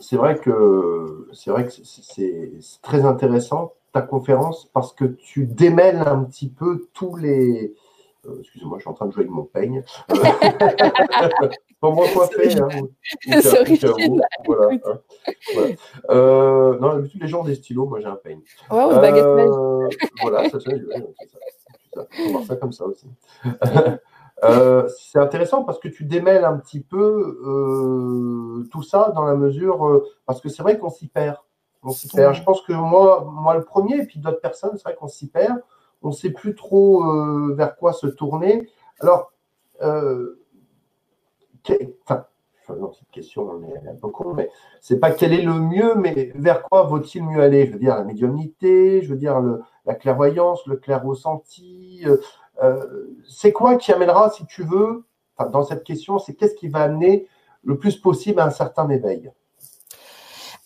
c'est 0.00 0.16
vrai 0.16 0.36
que 0.36 1.28
c'est 1.32 1.50
vrai 1.50 1.66
que 1.66 1.70
c'est 1.72 2.52
très 2.82 3.04
intéressant 3.04 3.72
ta 3.92 4.02
conférence 4.02 4.68
parce 4.72 4.92
que 4.92 5.04
tu 5.04 5.46
démêles 5.46 6.02
un 6.04 6.24
petit 6.24 6.48
peu 6.48 6.88
tous 6.92 7.14
les. 7.14 7.74
Euh, 8.26 8.38
Excusez-moi, 8.40 8.78
je 8.78 8.82
suis 8.82 8.90
en 8.90 8.94
train 8.94 9.06
de 9.06 9.12
jouer 9.12 9.22
avec 9.22 9.32
mon 9.32 9.44
peigne. 9.44 9.84
Pour 11.80 11.92
moi, 11.94 12.06
coiffer. 12.12 12.56
Hein, 12.60 12.68
voilà, 14.44 14.68
hein, 14.72 14.98
voilà. 15.54 15.74
Euh, 16.10 16.78
non, 16.78 17.02
tous 17.02 17.18
les 17.20 17.28
gens 17.28 17.40
ont 17.40 17.44
des 17.44 17.56
stylos, 17.56 17.86
moi 17.86 18.00
j'ai 18.00 18.06
un 18.06 18.16
peigne. 18.16 18.40
Ouais, 18.70 18.84
ou 18.84 19.00
baguette 19.00 19.24
euh, 19.24 19.88
Voilà, 20.20 20.48
ça, 20.50 20.58
ça, 20.58 20.70
ça 20.70 21.61
Comme 22.60 22.72
ça 22.72 22.84
aussi. 22.84 23.08
Euh, 24.44 24.88
c'est 24.98 25.20
intéressant 25.20 25.62
parce 25.62 25.78
que 25.78 25.88
tu 25.88 26.04
démêles 26.04 26.44
un 26.44 26.58
petit 26.58 26.80
peu 26.80 27.38
euh, 27.46 28.68
tout 28.72 28.82
ça 28.82 29.12
dans 29.14 29.24
la 29.24 29.34
mesure. 29.34 29.86
Euh, 29.86 30.04
parce 30.26 30.40
que 30.40 30.48
c'est 30.48 30.62
vrai 30.62 30.78
qu'on 30.78 30.90
s'y 30.90 31.06
perd. 31.06 31.36
Je 31.84 32.42
pense 32.42 32.62
que 32.62 32.72
moi, 32.72 33.28
moi, 33.30 33.54
le 33.54 33.64
premier, 33.64 33.98
et 33.98 34.06
puis 34.06 34.20
d'autres 34.20 34.40
personnes, 34.40 34.72
c'est 34.74 34.84
vrai 34.84 34.94
qu'on 34.94 35.08
s'y 35.08 35.28
perd. 35.28 35.60
On 36.02 36.08
ne 36.08 36.12
sait 36.12 36.30
plus 36.30 36.54
trop 36.54 37.04
vers 37.54 37.76
quoi 37.76 37.92
se 37.92 38.06
tourner. 38.06 38.68
Alors, 39.00 39.32
cette 39.78 40.36
question, 43.12 43.48
on 43.48 43.62
est 43.62 43.88
un 43.88 43.94
peu 43.94 44.08
con, 44.08 44.34
mais 44.34 44.50
c'est 44.80 44.98
pas 44.98 45.10
quel 45.10 45.32
est 45.32 45.42
le 45.42 45.54
mieux, 45.54 45.94
mais 45.94 46.32
vers 46.34 46.62
quoi 46.62 46.84
vaut-il 46.84 47.24
mieux 47.24 47.40
aller? 47.40 47.66
Je 47.66 47.72
veux 47.72 47.78
dire 47.78 47.96
la 47.96 48.04
médiumnité, 48.04 49.02
je 49.02 49.10
veux 49.10 49.16
dire 49.16 49.40
la 49.84 49.94
clairvoyance, 49.94 50.66
le 50.66 50.76
clair 50.76 51.02
ressenti. 51.02 52.02
Euh, 52.06 52.18
euh, 52.62 53.16
c'est 53.28 53.52
quoi 53.52 53.76
qui 53.76 53.92
amènera, 53.92 54.30
si 54.30 54.46
tu 54.46 54.62
veux, 54.62 55.04
dans 55.52 55.64
cette 55.64 55.84
question, 55.84 56.18
c'est 56.18 56.34
qu'est-ce 56.34 56.54
qui 56.54 56.68
va 56.68 56.82
amener 56.82 57.26
le 57.64 57.78
plus 57.78 57.96
possible 57.96 58.40
à 58.40 58.46
un 58.46 58.50
certain 58.50 58.88
éveil? 58.90 59.30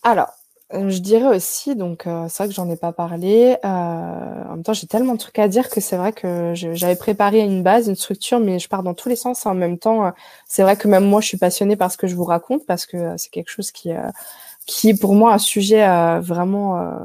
Alors, 0.03 0.29
euh, 0.73 0.89
je 0.89 0.99
dirais 0.99 1.35
aussi, 1.35 1.75
donc 1.75 2.03
c'est 2.05 2.37
vrai 2.37 2.47
que 2.47 2.53
j'en 2.53 2.69
ai 2.69 2.75
pas 2.75 2.91
parlé. 2.91 3.57
En 3.63 4.51
même 4.51 4.63
temps, 4.63 4.73
j'ai 4.73 4.87
tellement 4.87 5.13
de 5.13 5.19
trucs 5.19 5.39
à 5.39 5.47
dire 5.47 5.69
que 5.69 5.79
c'est 5.79 5.95
vrai 5.97 6.11
que 6.11 6.53
j'avais 6.53 6.95
préparé 6.95 7.39
une 7.39 7.63
base, 7.63 7.87
une 7.87 7.95
structure, 7.95 8.39
mais 8.39 8.59
je 8.59 8.67
pars 8.67 8.83
dans 8.83 8.93
tous 8.93 9.09
les 9.09 9.15
sens. 9.15 9.45
En 9.45 9.53
même 9.53 9.79
temps, 9.79 10.11
c'est 10.45 10.63
vrai 10.63 10.75
que 10.75 10.87
même 10.87 11.05
moi, 11.05 11.21
je 11.21 11.27
suis 11.27 11.37
passionnée 11.37 11.77
par 11.77 11.91
ce 11.91 11.97
que 11.97 12.07
je 12.07 12.15
vous 12.15 12.25
raconte 12.25 12.65
parce 12.65 12.85
que 12.85 13.15
c'est 13.17 13.29
quelque 13.29 13.49
chose 13.49 13.71
qui 13.71 13.91
qui 14.67 14.89
est 14.89 14.99
pour 14.99 15.15
moi 15.15 15.33
un 15.33 15.39
sujet 15.39 15.87
vraiment 16.19 16.95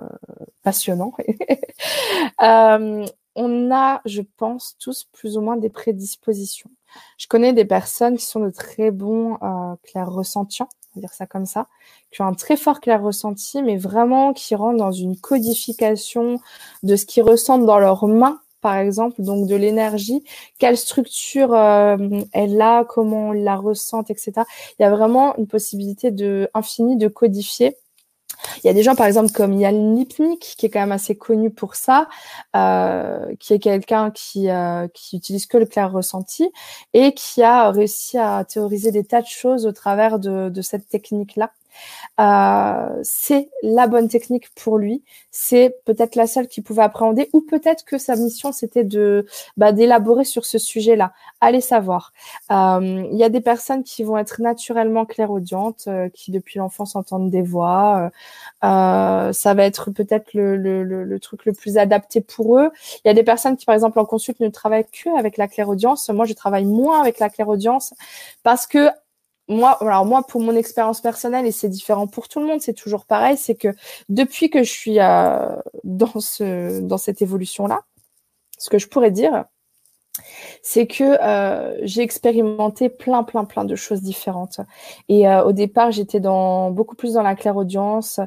passionnant. 0.63 1.15
on 3.35 3.71
a, 3.71 4.03
je 4.05 4.23
pense, 4.37 4.77
tous 4.79 5.07
plus 5.13 5.39
ou 5.39 5.41
moins 5.41 5.57
des 5.57 5.71
prédispositions. 5.71 6.71
Je 7.17 7.27
connais 7.27 7.55
des 7.55 7.65
personnes 7.65 8.19
qui 8.19 8.27
sont 8.27 8.41
de 8.41 8.51
très 8.51 8.91
bons 8.91 9.39
euh, 9.43 9.75
clairs 9.83 10.11
ressentients 10.11 10.69
on 10.95 11.01
va 11.01 11.07
dire 11.07 11.15
ça 11.15 11.27
comme 11.27 11.47
ça, 11.47 11.69
qui 12.11 12.21
ont 12.21 12.27
un 12.27 12.35
très 12.35 12.57
fort 12.57 12.81
clair 12.81 13.03
ressenti, 13.03 13.63
mais 13.63 13.77
vraiment 13.79 14.33
qui 14.33 14.55
rentrent 14.55 14.79
dans 14.79 14.93
une 14.93 15.17
codification 15.17 16.39
de 16.83 16.97
ce 16.97 17.07
qu'ils 17.07 17.23
ressentent 17.23 17.65
dans 17.65 17.79
leurs 17.79 18.07
mains, 18.07 18.41
par 18.63 18.77
exemple, 18.77 19.21
donc 19.23 19.47
de 19.47 19.57
l'énergie, 19.57 20.25
quelle 20.59 20.79
structure 20.79 21.53
euh, 21.55 21.97
elle 22.33 22.61
a, 22.61 22.85
comment 22.85 23.29
on 23.29 23.33
la 23.33 23.57
ressent, 23.57 24.03
etc. 24.09 24.33
Il 24.79 24.83
y 24.83 24.87
a 24.87 24.91
vraiment 24.91 25.37
une 25.37 25.47
possibilité 25.47 26.11
de 26.11 26.49
infinie 26.55 26.97
de 26.97 27.09
codifier 27.09 27.77
il 28.59 28.67
y 28.67 28.71
a 28.71 28.73
des 28.73 28.83
gens, 28.83 28.95
par 28.95 29.07
exemple, 29.07 29.33
comme 29.33 29.53
Yann 29.55 29.97
Lipnik, 29.97 30.55
qui 30.57 30.67
est 30.67 30.71
quand 30.71 30.81
même 30.81 30.93
assez 30.93 31.17
connu 31.17 31.51
pour 31.51 31.75
ça, 31.75 32.09
euh, 32.57 33.35
qui 33.39 33.55
est 33.55 33.59
quelqu'un 33.59 34.11
qui, 34.11 34.51
euh, 34.51 34.89
qui 34.89 35.17
utilise 35.17 35.47
que 35.47 35.59
le 35.59 35.67
clair 35.67 35.93
ressenti 35.93 36.51
et 36.93 37.15
qui 37.15 37.43
a 37.43 37.71
réussi 37.71 38.19
à 38.19 38.45
théoriser 38.45 38.91
des 38.91 39.05
tas 39.05 39.23
de 39.23 39.27
choses 39.27 39.67
au 39.67 39.73
travers 39.73 40.19
de, 40.19 40.49
de 40.49 40.63
cette 40.63 40.89
technique-là. 40.89 41.53
Euh, 42.21 43.01
c'est 43.03 43.49
la 43.63 43.87
bonne 43.87 44.09
technique 44.09 44.51
pour 44.55 44.79
lui. 44.79 45.03
C'est 45.31 45.77
peut-être 45.85 46.15
la 46.15 46.27
seule 46.27 46.47
qu'il 46.47 46.63
pouvait 46.63 46.83
appréhender, 46.83 47.31
ou 47.33 47.41
peut-être 47.41 47.85
que 47.85 47.99
sa 47.99 48.17
mission 48.17 48.53
c'était 48.53 48.85
de 48.85 49.27
bah, 49.57 49.73
d'élaborer 49.73 50.25
sur 50.25 50.45
ce 50.45 50.59
sujet-là. 50.59 51.13
Allez 51.41 51.61
savoir. 51.61 52.13
Euh, 52.51 53.07
il 53.11 53.17
y 53.17 53.25
a 53.25 53.29
des 53.29 53.41
personnes 53.41 53.83
qui 53.83 54.05
vont 54.05 54.19
être 54.19 54.41
naturellement 54.41 55.07
clairaudientes, 55.07 55.85
euh, 55.89 56.09
qui 56.11 56.31
depuis 56.31 56.59
l'enfance 56.59 56.97
entendent 56.97 57.31
des 57.31 57.43
voix. 57.43 58.11
ça 58.63 59.55
va 59.55 59.65
être 59.65 59.91
peut-être 59.91 60.35
le, 60.35 60.57
le, 60.57 60.83
le, 60.83 61.21
truc 61.21 61.45
le 61.47 61.53
plus 61.53 61.79
adapté 61.79 62.21
pour 62.21 62.59
eux. 62.59 62.71
Il 63.05 63.09
y 63.09 63.11
a 63.11 63.15
des 63.15 63.23
personnes 63.23 63.57
qui, 63.57 63.65
par 63.67 63.75
exemple, 63.75 63.99
en 63.99 64.05
consulte 64.05 64.41
ne 64.41 64.49
travaillent 64.49 64.87
que 64.87 65.17
avec 65.19 65.37
la 65.37 65.49
clairaudience. 65.49 66.09
Moi, 66.11 66.27
je 66.27 66.35
travaille 66.35 66.65
moins 66.65 67.01
avec 67.01 67.19
la 67.19 67.31
clairaudience 67.31 67.95
parce 68.43 68.67
que 68.67 68.91
moi, 69.49 69.79
alors 69.83 70.07
moi, 70.07 70.23
pour 70.27 70.41
mon 70.41 70.55
expérience 70.55 71.01
personnelle, 71.01 71.47
et 71.47 71.53
c'est 71.53 71.69
différent 71.69 72.07
pour 72.07 72.29
tout 72.29 72.41
le 72.41 72.47
monde, 72.47 72.61
c'est 72.61 72.75
toujours 72.75 73.07
pareil, 73.07 73.37
c'est 73.37 73.55
que 73.55 73.69
depuis 74.09 74.51
que 74.51 74.63
je 74.63 74.71
suis 74.71 75.01
euh, 75.01 75.57
dans 75.85 76.21
ce, 76.21 76.81
dans 76.81 76.99
cette 76.99 77.23
évolution-là, 77.23 77.81
ce 78.59 78.71
que 78.71 78.79
je 78.79 78.89
pourrais 78.89 79.11
dire, 79.11 79.45
c'est 80.63 80.87
que 80.87 81.19
euh, 81.23 81.75
j'ai 81.83 82.03
expérimenté 82.03 82.89
plein, 82.89 83.23
plein, 83.23 83.45
plein 83.45 83.65
de 83.65 83.75
choses 83.77 84.03
différentes. 84.03 84.61
Et 85.09 85.27
euh, 85.27 85.43
au 85.45 85.53
départ, 85.53 85.91
j'étais 85.91 86.21
dans 86.21 86.71
beaucoup 86.71 86.95
plus 86.95 87.15
dans 87.15 87.23
la 87.23 87.35
clairaudience. 87.35 88.21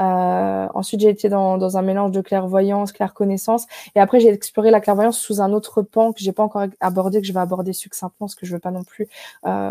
Euh, 0.00 0.68
ensuite, 0.74 1.00
j'ai 1.00 1.08
été 1.08 1.28
dans, 1.28 1.76
un 1.76 1.82
mélange 1.82 2.12
de 2.12 2.20
clairvoyance, 2.20 2.92
clairconnaissance. 2.92 3.66
Et 3.94 4.00
après, 4.00 4.20
j'ai 4.20 4.28
exploré 4.28 4.70
la 4.70 4.80
clairvoyance 4.80 5.18
sous 5.18 5.40
un 5.40 5.52
autre 5.52 5.82
pan 5.82 6.12
que 6.12 6.20
j'ai 6.20 6.32
pas 6.32 6.44
encore 6.44 6.66
abordé, 6.80 7.20
que 7.20 7.26
je 7.26 7.32
vais 7.32 7.40
aborder 7.40 7.72
succinctement, 7.72 8.26
parce 8.26 8.34
que 8.34 8.46
je 8.46 8.52
veux 8.52 8.60
pas 8.60 8.70
non 8.70 8.84
plus 8.84 9.08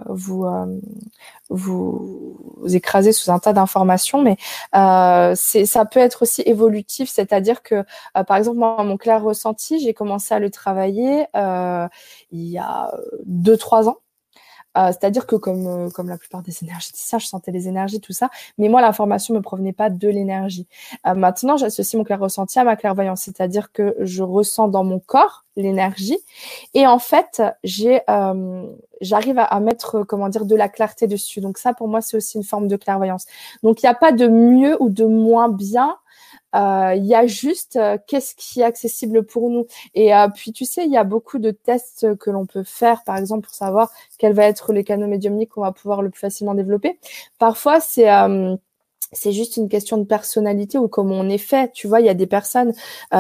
vous, 0.10 0.46
écraser 2.70 3.14
sous 3.14 3.32
un 3.32 3.40
tas 3.40 3.54
d'informations. 3.54 4.22
Mais 4.22 4.38
ça 4.74 5.86
peut 5.86 6.00
être 6.00 6.24
aussi 6.24 6.44
évolutif, 6.46 7.10
c'est-à-dire 7.10 7.64
que, 7.64 7.84
par 8.28 8.38
exemple, 8.38 8.58
moi, 8.58 8.84
mon 8.84 8.98
clair 8.98 9.24
ressenti, 9.24 9.80
j'ai 9.80 9.94
commencé 9.94 10.34
à 10.34 10.40
le 10.40 10.50
travailler. 10.50 11.26
Il 12.32 12.44
y 12.48 12.58
a 12.58 12.92
deux 13.26 13.58
trois 13.58 13.90
ans. 13.90 13.98
Euh, 14.78 14.88
c'est-à-dire 14.88 15.28
que 15.28 15.36
comme 15.36 15.68
euh, 15.68 16.04
la 16.06 16.18
plupart 16.18 16.42
des 16.42 16.64
énergéticiens, 16.64 17.20
je 17.20 17.28
sentais 17.28 17.52
les 17.52 17.68
énergies, 17.68 18.00
tout 18.00 18.14
ça, 18.14 18.30
mais 18.58 18.70
moi 18.70 18.82
l'information 18.82 19.34
me 19.34 19.42
provenait 19.42 19.74
pas 19.74 19.90
de 19.90 20.08
l'énergie. 20.08 20.68
Euh, 21.06 21.14
maintenant, 21.14 21.58
j'associe 21.58 21.98
mon 21.98 22.06
clair 22.06 22.20
ressenti 22.20 22.58
à 22.58 22.64
ma 22.64 22.78
clairvoyance, 22.78 23.24
c'est-à-dire 23.24 23.72
que 23.74 23.96
je 24.00 24.24
ressens 24.24 24.70
dans 24.70 24.84
mon 24.84 25.00
corps 25.00 25.44
l'énergie 25.58 26.18
et 26.74 26.88
en 26.88 26.98
fait 26.98 27.44
j'arrive 27.66 29.38
à, 29.38 29.60
mettre 29.60 30.04
comment 30.04 30.30
dire 30.30 30.46
de 30.46 30.56
la 30.56 30.70
clarté 30.70 31.08
dessus. 31.08 31.42
Donc 31.42 31.58
ça 31.58 31.74
pour 31.74 31.90
moi 31.90 32.02
c'est 32.02 32.16
aussi 32.16 32.38
une 32.38 32.46
forme 32.46 32.70
de 32.70 32.78
clairvoyance. 32.78 33.26
Donc 33.62 33.84
il 33.84 33.86
n'y 33.86 33.90
a 33.90 33.94
pas 33.96 34.14
de 34.14 34.28
mieux 34.28 34.82
ou 34.82 34.90
de 34.90 35.04
moins 35.04 35.50
bien 35.50 35.90
euh, 35.90 35.94
il 36.54 37.06
y 37.06 37.16
a 37.16 37.26
juste 37.28 37.76
euh, 37.76 37.98
qu'est-ce 38.08 38.36
qui 38.36 38.62
est 38.62 38.64
accessible 38.64 39.24
pour 39.24 39.50
nous. 39.50 39.68
Et 39.94 40.14
euh, 40.14 40.28
puis 40.34 40.52
tu 40.52 40.66
sais, 40.66 40.86
il 40.86 40.92
y 40.92 40.98
a 40.98 41.04
beaucoup 41.04 41.40
de 41.40 41.52
tests 41.52 42.16
que 42.18 42.30
l'on 42.30 42.46
peut 42.46 42.64
faire, 42.64 43.04
par 43.04 43.18
exemple 43.18 43.46
pour 43.48 43.56
savoir 43.56 43.92
quels 44.18 44.34
va 44.34 44.46
être 44.46 44.74
les 44.74 44.84
canaux 44.84 45.08
médiumniques 45.08 45.50
qu'on 45.50 45.62
va 45.62 45.72
pouvoir 45.72 46.02
le 46.02 46.10
plus 46.10 46.20
facilement 46.20 46.54
développer. 46.54 47.00
Parfois, 47.40 47.80
c'est 47.80 48.08
c'est 49.14 49.34
juste 49.34 49.58
une 49.58 49.68
question 49.68 49.98
de 49.98 50.06
personnalité 50.06 50.78
ou 50.78 50.88
comment 50.88 51.16
on 51.16 51.28
est 51.28 51.38
fait. 51.38 51.70
Tu 51.74 51.86
vois, 51.86 52.00
il 52.00 52.06
y 52.06 52.10
a 52.10 52.14
des 52.14 52.28
personnes 52.28 52.74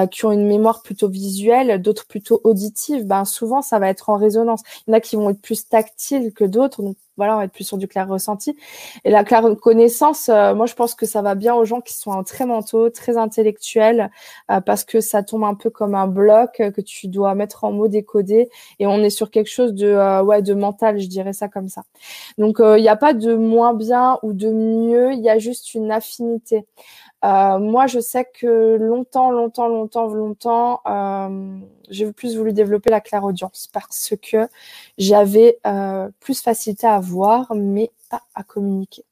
qui 0.10 0.26
ont 0.26 0.32
une 0.32 0.48
mémoire 0.48 0.84
plutôt 0.84 1.10
visuelle, 1.10 1.82
d'autres 1.82 2.08
plutôt 2.08 2.40
auditive. 2.46 3.06
Ben 3.06 3.26
souvent, 3.26 3.62
ça 3.62 3.78
va 3.78 3.90
être 3.90 4.10
en 4.10 4.16
résonance. 4.16 4.62
Il 4.88 4.92
y 4.92 4.94
en 4.94 4.98
a 4.98 5.02
qui 5.02 5.18
vont 5.18 5.30
être 5.32 5.42
plus 5.42 5.68
tactiles 5.68 6.32
que 6.34 6.46
d'autres. 6.46 6.82
Voilà, 7.22 7.36
on 7.36 7.38
va 7.38 7.43
être 7.45 7.51
plus 7.51 7.65
sur 7.65 7.78
du 7.78 7.88
clair 7.88 8.07
ressenti. 8.07 8.57
Et 9.05 9.11
la 9.11 9.24
claire 9.24 9.45
connaissance, 9.61 10.28
euh, 10.28 10.55
moi 10.55 10.65
je 10.65 10.74
pense 10.74 10.95
que 10.95 11.05
ça 11.05 11.22
va 11.22 11.36
bien 11.36 11.53
aux 11.53 11.65
gens 11.65 11.80
qui 11.80 11.93
sont 11.93 12.24
très 12.24 12.47
mentaux, 12.47 12.89
très 12.89 13.15
intellectuels, 13.15 14.09
euh, 14.49 14.59
parce 14.59 14.84
que 14.84 15.01
ça 15.01 15.22
tombe 15.22 15.43
un 15.43 15.53
peu 15.53 15.69
comme 15.69 15.93
un 15.93 16.07
bloc 16.07 16.53
que 16.53 16.82
tu 16.82 17.07
dois 17.07 17.36
mettre 17.36 17.63
en 17.63 17.72
mots 17.72 17.88
décodé, 17.88 18.49
et 18.80 18.88
on 18.88 19.03
est 19.03 19.11
sur 19.11 19.30
quelque 19.30 19.51
chose 19.51 19.76
de 19.76 19.86
euh, 19.86 20.24
ouais 20.24 20.41
de 20.41 20.55
mental, 20.55 20.99
je 20.99 21.05
dirais 21.07 21.34
ça 21.34 21.47
comme 21.47 21.69
ça. 21.69 21.84
Donc 22.39 22.55
il 22.59 22.82
n'y 22.82 22.89
a 22.89 22.95
pas 22.95 23.13
de 23.13 23.36
moins 23.36 23.76
bien 23.76 24.17
ou 24.24 24.34
de 24.34 24.49
mieux, 24.49 25.13
il 25.13 25.19
y 25.19 25.30
a 25.30 25.38
juste 25.38 25.76
une 25.76 25.91
affinité. 25.91 26.65
Euh, 27.24 27.59
moi, 27.59 27.88
je 27.88 27.99
sais 27.99 28.26
que 28.26 28.78
longtemps, 28.80 29.32
longtemps, 29.32 29.67
longtemps, 29.67 30.07
longtemps, 30.07 30.82
euh, 30.88 31.59
j'ai 31.89 32.11
plus 32.11 32.36
voulu 32.38 32.53
développer 32.53 32.89
la 32.89 33.01
clairaudience 33.01 33.69
parce 33.72 34.15
que 34.22 34.47
j'avais 34.97 35.59
euh, 35.67 36.09
plus 36.19 36.41
facilité 36.41 36.88
à 36.88 36.99
voir, 36.99 37.53
mais 37.55 37.91
pas 38.09 38.24
à 38.36 38.43
communiquer. 38.43 39.03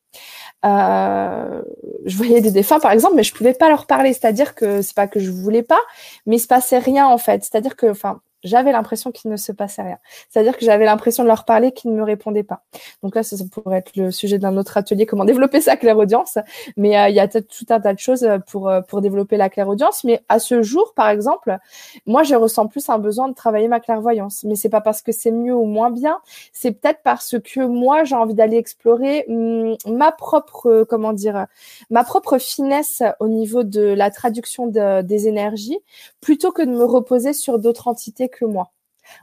Euh, 0.65 1.61
je 2.05 2.17
voyais 2.17 2.41
des 2.41 2.51
défunts 2.51 2.79
par 2.79 2.91
exemple, 2.91 3.15
mais 3.15 3.23
je 3.23 3.33
pouvais 3.33 3.53
pas 3.53 3.69
leur 3.69 3.85
parler. 3.85 4.13
C'est-à-dire 4.13 4.55
que 4.55 4.81
c'est 4.81 4.95
pas 4.95 5.07
que 5.07 5.19
je 5.19 5.31
voulais 5.31 5.63
pas, 5.63 5.79
mais 6.25 6.37
il 6.37 6.39
se 6.39 6.47
passait 6.47 6.79
rien 6.79 7.07
en 7.07 7.17
fait. 7.17 7.43
C'est-à-dire 7.43 7.75
que, 7.75 7.87
enfin, 7.87 8.21
j'avais 8.43 8.71
l'impression 8.71 9.11
qu'il 9.11 9.29
ne 9.31 9.37
se 9.37 9.51
passait 9.51 9.81
rien. 9.81 9.97
C'est-à-dire 10.29 10.57
que 10.57 10.63
j'avais 10.63 10.85
l'impression 10.85 11.23
de 11.23 11.27
leur 11.27 11.45
parler 11.45 11.71
qu'ils 11.71 11.91
ne 11.91 11.97
me 11.97 12.03
répondaient 12.03 12.43
pas. 12.43 12.61
Donc 13.03 13.15
là, 13.15 13.23
ça, 13.23 13.35
pourrait 13.51 13.79
être 13.79 13.95
le 13.95 14.11
sujet 14.11 14.39
d'un 14.39 14.55
autre 14.57 14.77
atelier, 14.77 15.05
comment 15.05 15.25
développer 15.25 15.61
sa 15.61 15.75
clairaudience. 15.75 16.37
Mais 16.77 16.97
euh, 16.97 17.09
il 17.09 17.15
y 17.15 17.19
a 17.19 17.27
tout 17.27 17.65
un 17.69 17.79
tas 17.79 17.93
de 17.93 17.99
choses 17.99 18.23
euh, 18.23 18.39
pour 18.39 18.69
euh, 18.69 18.81
pour 18.81 19.01
développer 19.01 19.37
la 19.37 19.49
clairaudience. 19.49 20.03
Mais 20.03 20.21
à 20.29 20.39
ce 20.39 20.61
jour, 20.61 20.93
par 20.95 21.09
exemple, 21.09 21.57
moi, 22.05 22.23
je 22.23 22.35
ressens 22.35 22.67
plus 22.67 22.87
un 22.89 22.99
besoin 22.99 23.27
de 23.27 23.33
travailler 23.33 23.67
ma 23.67 23.79
clairvoyance. 23.79 24.43
Mais 24.43 24.55
c'est 24.55 24.69
pas 24.69 24.81
parce 24.81 25.01
que 25.01 25.11
c'est 25.11 25.31
mieux 25.31 25.55
ou 25.55 25.65
moins 25.65 25.91
bien. 25.91 26.19
C'est 26.53 26.71
peut-être 26.71 27.01
parce 27.03 27.35
que 27.39 27.65
moi, 27.65 28.03
j'ai 28.03 28.15
envie 28.15 28.33
d'aller 28.33 28.57
explorer 28.57 29.25
hum, 29.27 29.75
ma 29.85 30.11
propre, 30.11 30.85
comment 30.89 31.13
dire, 31.13 31.45
ma 31.89 32.03
propre 32.03 32.37
finesse 32.37 33.03
au 33.19 33.27
niveau 33.27 33.63
de 33.63 33.81
la 33.81 34.11
traduction 34.11 34.67
de, 34.67 35.01
des 35.01 35.27
énergies, 35.27 35.79
plutôt 36.21 36.51
que 36.51 36.61
de 36.61 36.71
me 36.71 36.85
reposer 36.85 37.33
sur 37.33 37.59
d'autres 37.59 37.87
entités 37.87 38.28
que 38.29 38.45
moi. 38.45 38.71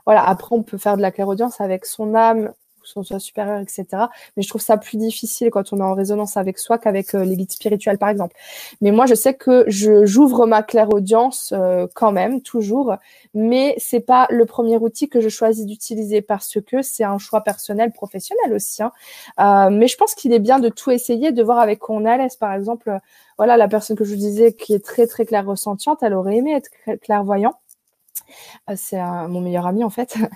Voilà. 0.05 0.27
Après, 0.27 0.55
on 0.55 0.63
peut 0.63 0.77
faire 0.77 0.97
de 0.97 1.01
la 1.01 1.11
clairaudience 1.11 1.61
avec 1.61 1.85
son 1.85 2.15
âme, 2.15 2.51
son 2.87 3.03
soi 3.03 3.19
supérieur, 3.19 3.59
etc. 3.59 3.85
Mais 4.35 4.43
je 4.43 4.47
trouve 4.49 4.61
ça 4.61 4.77
plus 4.77 4.97
difficile 4.97 5.49
quand 5.49 5.73
on 5.73 5.77
est 5.79 5.83
en 5.83 5.93
résonance 5.93 6.37
avec 6.37 6.57
soi 6.57 6.77
qu'avec 6.77 7.13
les 7.13 7.35
guides 7.35 7.51
spirituels, 7.51 7.97
par 7.97 8.09
exemple. 8.09 8.35
Mais 8.81 8.91
moi, 8.91 9.05
je 9.05 9.13
sais 9.13 9.33
que 9.33 9.65
je 9.67 10.05
j'ouvre 10.05 10.45
ma 10.47 10.63
claire 10.63 10.93
audience 10.93 11.53
quand 11.93 12.11
même, 12.11 12.41
toujours, 12.41 12.95
mais 13.33 13.75
c'est 13.77 13.99
pas 13.99 14.27
le 14.29 14.45
premier 14.45 14.77
outil 14.77 15.09
que 15.09 15.21
je 15.21 15.29
choisis 15.29 15.65
d'utiliser 15.65 16.21
parce 16.21 16.59
que 16.65 16.81
c'est 16.81 17.03
un 17.03 17.17
choix 17.17 17.41
personnel, 17.41 17.91
professionnel 17.91 18.53
aussi. 18.53 18.81
Hein. 18.81 18.91
Euh, 19.39 19.69
mais 19.69 19.87
je 19.87 19.97
pense 19.97 20.15
qu'il 20.15 20.33
est 20.33 20.39
bien 20.39 20.59
de 20.59 20.69
tout 20.69 20.91
essayer, 20.91 21.31
de 21.31 21.43
voir 21.43 21.59
avec 21.59 21.79
quoi 21.79 21.95
on 21.95 22.05
est 22.05 22.09
à 22.09 22.17
l'aise. 22.17 22.35
Par 22.35 22.53
exemple, 22.53 22.97
voilà, 23.37 23.57
la 23.57 23.67
personne 23.67 23.97
que 23.97 24.03
je 24.03 24.11
vous 24.11 24.19
disais 24.19 24.53
qui 24.53 24.73
est 24.73 24.83
très 24.83 25.07
très 25.07 25.25
claire 25.25 25.45
ressentiante, 25.45 25.99
elle 26.01 26.13
aurait 26.13 26.37
aimé 26.37 26.53
être 26.53 26.69
clairvoyant. 27.01 27.55
Euh, 28.69 28.73
c'est 28.75 29.01
mon 29.27 29.41
meilleur 29.41 29.65
ami 29.67 29.83
en 29.83 29.89
fait. 29.89 30.15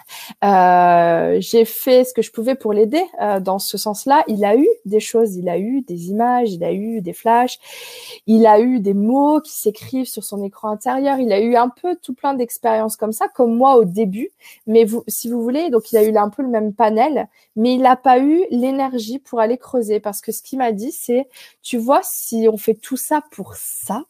Euh, 0.44 1.38
j'ai 1.40 1.66
fait 1.66 2.04
ce 2.04 2.14
que 2.14 2.24
je 2.24 2.32
pouvais 2.32 2.56
pour 2.56 2.74
l'aider 2.74 3.04
euh, 3.22 3.40
dans 3.40 3.60
ce 3.60 3.78
sens-là. 3.78 4.24
Il 4.28 4.44
a 4.44 4.56
eu 4.56 4.68
des 4.86 5.00
choses, 5.00 5.36
il 5.36 5.50
a 5.50 5.60
eu 5.60 5.82
des 5.82 6.10
images, 6.10 6.52
il 6.52 6.64
a 6.64 6.74
eu 6.74 7.02
des 7.02 7.14
flashs, 7.14 7.60
il 8.26 8.48
a 8.48 8.60
eu 8.60 8.80
des 8.80 8.96
mots 8.96 9.40
qui 9.42 9.52
s'écrivent 9.52 10.08
sur 10.08 10.24
son 10.24 10.44
écran 10.44 10.70
intérieur. 10.70 11.20
Il 11.20 11.32
a 11.32 11.40
eu 11.40 11.56
un 11.56 11.70
peu 11.70 11.96
tout 12.02 12.14
plein 12.16 12.34
d'expériences 12.34 12.96
comme 12.96 13.12
ça, 13.12 13.28
comme 13.28 13.56
moi 13.56 13.76
au 13.76 13.84
début. 13.86 14.32
Mais 14.66 14.84
vous, 14.84 15.04
si 15.08 15.30
vous 15.30 15.44
voulez, 15.44 15.70
donc 15.70 15.92
il 15.92 15.98
a 15.98 16.04
eu 16.04 16.16
un 16.16 16.30
peu 16.30 16.42
le 16.42 16.50
même 16.50 16.74
panel, 16.74 17.28
mais 17.56 17.74
il 17.74 17.82
n'a 17.82 17.96
pas 17.96 18.20
eu 18.20 18.44
l'énergie 18.50 19.20
pour 19.20 19.40
aller 19.40 19.58
creuser 19.58 20.00
parce 20.00 20.22
que 20.22 20.32
ce 20.32 20.42
qu'il 20.42 20.58
m'a 20.60 20.72
dit, 20.72 20.92
c'est, 20.92 21.28
tu 21.62 21.78
vois, 21.78 22.02
si 22.04 22.48
on 22.52 22.58
fait 22.58 22.76
tout 22.76 22.98
ça 22.98 23.22
pour 23.32 23.56
ça, 23.56 24.04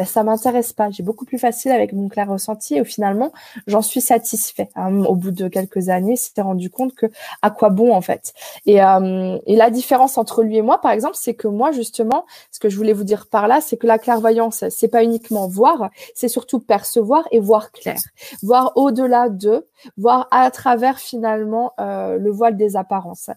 ben, 0.00 0.06
ça 0.06 0.22
m'intéresse 0.22 0.72
pas. 0.72 0.90
J'ai 0.90 1.02
beaucoup 1.02 1.26
plus 1.26 1.36
facile 1.36 1.72
avec 1.72 1.92
mon 1.92 2.08
clair 2.08 2.26
ressenti 2.26 2.74
et 2.74 2.84
finalement, 2.86 3.34
j'en 3.66 3.82
suis 3.82 4.00
satisfait. 4.00 4.70
Hein. 4.74 5.04
Au 5.04 5.14
bout 5.14 5.30
de 5.30 5.46
quelques 5.46 5.90
années, 5.90 6.16
s'était 6.16 6.40
rendu 6.40 6.70
compte 6.70 6.94
que 6.94 7.04
à 7.42 7.50
quoi 7.50 7.68
bon 7.68 7.94
en 7.94 8.00
fait? 8.00 8.32
Et, 8.64 8.82
euh, 8.82 9.38
et 9.44 9.56
la 9.56 9.68
différence 9.68 10.16
entre 10.16 10.42
lui 10.42 10.56
et 10.56 10.62
moi, 10.62 10.80
par 10.80 10.92
exemple, 10.92 11.16
c'est 11.16 11.34
que 11.34 11.48
moi 11.48 11.70
justement, 11.72 12.24
ce 12.50 12.60
que 12.60 12.70
je 12.70 12.78
voulais 12.78 12.94
vous 12.94 13.04
dire 13.04 13.26
par 13.26 13.46
là, 13.46 13.60
c'est 13.60 13.76
que 13.76 13.86
la 13.86 13.98
clairvoyance, 13.98 14.64
c'est 14.70 14.88
pas 14.88 15.04
uniquement 15.04 15.46
voir, 15.46 15.90
c'est 16.14 16.28
surtout 16.28 16.60
percevoir 16.60 17.28
et 17.30 17.38
voir 17.38 17.70
clair, 17.70 17.98
voir 18.42 18.72
au-delà 18.76 19.28
de, 19.28 19.66
voir 19.98 20.28
à 20.30 20.50
travers 20.50 20.98
finalement 20.98 21.74
euh, 21.78 22.16
le 22.16 22.30
voile 22.30 22.56
des 22.56 22.74
apparences. 22.74 23.28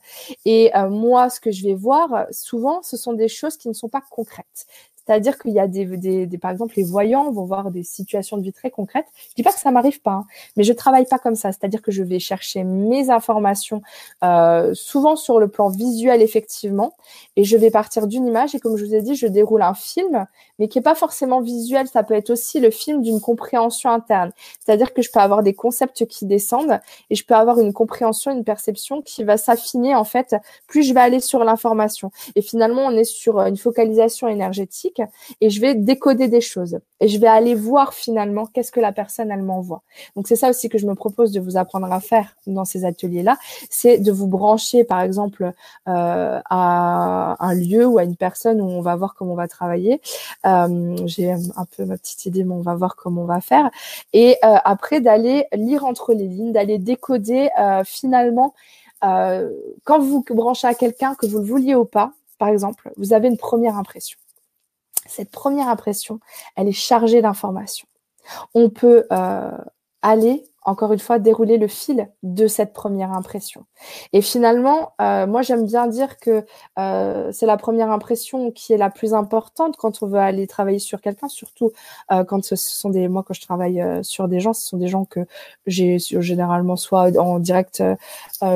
Et 0.45 0.73
euh, 0.77 0.89
moi, 0.89 1.29
ce 1.29 1.41
que 1.41 1.51
je 1.51 1.61
vais 1.65 1.75
voir, 1.75 2.27
souvent, 2.31 2.81
ce 2.83 2.95
sont 2.95 3.11
des 3.11 3.27
choses 3.27 3.57
qui 3.57 3.67
ne 3.67 3.73
sont 3.73 3.89
pas 3.89 4.01
concrètes. 4.09 4.65
C'est-à-dire 5.05 5.37
qu'il 5.37 5.51
y 5.51 5.59
a 5.59 5.67
des, 5.67 5.85
des, 5.85 6.25
des, 6.25 6.37
par 6.37 6.51
exemple, 6.51 6.75
les 6.77 6.83
voyants 6.83 7.31
vont 7.31 7.45
voir 7.45 7.71
des 7.71 7.83
situations 7.83 8.37
de 8.37 8.43
vie 8.43 8.53
très 8.53 8.71
concrètes. 8.71 9.07
Je 9.29 9.35
dis 9.35 9.43
pas 9.43 9.51
que 9.51 9.59
ça 9.59 9.71
m'arrive 9.71 10.01
pas, 10.01 10.11
hein, 10.11 10.25
mais 10.55 10.63
je 10.63 10.73
travaille 10.73 11.05
pas 11.05 11.19
comme 11.19 11.35
ça. 11.35 11.51
C'est-à-dire 11.51 11.81
que 11.81 11.91
je 11.91 12.03
vais 12.03 12.19
chercher 12.19 12.63
mes 12.63 13.09
informations, 13.09 13.81
euh, 14.23 14.73
souvent 14.73 15.15
sur 15.15 15.39
le 15.39 15.47
plan 15.47 15.69
visuel 15.69 16.21
effectivement, 16.21 16.93
et 17.35 17.43
je 17.43 17.57
vais 17.57 17.71
partir 17.71 18.07
d'une 18.07 18.25
image. 18.25 18.55
Et 18.55 18.59
comme 18.59 18.77
je 18.77 18.85
vous 18.85 18.95
ai 18.95 19.01
dit, 19.01 19.15
je 19.15 19.27
déroule 19.27 19.61
un 19.61 19.73
film, 19.73 20.25
mais 20.59 20.67
qui 20.67 20.79
est 20.79 20.83
pas 20.83 20.95
forcément 20.95 21.41
visuel. 21.41 21.87
Ça 21.87 22.03
peut 22.03 22.13
être 22.13 22.29
aussi 22.29 22.59
le 22.59 22.71
film 22.71 23.01
d'une 23.01 23.19
compréhension 23.19 23.89
interne. 23.89 24.31
C'est-à-dire 24.63 24.93
que 24.93 25.01
je 25.01 25.11
peux 25.11 25.19
avoir 25.19 25.43
des 25.43 25.53
concepts 25.53 26.05
qui 26.05 26.25
descendent 26.25 26.79
et 27.09 27.15
je 27.15 27.25
peux 27.25 27.35
avoir 27.35 27.59
une 27.59 27.73
compréhension, 27.73 28.31
une 28.31 28.43
perception 28.43 29.01
qui 29.01 29.23
va 29.23 29.37
s'affiner 29.37 29.95
en 29.95 30.03
fait. 30.03 30.35
Plus 30.67 30.83
je 30.83 30.93
vais 30.93 31.01
aller 31.01 31.19
sur 31.19 31.43
l'information, 31.43 32.11
et 32.35 32.41
finalement, 32.41 32.83
on 32.83 32.91
est 32.91 33.03
sur 33.03 33.39
une 33.39 33.57
focalisation 33.57 34.27
énergétique 34.27 34.92
et 35.41 35.49
je 35.49 35.61
vais 35.61 35.75
décoder 35.75 36.27
des 36.27 36.41
choses 36.41 36.79
et 36.99 37.07
je 37.07 37.19
vais 37.19 37.27
aller 37.27 37.53
voir 37.53 37.93
finalement 37.93 38.45
qu'est-ce 38.45 38.71
que 38.71 38.79
la 38.79 38.93
personne 38.93 39.29
elle 39.29 39.43
m'envoie. 39.43 39.81
Donc 40.15 40.27
c'est 40.27 40.37
ça 40.37 40.49
aussi 40.49 40.69
que 40.69 40.77
je 40.77 40.87
me 40.87 40.95
propose 40.95 41.31
de 41.31 41.41
vous 41.41 41.57
apprendre 41.57 41.91
à 41.91 41.99
faire 41.99 42.37
dans 42.47 42.63
ces 42.63 42.85
ateliers-là, 42.85 43.37
c'est 43.69 43.97
de 43.97 44.11
vous 44.11 44.27
brancher 44.27 44.83
par 44.85 45.01
exemple 45.01 45.51
euh, 45.89 46.39
à 46.49 47.35
un 47.39 47.53
lieu 47.53 47.85
ou 47.85 47.97
à 47.97 48.03
une 48.03 48.15
personne 48.15 48.61
où 48.61 48.65
on 48.65 48.81
va 48.81 48.95
voir 48.95 49.15
comment 49.15 49.33
on 49.33 49.35
va 49.35 49.49
travailler. 49.49 50.01
Euh, 50.45 50.95
j'ai 51.05 51.31
un 51.31 51.65
peu 51.75 51.83
ma 51.85 51.97
petite 51.97 52.25
idée, 52.25 52.43
mais 52.43 52.53
on 52.53 52.61
va 52.61 52.75
voir 52.75 52.95
comment 52.95 53.23
on 53.23 53.25
va 53.25 53.41
faire. 53.41 53.69
Et 54.13 54.37
euh, 54.43 54.55
après 54.63 55.01
d'aller 55.01 55.45
lire 55.53 55.85
entre 55.85 56.13
les 56.13 56.27
lignes, 56.27 56.53
d'aller 56.53 56.77
décoder 56.77 57.49
finalement 57.85 58.53
quand 59.01 59.99
vous 59.99 60.23
branchez 60.29 60.67
à 60.67 60.73
quelqu'un, 60.73 61.13
que 61.15 61.25
vous 61.25 61.39
le 61.39 61.45
vouliez 61.45 61.75
ou 61.75 61.83
pas, 61.83 62.13
par 62.39 62.47
exemple, 62.47 62.91
vous 62.95 63.11
avez 63.11 63.27
une 63.27 63.37
première 63.37 63.77
impression 63.77 64.17
cette 65.07 65.31
première 65.31 65.67
impression, 65.67 66.19
elle 66.55 66.67
est 66.67 66.71
chargée 66.71 67.21
d'informations. 67.21 67.87
On 68.53 68.69
peut 68.69 69.05
euh, 69.11 69.57
aller 70.01 70.45
encore 70.65 70.93
une 70.93 70.99
fois, 70.99 71.19
dérouler 71.19 71.57
le 71.57 71.67
fil 71.67 72.09
de 72.23 72.47
cette 72.47 72.73
première 72.73 73.11
impression. 73.11 73.65
Et 74.13 74.21
finalement, 74.21 74.93
euh, 75.01 75.27
moi, 75.27 75.41
j'aime 75.41 75.65
bien 75.65 75.87
dire 75.87 76.17
que 76.17 76.45
euh, 76.79 77.31
c'est 77.31 77.45
la 77.45 77.57
première 77.57 77.91
impression 77.91 78.51
qui 78.51 78.73
est 78.73 78.77
la 78.77 78.89
plus 78.89 79.13
importante 79.13 79.75
quand 79.77 80.01
on 80.01 80.07
veut 80.07 80.19
aller 80.19 80.47
travailler 80.47 80.79
sur 80.79 81.01
quelqu'un, 81.01 81.27
surtout 81.27 81.71
euh, 82.11 82.23
quand 82.23 82.43
ce 82.43 82.55
sont 82.55 82.89
des, 82.89 83.07
moi, 83.07 83.23
quand 83.27 83.33
je 83.33 83.41
travaille 83.41 83.83
sur 84.03 84.27
des 84.27 84.39
gens, 84.39 84.53
ce 84.53 84.65
sont 84.65 84.77
des 84.77 84.87
gens 84.87 85.05
que 85.05 85.21
j'ai 85.65 85.97
généralement 85.99 86.75
soit 86.75 87.17
en 87.17 87.39
direct, 87.39 87.83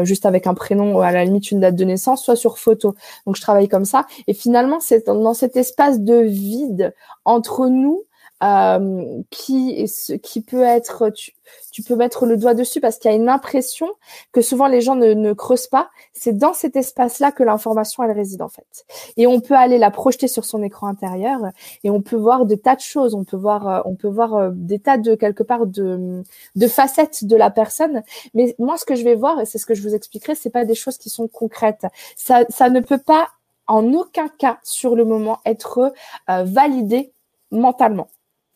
juste 0.03 0.25
avec 0.25 0.47
un 0.47 0.53
prénom 0.53 0.95
ou 0.95 1.01
à 1.01 1.11
la 1.11 1.25
limite 1.25 1.51
une 1.51 1.59
date 1.59 1.75
de 1.75 1.83
naissance, 1.83 2.23
soit 2.23 2.35
sur 2.35 2.57
photo. 2.57 2.95
Donc, 3.25 3.35
je 3.35 3.41
travaille 3.41 3.67
comme 3.67 3.85
ça. 3.85 4.05
Et 4.27 4.33
finalement, 4.33 4.79
c'est 4.79 5.07
dans 5.07 5.33
cet 5.33 5.55
espace 5.55 5.99
de 5.99 6.15
vide 6.15 6.93
entre 7.25 7.67
nous 7.67 8.03
euh, 8.43 9.23
qui 9.31 9.83
qui 10.21 10.41
peut 10.41 10.61
être 10.61 11.09
tu, 11.09 11.33
tu, 11.71 11.81
peux 11.81 11.95
mettre 11.95 12.27
le 12.27 12.37
doigt 12.37 12.53
dessus 12.53 12.79
parce 12.79 12.97
qu'il 12.97 13.09
y 13.09 13.13
a 13.13 13.17
une 13.17 13.29
impression 13.29 13.89
que 14.31 14.41
souvent 14.41 14.67
les 14.67 14.79
gens 14.79 14.93
ne, 14.93 15.13
ne 15.13 15.33
creusent 15.33 15.65
pas. 15.65 15.89
C'est 16.13 16.37
dans 16.37 16.53
cet 16.53 16.75
espace 16.75 17.17
là 17.17 17.31
que 17.31 17.41
l'information 17.41 18.03
elle 18.03 18.11
réside 18.11 18.43
en 18.43 18.47
fait. 18.47 18.85
Et 19.17 19.25
on 19.25 19.39
peut 19.39 19.55
aller 19.55 19.79
la 19.79 19.89
projeter 19.89 20.27
sur 20.27 20.45
son 20.45 20.61
écran 20.61 20.85
intérieur 20.85 21.41
et 21.83 21.89
on 21.89 22.01
peut 22.03 22.15
voir 22.15 22.45
des 22.45 22.59
tas 22.59 22.75
de 22.75 22.81
choses. 22.81 23.15
On 23.15 23.23
peut 23.23 23.37
voir 23.37 23.67
euh, 23.67 23.81
on 23.85 23.95
peut 23.95 24.07
voir 24.07 24.35
euh, 24.35 24.51
des 24.53 24.77
tas 24.77 24.97
de 24.97 25.15
quelque 25.15 25.41
part 25.41 25.65
de 25.65 26.21
de 26.55 26.67
facettes 26.67 27.25
de 27.25 27.35
la 27.35 27.49
personne. 27.49 28.03
Mais 28.35 28.55
moi 28.59 28.77
ce 28.77 28.85
que 28.85 28.93
je 28.93 29.03
vais 29.03 29.15
voir 29.15 29.41
et 29.41 29.45
c'est 29.45 29.57
ce 29.57 29.65
que 29.65 29.73
je 29.73 29.81
vous 29.81 29.95
expliquerai 29.95 30.35
c'est 30.35 30.51
pas 30.51 30.63
des 30.63 30.75
choses 30.75 30.99
qui 30.99 31.09
sont 31.09 31.27
concrètes. 31.27 31.87
Ça 32.15 32.45
ça 32.49 32.69
ne 32.69 32.81
peut 32.81 32.99
pas 32.99 33.29
en 33.65 33.93
aucun 33.93 34.27
cas 34.27 34.59
sur 34.61 34.95
le 34.95 35.05
moment 35.05 35.39
être 35.43 35.91
validé 36.27 37.11
mentalement 37.49 38.07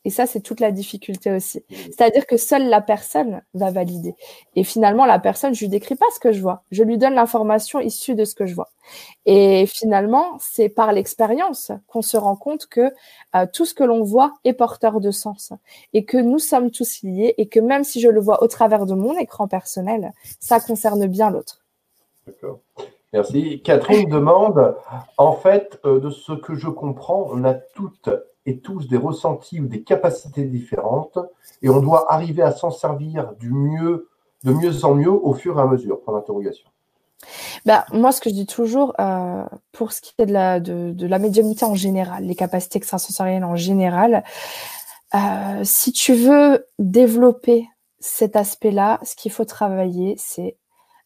et 0.04 0.10
ça, 0.10 0.26
c'est 0.26 0.42
toute 0.42 0.60
la 0.60 0.72
difficulté 0.72 1.32
aussi. 1.32 1.64
C'est-à-dire 1.70 2.26
que 2.26 2.38
seule 2.38 2.68
la 2.68 2.82
personne 2.82 3.44
va 3.54 3.70
valider. 3.70 4.16
Et 4.56 4.64
finalement, 4.64 5.06
la 5.06 5.20
personne, 5.20 5.54
je 5.54 5.60
lui 5.62 5.70
décris 5.70 5.96
pas 5.96 6.08
ce 6.16 6.20
que 6.20 6.32
je 6.32 6.42
vois. 6.42 6.64
Je 6.72 6.84
lui 6.84 6.98
donne 6.98 7.14
l'information 7.14 7.80
issue 7.80 8.16
de 8.16 8.26
ce 8.26 8.34
que 8.34 8.48
je 8.48 8.56
vois. 8.56 8.70
Et 9.26 9.68
finalement, 9.68 10.38
c'est 10.40 10.70
par 10.70 10.92
l'expérience 10.92 11.72
qu'on 11.88 12.02
se 12.02 12.18
rend 12.18 12.36
compte 12.36 12.66
que 12.66 12.92
euh, 13.36 13.46
tout 13.52 13.66
ce 13.66 13.76
que 13.76 13.84
l'on 13.84 14.04
voit 14.04 14.34
est 14.44 14.54
porteur 14.54 15.00
de 15.00 15.12
sens 15.12 15.54
et 15.94 16.04
que 16.04 16.18
nous 16.18 16.40
sommes 16.40 16.72
tous 16.72 17.04
liés 17.04 17.36
et 17.38 17.48
que 17.48 17.60
même 17.60 17.84
si 17.84 18.02
je 18.02 18.10
le 18.10 18.20
vois 18.20 18.42
au 18.42 18.48
travers 18.48 18.88
de 18.88 18.96
mon 18.96 19.16
écran 19.18 19.48
personnel, 19.48 20.14
ça 20.40 20.60
concerne 20.60 21.06
bien 21.06 21.30
l'autre. 21.30 21.62
D'accord. 22.26 22.60
Merci. 23.14 23.62
Catherine 23.64 24.10
demande, 24.10 24.76
en 25.18 25.34
fait, 25.34 25.80
euh, 25.86 26.00
de 26.00 26.10
ce 26.10 26.32
que 26.32 26.56
je 26.56 26.70
comprends, 26.70 27.28
on 27.32 27.44
a 27.44 27.54
toutes 27.54 28.10
et 28.46 28.60
tous 28.60 28.88
des 28.88 28.98
ressentis 28.98 29.60
ou 29.60 29.68
des 29.68 29.84
capacités 29.84 30.46
différentes 30.46 31.20
et 31.62 31.70
on 31.70 31.82
doit 31.82 32.12
arriver 32.12 32.42
à 32.42 32.52
s'en 32.52 32.72
servir 32.72 33.34
du 33.40 33.52
mieux, 33.52 34.10
de 34.44 34.54
mieux 34.54 34.84
en 34.84 34.96
mieux 34.96 35.12
au 35.12 35.34
fur 35.34 35.60
et 35.60 35.62
à 35.62 35.68
mesure. 35.68 36.00
Bah, 37.66 37.86
moi, 37.94 38.12
ce 38.12 38.22
que 38.22 38.30
je 38.30 38.36
dis 38.36 38.48
toujours, 38.48 38.94
euh, 39.00 39.44
pour 39.72 39.92
ce 39.92 40.02
qui 40.02 40.14
est 40.18 40.26
de 40.26 40.34
la, 40.34 40.60
de, 40.60 41.18
médiumnité 41.18 41.66
en 41.66 41.76
général, 41.76 42.26
les 42.26 42.36
capacités 42.36 42.78
extrasensorielles 42.78 43.44
en 43.44 43.56
général, 43.56 44.24
euh, 45.14 45.62
si 45.64 45.92
tu 45.92 46.14
veux 46.14 46.66
développer 46.80 47.68
cet 48.00 48.36
aspect-là, 48.36 49.00
ce 49.04 49.16
qu'il 49.16 49.32
faut 49.32 49.46
travailler, 49.46 50.16
c'est 50.18 50.58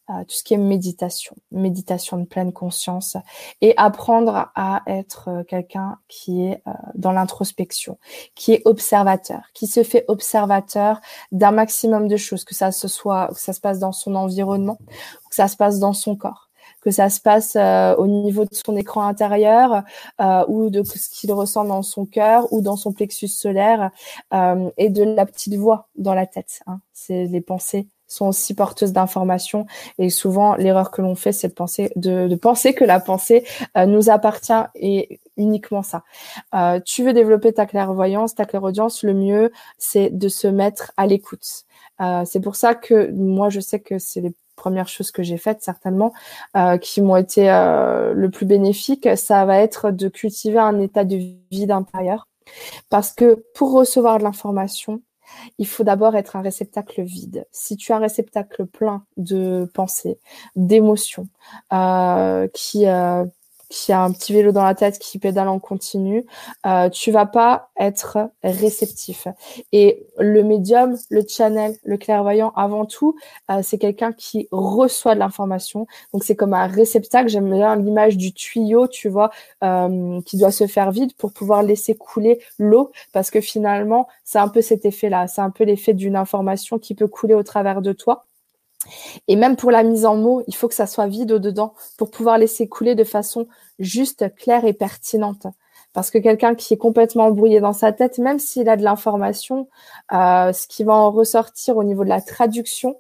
tout 0.08 0.36
ce 0.36 0.44
qui 0.44 0.54
est 0.54 0.58
méditation, 0.58 1.36
méditation 1.52 2.18
de 2.18 2.26
pleine 2.26 2.54
conscience 2.54 3.18
et 3.62 3.74
apprendre 3.78 4.52
à 4.56 4.82
être 4.88 5.30
euh, 5.30 5.44
quelqu'un 5.44 5.98
qui 6.08 6.46
est 6.46 6.62
euh, 6.68 6.72
dans 6.94 7.12
l'introspection, 7.12 7.98
qui 8.36 8.54
est 8.54 8.62
observateur, 8.66 9.42
qui 9.54 9.68
se 9.68 9.84
fait 9.84 10.06
observateur 10.08 11.02
d'un 11.32 11.52
maximum 11.52 12.08
de 12.08 12.18
choses, 12.18 12.44
que 12.44 12.56
ça 12.56 12.72
se 12.72 12.88
soit, 12.88 13.30
que 13.34 13.40
ça 13.40 13.54
se 13.54 13.62
passe 13.62 13.80
dans 13.80 13.92
son 13.92 14.16
environnement, 14.16 14.78
que 15.30 15.36
ça 15.36 15.48
se 15.48 15.58
passe 15.58 15.80
dans 15.80 15.94
son 15.94 16.16
corps, 16.16 16.50
que 16.82 16.92
ça 16.92 17.10
se 17.10 17.20
passe 17.20 17.56
euh, 17.56 17.96
au 17.96 18.08
niveau 18.08 18.46
de 18.46 18.54
son 18.54 18.76
écran 18.78 19.08
intérieur 19.08 19.84
ou 20.48 20.70
de 20.70 20.84
ce 20.84 21.10
qu'il 21.10 21.32
ressent 21.34 21.66
dans 21.66 21.82
son 21.82 22.06
cœur 22.06 22.52
ou 22.54 22.62
dans 22.62 22.76
son 22.76 22.94
plexus 22.94 23.28
solaire 23.28 23.90
et 24.78 24.90
de 24.90 25.04
la 25.04 25.26
petite 25.26 25.56
voix 25.56 25.88
dans 25.96 26.14
la 26.14 26.28
tête. 26.28 26.62
Hein. 26.68 26.80
C'est 26.94 27.26
les 27.26 27.42
pensées 27.42 27.88
sont 28.16 28.28
aussi 28.28 28.54
porteuses 28.54 28.94
d'informations 28.94 29.66
et 29.98 30.10
souvent 30.10 30.56
l'erreur 30.56 30.92
que 30.92 31.02
l'on 31.02 31.16
fait 31.16 31.32
c'est 31.32 31.50
de 31.50 31.54
penser 31.54 31.92
de, 31.96 32.28
de, 32.28 32.36
penser 32.36 32.74
que 32.74 32.86
la 32.86 33.00
pensée 33.00 33.46
euh, 33.78 33.86
nous 33.86 34.10
appartient 34.10 34.54
et 34.76 35.20
uniquement 35.38 35.84
ça. 35.84 36.04
Euh, 36.54 36.80
tu 36.84 37.04
veux 37.04 37.14
développer 37.14 37.54
ta 37.54 37.66
clairvoyance, 37.66 38.36
ta 38.36 38.46
clairaudience, 38.46 39.04
le 39.04 39.14
mieux 39.14 39.52
c'est 39.78 40.10
de 40.10 40.28
se 40.28 40.48
mettre 40.48 40.92
à 40.98 41.08
l'écoute. 41.08 41.66
Euh, 42.02 42.24
c'est 42.26 42.42
pour 42.42 42.56
ça 42.56 42.76
que 42.76 43.12
moi 43.12 43.50
je 43.50 43.60
sais 43.60 43.80
que 43.80 44.00
c'est 44.00 44.22
les 44.22 44.34
premières 44.56 44.88
choses 44.88 45.12
que 45.12 45.24
j'ai 45.24 45.38
faites 45.38 45.62
certainement, 45.62 46.14
euh, 46.56 46.78
qui 46.78 47.02
m'ont 47.02 47.18
été 47.18 47.52
euh, 47.52 48.14
le 48.14 48.30
plus 48.30 48.46
bénéfiques, 48.46 49.08
ça 49.18 49.46
va 49.46 49.60
être 49.60 49.92
de 49.92 50.08
cultiver 50.08 50.60
un 50.60 50.80
état 50.80 51.04
de 51.04 51.20
vide 51.52 51.72
intérieur. 51.72 52.28
Parce 52.90 53.12
que 53.12 53.44
pour 53.54 53.74
recevoir 53.74 54.20
de 54.20 54.24
l'information, 54.24 55.02
il 55.58 55.68
faut 55.68 55.84
d'abord 55.84 56.16
être 56.16 56.36
un 56.36 56.42
réceptacle 56.42 57.02
vide. 57.02 57.46
Si 57.52 57.78
tu 57.78 57.92
as 57.92 57.98
un 57.98 58.00
réceptacle 58.00 58.66
plein 58.66 59.04
de 59.18 59.70
pensées, 59.74 60.20
d'émotions, 60.56 61.28
euh, 61.74 62.48
qui 62.54 62.88
euh, 62.88 63.26
qui 63.70 63.92
a 63.92 64.02
un 64.02 64.12
petit 64.12 64.34
vélo 64.34 64.52
dans 64.52 64.64
la 64.64 64.76
tête 64.76 65.00
qui 65.00 65.20
pédale 65.20 65.48
en 65.48 65.60
continu, 65.60 66.26
euh, 66.66 66.90
tu 66.90 67.12
vas 67.12 67.26
pas 67.26 67.70
être 67.80 68.30
réceptif. 68.44 69.28
Et 69.72 70.06
le 70.18 70.44
médium, 70.44 70.98
le 71.10 71.24
channel, 71.28 71.76
le 71.84 71.98
clairvoyant, 71.98 72.52
avant 72.56 72.86
tout, 72.86 73.16
euh, 73.52 73.62
c'est 73.64 73.78
quelqu'un 73.78 74.14
qui 74.14 74.48
reçoit 74.52 75.16
de 75.16 75.20
l'information. 75.20 75.88
Donc 76.14 76.24
c'est 76.24 76.36
comme 76.36 76.54
un 76.54 76.68
réceptacle. 76.68 77.30
J'aime 77.30 77.52
bien 77.52 77.76
l'image 77.76 78.18
du 78.18 78.34
tuyau, 78.34 78.88
tu 78.88 79.10
vois, 79.10 79.32
euh, 79.64 80.22
qui 80.22 80.38
doit 80.38 80.52
se 80.52 80.68
faire 80.68 80.92
vide 80.92 81.14
pour 81.16 81.34
pouvoir 81.34 81.64
laisser 81.64 81.96
couler 81.96 82.40
l'eau, 82.60 82.92
parce 83.14 83.32
que 83.32 83.42
finalement, 83.42 84.08
c'est 84.24 84.40
un 84.40 84.48
peu 84.48 84.62
cet 84.62 84.86
effet-là. 84.86 85.28
C'est 85.28 85.42
un 85.42 85.50
peu 85.50 85.64
l'effet 85.64 85.94
d'une 85.94 86.16
information 86.16 86.80
qui 86.80 86.96
peut 86.96 87.08
couler 87.08 87.34
au 87.34 87.44
travers 87.44 87.82
de 87.82 87.94
toi. 87.94 88.26
Et 89.28 89.36
même 89.36 89.56
pour 89.56 89.72
la 89.72 89.84
mise 89.84 90.06
en 90.06 90.16
mots, 90.16 90.44
il 90.48 90.56
faut 90.56 90.68
que 90.68 90.76
ça 90.76 90.88
soit 90.88 91.08
vide 91.08 91.32
au-dedans 91.32 91.74
pour 91.98 92.12
pouvoir 92.12 92.38
laisser 92.38 92.68
couler 92.68 92.96
de 92.96 93.04
façon 93.04 93.48
juste, 93.80 94.34
claire 94.36 94.66
et 94.66 94.74
pertinente. 94.74 95.48
Parce 95.94 96.12
que 96.12 96.18
quelqu'un 96.18 96.56
qui 96.56 96.74
est 96.74 96.78
complètement 96.78 97.26
embrouillé 97.26 97.62
dans 97.62 97.74
sa 97.74 97.94
tête, 97.94 98.18
même 98.18 98.38
s'il 98.38 98.68
a 98.68 98.76
de 98.76 98.84
l'information, 98.84 99.70
euh, 100.12 100.52
ce 100.52 100.68
qui 100.68 100.84
va 100.84 100.94
en 100.94 101.10
ressortir 101.10 101.78
au 101.78 101.84
niveau 101.84 102.04
de 102.04 102.10
la 102.10 102.22
traduction, 102.22 102.98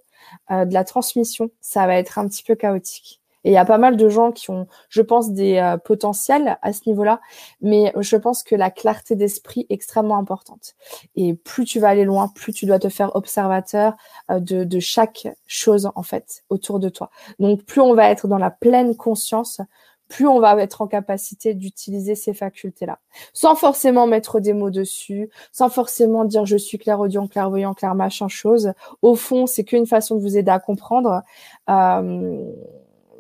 euh, 0.51 0.65
de 0.65 0.73
la 0.73 0.83
transmission, 0.83 1.49
ça 1.59 1.87
va 1.87 1.95
être 1.97 2.19
un 2.19 2.27
petit 2.27 2.43
peu 2.43 2.55
chaotique. 2.55 3.21
Et 3.45 3.51
il 3.51 3.53
y 3.53 3.57
a 3.57 3.65
pas 3.65 3.77
mal 3.77 3.95
de 3.95 4.09
gens 4.09 4.31
qui 4.31 4.49
ont, 4.49 4.67
je 4.89 5.03
pense, 5.03 5.31
des 5.31 5.57
euh, 5.57 5.77
potentiels 5.77 6.57
à 6.63 6.73
ce 6.73 6.81
niveau-là, 6.88 7.22
mais 7.61 7.93
je 7.99 8.17
pense 8.17 8.41
que 8.43 8.55
la 8.55 8.72
clarté 8.72 9.15
d'esprit 9.15 9.67
est 9.69 9.73
extrêmement 9.73 10.17
importante. 10.17 10.73
Et 11.15 11.35
plus 11.35 11.63
tu 11.63 11.80
vas 11.80 11.89
aller 11.89 12.05
loin, 12.05 12.27
plus 12.27 12.53
tu 12.53 12.65
dois 12.65 12.80
te 12.80 12.89
faire 12.89 13.15
observateur 13.15 13.93
euh, 14.31 14.39
de, 14.39 14.80
chaque 14.80 15.27
chose 15.47 15.89
en 15.95 16.03
fait 16.03 16.43
autour 16.49 16.80
de 16.80 16.89
toi. 16.89 17.11
Donc 17.39 17.63
plus 17.63 17.81
on 17.81 17.93
va 17.93 18.09
être 18.09 18.27
dans 18.27 18.39
la 18.39 18.49
pleine 18.49 18.95
conscience, 18.95 19.61
plus 20.07 20.27
on 20.27 20.39
va 20.39 20.55
être 20.61 20.81
en 20.81 20.88
capacité 20.88 21.53
d'utiliser 21.53 22.15
ces 22.15 22.34
facultés-là, 22.34 22.99
sans 23.34 23.55
forcément 23.55 24.07
mettre 24.07 24.39
des 24.39 24.53
mots 24.53 24.72
dessus, 24.72 25.30
sans 25.51 25.69
forcément 25.69 26.26
dire 26.26 26.45
je 26.45 26.57
suis 26.57 26.77
clairaudient, 26.77 27.27
clairvoyant, 27.27 27.73
clair 27.73 27.93
machin 27.95 28.27
chose. 28.27 28.73
Au 29.01 29.15
fond, 29.15 29.45
c'est 29.45 29.63
qu'une 29.63 29.88
façon 29.88 30.15
de 30.15 30.22
vous 30.22 30.35
aider 30.38 30.51
à 30.51 30.59
comprendre. 30.59 31.22
Euh, 31.69 32.51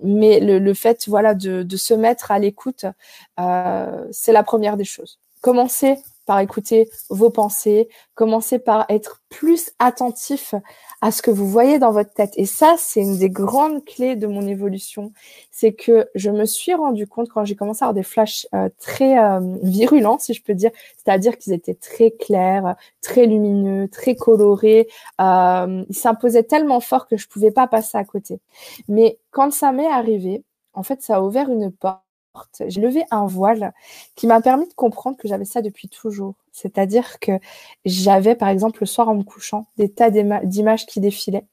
mais 0.03 0.39
le, 0.39 0.73
fait 0.73 1.07
voilà 1.07 1.33
de, 1.33 1.63
de, 1.63 1.77
se 1.77 1.93
mettre 1.93 2.31
à 2.31 2.39
l'écoute, 2.39 2.85
euh, 3.39 4.05
c'est 4.11 4.33
la 4.33 4.43
première 4.43 4.77
des 4.77 4.85
choses. 4.85 5.19
Commencez 5.41 5.97
par 6.25 6.39
écouter 6.39 6.89
vos 7.09 7.29
pensées, 7.29 7.89
commencez 8.15 8.59
par 8.59 8.85
être 8.89 9.21
plus 9.29 9.71
attentif 9.79 10.55
à 11.01 11.11
ce 11.11 11.21
que 11.21 11.31
vous 11.31 11.47
voyez 11.47 11.77
dans 11.77 11.91
votre 11.91 12.13
tête. 12.13 12.33
Et 12.35 12.45
ça, 12.45 12.75
c'est 12.77 13.01
une 13.01 13.17
des 13.17 13.29
grandes 13.29 13.83
clés 13.85 14.15
de 14.15 14.27
mon 14.27 14.47
évolution. 14.47 15.11
C'est 15.51 15.73
que 15.73 16.09
je 16.15 16.31
me 16.31 16.45
suis 16.45 16.73
rendu 16.73 17.07
compte 17.07 17.29
quand 17.29 17.45
j'ai 17.45 17.55
commencé 17.55 17.83
à 17.83 17.87
avoir 17.87 17.93
des 17.93 18.03
flashs 18.03 18.47
euh, 18.53 18.69
très 18.79 19.19
euh, 19.19 19.39
virulents, 19.61 20.17
si 20.19 20.33
je 20.33 20.41
peux 20.41 20.55
dire, 20.55 20.71
c'est-à-dire 20.97 21.37
qu'ils 21.37 21.53
étaient 21.53 21.75
très 21.75 22.11
clairs, 22.11 22.75
très 23.01 23.25
lumineux, 23.25 23.87
très 23.89 24.15
colorés. 24.15 24.87
Euh, 25.21 25.83
ils 25.89 25.95
s'imposaient 25.95 26.43
tellement 26.43 26.79
fort 26.79 27.07
que 27.07 27.17
je 27.17 27.27
pouvais 27.27 27.51
pas 27.51 27.67
passer 27.67 27.97
à 27.97 28.03
côté. 28.03 28.39
Mais 28.87 29.19
quand 29.31 29.51
ça 29.51 29.71
m'est 29.71 29.91
arrivé, 29.91 30.43
en 30.73 30.83
fait, 30.83 31.01
ça 31.01 31.17
a 31.17 31.21
ouvert 31.21 31.49
une 31.49 31.71
porte 31.71 32.04
j'ai 32.67 32.81
levé 32.81 33.03
un 33.11 33.25
voile 33.25 33.73
qui 34.15 34.27
m'a 34.27 34.41
permis 34.41 34.67
de 34.67 34.73
comprendre 34.73 35.17
que 35.17 35.27
j'avais 35.27 35.45
ça 35.45 35.61
depuis 35.61 35.89
toujours. 35.89 36.35
C'est-à-dire 36.51 37.19
que 37.19 37.33
j'avais, 37.85 38.35
par 38.35 38.49
exemple, 38.49 38.79
le 38.81 38.85
soir 38.87 39.09
en 39.09 39.15
me 39.15 39.23
couchant, 39.23 39.67
des 39.77 39.89
tas 39.91 40.09
d'images 40.11 40.85
qui 40.85 40.99
défilaient. 40.99 41.45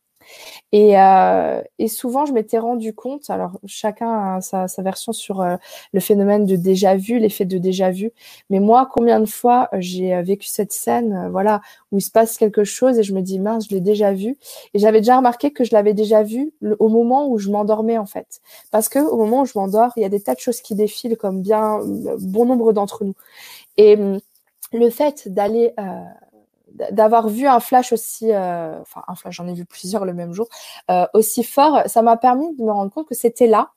Et, 0.73 0.99
euh, 0.99 1.63
et 1.79 1.89
souvent, 1.89 2.25
je 2.27 2.33
m'étais 2.33 2.59
rendu 2.59 2.95
compte, 2.95 3.29
alors 3.29 3.61
chacun 3.67 4.37
a 4.37 4.41
sa, 4.41 4.69
sa 4.69 4.83
version 4.83 5.13
sur 5.13 5.41
euh, 5.41 5.57
le 5.93 6.01
phénomène 6.01 6.47
de 6.47 6.57
déjà 6.57 6.97
vu, 6.97 7.19
l'effet 7.19 7.45
de 7.45 7.59
déjà 7.59 7.91
vu, 7.91 8.11
mais 8.51 8.61
moi, 8.61 8.89
combien 8.91 9.21
de 9.21 9.27
fois 9.27 9.69
j'ai 9.75 10.15
euh, 10.15 10.23
vécu 10.23 10.49
cette 10.49 10.73
scène, 10.73 11.13
euh, 11.13 11.29
voilà, 11.31 11.61
où 11.91 11.99
il 11.99 12.03
se 12.03 12.11
passe 12.11 12.39
quelque 12.39 12.65
chose 12.65 12.99
et 12.99 13.03
je 13.03 13.15
me 13.15 13.21
dis, 13.21 13.39
mince, 13.39 13.67
je 13.69 13.75
l'ai 13.75 13.81
déjà 13.81 14.13
vu. 14.13 14.39
Et 14.75 14.79
j'avais 14.79 15.01
déjà 15.01 15.17
remarqué 15.19 15.51
que 15.51 15.65
je 15.65 15.73
l'avais 15.73 15.95
déjà 15.95 16.23
vu 16.23 16.53
au 16.79 16.89
moment 16.89 17.29
où 17.29 17.39
je 17.39 17.51
m'endormais, 17.51 17.99
en 17.99 18.07
fait. 18.07 18.41
Parce 18.71 18.89
que 18.89 18.99
au 18.99 19.17
moment 19.17 19.43
où 19.43 19.47
je 19.47 19.53
m'endors, 19.57 19.93
il 19.97 20.03
y 20.03 20.07
a 20.07 20.09
des 20.09 20.21
tas 20.21 20.35
de 20.35 20.41
choses 20.41 20.61
qui 20.63 20.75
défilent, 20.75 21.17
comme 21.17 21.43
bien 21.43 21.81
bon 22.21 22.47
nombre 22.47 22.73
d'entre 22.73 23.05
nous. 23.05 23.15
Et 23.77 23.97
hum, 23.97 24.21
le 24.73 24.91
fait 24.91 25.29
d'aller 25.29 25.75
d'avoir 26.91 27.29
vu 27.29 27.47
un 27.47 27.61
flash 27.61 27.93
aussi, 27.93 28.33
euh, 28.33 28.81
enfin 28.81 29.03
un 29.09 29.15
flash, 29.15 29.37
j'en 29.37 29.47
ai 29.47 29.55
vu 29.55 29.65
plusieurs 29.65 30.05
le 30.05 30.15
même 30.15 30.33
jour, 30.33 30.49
euh, 30.91 31.07
aussi 31.15 31.45
fort, 31.45 31.83
ça 31.87 32.03
m'a 32.03 32.17
permis 32.17 32.55
de 32.57 32.63
me 32.63 32.73
rendre 32.73 32.93
compte 32.93 33.09
que 33.09 33.15
c'était 33.15 33.47
là, 33.47 33.71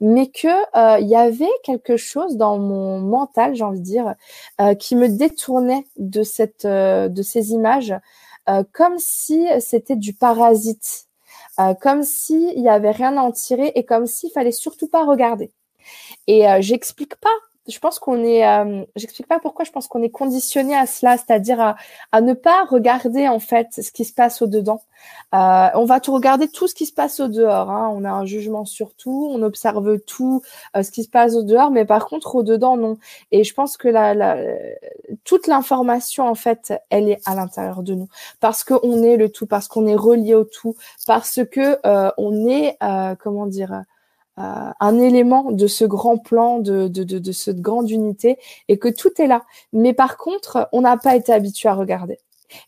mais 0.00 0.28
que 0.28 0.48
euh, 0.48 0.98
il 1.00 1.08
y 1.08 1.16
avait 1.16 1.50
quelque 1.62 1.96
chose 1.96 2.36
dans 2.36 2.58
mon 2.58 3.00
mental, 3.00 3.54
j'ai 3.54 3.64
envie 3.64 3.80
de 3.80 3.84
dire, 3.84 4.14
qui 4.78 4.96
me 4.96 5.08
détournait 5.08 5.86
de 5.96 6.22
cette, 6.22 6.66
de 6.66 7.22
ces 7.22 7.52
images, 7.52 7.94
comme 8.72 8.98
si 8.98 9.46
c'était 9.60 9.96
du 9.96 10.12
parasite, 10.12 11.06
comme 11.80 12.02
si 12.02 12.52
il 12.54 12.62
y 12.62 12.68
avait 12.68 12.90
rien 12.90 13.16
à 13.16 13.22
en 13.22 13.32
tirer 13.32 13.72
et 13.74 13.84
comme 13.84 14.06
s'il 14.06 14.30
fallait 14.30 14.52
surtout 14.52 14.88
pas 14.88 15.04
regarder. 15.04 15.52
Et 16.26 16.44
j'explique 16.60 17.16
pas 17.16 17.30
je 17.68 17.78
pense 17.78 17.98
qu'on 17.98 18.24
est, 18.24 18.46
euh, 18.46 18.84
j'explique 18.96 19.28
pas 19.28 19.38
pourquoi, 19.38 19.64
je 19.64 19.70
pense 19.70 19.86
qu'on 19.86 20.02
est 20.02 20.10
conditionné 20.10 20.74
à 20.74 20.86
cela, 20.86 21.16
c'est-à-dire 21.16 21.60
à, 21.60 21.76
à, 22.10 22.20
ne 22.20 22.34
pas 22.34 22.64
regarder 22.64 23.28
en 23.28 23.38
fait 23.38 23.68
ce 23.80 23.92
qui 23.92 24.04
se 24.04 24.12
passe 24.12 24.42
au 24.42 24.46
dedans. 24.46 24.82
Euh, 25.34 25.68
on 25.74 25.84
va 25.84 26.00
tout 26.00 26.12
regarder 26.12 26.48
tout 26.48 26.68
ce 26.68 26.74
qui 26.74 26.86
se 26.86 26.92
passe 26.92 27.20
au 27.20 27.28
dehors. 27.28 27.70
Hein. 27.70 27.92
On 27.94 28.04
a 28.04 28.10
un 28.10 28.24
jugement 28.24 28.64
sur 28.64 28.94
tout, 28.94 29.30
on 29.32 29.42
observe 29.42 29.98
tout 30.00 30.42
euh, 30.76 30.82
ce 30.82 30.90
qui 30.90 31.04
se 31.04 31.08
passe 31.08 31.34
au 31.34 31.42
dehors, 31.42 31.70
mais 31.70 31.84
par 31.84 32.06
contre 32.06 32.34
au 32.34 32.42
dedans 32.42 32.76
non. 32.76 32.98
Et 33.30 33.44
je 33.44 33.54
pense 33.54 33.76
que 33.76 33.88
la, 33.88 34.14
la 34.14 34.36
toute 35.24 35.46
l'information 35.46 36.28
en 36.28 36.34
fait, 36.34 36.72
elle 36.90 37.08
est 37.08 37.20
à 37.26 37.34
l'intérieur 37.34 37.82
de 37.82 37.94
nous, 37.94 38.08
parce 38.40 38.64
qu'on 38.64 39.02
est 39.02 39.16
le 39.16 39.30
tout, 39.30 39.46
parce 39.46 39.68
qu'on 39.68 39.86
est 39.86 39.96
relié 39.96 40.34
au 40.34 40.44
tout, 40.44 40.74
parce 41.06 41.40
que 41.50 41.78
euh, 41.86 42.10
on 42.18 42.46
est, 42.48 42.76
euh, 42.82 43.14
comment 43.18 43.46
dire 43.46 43.84
un 44.36 44.98
élément 44.98 45.52
de 45.52 45.66
ce 45.66 45.84
grand 45.84 46.18
plan, 46.18 46.58
de, 46.58 46.88
de, 46.88 47.04
de, 47.04 47.18
de, 47.18 47.32
cette 47.32 47.60
grande 47.60 47.90
unité, 47.90 48.38
et 48.68 48.78
que 48.78 48.88
tout 48.88 49.10
est 49.20 49.26
là. 49.26 49.42
Mais 49.72 49.92
par 49.92 50.16
contre, 50.16 50.68
on 50.72 50.80
n'a 50.82 50.96
pas 50.96 51.16
été 51.16 51.32
habitué 51.32 51.68
à 51.68 51.74
regarder. 51.74 52.18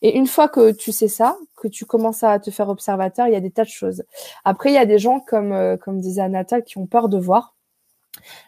Et 0.03 0.16
une 0.16 0.27
fois 0.27 0.49
que 0.49 0.73
tu 0.73 0.93
sais 0.93 1.09
ça, 1.09 1.36
que 1.57 1.69
tu 1.69 1.85
commences 1.86 2.23
à 2.23 2.39
te 2.39 2.51
faire 2.51 2.69
observateur, 2.69 3.27
il 3.27 3.32
y 3.32 3.36
a 3.36 3.41
des 3.41 3.51
tas 3.51 3.65
de 3.65 3.69
choses. 3.69 4.05
Après, 4.45 4.70
il 4.70 4.74
y 4.74 4.78
a 4.78 4.86
des 4.86 4.99
gens 4.99 5.20
comme, 5.20 5.53
euh, 5.53 5.77
comme 5.77 6.01
disait 6.01 6.23
Anata 6.23 6.61
qui 6.61 6.78
ont 6.78 6.86
peur 6.86 7.09
de 7.09 7.19
voir. 7.19 7.53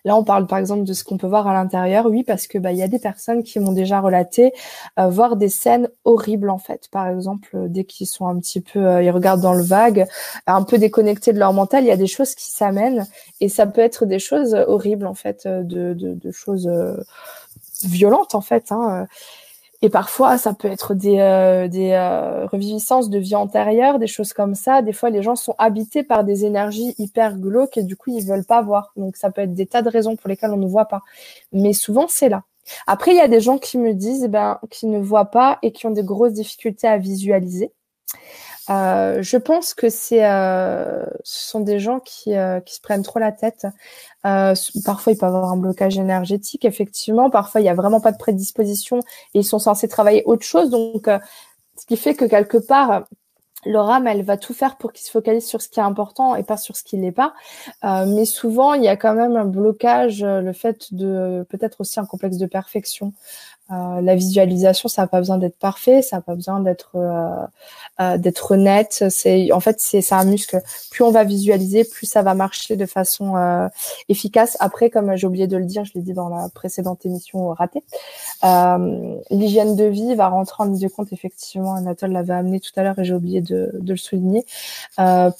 Là, 0.04 0.16
on 0.16 0.24
parle 0.24 0.46
par 0.46 0.58
exemple 0.58 0.84
de 0.84 0.92
ce 0.92 1.04
qu'on 1.04 1.16
peut 1.16 1.26
voir 1.26 1.46
à 1.46 1.54
l'intérieur, 1.54 2.06
oui, 2.06 2.22
parce 2.24 2.46
que 2.46 2.58
bah 2.58 2.72
y 2.72 2.82
a 2.82 2.88
des 2.88 2.98
personnes 2.98 3.42
qui 3.42 3.58
m'ont 3.58 3.72
déjà 3.72 4.00
relaté 4.00 4.52
euh, 4.98 5.08
voir 5.08 5.36
des 5.36 5.48
scènes 5.48 5.88
horribles 6.04 6.50
en 6.50 6.58
fait. 6.58 6.88
Par 6.90 7.08
exemple, 7.08 7.50
euh, 7.54 7.66
dès 7.68 7.84
qu'ils 7.84 8.06
sont 8.06 8.26
un 8.26 8.38
petit 8.38 8.60
peu, 8.60 8.86
euh, 8.86 9.02
ils 9.02 9.10
regardent 9.10 9.42
dans 9.42 9.54
le 9.54 9.62
vague, 9.62 10.06
un 10.46 10.62
peu 10.62 10.78
déconnectés 10.78 11.32
de 11.32 11.38
leur 11.38 11.52
mental, 11.52 11.84
il 11.84 11.88
y 11.88 11.92
a 11.92 11.96
des 11.96 12.06
choses 12.06 12.34
qui 12.34 12.50
s'amènent 12.50 13.06
et 13.40 13.48
ça 13.48 13.66
peut 13.66 13.80
être 13.80 14.06
des 14.06 14.18
choses 14.18 14.54
horribles 14.54 15.06
en 15.06 15.14
fait, 15.14 15.46
de 15.46 16.30
choses 16.30 16.70
violentes 17.84 18.34
en 18.34 18.40
fait. 18.40 18.72
Hein. 18.72 19.06
Et 19.86 19.88
parfois, 19.88 20.36
ça 20.36 20.52
peut 20.52 20.66
être 20.66 20.94
des, 20.94 21.20
euh, 21.20 21.68
euh, 21.72 22.46
reviviscences 22.46 23.08
de 23.08 23.20
vie 23.20 23.36
antérieure, 23.36 24.00
des 24.00 24.08
choses 24.08 24.32
comme 24.32 24.56
ça. 24.56 24.82
Des 24.82 24.92
fois, 24.92 25.10
les 25.10 25.22
gens 25.22 25.36
sont 25.36 25.54
habités 25.58 26.02
par 26.02 26.24
des 26.24 26.44
énergies 26.44 26.96
hyper 26.98 27.36
glauques 27.36 27.76
et 27.76 27.84
du 27.84 27.94
coup, 27.94 28.10
ils 28.10 28.26
veulent 28.26 28.44
pas 28.44 28.62
voir. 28.62 28.90
Donc, 28.96 29.16
ça 29.16 29.30
peut 29.30 29.42
être 29.42 29.54
des 29.54 29.66
tas 29.66 29.82
de 29.82 29.88
raisons 29.88 30.16
pour 30.16 30.28
lesquelles 30.28 30.50
on 30.50 30.56
ne 30.56 30.66
voit 30.66 30.86
pas. 30.86 31.02
Mais 31.52 31.72
souvent, 31.72 32.06
c'est 32.08 32.28
là. 32.28 32.42
Après, 32.88 33.12
il 33.12 33.16
y 33.16 33.20
a 33.20 33.28
des 33.28 33.38
gens 33.38 33.58
qui 33.58 33.78
me 33.78 33.94
disent, 33.94 34.24
eh 34.24 34.28
ben, 34.28 34.58
qui 34.70 34.88
ne 34.88 34.98
voient 34.98 35.26
pas 35.26 35.60
et 35.62 35.70
qui 35.70 35.86
ont 35.86 35.92
des 35.92 36.02
grosses 36.02 36.32
difficultés 36.32 36.88
à 36.88 36.98
visualiser. 36.98 37.70
Euh, 38.68 39.22
je 39.22 39.36
pense 39.36 39.74
que 39.74 39.88
c'est, 39.88 40.24
euh, 40.24 41.04
ce 41.22 41.50
sont 41.50 41.60
des 41.60 41.78
gens 41.78 42.00
qui, 42.00 42.34
euh, 42.36 42.60
qui 42.60 42.74
se 42.74 42.80
prennent 42.80 43.02
trop 43.02 43.18
la 43.18 43.32
tête. 43.32 43.66
Euh, 44.26 44.54
parfois, 44.84 45.12
il 45.12 45.18
peut 45.18 45.26
avoir 45.26 45.52
un 45.52 45.56
blocage 45.56 45.98
énergétique, 45.98 46.64
effectivement. 46.64 47.30
Parfois, 47.30 47.60
il 47.60 47.64
n'y 47.64 47.70
a 47.70 47.74
vraiment 47.74 48.00
pas 48.00 48.12
de 48.12 48.18
prédisposition 48.18 48.98
et 49.34 49.40
ils 49.40 49.44
sont 49.44 49.60
censés 49.60 49.88
travailler 49.88 50.24
autre 50.24 50.44
chose. 50.44 50.70
Donc, 50.70 51.06
euh, 51.08 51.18
ce 51.76 51.86
qui 51.86 51.96
fait 51.96 52.14
que 52.14 52.24
quelque 52.24 52.58
part, 52.58 53.04
leur 53.64 53.90
âme, 53.90 54.06
elle 54.06 54.22
va 54.22 54.36
tout 54.36 54.54
faire 54.54 54.76
pour 54.76 54.92
qu'ils 54.92 55.06
se 55.06 55.10
focalisent 55.10 55.46
sur 55.46 55.62
ce 55.62 55.68
qui 55.68 55.80
est 55.80 55.82
important 55.84 56.34
et 56.36 56.42
pas 56.44 56.56
sur 56.56 56.76
ce 56.76 56.84
qui 56.84 56.96
l'est 56.96 57.12
pas. 57.12 57.34
Euh, 57.84 58.06
mais 58.06 58.24
souvent, 58.24 58.74
il 58.74 58.82
y 58.82 58.88
a 58.88 58.96
quand 58.96 59.14
même 59.14 59.36
un 59.36 59.44
blocage, 59.44 60.24
le 60.24 60.52
fait 60.52 60.92
de 60.94 61.46
peut-être 61.48 61.80
aussi 61.80 62.00
un 62.00 62.06
complexe 62.06 62.36
de 62.38 62.46
perfection, 62.46 63.12
Euh, 63.72 64.00
la 64.00 64.14
visualisation, 64.14 64.88
ça 64.88 65.02
n'a 65.02 65.08
pas 65.08 65.18
besoin 65.18 65.38
d'être 65.38 65.58
parfait, 65.58 66.00
ça 66.00 66.16
n'a 66.16 66.22
pas 66.22 66.36
besoin 66.36 66.60
d'être 66.60 66.90
euh, 66.94 67.44
euh, 68.00 68.56
net. 68.56 69.04
C'est 69.08 69.50
en 69.50 69.58
fait 69.58 69.80
c'est 69.80 70.12
un 70.12 70.24
muscle. 70.24 70.62
Plus 70.92 71.02
on 71.02 71.10
va 71.10 71.24
visualiser, 71.24 71.82
plus 71.84 72.06
ça 72.06 72.22
va 72.22 72.34
marcher 72.34 72.76
de 72.76 72.86
façon 72.86 73.36
euh, 73.36 73.66
efficace. 74.08 74.56
Après, 74.60 74.88
comme 74.88 75.16
j'ai 75.16 75.26
oublié 75.26 75.48
de 75.48 75.56
le 75.56 75.64
dire, 75.64 75.84
je 75.84 75.92
l'ai 75.94 76.00
dit 76.00 76.12
dans 76.12 76.28
la 76.28 76.48
précédente 76.48 77.04
émission 77.06 77.48
ratée, 77.48 77.82
l'hygiène 79.30 79.74
de 79.74 79.84
vie 79.84 80.14
va 80.14 80.28
rentrer 80.28 80.62
en 80.62 80.66
ligne 80.66 80.78
de 80.78 80.88
compte. 80.88 81.12
Effectivement, 81.12 81.74
Anatole 81.74 82.12
l'avait 82.12 82.34
amené 82.34 82.60
tout 82.60 82.70
à 82.76 82.84
l'heure 82.84 82.98
et 83.00 83.04
j'ai 83.04 83.14
oublié 83.14 83.40
de, 83.40 83.72
de, 83.80 83.92
le 83.92 83.96
souligner. 83.96 84.44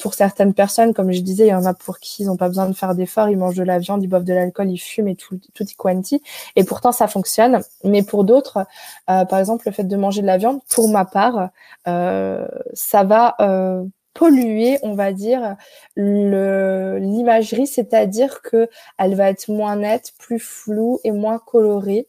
pour 0.01 0.15
certaines 0.15 0.55
personnes, 0.55 0.95
comme 0.95 1.13
je 1.13 1.21
disais, 1.21 1.47
il 1.47 1.51
y 1.51 1.55
en 1.55 1.65
a 1.65 1.75
pour 1.75 2.01
qui 2.01 2.25
ils 2.25 2.27
n'ont 2.27 2.37
pas 2.37 2.49
besoin 2.49 2.69
de 2.69 2.75
faire 2.75 2.95
d'efforts, 2.95 3.29
ils 3.29 3.37
mangent 3.37 3.57
de 3.57 3.63
la 3.63 3.79
viande, 3.79 4.03
ils 4.03 4.09
boivent 4.09 4.25
de 4.25 4.35
l'alcool, 4.35 4.71
ils 4.71 4.79
fument 4.79 5.09
et 5.09 5.15
tout 5.15 5.39
tout 5.55 5.65
quanti. 5.77 6.23
Et 6.57 6.65
pourtant, 6.65 6.91
ça 6.91 7.07
fonctionne. 7.07 7.61
Mais 7.85 8.03
pour 8.03 8.16
d'autres, 8.25 8.67
euh, 9.11 9.25
par 9.25 9.39
exemple, 9.39 9.65
le 9.67 9.73
fait 9.73 9.85
de 9.85 9.97
manger 9.97 10.23
de 10.23 10.27
la 10.27 10.39
viande, 10.39 10.61
pour 10.69 10.89
ma 10.89 11.05
part, 11.05 11.51
euh, 11.89 12.47
ça 12.75 13.05
va 13.05 13.35
euh, 13.41 13.85
polluer, 14.15 14.79
on 14.83 14.95
va 14.95 15.13
dire, 15.13 15.57
l'imagerie, 15.97 17.67
c'est-à-dire 17.67 18.43
que 18.43 18.69
elle 18.99 19.15
va 19.15 19.31
être 19.31 19.49
moins 19.49 19.77
nette, 19.77 20.13
plus 20.19 20.39
floue 20.39 21.01
et 21.05 21.13
moins 21.13 21.39
colorée, 21.39 22.07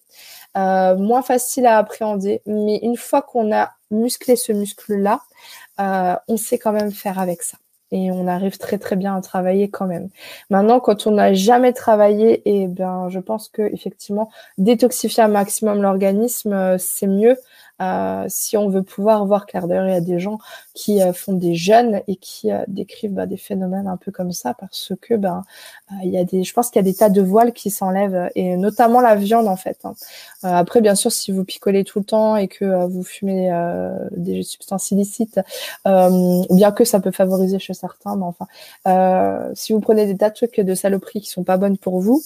moins 0.56 1.22
facile 1.22 1.66
à 1.66 1.78
appréhender. 1.78 2.42
Mais 2.46 2.78
une 2.78 2.98
fois 2.98 3.22
qu'on 3.22 3.54
a 3.54 3.72
musclé 3.92 4.36
ce 4.38 4.54
muscle-là, 4.54 5.22
on 6.28 6.38
sait 6.38 6.58
quand 6.58 6.72
même 6.72 6.92
faire 6.92 7.20
avec 7.20 7.44
ça 7.44 7.58
et 7.92 8.12
on 8.12 8.28
arrive 8.28 8.58
très 8.58 8.78
très 8.78 8.96
bien 8.96 9.16
à 9.16 9.22
travailler 9.22 9.70
quand 9.70 9.86
même. 9.86 10.10
Maintenant, 10.50 10.80
quand 10.80 11.08
on 11.08 11.12
n'a 11.12 11.34
jamais 11.34 11.74
travaillé, 11.74 12.42
et 12.50 12.64
eh 12.64 12.68
ben, 12.68 13.10
je 13.10 13.20
pense 13.20 13.50
que 13.50 13.62
effectivement, 13.74 14.30
détoxifier 14.58 15.24
un 15.24 15.28
maximum 15.28 15.82
l'organisme, 15.82 16.54
euh, 16.54 16.78
c'est 16.78 17.08
mieux 17.08 17.38
euh, 17.82 18.26
si 18.28 18.58
on 18.58 18.70
veut 18.70 18.84
pouvoir 18.84 19.26
voir 19.26 19.46
clair. 19.46 19.68
D'ailleurs, 19.68 19.88
il 19.88 19.94
y 19.94 19.96
a 19.96 20.02
des 20.02 20.20
gens 20.20 20.40
qui 20.74 21.02
euh, 21.02 21.14
font 21.14 21.34
des 21.34 21.54
jeûnes 21.54 22.02
et 22.08 22.16
qui 22.16 22.52
euh, 22.52 22.64
décrivent 22.68 23.14
bah, 23.14 23.28
des 23.28 23.38
phénomènes 23.38 23.88
un 23.88 23.98
peu 23.98 24.12
comme 24.12 24.32
ça 24.32 24.54
parce 24.54 24.94
que 25.02 25.14
ben 25.14 25.44
il 26.04 26.10
y 26.10 26.18
a 26.18 26.24
des, 26.24 26.44
je 26.44 26.54
pense 26.54 26.70
qu'il 26.70 26.82
y 26.82 26.86
a 26.86 26.92
des 26.92 26.96
tas 26.96 27.10
de 27.10 27.22
voiles 27.22 27.54
qui 27.54 27.70
s'enlèvent 27.70 28.30
et 28.36 28.58
notamment 28.58 29.00
la 29.00 29.16
viande 29.16 29.48
en 29.48 29.56
fait. 29.56 29.80
Hein. 29.84 29.94
après, 30.44 30.82
bien 30.82 30.96
sûr, 30.96 31.12
si 31.12 31.32
vous 31.32 31.46
picolez 31.46 31.84
tout 31.84 32.00
le 32.00 32.06
temps 32.06 32.36
et 32.36 32.48
que 32.48 32.86
vous 32.88 33.04
fumez 33.04 33.50
des 34.12 34.44
substances 34.44 34.92
illicites, 34.92 35.40
bien 35.86 36.72
que 36.72 36.84
ça 36.84 37.00
peut 37.00 37.12
favoriser 37.12 37.60
chez 37.60 37.74
certains, 37.74 38.18
mais 38.18 38.26
enfin, 38.26 39.50
si 39.54 39.72
vous 39.72 39.80
prenez 39.80 40.06
des 40.06 40.18
tas 40.18 40.30
de 40.30 40.36
trucs 40.36 40.60
de 40.60 40.76
saloperies 40.76 41.22
qui 41.22 41.30
sont 41.30 41.44
pas 41.44 41.58
bonnes 41.58 41.78
pour 41.78 42.02
vous, 42.02 42.22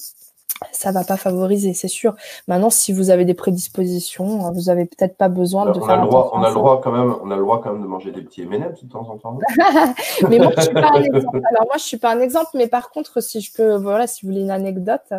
ça 0.72 0.92
va 0.92 1.04
pas 1.04 1.18
favoriser, 1.18 1.74
c'est 1.74 1.88
sûr. 1.88 2.16
Maintenant, 2.48 2.70
si 2.70 2.94
vous 2.94 3.10
avez 3.10 3.26
des 3.26 3.34
prédispositions, 3.34 4.52
vous 4.52 4.70
avez 4.70 4.86
peut-être 4.86 5.18
pas 5.18 5.30
besoin 5.30 5.66
de 5.66 5.80
on 5.80 5.86
faire. 5.86 6.00
A 6.00 6.04
le 6.04 6.08
droit, 6.08 6.32
on 6.34 6.44
a 6.44 6.50
le 6.50 6.54
droit 6.54 6.82
quand 6.82 6.92
même, 6.92 7.16
on 7.24 7.32
a 7.32 7.36
le 7.36 7.42
droit 7.42 7.62
quand 7.62 7.74
même 7.74 7.82
de 7.82 7.88
manger 7.88 8.12
des 8.12 8.22
petits 8.22 8.44
M&M's 8.44 8.84
de 8.84 8.90
temps 8.90 9.08
en 9.10 9.18
temps. 9.18 9.40
mais 10.30 10.38
moi, 10.38 10.52
je 10.56 10.62
suis 10.62 10.74
pas 10.74 10.92
un 10.94 11.02
exemple. 11.04 11.42
Alors 11.50 11.66
moi, 11.66 11.76
je 11.78 11.84
suis 11.84 11.98
pas 11.98 12.14
un 12.14 12.20
exemple, 12.20 12.52
mais 12.54 12.68
par 12.68 12.92
contre, 12.92 13.22
si 13.22 13.42
je 13.42 13.52
peux, 13.52 13.76
voilà, 13.76 14.06
si 14.06 14.24
vous 14.24 14.32
voulez 14.32 14.42
une 14.42 14.52
anecdote, 14.52 15.14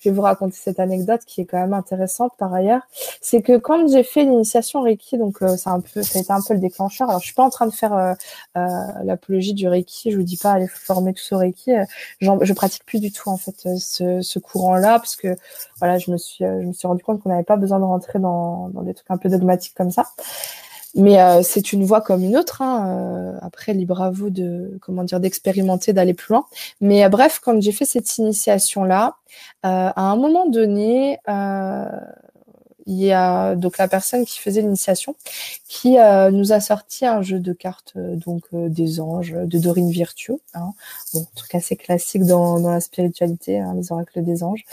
je 0.00 0.08
vais 0.08 0.14
vous 0.14 0.22
raconter 0.22 0.56
cette 0.56 0.80
anecdote 0.80 1.20
qui 1.26 1.42
est 1.42 1.46
quand 1.46 1.60
même 1.60 1.74
intéressante 1.74 2.32
par 2.36 2.52
ailleurs. 2.52 2.82
C'est 3.20 3.42
que 3.42 3.56
quand 3.56 3.86
j'ai 3.88 4.02
fait 4.02 4.24
l'initiation 4.24 4.82
Reiki, 4.82 5.16
donc 5.16 5.42
euh, 5.42 5.56
c'est 5.56 5.70
un 5.70 5.80
peu, 5.80 6.02
ça 6.02 6.18
a 6.18 6.22
été 6.22 6.32
un 6.32 6.40
peu 6.46 6.54
le 6.54 6.60
déclencheur. 6.60 7.08
Alors 7.08 7.20
je 7.20 7.26
suis 7.26 7.34
pas 7.34 7.44
en 7.44 7.50
train 7.50 7.66
de 7.66 7.72
faire 7.72 7.94
euh, 7.94 8.14
euh, 8.56 8.68
l'apologie 9.04 9.54
du 9.54 9.68
Reiki. 9.68 10.10
Je 10.10 10.16
vous 10.16 10.24
dis 10.24 10.36
pas 10.36 10.52
aller 10.52 10.66
former 10.66 11.14
tout 11.14 11.22
ce 11.22 11.36
Reiki. 11.36 11.72
je 12.20 12.52
pratique 12.52 12.84
plus 12.84 13.00
du 13.00 13.12
tout 13.12 13.28
en 13.28 13.36
fait 13.36 13.68
ce, 13.78 14.20
ce 14.20 14.38
courant-là 14.40 14.87
parce 14.94 15.16
que 15.16 15.36
voilà, 15.78 15.98
je 15.98 16.10
me 16.10 16.16
suis, 16.16 16.44
euh, 16.44 16.62
je 16.62 16.66
me 16.66 16.72
suis 16.72 16.86
rendu 16.86 17.02
compte 17.02 17.22
qu'on 17.22 17.28
n'avait 17.28 17.44
pas 17.44 17.56
besoin 17.56 17.78
de 17.78 17.84
rentrer 17.84 18.18
dans, 18.18 18.68
dans 18.70 18.82
des 18.82 18.94
trucs 18.94 19.10
un 19.10 19.18
peu 19.18 19.28
dogmatiques 19.28 19.74
comme 19.74 19.90
ça. 19.90 20.06
Mais 20.94 21.20
euh, 21.20 21.42
c'est 21.42 21.72
une 21.72 21.84
voie 21.84 22.00
comme 22.00 22.24
une 22.24 22.36
autre. 22.36 22.62
Hein. 22.62 22.88
Euh, 22.88 23.38
après, 23.42 23.74
libre 23.74 24.00
à 24.00 24.10
vous 24.10 24.30
de 24.30 24.78
comment 24.80 25.04
dire 25.04 25.20
d'expérimenter, 25.20 25.92
d'aller 25.92 26.14
plus 26.14 26.32
loin. 26.32 26.46
Mais 26.80 27.08
bref, 27.08 27.40
quand 27.44 27.60
j'ai 27.60 27.72
fait 27.72 27.84
cette 27.84 28.16
initiation 28.18 28.84
là, 28.84 29.16
à 29.62 30.00
un 30.00 30.16
moment 30.16 30.48
donné, 30.48 31.18
il 32.88 32.96
y 32.96 33.12
a 33.12 33.54
donc 33.54 33.76
la 33.76 33.86
personne 33.86 34.24
qui 34.24 34.38
faisait 34.38 34.62
l'initiation 34.62 35.14
qui 35.68 35.98
euh, 35.98 36.30
nous 36.30 36.52
a 36.54 36.60
sorti 36.60 37.04
un 37.04 37.20
jeu 37.20 37.38
de 37.38 37.52
cartes 37.52 37.92
euh, 37.96 38.16
donc 38.16 38.44
euh, 38.54 38.70
des 38.70 38.98
anges 38.98 39.32
de 39.32 39.58
Dorine 39.58 39.90
Virtue, 39.90 40.32
hein. 40.54 40.72
bon 41.12 41.26
truc 41.34 41.54
assez 41.54 41.76
classique 41.76 42.24
dans, 42.24 42.58
dans 42.58 42.70
la 42.70 42.80
spiritualité, 42.80 43.58
hein, 43.58 43.74
les 43.76 43.92
oracles 43.92 44.22
des 44.24 44.42
anges. 44.42 44.64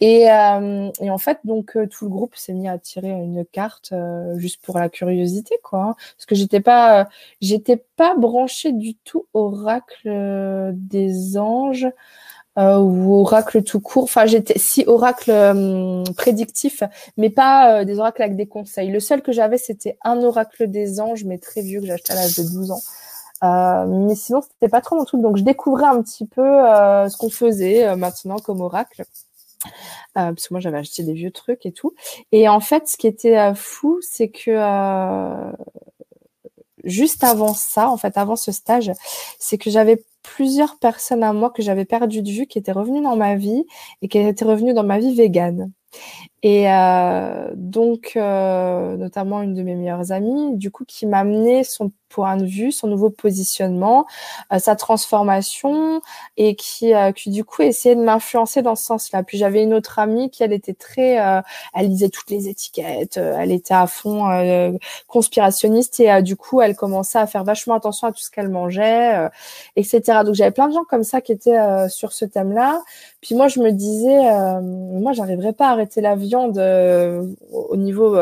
Et, 0.00 0.26
et 0.26 1.10
en 1.10 1.18
fait 1.18 1.40
donc 1.44 1.76
tout 1.90 2.04
le 2.04 2.10
groupe 2.10 2.36
s'est 2.36 2.52
mis 2.52 2.68
à 2.68 2.78
tirer 2.78 3.10
une 3.10 3.44
carte 3.44 3.92
juste 4.36 4.60
pour 4.62 4.78
la 4.78 4.88
curiosité 4.88 5.56
quoi, 5.62 5.82
hein. 5.82 5.96
parce 6.16 6.26
que 6.26 6.34
j'étais 6.34 6.60
pas 6.60 7.08
j'étais 7.40 7.82
pas 7.96 8.14
branchée 8.16 8.72
du 8.72 8.94
tout 8.94 9.26
oracle 9.34 10.72
des 10.74 11.36
anges 11.38 11.88
euh, 12.58 12.78
ou 12.78 13.14
oracle 13.20 13.62
tout 13.62 13.80
court. 13.80 14.04
Enfin, 14.04 14.26
j'étais 14.26 14.58
si 14.58 14.84
oracle 14.86 15.30
euh, 15.30 16.04
prédictif, 16.16 16.82
mais 17.16 17.30
pas 17.30 17.80
euh, 17.80 17.84
des 17.84 17.98
oracles 17.98 18.22
avec 18.22 18.36
des 18.36 18.46
conseils. 18.46 18.90
Le 18.90 19.00
seul 19.00 19.22
que 19.22 19.32
j'avais, 19.32 19.58
c'était 19.58 19.98
un 20.04 20.22
oracle 20.22 20.68
des 20.70 21.00
anges, 21.00 21.24
mais 21.24 21.38
très 21.38 21.62
vieux 21.62 21.80
que 21.80 21.86
j'ai 21.86 21.92
à 21.92 22.14
l'âge 22.14 22.36
de 22.36 22.42
12 22.42 22.70
ans. 22.70 22.80
Euh, 23.44 23.84
mais 23.86 24.14
sinon, 24.14 24.40
c'était 24.40 24.70
pas 24.70 24.80
trop 24.80 24.96
mon 24.96 25.04
truc. 25.04 25.20
Donc, 25.20 25.36
je 25.36 25.42
découvrais 25.42 25.86
un 25.86 26.02
petit 26.02 26.26
peu 26.26 26.42
ce 26.42 27.16
qu'on 27.18 27.30
faisait 27.30 27.94
maintenant 27.96 28.38
comme 28.38 28.60
oracle. 28.62 29.04
parce 30.14 30.48
que 30.48 30.54
moi, 30.54 30.60
j'avais 30.60 30.78
acheté 30.78 31.02
des 31.02 31.12
vieux 31.12 31.30
trucs 31.30 31.66
et 31.66 31.72
tout. 31.72 31.94
Et 32.32 32.48
en 32.48 32.60
fait, 32.60 32.88
ce 32.88 32.96
qui 32.96 33.06
était 33.06 33.54
fou, 33.54 33.98
c'est 34.00 34.28
que 34.28 34.56
juste 36.86 37.24
avant 37.24 37.54
ça, 37.54 37.90
en 37.90 37.96
fait, 37.96 38.16
avant 38.16 38.36
ce 38.36 38.52
stage, 38.52 38.92
c'est 39.38 39.58
que 39.58 39.70
j'avais 39.70 40.02
plusieurs 40.22 40.78
personnes 40.78 41.22
à 41.22 41.32
moi 41.32 41.50
que 41.50 41.62
j'avais 41.62 41.84
perdu 41.84 42.22
de 42.22 42.30
vue 42.30 42.46
qui 42.46 42.58
étaient 42.58 42.72
revenues 42.72 43.02
dans 43.02 43.16
ma 43.16 43.36
vie 43.36 43.64
et 44.02 44.08
qui 44.08 44.18
étaient 44.18 44.44
revenues 44.44 44.74
dans 44.74 44.84
ma 44.84 44.98
vie 44.98 45.14
végane. 45.14 45.70
Et 46.42 46.70
euh, 46.70 47.50
donc, 47.54 48.12
euh, 48.16 48.96
notamment 48.96 49.42
une 49.42 49.54
de 49.54 49.62
mes 49.62 49.74
meilleures 49.74 50.12
amies, 50.12 50.56
du 50.56 50.70
coup, 50.70 50.84
qui 50.86 51.06
m'a 51.06 51.18
amené 51.20 51.64
son 51.64 51.90
point 52.08 52.36
de 52.36 52.44
vue, 52.44 52.72
son 52.72 52.86
nouveau 52.86 53.10
positionnement, 53.10 54.06
euh, 54.52 54.58
sa 54.58 54.76
transformation, 54.76 56.00
et 56.36 56.54
qui, 56.54 56.94
euh, 56.94 57.12
qui 57.12 57.30
du 57.30 57.44
coup 57.44 57.62
essayait 57.62 57.96
de 57.96 58.02
m'influencer 58.02 58.62
dans 58.62 58.74
ce 58.76 58.84
sens-là. 58.84 59.22
Puis 59.22 59.38
j'avais 59.38 59.62
une 59.62 59.74
autre 59.74 59.98
amie 59.98 60.30
qui, 60.30 60.42
elle 60.42 60.52
était 60.52 60.74
très, 60.74 61.18
euh, 61.20 61.40
elle 61.74 61.88
lisait 61.88 62.08
toutes 62.08 62.30
les 62.30 62.48
étiquettes, 62.48 63.16
elle 63.16 63.52
était 63.52 63.74
à 63.74 63.86
fond 63.86 64.26
conspirationniste, 65.08 66.00
et 66.00 66.22
du 66.22 66.36
coup, 66.36 66.60
elle 66.60 66.76
commençait 66.76 67.18
à 67.18 67.26
faire 67.26 67.44
vachement 67.44 67.74
attention 67.74 68.06
à 68.08 68.12
tout 68.12 68.20
ce 68.20 68.30
qu'elle 68.30 68.48
mangeait, 68.48 69.28
etc. 69.76 70.22
Donc 70.24 70.34
j'avais 70.34 70.50
plein 70.50 70.68
de 70.68 70.74
gens 70.74 70.84
comme 70.84 71.04
ça 71.04 71.20
qui 71.20 71.32
étaient 71.32 71.88
sur 71.88 72.12
ce 72.12 72.24
thème-là. 72.24 72.82
Puis 73.20 73.34
moi, 73.34 73.48
je 73.48 73.60
me 73.60 73.70
disais, 73.72 74.20
moi, 74.62 75.12
j'arriverais 75.12 75.52
pas 75.52 75.68
à 75.68 75.72
arrêter 75.72 76.00
la 76.00 76.14
viande 76.26 76.58
au 77.52 77.76
niveau 77.76 78.16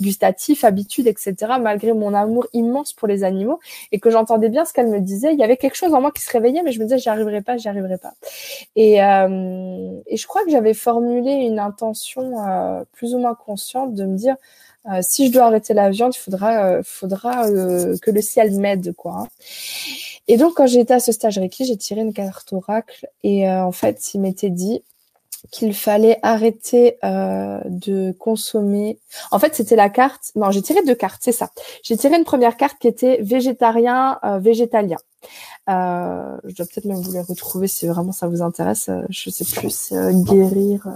gustatif, 0.00 0.64
habitude, 0.64 1.06
etc. 1.06 1.34
Malgré 1.60 1.92
mon 1.92 2.14
amour 2.14 2.46
immense 2.52 2.92
pour 2.92 3.08
les 3.08 3.24
animaux 3.24 3.60
et 3.92 3.98
que 3.98 4.10
j'entendais 4.10 4.48
bien 4.48 4.64
ce 4.64 4.72
qu'elle 4.72 4.88
me 4.88 5.00
disait, 5.00 5.32
il 5.32 5.38
y 5.38 5.44
avait 5.44 5.56
quelque 5.56 5.76
chose 5.76 5.94
en 5.94 6.00
moi 6.00 6.12
qui 6.12 6.22
se 6.22 6.30
réveillait, 6.30 6.62
mais 6.62 6.72
je 6.72 6.80
me 6.80 6.84
disais 6.84 6.98
j'y 6.98 7.08
arriverai 7.08 7.42
pas, 7.42 7.56
j'y 7.56 7.68
arriverai 7.68 7.98
pas. 7.98 8.12
Et, 8.74 9.02
euh, 9.02 10.00
je 10.12 10.26
crois 10.26 10.44
que 10.44 10.50
j'avais 10.50 10.74
formulé 10.74 11.32
une 11.32 11.58
intention 11.58 12.46
euh, 12.46 12.84
plus 12.92 13.14
ou 13.14 13.18
moins 13.18 13.34
consciente 13.34 13.94
de 13.94 14.04
me 14.04 14.16
dire 14.16 14.36
euh, 14.90 15.00
si 15.02 15.28
je 15.28 15.32
dois 15.32 15.44
arrêter 15.44 15.74
la 15.74 15.90
viande, 15.90 16.14
il 16.14 16.18
faudra, 16.18 16.78
que 16.80 18.10
le 18.10 18.20
ciel 18.22 18.52
m'aide, 18.52 18.94
quoi. 18.94 19.26
Et 20.28 20.36
donc, 20.36 20.54
quand 20.54 20.66
j'étais 20.66 20.94
à 20.94 21.00
ce 21.00 21.12
stage 21.12 21.38
Reiki, 21.38 21.64
j'ai 21.64 21.76
tiré 21.76 22.00
une 22.00 22.12
carte 22.12 22.52
oracle 22.52 23.08
et 23.22 23.48
en 23.48 23.72
fait, 23.72 24.14
il 24.14 24.20
m'était 24.20 24.50
dit 24.50 24.82
qu'il 25.50 25.74
fallait 25.74 26.18
arrêter 26.22 26.98
euh, 27.04 27.60
de 27.66 28.12
consommer. 28.12 28.98
En 29.30 29.38
fait, 29.38 29.54
c'était 29.54 29.76
la 29.76 29.88
carte. 29.88 30.32
Non, 30.34 30.50
j'ai 30.50 30.62
tiré 30.62 30.82
deux 30.84 30.94
cartes, 30.94 31.20
c'est 31.22 31.32
ça. 31.32 31.50
J'ai 31.82 31.96
tiré 31.96 32.16
une 32.16 32.24
première 32.24 32.56
carte 32.56 32.78
qui 32.78 32.88
était 32.88 33.18
végétarien, 33.22 34.18
euh, 34.24 34.38
végétalien. 34.38 34.98
Euh, 35.68 36.36
je 36.44 36.54
dois 36.54 36.66
peut-être 36.66 36.84
même 36.84 37.00
vous 37.00 37.12
les 37.12 37.20
retrouver 37.20 37.66
si 37.66 37.86
vraiment 37.86 38.12
ça 38.12 38.28
vous 38.28 38.42
intéresse. 38.42 38.88
Euh, 38.88 39.02
je 39.10 39.30
sais 39.30 39.44
plus, 39.44 39.92
guérir. 40.24 40.86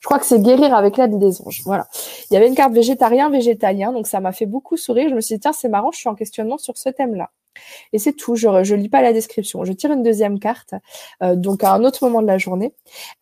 Je 0.00 0.08
crois 0.08 0.18
que 0.18 0.26
c'est 0.26 0.40
guérir 0.40 0.74
avec 0.74 0.96
l'aide 0.96 1.18
des 1.18 1.40
anges. 1.42 1.62
Voilà. 1.64 1.86
Il 2.28 2.34
y 2.34 2.36
avait 2.36 2.48
une 2.48 2.56
carte 2.56 2.72
végétarien, 2.72 3.30
végétalien, 3.30 3.92
donc 3.92 4.08
ça 4.08 4.18
m'a 4.18 4.32
fait 4.32 4.46
beaucoup 4.46 4.76
sourire. 4.76 5.08
Je 5.08 5.14
me 5.14 5.20
suis 5.20 5.36
dit 5.36 5.40
tiens, 5.40 5.52
c'est 5.52 5.68
marrant, 5.68 5.92
je 5.92 5.98
suis 5.98 6.08
en 6.08 6.16
questionnement 6.16 6.58
sur 6.58 6.76
ce 6.76 6.88
thème-là. 6.88 7.30
Et 7.92 7.98
c'est 7.98 8.12
tout, 8.12 8.36
je 8.36 8.48
ne 8.48 8.76
lis 8.76 8.88
pas 8.88 9.02
la 9.02 9.12
description. 9.12 9.64
Je 9.64 9.72
tire 9.72 9.92
une 9.92 10.02
deuxième 10.02 10.38
carte, 10.38 10.74
euh, 11.22 11.36
donc 11.36 11.64
à 11.64 11.72
un 11.72 11.84
autre 11.84 12.04
moment 12.04 12.22
de 12.22 12.26
la 12.26 12.38
journée. 12.38 12.74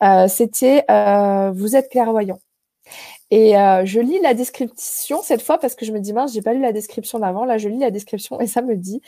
Euh, 0.03 0.29
C'était 0.29 0.85
euh, 0.91 1.51
vous 1.53 1.77
êtes 1.77 1.91
clairvoyant. 1.91 2.41
Et 3.31 3.53
je 3.53 4.01
lis 4.01 4.19
la 4.21 4.35
description 4.35 5.23
cette 5.23 5.43
fois 5.43 5.59
parce 5.59 5.77
que 5.77 5.87
je 5.87 5.93
me 5.93 6.01
dis 6.01 6.13
mince, 6.13 6.33
j'ai 6.35 6.43
pas 6.43 6.53
lu 6.53 6.61
la 6.61 6.73
description 6.73 7.21
d'avant. 7.21 7.45
Là, 7.45 7.59
je 7.59 7.69
lis 7.69 7.79
la 7.79 7.93
description 7.93 8.41
et 8.41 8.49
ça 8.49 8.61
me 8.61 8.75
dit 8.75 9.01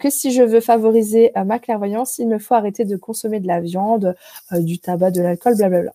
que 0.00 0.08
si 0.08 0.32
je 0.32 0.42
veux 0.42 0.60
favoriser 0.60 1.32
ma 1.44 1.58
clairvoyance, 1.58 2.18
il 2.18 2.28
me 2.28 2.38
faut 2.38 2.54
arrêter 2.54 2.86
de 2.86 2.96
consommer 2.96 3.40
de 3.40 3.46
la 3.46 3.60
viande, 3.60 4.16
du 4.52 4.78
tabac, 4.78 5.10
de 5.10 5.20
l'alcool, 5.20 5.56
blablabla. 5.56 5.92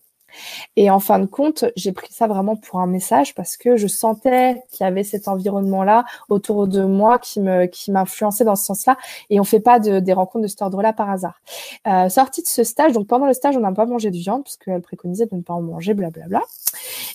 Et 0.76 0.90
en 0.90 1.00
fin 1.00 1.18
de 1.18 1.26
compte, 1.26 1.64
j'ai 1.76 1.92
pris 1.92 2.12
ça 2.12 2.26
vraiment 2.26 2.56
pour 2.56 2.80
un 2.80 2.86
message 2.86 3.34
parce 3.34 3.56
que 3.56 3.76
je 3.76 3.86
sentais 3.86 4.62
qu'il 4.70 4.84
y 4.84 4.86
avait 4.86 5.04
cet 5.04 5.28
environnement-là 5.28 6.04
autour 6.28 6.66
de 6.66 6.84
moi 6.84 7.18
qui 7.18 7.40
me 7.40 7.66
qui 7.66 7.90
m'influençait 7.90 8.44
dans 8.44 8.56
ce 8.56 8.64
sens-là. 8.64 8.96
Et 9.30 9.40
on 9.40 9.44
fait 9.44 9.60
pas 9.60 9.78
de, 9.78 10.00
des 10.00 10.12
rencontres 10.12 10.42
de 10.42 10.48
cet 10.48 10.62
ordre-là 10.62 10.92
par 10.92 11.10
hasard. 11.10 11.40
Euh, 11.86 12.08
sortie 12.08 12.42
de 12.42 12.46
ce 12.46 12.64
stage, 12.64 12.92
donc 12.92 13.06
pendant 13.06 13.26
le 13.26 13.34
stage, 13.34 13.56
on 13.56 13.60
n'a 13.60 13.72
pas 13.72 13.86
mangé 13.86 14.10
de 14.10 14.16
viande 14.16 14.44
parce 14.44 14.56
qu'elle 14.56 14.80
préconisait 14.80 15.26
de 15.26 15.36
ne 15.36 15.42
pas 15.42 15.54
en 15.54 15.62
manger, 15.62 15.94
blablabla. 15.94 16.42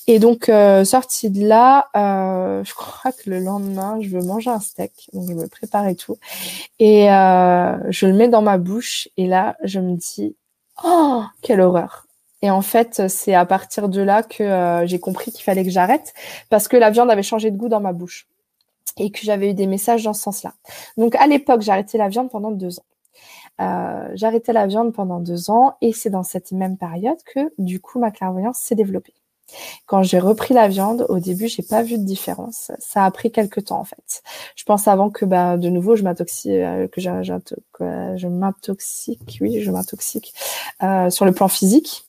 Et 0.08 0.20
donc 0.20 0.50
euh, 0.50 0.86
sortie 0.86 1.30
de 1.30 1.46
là, 1.46 1.88
euh, 1.96 2.64
je 2.64 2.74
crois 2.74 3.12
que 3.12 3.30
le 3.30 3.40
lendemain, 3.40 4.00
je 4.02 4.10
veux 4.10 4.24
manger 4.24 4.50
un 4.50 4.60
steak, 4.60 5.10
donc 5.14 5.30
je 5.30 5.34
me 5.34 5.48
prépare 5.48 5.88
et 5.88 5.96
tout, 5.96 6.18
et 6.80 7.12
euh, 7.12 7.78
je 7.92 8.08
le 8.08 8.14
mets 8.14 8.28
dans 8.28 8.42
ma 8.42 8.58
bouche 8.58 9.08
et 9.18 9.28
là, 9.28 9.56
je 9.64 9.80
me 9.80 9.96
dis 9.96 10.36
oh 10.84 11.24
quelle 11.42 11.62
horreur 11.62 12.08
et 12.42 12.50
en 12.52 12.62
fait, 12.62 13.08
c'est 13.10 13.34
à 13.34 13.46
partir 13.46 13.90
de 13.90 14.02
là 14.02 14.24
que 14.24 14.44
euh, 14.44 14.86
j'ai 14.86 15.00
compris 15.00 15.32
qu'il 15.32 15.44
fallait 15.44 15.64
que 15.64 15.70
j'arrête 15.70 16.14
parce 16.50 16.68
que 16.68 16.78
la 16.78 16.90
viande 16.90 17.12
avait 17.12 17.24
changé 17.24 17.52
de 17.52 17.58
goût 17.58 17.70
dans 17.70 17.82
ma 17.82 17.94
bouche 17.94 18.28
et 18.98 19.12
que 19.12 19.20
j'avais 19.22 19.52
eu 19.52 19.54
des 19.54 19.68
messages 19.68 20.04
dans 20.04 20.14
ce 20.14 20.22
sens-là. 20.22 20.54
Donc 20.98 21.16
à 21.16 21.28
l'époque, 21.28 21.62
j'ai 21.62 21.72
arrêté 21.72 21.98
la 21.98 22.10
viande 22.10 22.30
pendant 22.30 22.52
deux 22.52 22.80
ans. 22.80 22.86
Euh, 23.62 24.16
arrêté 24.22 24.54
la 24.54 24.68
viande 24.68 24.94
pendant 24.94 25.20
deux 25.20 25.50
ans 25.50 25.76
et 25.82 25.92
c'est 25.92 26.10
dans 26.10 26.24
cette 26.24 26.54
même 26.54 26.78
période 26.78 27.18
que 27.26 27.52
du 27.58 27.82
coup 27.82 28.00
ma 28.00 28.10
clairvoyance 28.10 28.60
s'est 28.60 28.76
développée. 28.76 29.14
Quand 29.86 30.04
j'ai 30.04 30.20
repris 30.20 30.54
la 30.54 30.68
viande, 30.68 31.08
au 31.10 31.20
début, 31.20 31.48
j'ai 31.48 31.64
pas 31.64 31.82
vu 31.82 31.98
de 31.98 32.04
différence. 32.04 32.72
Ça 32.78 33.04
a 33.04 33.12
pris 33.12 33.32
quelques 33.32 33.66
temps 33.66 33.80
en 33.80 33.84
fait. 33.84 34.22
Je 34.56 34.64
pense 34.64 34.88
avant 34.88 35.10
que 35.10 35.26
bah 35.26 35.58
de 35.58 35.70
nouveau 35.70 35.96
je 35.96 36.04
m'intoxique, 36.04 36.52
euh, 36.52 36.88
que 36.88 37.02
je 37.02 38.28
m'intoxique, 38.28 39.40
oui, 39.42 39.60
je 39.62 39.72
m'intoxique 39.72 40.34
euh, 40.84 41.10
sur 41.10 41.26
le 41.26 41.32
plan 41.32 41.48
physique. 41.48 42.09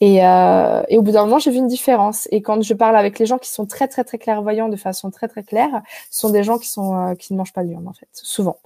Et, 0.00 0.24
euh, 0.26 0.82
et, 0.88 0.98
au 0.98 1.02
bout 1.02 1.12
d'un 1.12 1.24
moment, 1.24 1.38
j'ai 1.38 1.50
vu 1.50 1.58
une 1.58 1.68
différence. 1.68 2.28
Et 2.32 2.42
quand 2.42 2.60
je 2.62 2.74
parle 2.74 2.96
avec 2.96 3.18
les 3.18 3.26
gens 3.26 3.38
qui 3.38 3.50
sont 3.50 3.64
très 3.64 3.88
très 3.88 4.04
très 4.04 4.18
clairvoyants 4.18 4.68
de 4.68 4.76
façon 4.76 5.10
très 5.10 5.28
très 5.28 5.42
claire, 5.42 5.82
ce 6.10 6.20
sont 6.20 6.30
des 6.30 6.42
gens 6.42 6.58
qui 6.58 6.68
sont 6.68 6.96
euh, 6.96 7.14
qui 7.14 7.32
ne 7.32 7.38
mangent 7.38 7.52
pas 7.52 7.62
de 7.62 7.68
viande 7.68 7.86
en 7.86 7.92
fait, 7.92 8.08
souvent. 8.12 8.58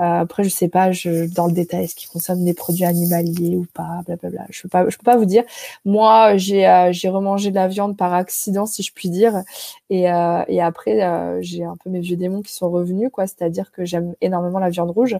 Euh, 0.00 0.20
après, 0.20 0.44
je 0.44 0.48
sais 0.48 0.68
pas, 0.68 0.92
je 0.92 1.32
dans 1.32 1.46
le 1.46 1.52
détail, 1.52 1.84
est-ce 1.84 1.94
qu'ils 1.94 2.08
consomment 2.08 2.44
des 2.44 2.54
produits 2.54 2.84
animaliers 2.84 3.56
ou 3.56 3.66
pas, 3.72 4.00
blablabla. 4.06 4.46
Je 4.50 4.62
peux 4.62 4.68
pas, 4.68 4.88
je 4.88 4.96
peux 4.96 5.04
pas 5.04 5.16
vous 5.16 5.24
dire. 5.24 5.44
Moi, 5.84 6.36
j'ai 6.36 6.66
euh, 6.68 6.92
j'ai 6.92 7.08
remangé 7.08 7.50
de 7.50 7.56
la 7.56 7.68
viande 7.68 7.96
par 7.96 8.12
accident, 8.14 8.66
si 8.66 8.82
je 8.82 8.92
puis 8.92 9.08
dire. 9.08 9.42
Et 9.90 10.10
euh, 10.10 10.44
et 10.48 10.60
après, 10.60 11.02
euh, 11.02 11.38
j'ai 11.42 11.64
un 11.64 11.76
peu 11.76 11.90
mes 11.90 12.00
vieux 12.00 12.16
démons 12.16 12.42
qui 12.42 12.52
sont 12.52 12.70
revenus, 12.70 13.10
quoi. 13.12 13.26
C'est-à-dire 13.26 13.70
que 13.72 13.84
j'aime 13.84 14.14
énormément 14.20 14.58
la 14.58 14.70
viande 14.70 14.90
rouge. 14.90 15.16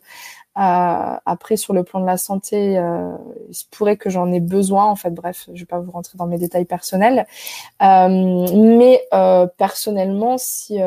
Après, 0.55 1.57
sur 1.57 1.73
le 1.73 1.83
plan 1.83 2.01
de 2.01 2.07
la 2.07 2.19
santé, 2.19 2.75
il 3.49 3.55
se 3.55 3.65
pourrait 3.71 3.97
que 3.97 4.11
j'en 4.11 4.31
ai 4.33 4.41
besoin. 4.41 4.85
En 4.87 4.97
fait, 4.97 5.11
bref, 5.11 5.49
je 5.55 5.61
vais 5.61 5.67
pas 5.67 5.79
vous 5.79 5.91
rentrer 5.91 6.17
dans 6.19 6.27
mes 6.27 6.39
détails 6.39 6.65
personnels. 6.65 7.27
Euh, 7.83 8.47
mais 8.55 9.03
euh, 9.13 9.47
personnellement, 9.57 10.39
si 10.39 10.79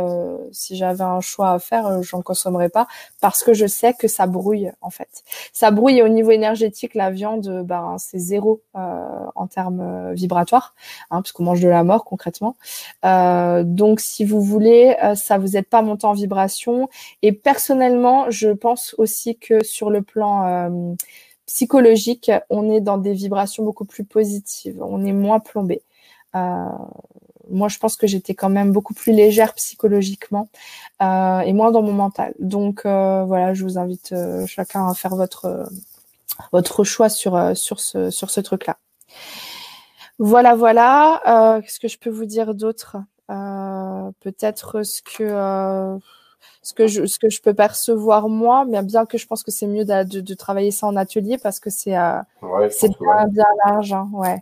si 0.52 0.76
j'avais 0.76 1.04
un 1.04 1.22
choix 1.22 1.52
à 1.52 1.60
faire, 1.60 2.02
j'en 2.04 2.22
consommerais 2.22 2.70
pas 2.70 2.88
parce 3.22 3.44
que 3.44 3.54
je 3.54 3.68
sais 3.68 3.94
que 3.94 4.08
ça 4.08 4.28
brouille. 4.28 4.72
En 4.82 4.90
fait, 4.90 5.24
ça 5.54 5.72
brouille. 5.72 6.02
au 6.02 6.08
niveau 6.08 6.32
énergétique, 6.32 6.96
la 6.96 7.12
viande, 7.12 7.64
ben 7.66 7.98
c'est 8.00 8.20
zéro 8.20 8.62
en 8.74 9.48
termes 9.48 10.14
vibratoires, 10.14 10.76
hein, 11.12 11.22
puisqu'on 11.22 11.44
mange 11.44 11.62
de 11.62 11.70
la 11.70 11.84
mort 11.84 12.06
concrètement. 12.06 12.56
donc, 13.04 14.00
si 14.00 14.26
vous 14.26 14.42
voulez, 14.42 14.96
ça 15.16 15.38
vous 15.38 15.58
aide 15.58 15.68
pas 15.68 15.80
à 15.80 15.82
monter 15.82 16.08
en 16.08 16.14
vibration. 16.14 16.90
Et 17.22 17.32
personnellement, 17.32 18.30
je 18.30 18.50
pense 18.50 18.96
aussi 18.98 19.38
que 19.38 19.64
sur 19.64 19.90
le 19.90 20.02
plan 20.02 20.46
euh, 20.46 20.96
psychologique, 21.46 22.32
on 22.50 22.72
est 22.72 22.82
dans 22.82 22.98
des 22.98 23.14
vibrations 23.14 23.64
beaucoup 23.64 23.86
plus 23.86 24.04
positives, 24.04 24.82
on 24.82 25.06
est 25.06 25.14
moins 25.14 25.40
plombé. 25.40 25.82
Euh, 26.36 26.66
moi, 27.50 27.68
je 27.68 27.78
pense 27.78 27.96
que 27.96 28.08
j'étais 28.08 28.34
quand 28.34 28.50
même 28.50 28.72
beaucoup 28.72 28.94
plus 28.94 29.14
légère 29.14 29.54
psychologiquement 29.54 30.50
euh, 31.02 31.40
et 31.42 31.54
moins 31.54 31.72
dans 31.72 31.84
mon 31.84 31.94
mental. 31.94 32.34
Donc 32.40 32.82
voilà, 32.84 33.54
je 33.54 33.64
vous 33.64 33.78
invite 33.78 34.16
chacun 34.48 34.90
à 34.90 34.94
faire 34.94 35.16
votre 35.16 35.70
votre 36.52 36.84
choix 36.84 37.10
sur 37.10 37.56
sur 37.56 37.80
ce 37.80 38.10
sur 38.10 38.32
ce 38.32 38.42
truc-là. 38.42 38.78
Voilà, 40.18 40.56
voilà. 40.56 41.62
Qu'est-ce 41.64 41.80
que 41.80 41.88
je 41.88 42.00
peux 42.00 42.10
vous 42.10 42.26
dire 42.26 42.56
d'autre? 42.56 42.98
Peut-être 43.28 44.84
ce 44.84 45.02
que 45.04 46.00
ce 46.62 46.74
que 46.74 46.88
je 46.88 47.06
ce 47.06 47.20
que 47.20 47.30
je 47.30 47.42
peux 47.42 47.54
percevoir 47.54 48.28
moi, 48.28 48.66
mais 48.68 48.82
bien 48.82 49.06
que 49.06 49.18
je 49.18 49.28
pense 49.28 49.44
que 49.44 49.52
c'est 49.52 49.68
mieux 49.68 49.86
de, 49.86 50.20
de, 50.20 50.34
travailler 50.34 50.72
ça 50.72 50.88
en 50.88 50.96
atelier 50.96 51.38
parce 51.38 51.60
que 51.60 51.70
c'est 51.70 51.96
euh, 51.96 52.20
c'est 52.72 52.90
bien, 53.00 53.28
bien, 53.28 53.46
large, 53.66 53.94
hein, 53.94 54.10
ouais. 54.14 54.38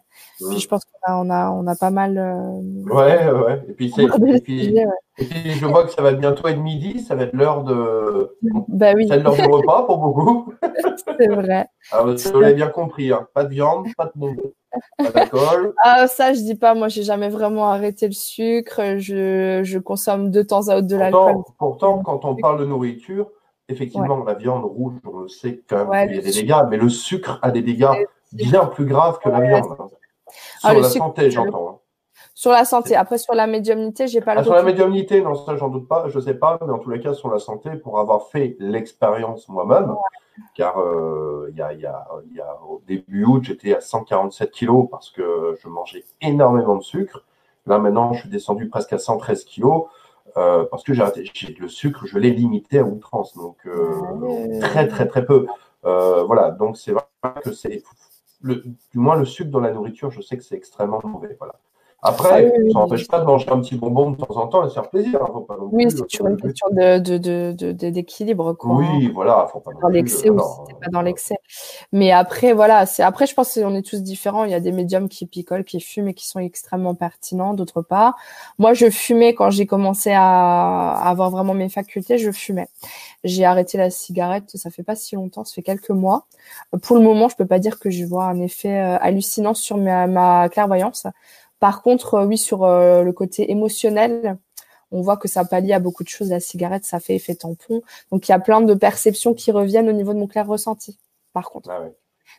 Puis 0.49 0.59
je 0.59 0.67
pense 0.67 0.83
qu'on 0.85 1.11
a 1.11 1.17
on 1.17 1.29
a 1.29 1.49
on 1.51 1.67
a 1.67 1.75
pas 1.75 1.89
mal. 1.89 2.17
Euh, 2.17 2.93
ouais 2.93 3.29
ouais. 3.29 3.65
Et 3.67 3.73
puis 3.73 3.93
et, 3.97 4.39
puis, 4.39 4.77
et 5.17 5.25
puis 5.25 5.51
je 5.51 5.65
vois 5.65 5.83
que 5.83 5.91
ça 5.91 6.01
va 6.01 6.13
bientôt 6.13 6.47
être 6.47 6.61
midi, 6.61 7.01
ça 7.01 7.15
va 7.15 7.23
être 7.23 7.33
l'heure 7.33 7.63
de. 7.63 8.37
Bah 8.69 8.93
oui. 8.95 9.07
L'heure 9.07 9.35
du 9.35 9.41
repas 9.41 9.83
pour 9.83 9.97
beaucoup. 9.97 10.53
c'est 11.19 11.27
vrai. 11.27 11.67
Alors, 11.91 12.15
ah, 12.15 12.29
vous 12.31 12.39
l'avez 12.39 12.55
bien 12.55 12.69
compris, 12.69 13.11
hein. 13.11 13.27
pas 13.33 13.43
de 13.43 13.49
viande, 13.49 13.87
pas 13.97 14.05
de 14.05 14.11
bonbons. 14.15 14.53
Ah, 15.83 16.07
ça, 16.07 16.33
je 16.33 16.39
dis 16.39 16.55
pas. 16.55 16.73
Moi, 16.73 16.87
j'ai 16.87 17.03
jamais 17.03 17.29
vraiment 17.29 17.69
arrêté 17.69 18.07
le 18.07 18.13
sucre. 18.13 18.97
Je, 18.97 19.61
je 19.63 19.79
consomme 19.79 20.31
de 20.31 20.41
temps 20.41 20.67
à 20.67 20.77
autre 20.77 20.87
de 20.87 20.95
l'alcool. 20.95 21.35
Pourtant, 21.57 22.01
quand 22.03 22.25
on 22.25 22.35
parle 22.35 22.59
de 22.59 22.65
nourriture, 22.65 23.29
effectivement, 23.69 24.23
la 24.23 24.33
viande 24.33 24.63
rouge, 24.63 24.93
on 25.05 25.19
le 25.19 25.27
sait 25.27 25.61
quand 25.67 25.85
même 25.85 26.07
qu'il 26.07 26.17
y 26.17 26.19
a 26.19 26.21
des 26.21 26.31
dégâts, 26.31 26.61
mais 26.69 26.77
le 26.77 26.89
sucre 26.89 27.39
a 27.41 27.51
des 27.51 27.61
dégâts 27.61 28.05
bien 28.31 28.65
plus 28.65 28.85
graves 28.85 29.19
que 29.19 29.29
la 29.29 29.41
viande. 29.41 29.65
Hein. 29.79 29.87
Ah, 30.63 30.71
sur 30.71 30.81
la 30.81 30.89
santé, 30.89 31.31
j'entends. 31.31 31.69
Hein. 31.69 31.77
Sur 32.33 32.51
la 32.51 32.65
santé. 32.65 32.95
Après, 32.95 33.17
sur 33.17 33.35
la 33.35 33.47
médiumnité, 33.47 34.07
j'ai 34.07 34.21
pas 34.21 34.33
ah, 34.35 34.43
Sur 34.43 34.55
la 34.55 34.63
médiumnité, 34.63 35.21
non, 35.21 35.35
ça, 35.35 35.55
j'en 35.55 35.69
doute 35.69 35.87
pas. 35.87 36.09
Je 36.09 36.19
sais 36.19 36.33
pas, 36.33 36.57
mais 36.65 36.73
en 36.73 36.79
tous 36.79 36.89
les 36.89 36.99
cas, 36.99 37.13
sur 37.13 37.29
la 37.29 37.39
santé, 37.39 37.71
pour 37.75 37.99
avoir 37.99 38.27
fait 38.29 38.55
l'expérience 38.59 39.47
moi-même, 39.49 39.95
car 40.55 40.79
euh, 40.79 41.47
il 41.51 41.57
y, 41.57 41.61
a, 41.61 41.73
y, 41.73 41.85
a, 41.85 42.05
y, 42.33 42.39
a, 42.39 42.59
au 42.67 42.81
début 42.87 43.25
août, 43.25 43.43
j'étais 43.43 43.75
à 43.75 43.81
147 43.81 44.51
kilos 44.51 44.87
parce 44.89 45.09
que 45.09 45.57
je 45.61 45.67
mangeais 45.67 46.03
énormément 46.21 46.75
de 46.75 46.83
sucre. 46.83 47.23
Là, 47.65 47.79
maintenant, 47.79 48.13
je 48.13 48.21
suis 48.21 48.29
descendu 48.29 48.69
presque 48.69 48.93
à 48.93 48.97
113 48.97 49.45
kilos. 49.45 49.85
Euh, 50.35 50.65
parce 50.71 50.83
que 50.83 50.93
j'ai 50.93 51.03
le 51.59 51.67
sucre, 51.67 52.07
je 52.07 52.17
l'ai 52.17 52.31
limité 52.31 52.79
à 52.79 52.83
outrance, 52.83 53.35
donc 53.35 53.57
euh, 53.67 54.59
très 54.61 54.87
très 54.87 55.07
très 55.07 55.25
peu. 55.25 55.45
Euh, 55.85 56.23
voilà, 56.23 56.49
donc 56.49 56.77
c'est 56.77 56.91
vrai 56.91 57.03
que 57.43 57.51
c'est, 57.51 57.83
du 58.41 58.75
moins 58.95 59.15
le 59.15 59.25
sucre 59.25 59.51
dans 59.51 59.59
la 59.59 59.71
nourriture, 59.71 60.09
je 60.09 60.21
sais 60.21 60.37
que 60.37 60.43
c'est 60.43 60.55
extrêmement 60.55 60.99
mauvais. 61.03 61.35
Voilà. 61.37 61.55
Après, 62.05 62.51
ah 62.53 62.71
ça 62.73 62.79
n'empêche 62.79 63.07
pas 63.07 63.19
de 63.19 63.25
manger 63.25 63.49
un 63.49 63.61
petit 63.61 63.75
bonbon 63.75 64.11
de 64.11 64.17
temps 64.17 64.35
en 64.35 64.47
temps 64.47 64.65
et 64.65 64.69
se 64.69 64.73
faire 64.73 64.89
plaisir. 64.89 65.21
Hein, 65.23 65.45
oui, 65.71 65.85
c'est 65.89 66.05
toujours 66.05 66.27
une 66.27 66.41
question 66.41 66.67
d'équilibre. 66.71 68.53
De, 68.53 68.57
de, 68.57 68.73
oui, 68.73 69.11
voilà. 69.13 69.47
Faut 69.51 69.61
pas 69.61 69.71
dans 69.81 69.87
l'excès 69.87 70.29
ou 70.29 70.37
si 70.39 70.73
pas 70.73 70.89
dans 70.91 71.01
l'excès. 71.01 71.35
Mais 71.93 72.11
après, 72.11 72.51
voilà, 72.51 72.85
c'est 72.85 73.03
après, 73.03 73.25
je 73.25 73.33
pense 73.33 73.53
qu'on 73.53 73.73
est 73.75 73.87
tous 73.87 74.03
différents. 74.03 74.43
Il 74.43 74.51
y 74.51 74.53
a 74.53 74.59
des 74.59 74.73
médiums 74.73 75.07
qui 75.07 75.25
picolent, 75.25 75.63
qui 75.63 75.79
fument 75.79 76.09
et 76.09 76.13
qui 76.13 76.27
sont 76.27 76.39
extrêmement 76.39 76.93
pertinents, 76.93 77.53
d'autres 77.53 77.81
pas. 77.81 78.15
Moi, 78.59 78.73
je 78.73 78.89
fumais 78.89 79.33
quand 79.33 79.49
j'ai 79.49 79.65
commencé 79.65 80.11
à 80.13 80.91
avoir 81.07 81.29
vraiment 81.29 81.53
mes 81.53 81.69
facultés, 81.69 82.17
je 82.17 82.31
fumais. 82.31 82.67
J'ai 83.23 83.45
arrêté 83.45 83.77
la 83.77 83.89
cigarette, 83.89 84.51
ça 84.55 84.69
fait 84.69 84.83
pas 84.83 84.95
si 84.95 85.15
longtemps, 85.15 85.45
ça 85.45 85.53
fait 85.53 85.61
quelques 85.61 85.89
mois. 85.89 86.25
Pour 86.81 86.97
le 86.97 87.01
moment, 87.01 87.29
je 87.29 87.37
peux 87.37 87.45
pas 87.45 87.59
dire 87.59 87.79
que 87.79 87.89
je 87.89 88.03
vois 88.03 88.25
un 88.25 88.41
effet 88.41 88.77
euh, 88.77 88.97
hallucinant 88.99 89.53
sur 89.53 89.77
ma, 89.77 90.07
ma 90.07 90.49
clairvoyance. 90.49 91.07
Par 91.63 91.81
contre, 91.81 92.15
euh, 92.15 92.25
oui, 92.25 92.37
sur 92.37 92.65
euh, 92.65 93.03
le 93.03 93.13
côté 93.13 93.49
émotionnel, 93.49 94.37
on 94.91 94.99
voit 94.99 95.15
que 95.15 95.29
ça 95.29 95.45
pallie 95.45 95.71
à 95.71 95.79
beaucoup 95.79 96.03
de 96.03 96.09
choses. 96.09 96.27
La 96.27 96.41
cigarette, 96.41 96.83
ça 96.83 96.99
fait 96.99 97.15
effet 97.15 97.35
tampon. 97.35 97.81
Donc, 98.11 98.27
il 98.27 98.33
y 98.33 98.35
a 98.35 98.39
plein 98.39 98.59
de 98.59 98.73
perceptions 98.73 99.33
qui 99.33 99.49
reviennent 99.49 99.87
au 99.87 99.93
niveau 99.93 100.13
de 100.13 100.19
mon 100.19 100.27
clair 100.27 100.45
ressenti, 100.45 100.99
par 101.31 101.49
contre. 101.49 101.69
Ah 101.69 101.87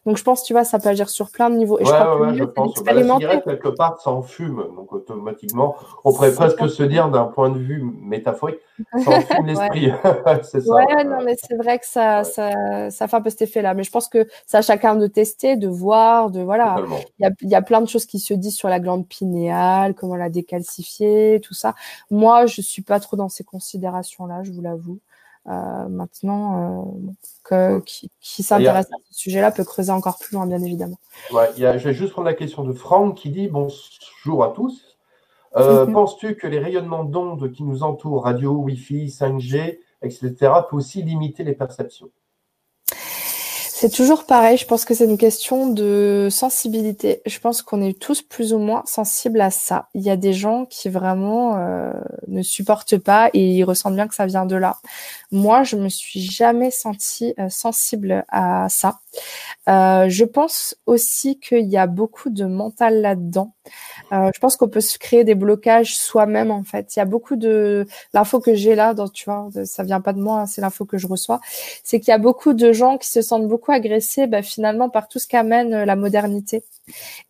donc 0.07 0.17
je 0.17 0.23
pense, 0.23 0.43
tu 0.43 0.53
vois, 0.53 0.65
ça 0.65 0.79
peut 0.79 0.89
agir 0.89 1.09
sur 1.09 1.31
plein 1.31 1.51
de 1.51 1.57
niveaux. 1.57 1.79
Et 1.79 1.85
je, 1.85 1.91
crois 1.91 2.21
ouais, 2.21 2.35
je 2.35 2.45
pense. 2.45 2.83
Bah, 2.83 2.93
la 2.93 3.03
cigarette, 3.03 3.45
quelque 3.45 3.69
part, 3.69 4.01
ça 4.01 4.11
en 4.11 4.23
fume. 4.23 4.65
Donc 4.77 4.93
automatiquement, 4.93 5.77
on 6.05 6.13
pourrait 6.13 6.33
presque 6.33 6.69
se 6.69 6.83
dire 6.83 7.09
d'un 7.09 7.25
point 7.25 7.51
de 7.51 7.59
vue 7.59 7.83
métaphorique, 8.03 8.59
ça 9.05 9.11
en 9.11 9.21
fume 9.21 9.47
l'esprit. 9.47 9.91
c'est 10.43 10.61
ça. 10.61 10.75
Ouais, 10.75 11.05
non, 11.05 11.19
mais 11.25 11.37
c'est 11.37 11.57
vrai 11.57 11.79
que 11.79 11.87
ça, 11.87 12.25
ça, 12.25 12.91
ça 12.91 13.09
fait 13.09 13.17
un 13.17 13.23
peu 13.23 13.31
cet 13.31 13.43
effet-là. 13.43 13.75
Mais 13.75 13.83
je 13.83 13.91
pense 13.91 14.09
que 14.09 14.27
à 14.53 14.63
chacun 14.63 14.95
de 14.95 15.07
tester, 15.07 15.57
de 15.57 15.69
voir, 15.69 16.31
de 16.31 16.41
voilà. 16.41 16.77
Il 17.19 17.23
y 17.23 17.27
a, 17.27 17.31
il 17.41 17.49
y 17.49 17.55
a 17.55 17.63
plein 17.63 17.81
de 17.81 17.89
choses 17.89 18.07
qui 18.07 18.21
se 18.21 18.35
disent 18.35 18.57
sur 18.57 18.69
la 18.69 18.81
glande 18.81 19.09
pinéale, 19.09 19.95
comment 19.95 20.17
la 20.17 20.31
décalcifier, 20.31 21.41
tout 21.43 21.55
ça. 21.55 21.75
Moi, 22.11 22.47
je 22.47 22.61
suis 22.61 22.83
pas 22.83 23.01
trop 23.01 23.17
dans 23.17 23.29
ces 23.29 23.45
considérations-là, 23.45 24.43
je 24.43 24.53
vous 24.53 24.61
l'avoue. 24.63 24.99
Euh, 25.47 25.89
maintenant, 25.89 26.87
euh, 27.07 27.11
que, 27.45 27.81
qui, 27.81 28.11
qui 28.21 28.43
s'intéresse 28.43 28.87
à 28.87 28.97
ce 29.11 29.19
sujet-là 29.19 29.51
peut 29.51 29.65
creuser 29.65 29.93
encore 29.93 30.19
plus 30.19 30.35
loin, 30.35 30.47
bien 30.47 30.63
évidemment. 30.63 30.99
Ouais, 31.33 31.51
y 31.59 31.67
a, 31.67 31.77
je 31.77 31.89
vais 31.89 31.95
juste 31.95 32.13
prendre 32.13 32.27
la 32.27 32.35
question 32.35 32.65
de 32.65 32.73
Franck 32.73 33.17
qui 33.17 33.29
dit 33.29 33.49
bonjour 33.49 34.43
à 34.43 34.49
tous. 34.49 34.97
Euh, 35.57 35.85
mhm. 35.85 35.93
Penses-tu 35.93 36.37
que 36.37 36.47
les 36.47 36.59
rayonnements 36.59 37.05
d'ondes 37.05 37.53
qui 37.53 37.63
nous 37.63 37.83
entourent, 37.83 38.25
radio, 38.25 38.53
Wi-Fi, 38.53 39.09
5G, 39.09 39.79
etc., 40.03 40.35
peuvent 40.41 40.65
aussi 40.73 41.03
limiter 41.03 41.45
les 41.45 41.55
perceptions? 41.55 42.11
C'est 43.85 43.91
toujours 43.91 44.25
pareil, 44.25 44.57
je 44.57 44.65
pense 44.65 44.87
que 44.87 44.95
c'est 44.95 45.05
une 45.05 45.19
question 45.19 45.67
de 45.67 46.29
sensibilité. 46.31 47.21
Je 47.27 47.39
pense 47.39 47.61
qu'on 47.61 47.83
est 47.83 48.01
tous 48.01 48.23
plus 48.23 48.55
ou 48.55 48.59
moins 48.59 48.83
sensibles 48.87 49.43
à 49.43 49.51
ça. 49.51 49.91
Il 49.93 50.01
y 50.01 50.09
a 50.09 50.17
des 50.17 50.33
gens 50.33 50.65
qui 50.65 50.89
vraiment 50.89 51.59
euh, 51.59 51.93
ne 52.27 52.41
supportent 52.41 52.97
pas 52.97 53.29
et 53.35 53.47
ils 53.47 53.63
ressentent 53.63 53.95
bien 53.95 54.09
que 54.09 54.15
ça 54.15 54.25
vient 54.25 54.47
de 54.47 54.57
là. 54.57 54.79
Moi, 55.33 55.65
je 55.65 55.77
me 55.77 55.91
suis 55.91 56.23
jamais 56.23 56.71
sentie 56.71 57.35
euh, 57.39 57.51
sensible 57.51 58.25
à 58.29 58.71
ça. 58.71 59.01
Euh, 59.69 60.09
je 60.09 60.25
pense 60.25 60.77
aussi 60.87 61.39
qu'il 61.39 61.69
y 61.69 61.77
a 61.77 61.87
beaucoup 61.87 62.31
de 62.31 62.45
mental 62.45 63.01
là-dedans. 63.01 63.53
Euh, 64.13 64.31
je 64.35 64.39
pense 64.41 64.57
qu'on 64.57 64.69
peut 64.69 64.81
se 64.81 64.99
créer 64.99 65.25
des 65.25 65.35
blocages 65.35 65.97
soi-même 65.97 66.51
en 66.51 66.63
fait. 66.65 66.95
Il 66.95 66.99
y 66.99 67.03
a 67.03 67.07
beaucoup 67.07 67.37
de 67.37 67.87
l'info 68.13 68.41
que 68.41 68.55
j'ai 68.55 68.75
là, 68.75 68.95
dans, 68.95 69.09
tu 69.09 69.25
vois, 69.25 69.49
ça 69.65 69.83
vient 69.83 70.01
pas 70.01 70.13
de 70.13 70.21
moi, 70.21 70.41
hein, 70.41 70.47
c'est 70.47 70.61
l'info 70.61 70.85
que 70.85 70.99
je 70.99 71.07
reçois. 71.07 71.41
C'est 71.83 72.01
qu'il 72.01 72.09
y 72.09 72.15
a 72.15 72.19
beaucoup 72.19 72.53
de 72.53 72.73
gens 72.73 72.99
qui 72.99 73.09
se 73.09 73.23
sentent 73.23 73.49
beaucoup 73.49 73.73
agressés, 73.75 74.27
bah, 74.27 74.43
finalement 74.43 74.89
par 74.89 75.09
tout 75.09 75.19
ce 75.19 75.29
qu'amène 75.29 75.75
euh, 75.75 75.85
la 75.85 75.97
modernité 75.97 76.65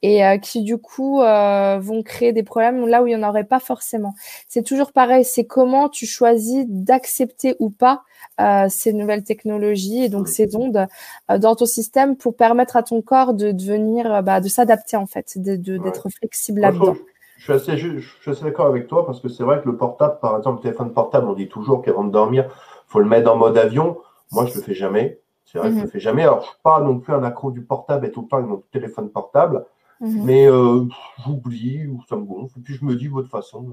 et 0.03 0.25
euh, 0.25 0.39
qui 0.39 0.63
du 0.63 0.79
coup 0.79 1.23
euh, 1.23 1.79
vont 1.81 2.03
créer 2.03 2.33
des 2.33 2.43
problèmes 2.43 2.87
là 2.87 3.03
où 3.03 3.07
il 3.07 3.13
y 3.13 3.17
en 3.17 3.29
aurait 3.29 3.45
pas 3.45 3.61
forcément. 3.61 4.15
C'est 4.49 4.63
toujours 4.63 4.93
pareil. 4.93 5.25
C'est 5.25 5.45
comment 5.45 5.89
tu 5.89 6.07
choisis 6.07 6.65
d'accepter 6.69 7.55
ou 7.59 7.71
pas 7.71 8.03
euh, 8.41 8.67
ces 8.69 8.93
nouvelles 8.93 9.25
technologies 9.25 10.05
et 10.05 10.09
donc 10.09 10.29
ces 10.29 10.57
ondes 10.57 10.87
dans 11.29 11.55
ton 11.55 11.67
système 11.67 12.17
pour 12.17 12.37
permettre 12.37 12.77
à 12.77 12.83
ton 12.83 13.01
corps 13.03 13.35
de 13.35 13.53
devenir, 13.53 14.23
bah, 14.23 14.41
de 14.41 14.49
s'adapter 14.49 14.97
en 14.97 15.07
fait, 15.07 15.35
d'être 15.37 15.63
de, 15.63 15.79
d'être 15.79 16.09
flexible 16.09 16.61
là-dedans. 16.61 16.97
Je 17.37 17.45
suis 17.45 17.53
assez, 17.53 17.77
je, 17.77 17.99
suis 17.99 18.31
assez 18.31 18.45
d'accord 18.45 18.67
avec 18.67 18.87
toi 18.87 19.05
parce 19.05 19.21
que 19.21 19.29
c'est 19.29 19.43
vrai 19.43 19.61
que 19.61 19.69
le 19.69 19.77
portable, 19.77 20.19
par 20.21 20.37
exemple, 20.39 20.59
le 20.59 20.63
téléphone 20.63 20.93
portable, 20.93 21.29
on 21.29 21.35
dit 21.35 21.49
toujours 21.49 21.83
qu'avant 21.83 22.05
de 22.05 22.11
dormir, 22.11 22.49
faut 22.87 23.01
le 23.01 23.07
mettre 23.07 23.31
en 23.31 23.37
mode 23.37 23.59
avion. 23.59 23.99
Moi, 24.33 24.47
je 24.47 24.55
le 24.55 24.63
fais 24.63 24.75
jamais. 24.75 25.21
C'est 25.45 25.59
vrai 25.59 25.69
que 25.69 25.75
je 25.75 25.81
le 25.81 25.87
mhm. 25.87 25.91
fais 25.91 26.01
jamais. 26.01 26.23
Alors, 26.23 26.41
je 26.41 26.47
suis 26.47 26.57
pas 26.63 26.81
non 26.81 26.99
plus 26.99 27.13
un 27.13 27.23
accro 27.23 27.51
du 27.51 27.63
portable 27.63 28.07
et 28.07 28.11
tout 28.11 28.23
le 28.23 28.29
temps 28.29 28.39
avec 28.39 28.49
mon 28.49 28.63
téléphone 28.73 29.11
portable, 29.11 29.65
mhm. 30.01 30.25
mais 30.25 30.47
euh, 30.47 30.85
j'oublie 31.25 31.87
ou 31.87 32.03
ça 32.09 32.17
me 32.17 32.25
gonfle. 32.25 32.59
Et 32.59 32.63
puis 32.63 32.75
je 32.75 32.85
me 32.85 32.97
dis, 32.97 33.09
de 33.09 33.15
toute 33.15 33.31
façon, 33.31 33.67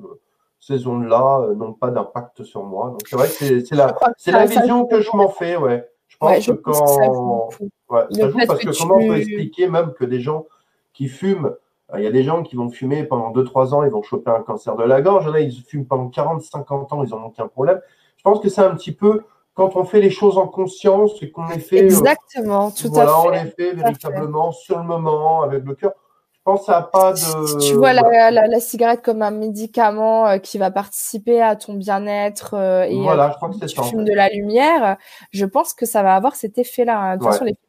ces 0.59 0.85
ondes-là 0.85 1.41
euh, 1.41 1.55
n'ont 1.55 1.73
pas 1.73 1.89
d'impact 1.89 2.43
sur 2.43 2.63
moi. 2.63 2.89
Donc 2.91 3.01
c'est 3.07 3.15
vrai 3.15 3.27
que 3.27 3.63
c'est 3.63 3.75
la, 3.75 4.45
vision 4.45 4.85
que 4.85 5.01
je 5.01 5.09
m'en 5.15 5.29
fais, 5.29 5.57
ouais. 5.57 5.87
Je 6.07 6.17
pense 6.17 6.45
que 6.45 6.51
quand. 6.51 6.87
ça 6.87 7.05
joue, 7.05 7.69
ouais, 7.89 8.01
ça 8.11 8.29
joue 8.29 8.37
parce 8.45 8.59
que, 8.59 8.77
comment 8.77 8.95
on 8.95 9.07
peut 9.07 9.17
expliquer 9.17 9.69
même 9.69 9.93
que 9.93 10.03
des 10.03 10.19
gens 10.19 10.45
qui 10.93 11.07
fument, 11.07 11.55
euh, 11.93 11.99
il 11.99 12.03
y 12.03 12.07
a 12.07 12.11
des 12.11 12.23
gens 12.23 12.43
qui 12.43 12.55
vont 12.57 12.69
fumer 12.69 13.05
pendant 13.05 13.31
2-3 13.31 13.73
ans, 13.73 13.83
ils 13.83 13.89
vont 13.89 14.03
choper 14.03 14.29
un 14.29 14.41
cancer 14.41 14.75
de 14.75 14.83
la 14.83 15.01
gorge. 15.01 15.27
Là, 15.27 15.39
ils 15.39 15.61
fument 15.63 15.85
pendant 15.85 16.09
40-50 16.09 16.93
ans, 16.93 17.03
ils 17.03 17.09
n'en 17.09 17.23
ont 17.23 17.27
aucun 17.27 17.47
problème. 17.47 17.79
Je 18.17 18.23
pense 18.23 18.39
que 18.39 18.49
c'est 18.49 18.61
un 18.61 18.75
petit 18.75 18.91
peu 18.91 19.23
quand 19.53 19.75
on 19.75 19.83
fait 19.83 20.01
les 20.01 20.09
choses 20.09 20.37
en 20.37 20.47
conscience 20.47 21.21
et 21.21 21.31
qu'on 21.31 21.45
les 21.47 21.59
fait. 21.59 21.81
Euh, 21.81 21.85
Exactement, 21.85 22.71
tout 22.71 22.91
à 22.95 23.05
fait. 23.05 23.11
On 23.25 23.29
les 23.29 23.51
fait 23.51 23.73
véritablement 23.73 24.51
sur 24.51 24.77
le 24.77 24.83
moment, 24.83 25.43
avec 25.43 25.63
le 25.63 25.75
cœur. 25.75 25.93
Je 26.33 26.51
pense 26.51 26.61
que 26.61 26.65
ça 26.65 26.81
pas 26.81 27.13
de. 27.13 27.59
Tu 27.59 27.75
vois 27.75 27.93
la, 27.93 28.31
la, 28.31 28.47
la, 28.47 28.59
cigarette 28.59 29.03
comme 29.03 29.21
un 29.21 29.29
médicament 29.29 30.27
euh, 30.27 30.37
qui 30.39 30.57
va 30.57 30.71
participer 30.71 31.39
à 31.39 31.55
ton 31.55 31.75
bien-être 31.75 32.55
euh, 32.55 32.81
et 32.81 32.99
voilà, 32.99 33.29
je 33.29 33.35
crois 33.35 33.49
que 33.49 33.63
tu 33.63 33.83
fumes 33.83 34.05
de 34.05 34.13
la 34.13 34.27
lumière, 34.27 34.97
je 35.29 35.45
pense 35.45 35.75
que 35.75 35.85
ça 35.85 36.01
va 36.01 36.15
avoir 36.15 36.35
cet 36.35 36.57
effet-là. 36.57 37.17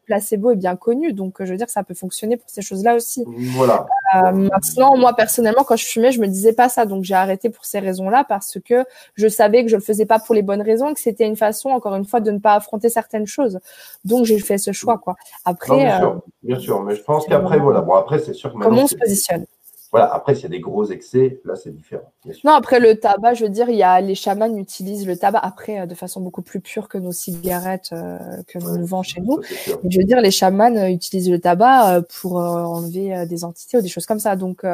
Placebo 0.07 0.51
est 0.51 0.57
bien 0.57 0.77
connu, 0.77 1.13
donc 1.13 1.37
je 1.41 1.51
veux 1.51 1.57
dire 1.57 1.67
que 1.67 1.73
ça 1.73 1.83
peut 1.83 1.95
fonctionner 1.95 2.37
pour 2.37 2.51
ces 2.51 2.63
choses-là 2.63 2.95
aussi. 2.95 3.25
Voilà. 3.55 3.87
Euh, 4.15 4.33
maintenant, 4.33 4.97
moi 4.97 5.15
personnellement, 5.15 5.65
quand 5.65 5.77
je 5.77 5.87
fumais, 5.87 6.13
je 6.13 6.21
me 6.21 6.27
disais 6.27 6.53
pas 6.53 6.69
ça, 6.69 6.87
donc 6.87 7.05
j'ai 7.05 7.15
arrêté 7.15 7.51
pour 7.51 7.65
ces 7.65 7.79
raisons-là 7.79 8.25
parce 8.25 8.59
que 8.65 8.85
je 9.15 9.29
savais 9.29 9.65
que 9.65 9.71
je 9.71 9.77
le 9.77 9.83
faisais 9.83 10.07
pas 10.07 10.19
pour 10.19 10.35
les 10.35 10.43
bonnes 10.43 10.63
raisons, 10.63 10.93
que 10.93 11.01
c'était 11.01 11.27
une 11.27 11.37
façon, 11.37 11.71
encore 11.71 11.95
une 11.95 12.05
fois, 12.05 12.21
de 12.21 12.31
ne 12.31 12.39
pas 12.39 12.55
affronter 12.55 12.89
certaines 12.89 13.27
choses. 13.27 13.61
Donc 14.05 14.25
j'ai 14.25 14.39
fait 14.39 14.59
ce 14.59 14.73
choix, 14.73 14.99
quoi. 14.99 15.17
Après. 15.45 15.77
bien, 15.77 15.99
sûr, 15.99 16.23
bien 16.43 16.59
sûr, 16.59 16.83
mais 16.83 16.97
je 16.97 17.03
pense 17.03 17.27
qu'après, 17.27 17.59
voilà. 17.59 17.81
Bon, 17.81 17.95
après, 17.95 18.19
c'est 18.19 18.35
sûr 18.35 18.53
que 18.53 18.59
Comment 18.59 18.83
on 18.83 18.87
se 18.87 18.97
positionne? 18.97 19.47
Voilà, 19.93 20.11
après, 20.15 20.35
s'il 20.35 20.45
y 20.45 20.47
a 20.47 20.49
des 20.49 20.61
gros 20.61 20.87
excès, 20.87 21.43
là, 21.45 21.55
c'est 21.55 21.71
différent. 21.71 22.11
Non, 22.45 22.53
après, 22.53 22.81
le 22.81 22.99
tabac, 22.99 23.35
je 23.35 23.45
veux 23.45 23.51
dire, 23.51 23.69
il 23.69 23.77
y 23.77 23.83
a, 23.83 24.01
les 24.01 24.15
chamans 24.15 24.57
utilisent 24.57 25.07
le 25.07 25.19
tabac, 25.19 25.41
après, 25.41 25.81
euh, 25.81 25.87
de 25.87 25.95
façon 25.95 26.23
beaucoup 26.23 26.41
plus 26.41 26.61
pure 26.61 26.89
que 26.89 26.97
nos 26.97 27.13
cigarettes 27.13 27.91
euh, 27.93 28.19
que 28.49 28.59
nous 28.59 28.87
vendons 28.87 29.03
chez 29.03 29.21
nous. 29.21 29.41
je 29.85 29.99
veux 29.99 30.05
dire, 30.05 30.23
les 30.23 30.31
chamans 30.31 30.75
euh, 30.77 30.89
utilisent 30.89 31.31
le 31.31 31.39
tabac 31.39 32.01
pour 32.21 32.37
enlever 32.37 33.27
des 33.27 33.45
entités 33.45 33.77
ou 33.77 33.83
des 33.83 33.89
choses 33.89 34.07
comme 34.07 34.19
ça. 34.19 34.35
Donc, 34.35 34.65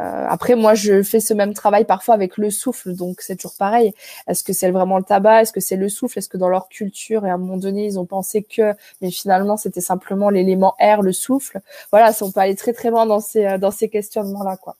euh, 0.00 0.26
après, 0.28 0.56
moi, 0.56 0.74
je 0.74 1.02
fais 1.02 1.20
ce 1.20 1.34
même 1.34 1.54
travail 1.54 1.84
parfois 1.84 2.14
avec 2.14 2.36
le 2.36 2.50
souffle, 2.50 2.94
donc 2.94 3.20
c'est 3.20 3.36
toujours 3.36 3.54
pareil. 3.56 3.92
Est-ce 4.26 4.42
que 4.42 4.52
c'est 4.52 4.70
vraiment 4.70 4.98
le 4.98 5.04
tabac? 5.04 5.42
Est-ce 5.42 5.52
que 5.52 5.60
c'est 5.60 5.76
le 5.76 5.88
souffle? 5.88 6.18
Est-ce 6.18 6.28
que 6.28 6.36
dans 6.36 6.48
leur 6.48 6.68
culture, 6.68 7.24
et 7.26 7.30
à 7.30 7.34
un 7.34 7.38
moment 7.38 7.56
donné, 7.56 7.86
ils 7.86 7.98
ont 7.98 8.04
pensé 8.04 8.42
que, 8.42 8.74
mais 9.00 9.10
finalement, 9.10 9.56
c'était 9.56 9.80
simplement 9.80 10.30
l'élément 10.30 10.74
air, 10.80 11.02
le 11.02 11.12
souffle? 11.12 11.60
Voilà, 11.92 12.12
on 12.22 12.32
peut 12.32 12.40
aller 12.40 12.56
très 12.56 12.72
très 12.72 12.90
loin 12.90 13.06
dans 13.06 13.20
ces 13.20 13.46
euh, 13.46 13.58
dans 13.58 13.70
ces 13.70 13.88
questionnements-là, 14.34 14.56
quoi. 14.56 14.76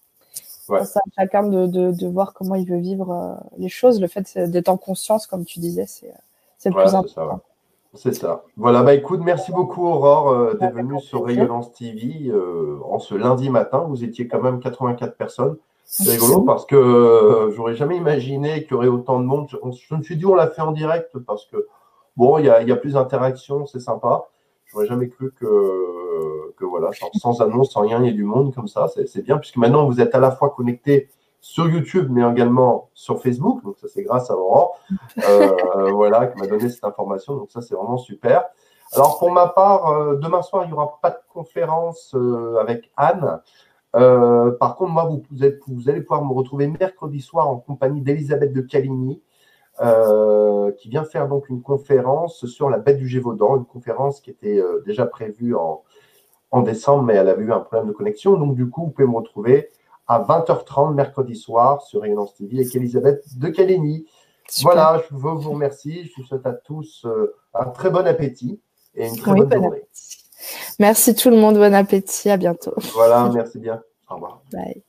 Ouais. 0.69 0.85
Ça, 0.85 1.01
chacun 1.15 1.43
de, 1.43 1.67
de, 1.67 1.91
de, 1.93 2.07
voir 2.07 2.33
comment 2.33 2.55
il 2.55 2.67
veut 2.67 2.79
vivre 2.79 3.11
euh, 3.11 3.35
les 3.59 3.69
choses. 3.69 4.01
Le 4.01 4.07
fait 4.07 4.39
d'être 4.39 4.71
en 4.71 4.79
conscience, 4.79 5.27
comme 5.27 5.45
tu 5.45 5.59
disais, 5.59 5.85
c'est 5.87 6.15
c'est 6.65 6.71
le 6.71 6.77
plus 6.77 6.95
important. 6.95 7.41
C'est 7.93 8.15
ça. 8.15 8.43
Voilà, 8.57 8.83
bah 8.83 8.95
écoute, 8.95 9.21
merci 9.23 9.53
beaucoup 9.53 9.87
Aurore 9.87 10.31
euh, 10.31 10.55
d'être 10.55 10.75
venue 10.75 10.99
sur 11.01 11.25
Rayonnance 11.25 11.73
TV 11.73 12.29
euh, 12.29 12.79
en 12.91 12.99
ce 12.99 13.15
lundi 13.15 13.51
matin. 13.51 13.85
Vous 13.89 14.03
étiez 14.03 14.27
quand 14.27 14.41
même 14.41 14.59
84 14.61 15.17
personnes. 15.17 15.57
C'est 15.85 16.13
rigolo 16.13 16.41
parce 16.41 16.65
que 16.65 16.75
euh, 16.75 17.51
j'aurais 17.53 17.77
jamais 17.77 17.97
imaginé 17.97 18.65
qu'il 18.65 18.73
y 18.73 18.75
aurait 18.75 18.89
autant 18.89 19.21
de 19.21 19.27
monde. 19.27 19.49
Je 19.51 19.95
me 19.95 20.03
suis 20.03 20.17
dit 20.17 20.27
on 20.27 20.35
l'a 20.35 20.49
fait 20.49 20.63
en 20.63 20.73
direct 20.73 21.17
parce 21.19 21.45
que 21.47 21.69
bon, 22.17 22.39
il 22.39 22.47
y 22.47 22.51
a, 22.51 22.63
y 22.63 22.73
a, 22.73 22.77
plus 22.77 22.95
d'interaction, 22.95 23.67
c'est 23.67 23.81
sympa. 23.81 24.25
J'aurais 24.75 24.87
jamais 24.87 25.09
cru 25.09 25.33
que, 25.39 26.53
que 26.57 26.65
voilà, 26.65 26.91
sans, 27.15 27.41
annonce, 27.41 27.71
sans 27.71 27.83
rien, 27.83 28.01
il 28.01 28.07
y 28.07 28.09
ait 28.09 28.13
du 28.13 28.25
monde 28.25 28.53
comme 28.55 28.67
ça. 28.67 28.89
C'est 29.07 29.23
bien 29.23 29.39
puisque 29.39 29.57
maintenant 29.57 29.87
vous 29.87 30.01
êtes 30.01 30.15
à 30.15 30.21
la 30.21 30.33
fois 30.33 30.51
connectés 30.51 31.09
sur 31.45 31.69
YouTube, 31.69 32.09
mais 32.11 32.23
également 32.29 32.89
sur 32.95 33.23
Facebook. 33.23 33.63
Donc 33.63 33.77
ça, 33.79 33.87
c'est 33.87 34.03
grâce 34.03 34.31
à 34.31 34.35
Laurent, 34.35 34.73
euh, 35.29 35.91
voilà, 35.93 36.27
qui 36.27 36.41
m'a 36.41 36.47
donné 36.47 36.71
cette 36.71 36.85
information. 36.85 37.37
Donc 37.37 37.51
ça, 37.51 37.61
c'est 37.61 37.75
vraiment 37.75 37.99
super. 37.99 38.45
Alors 38.93 39.19
pour 39.19 39.31
ma 39.31 39.49
part, 39.49 39.89
euh, 39.89 40.17
demain 40.17 40.43
soir, 40.43 40.65
il 40.65 40.69
n'y 40.69 40.73
aura 40.73 40.99
pas 41.03 41.11
de 41.11 41.19
conférence 41.33 42.15
euh, 42.15 42.57
avec 42.57 42.91
Anne. 42.97 43.41
par 43.93 44.77
contre, 44.77 44.93
moi, 44.93 45.05
vous, 45.05 45.23
vous, 45.69 45.89
allez 45.89 46.01
pouvoir 46.01 46.25
me 46.25 46.33
retrouver 46.33 46.67
mercredi 46.67 47.21
soir 47.21 47.49
en 47.49 47.59
compagnie 47.59 48.01
d'Elisabeth 48.01 48.53
de 48.53 48.63
Caligny, 48.63 49.23
qui 49.79 50.89
vient 50.89 51.05
faire 51.05 51.29
donc 51.29 51.49
une 51.49 51.63
conférence 51.63 52.47
sur 52.47 52.71
la 52.71 52.79
bête 52.79 52.99
du 52.99 53.09
Gévaudan, 53.09 53.57
une 53.57 53.65
conférence 53.65 54.21
qui 54.21 54.31
était 54.31 54.63
déjà 54.87 55.07
prévue 55.07 55.55
en, 55.55 55.83
en 56.51 56.63
décembre, 56.63 57.03
mais 57.03 57.15
elle 57.15 57.29
avait 57.29 57.43
eu 57.43 57.53
un 57.53 57.61
problème 57.61 57.89
de 57.89 57.93
connexion. 57.93 58.37
Donc 58.37 58.55
du 58.55 58.71
coup, 58.71 58.85
vous 58.85 58.91
pouvez 58.91 59.09
me 59.09 59.17
retrouver 59.17 59.71
à 60.07 60.21
20h30 60.23 60.95
mercredi 60.95 61.35
soir 61.35 61.83
sur 61.83 62.03
Rayonnance 62.03 62.35
TV 62.35 62.61
avec 62.61 62.75
Elisabeth 62.75 63.25
de 63.39 63.49
Calénie. 63.49 64.07
Voilà, 64.63 65.03
je 65.09 65.17
veux 65.17 65.33
vous 65.33 65.51
remercier. 65.51 66.05
Je 66.05 66.13
vous 66.17 66.27
souhaite 66.27 66.47
à 66.47 66.53
tous 66.53 67.05
euh, 67.07 67.35
un 67.55 67.67
très 67.67 67.91
bon 67.91 68.07
appétit 68.07 68.61
et 68.95 69.09
une 69.09 69.17
très 69.17 69.35
bonne 69.35 69.53
journée. 69.53 69.83
Merci 70.79 71.15
tout 71.15 71.31
le 71.31 71.37
monde. 71.37 71.57
Bon 71.57 71.75
appétit. 71.75 72.31
À 72.31 72.37
bientôt. 72.37 72.75
Voilà, 72.93 73.31
merci 73.35 73.59
bien. 73.59 73.83
Au 74.11 74.15
revoir. 74.15 74.43
Bye. 74.53 74.85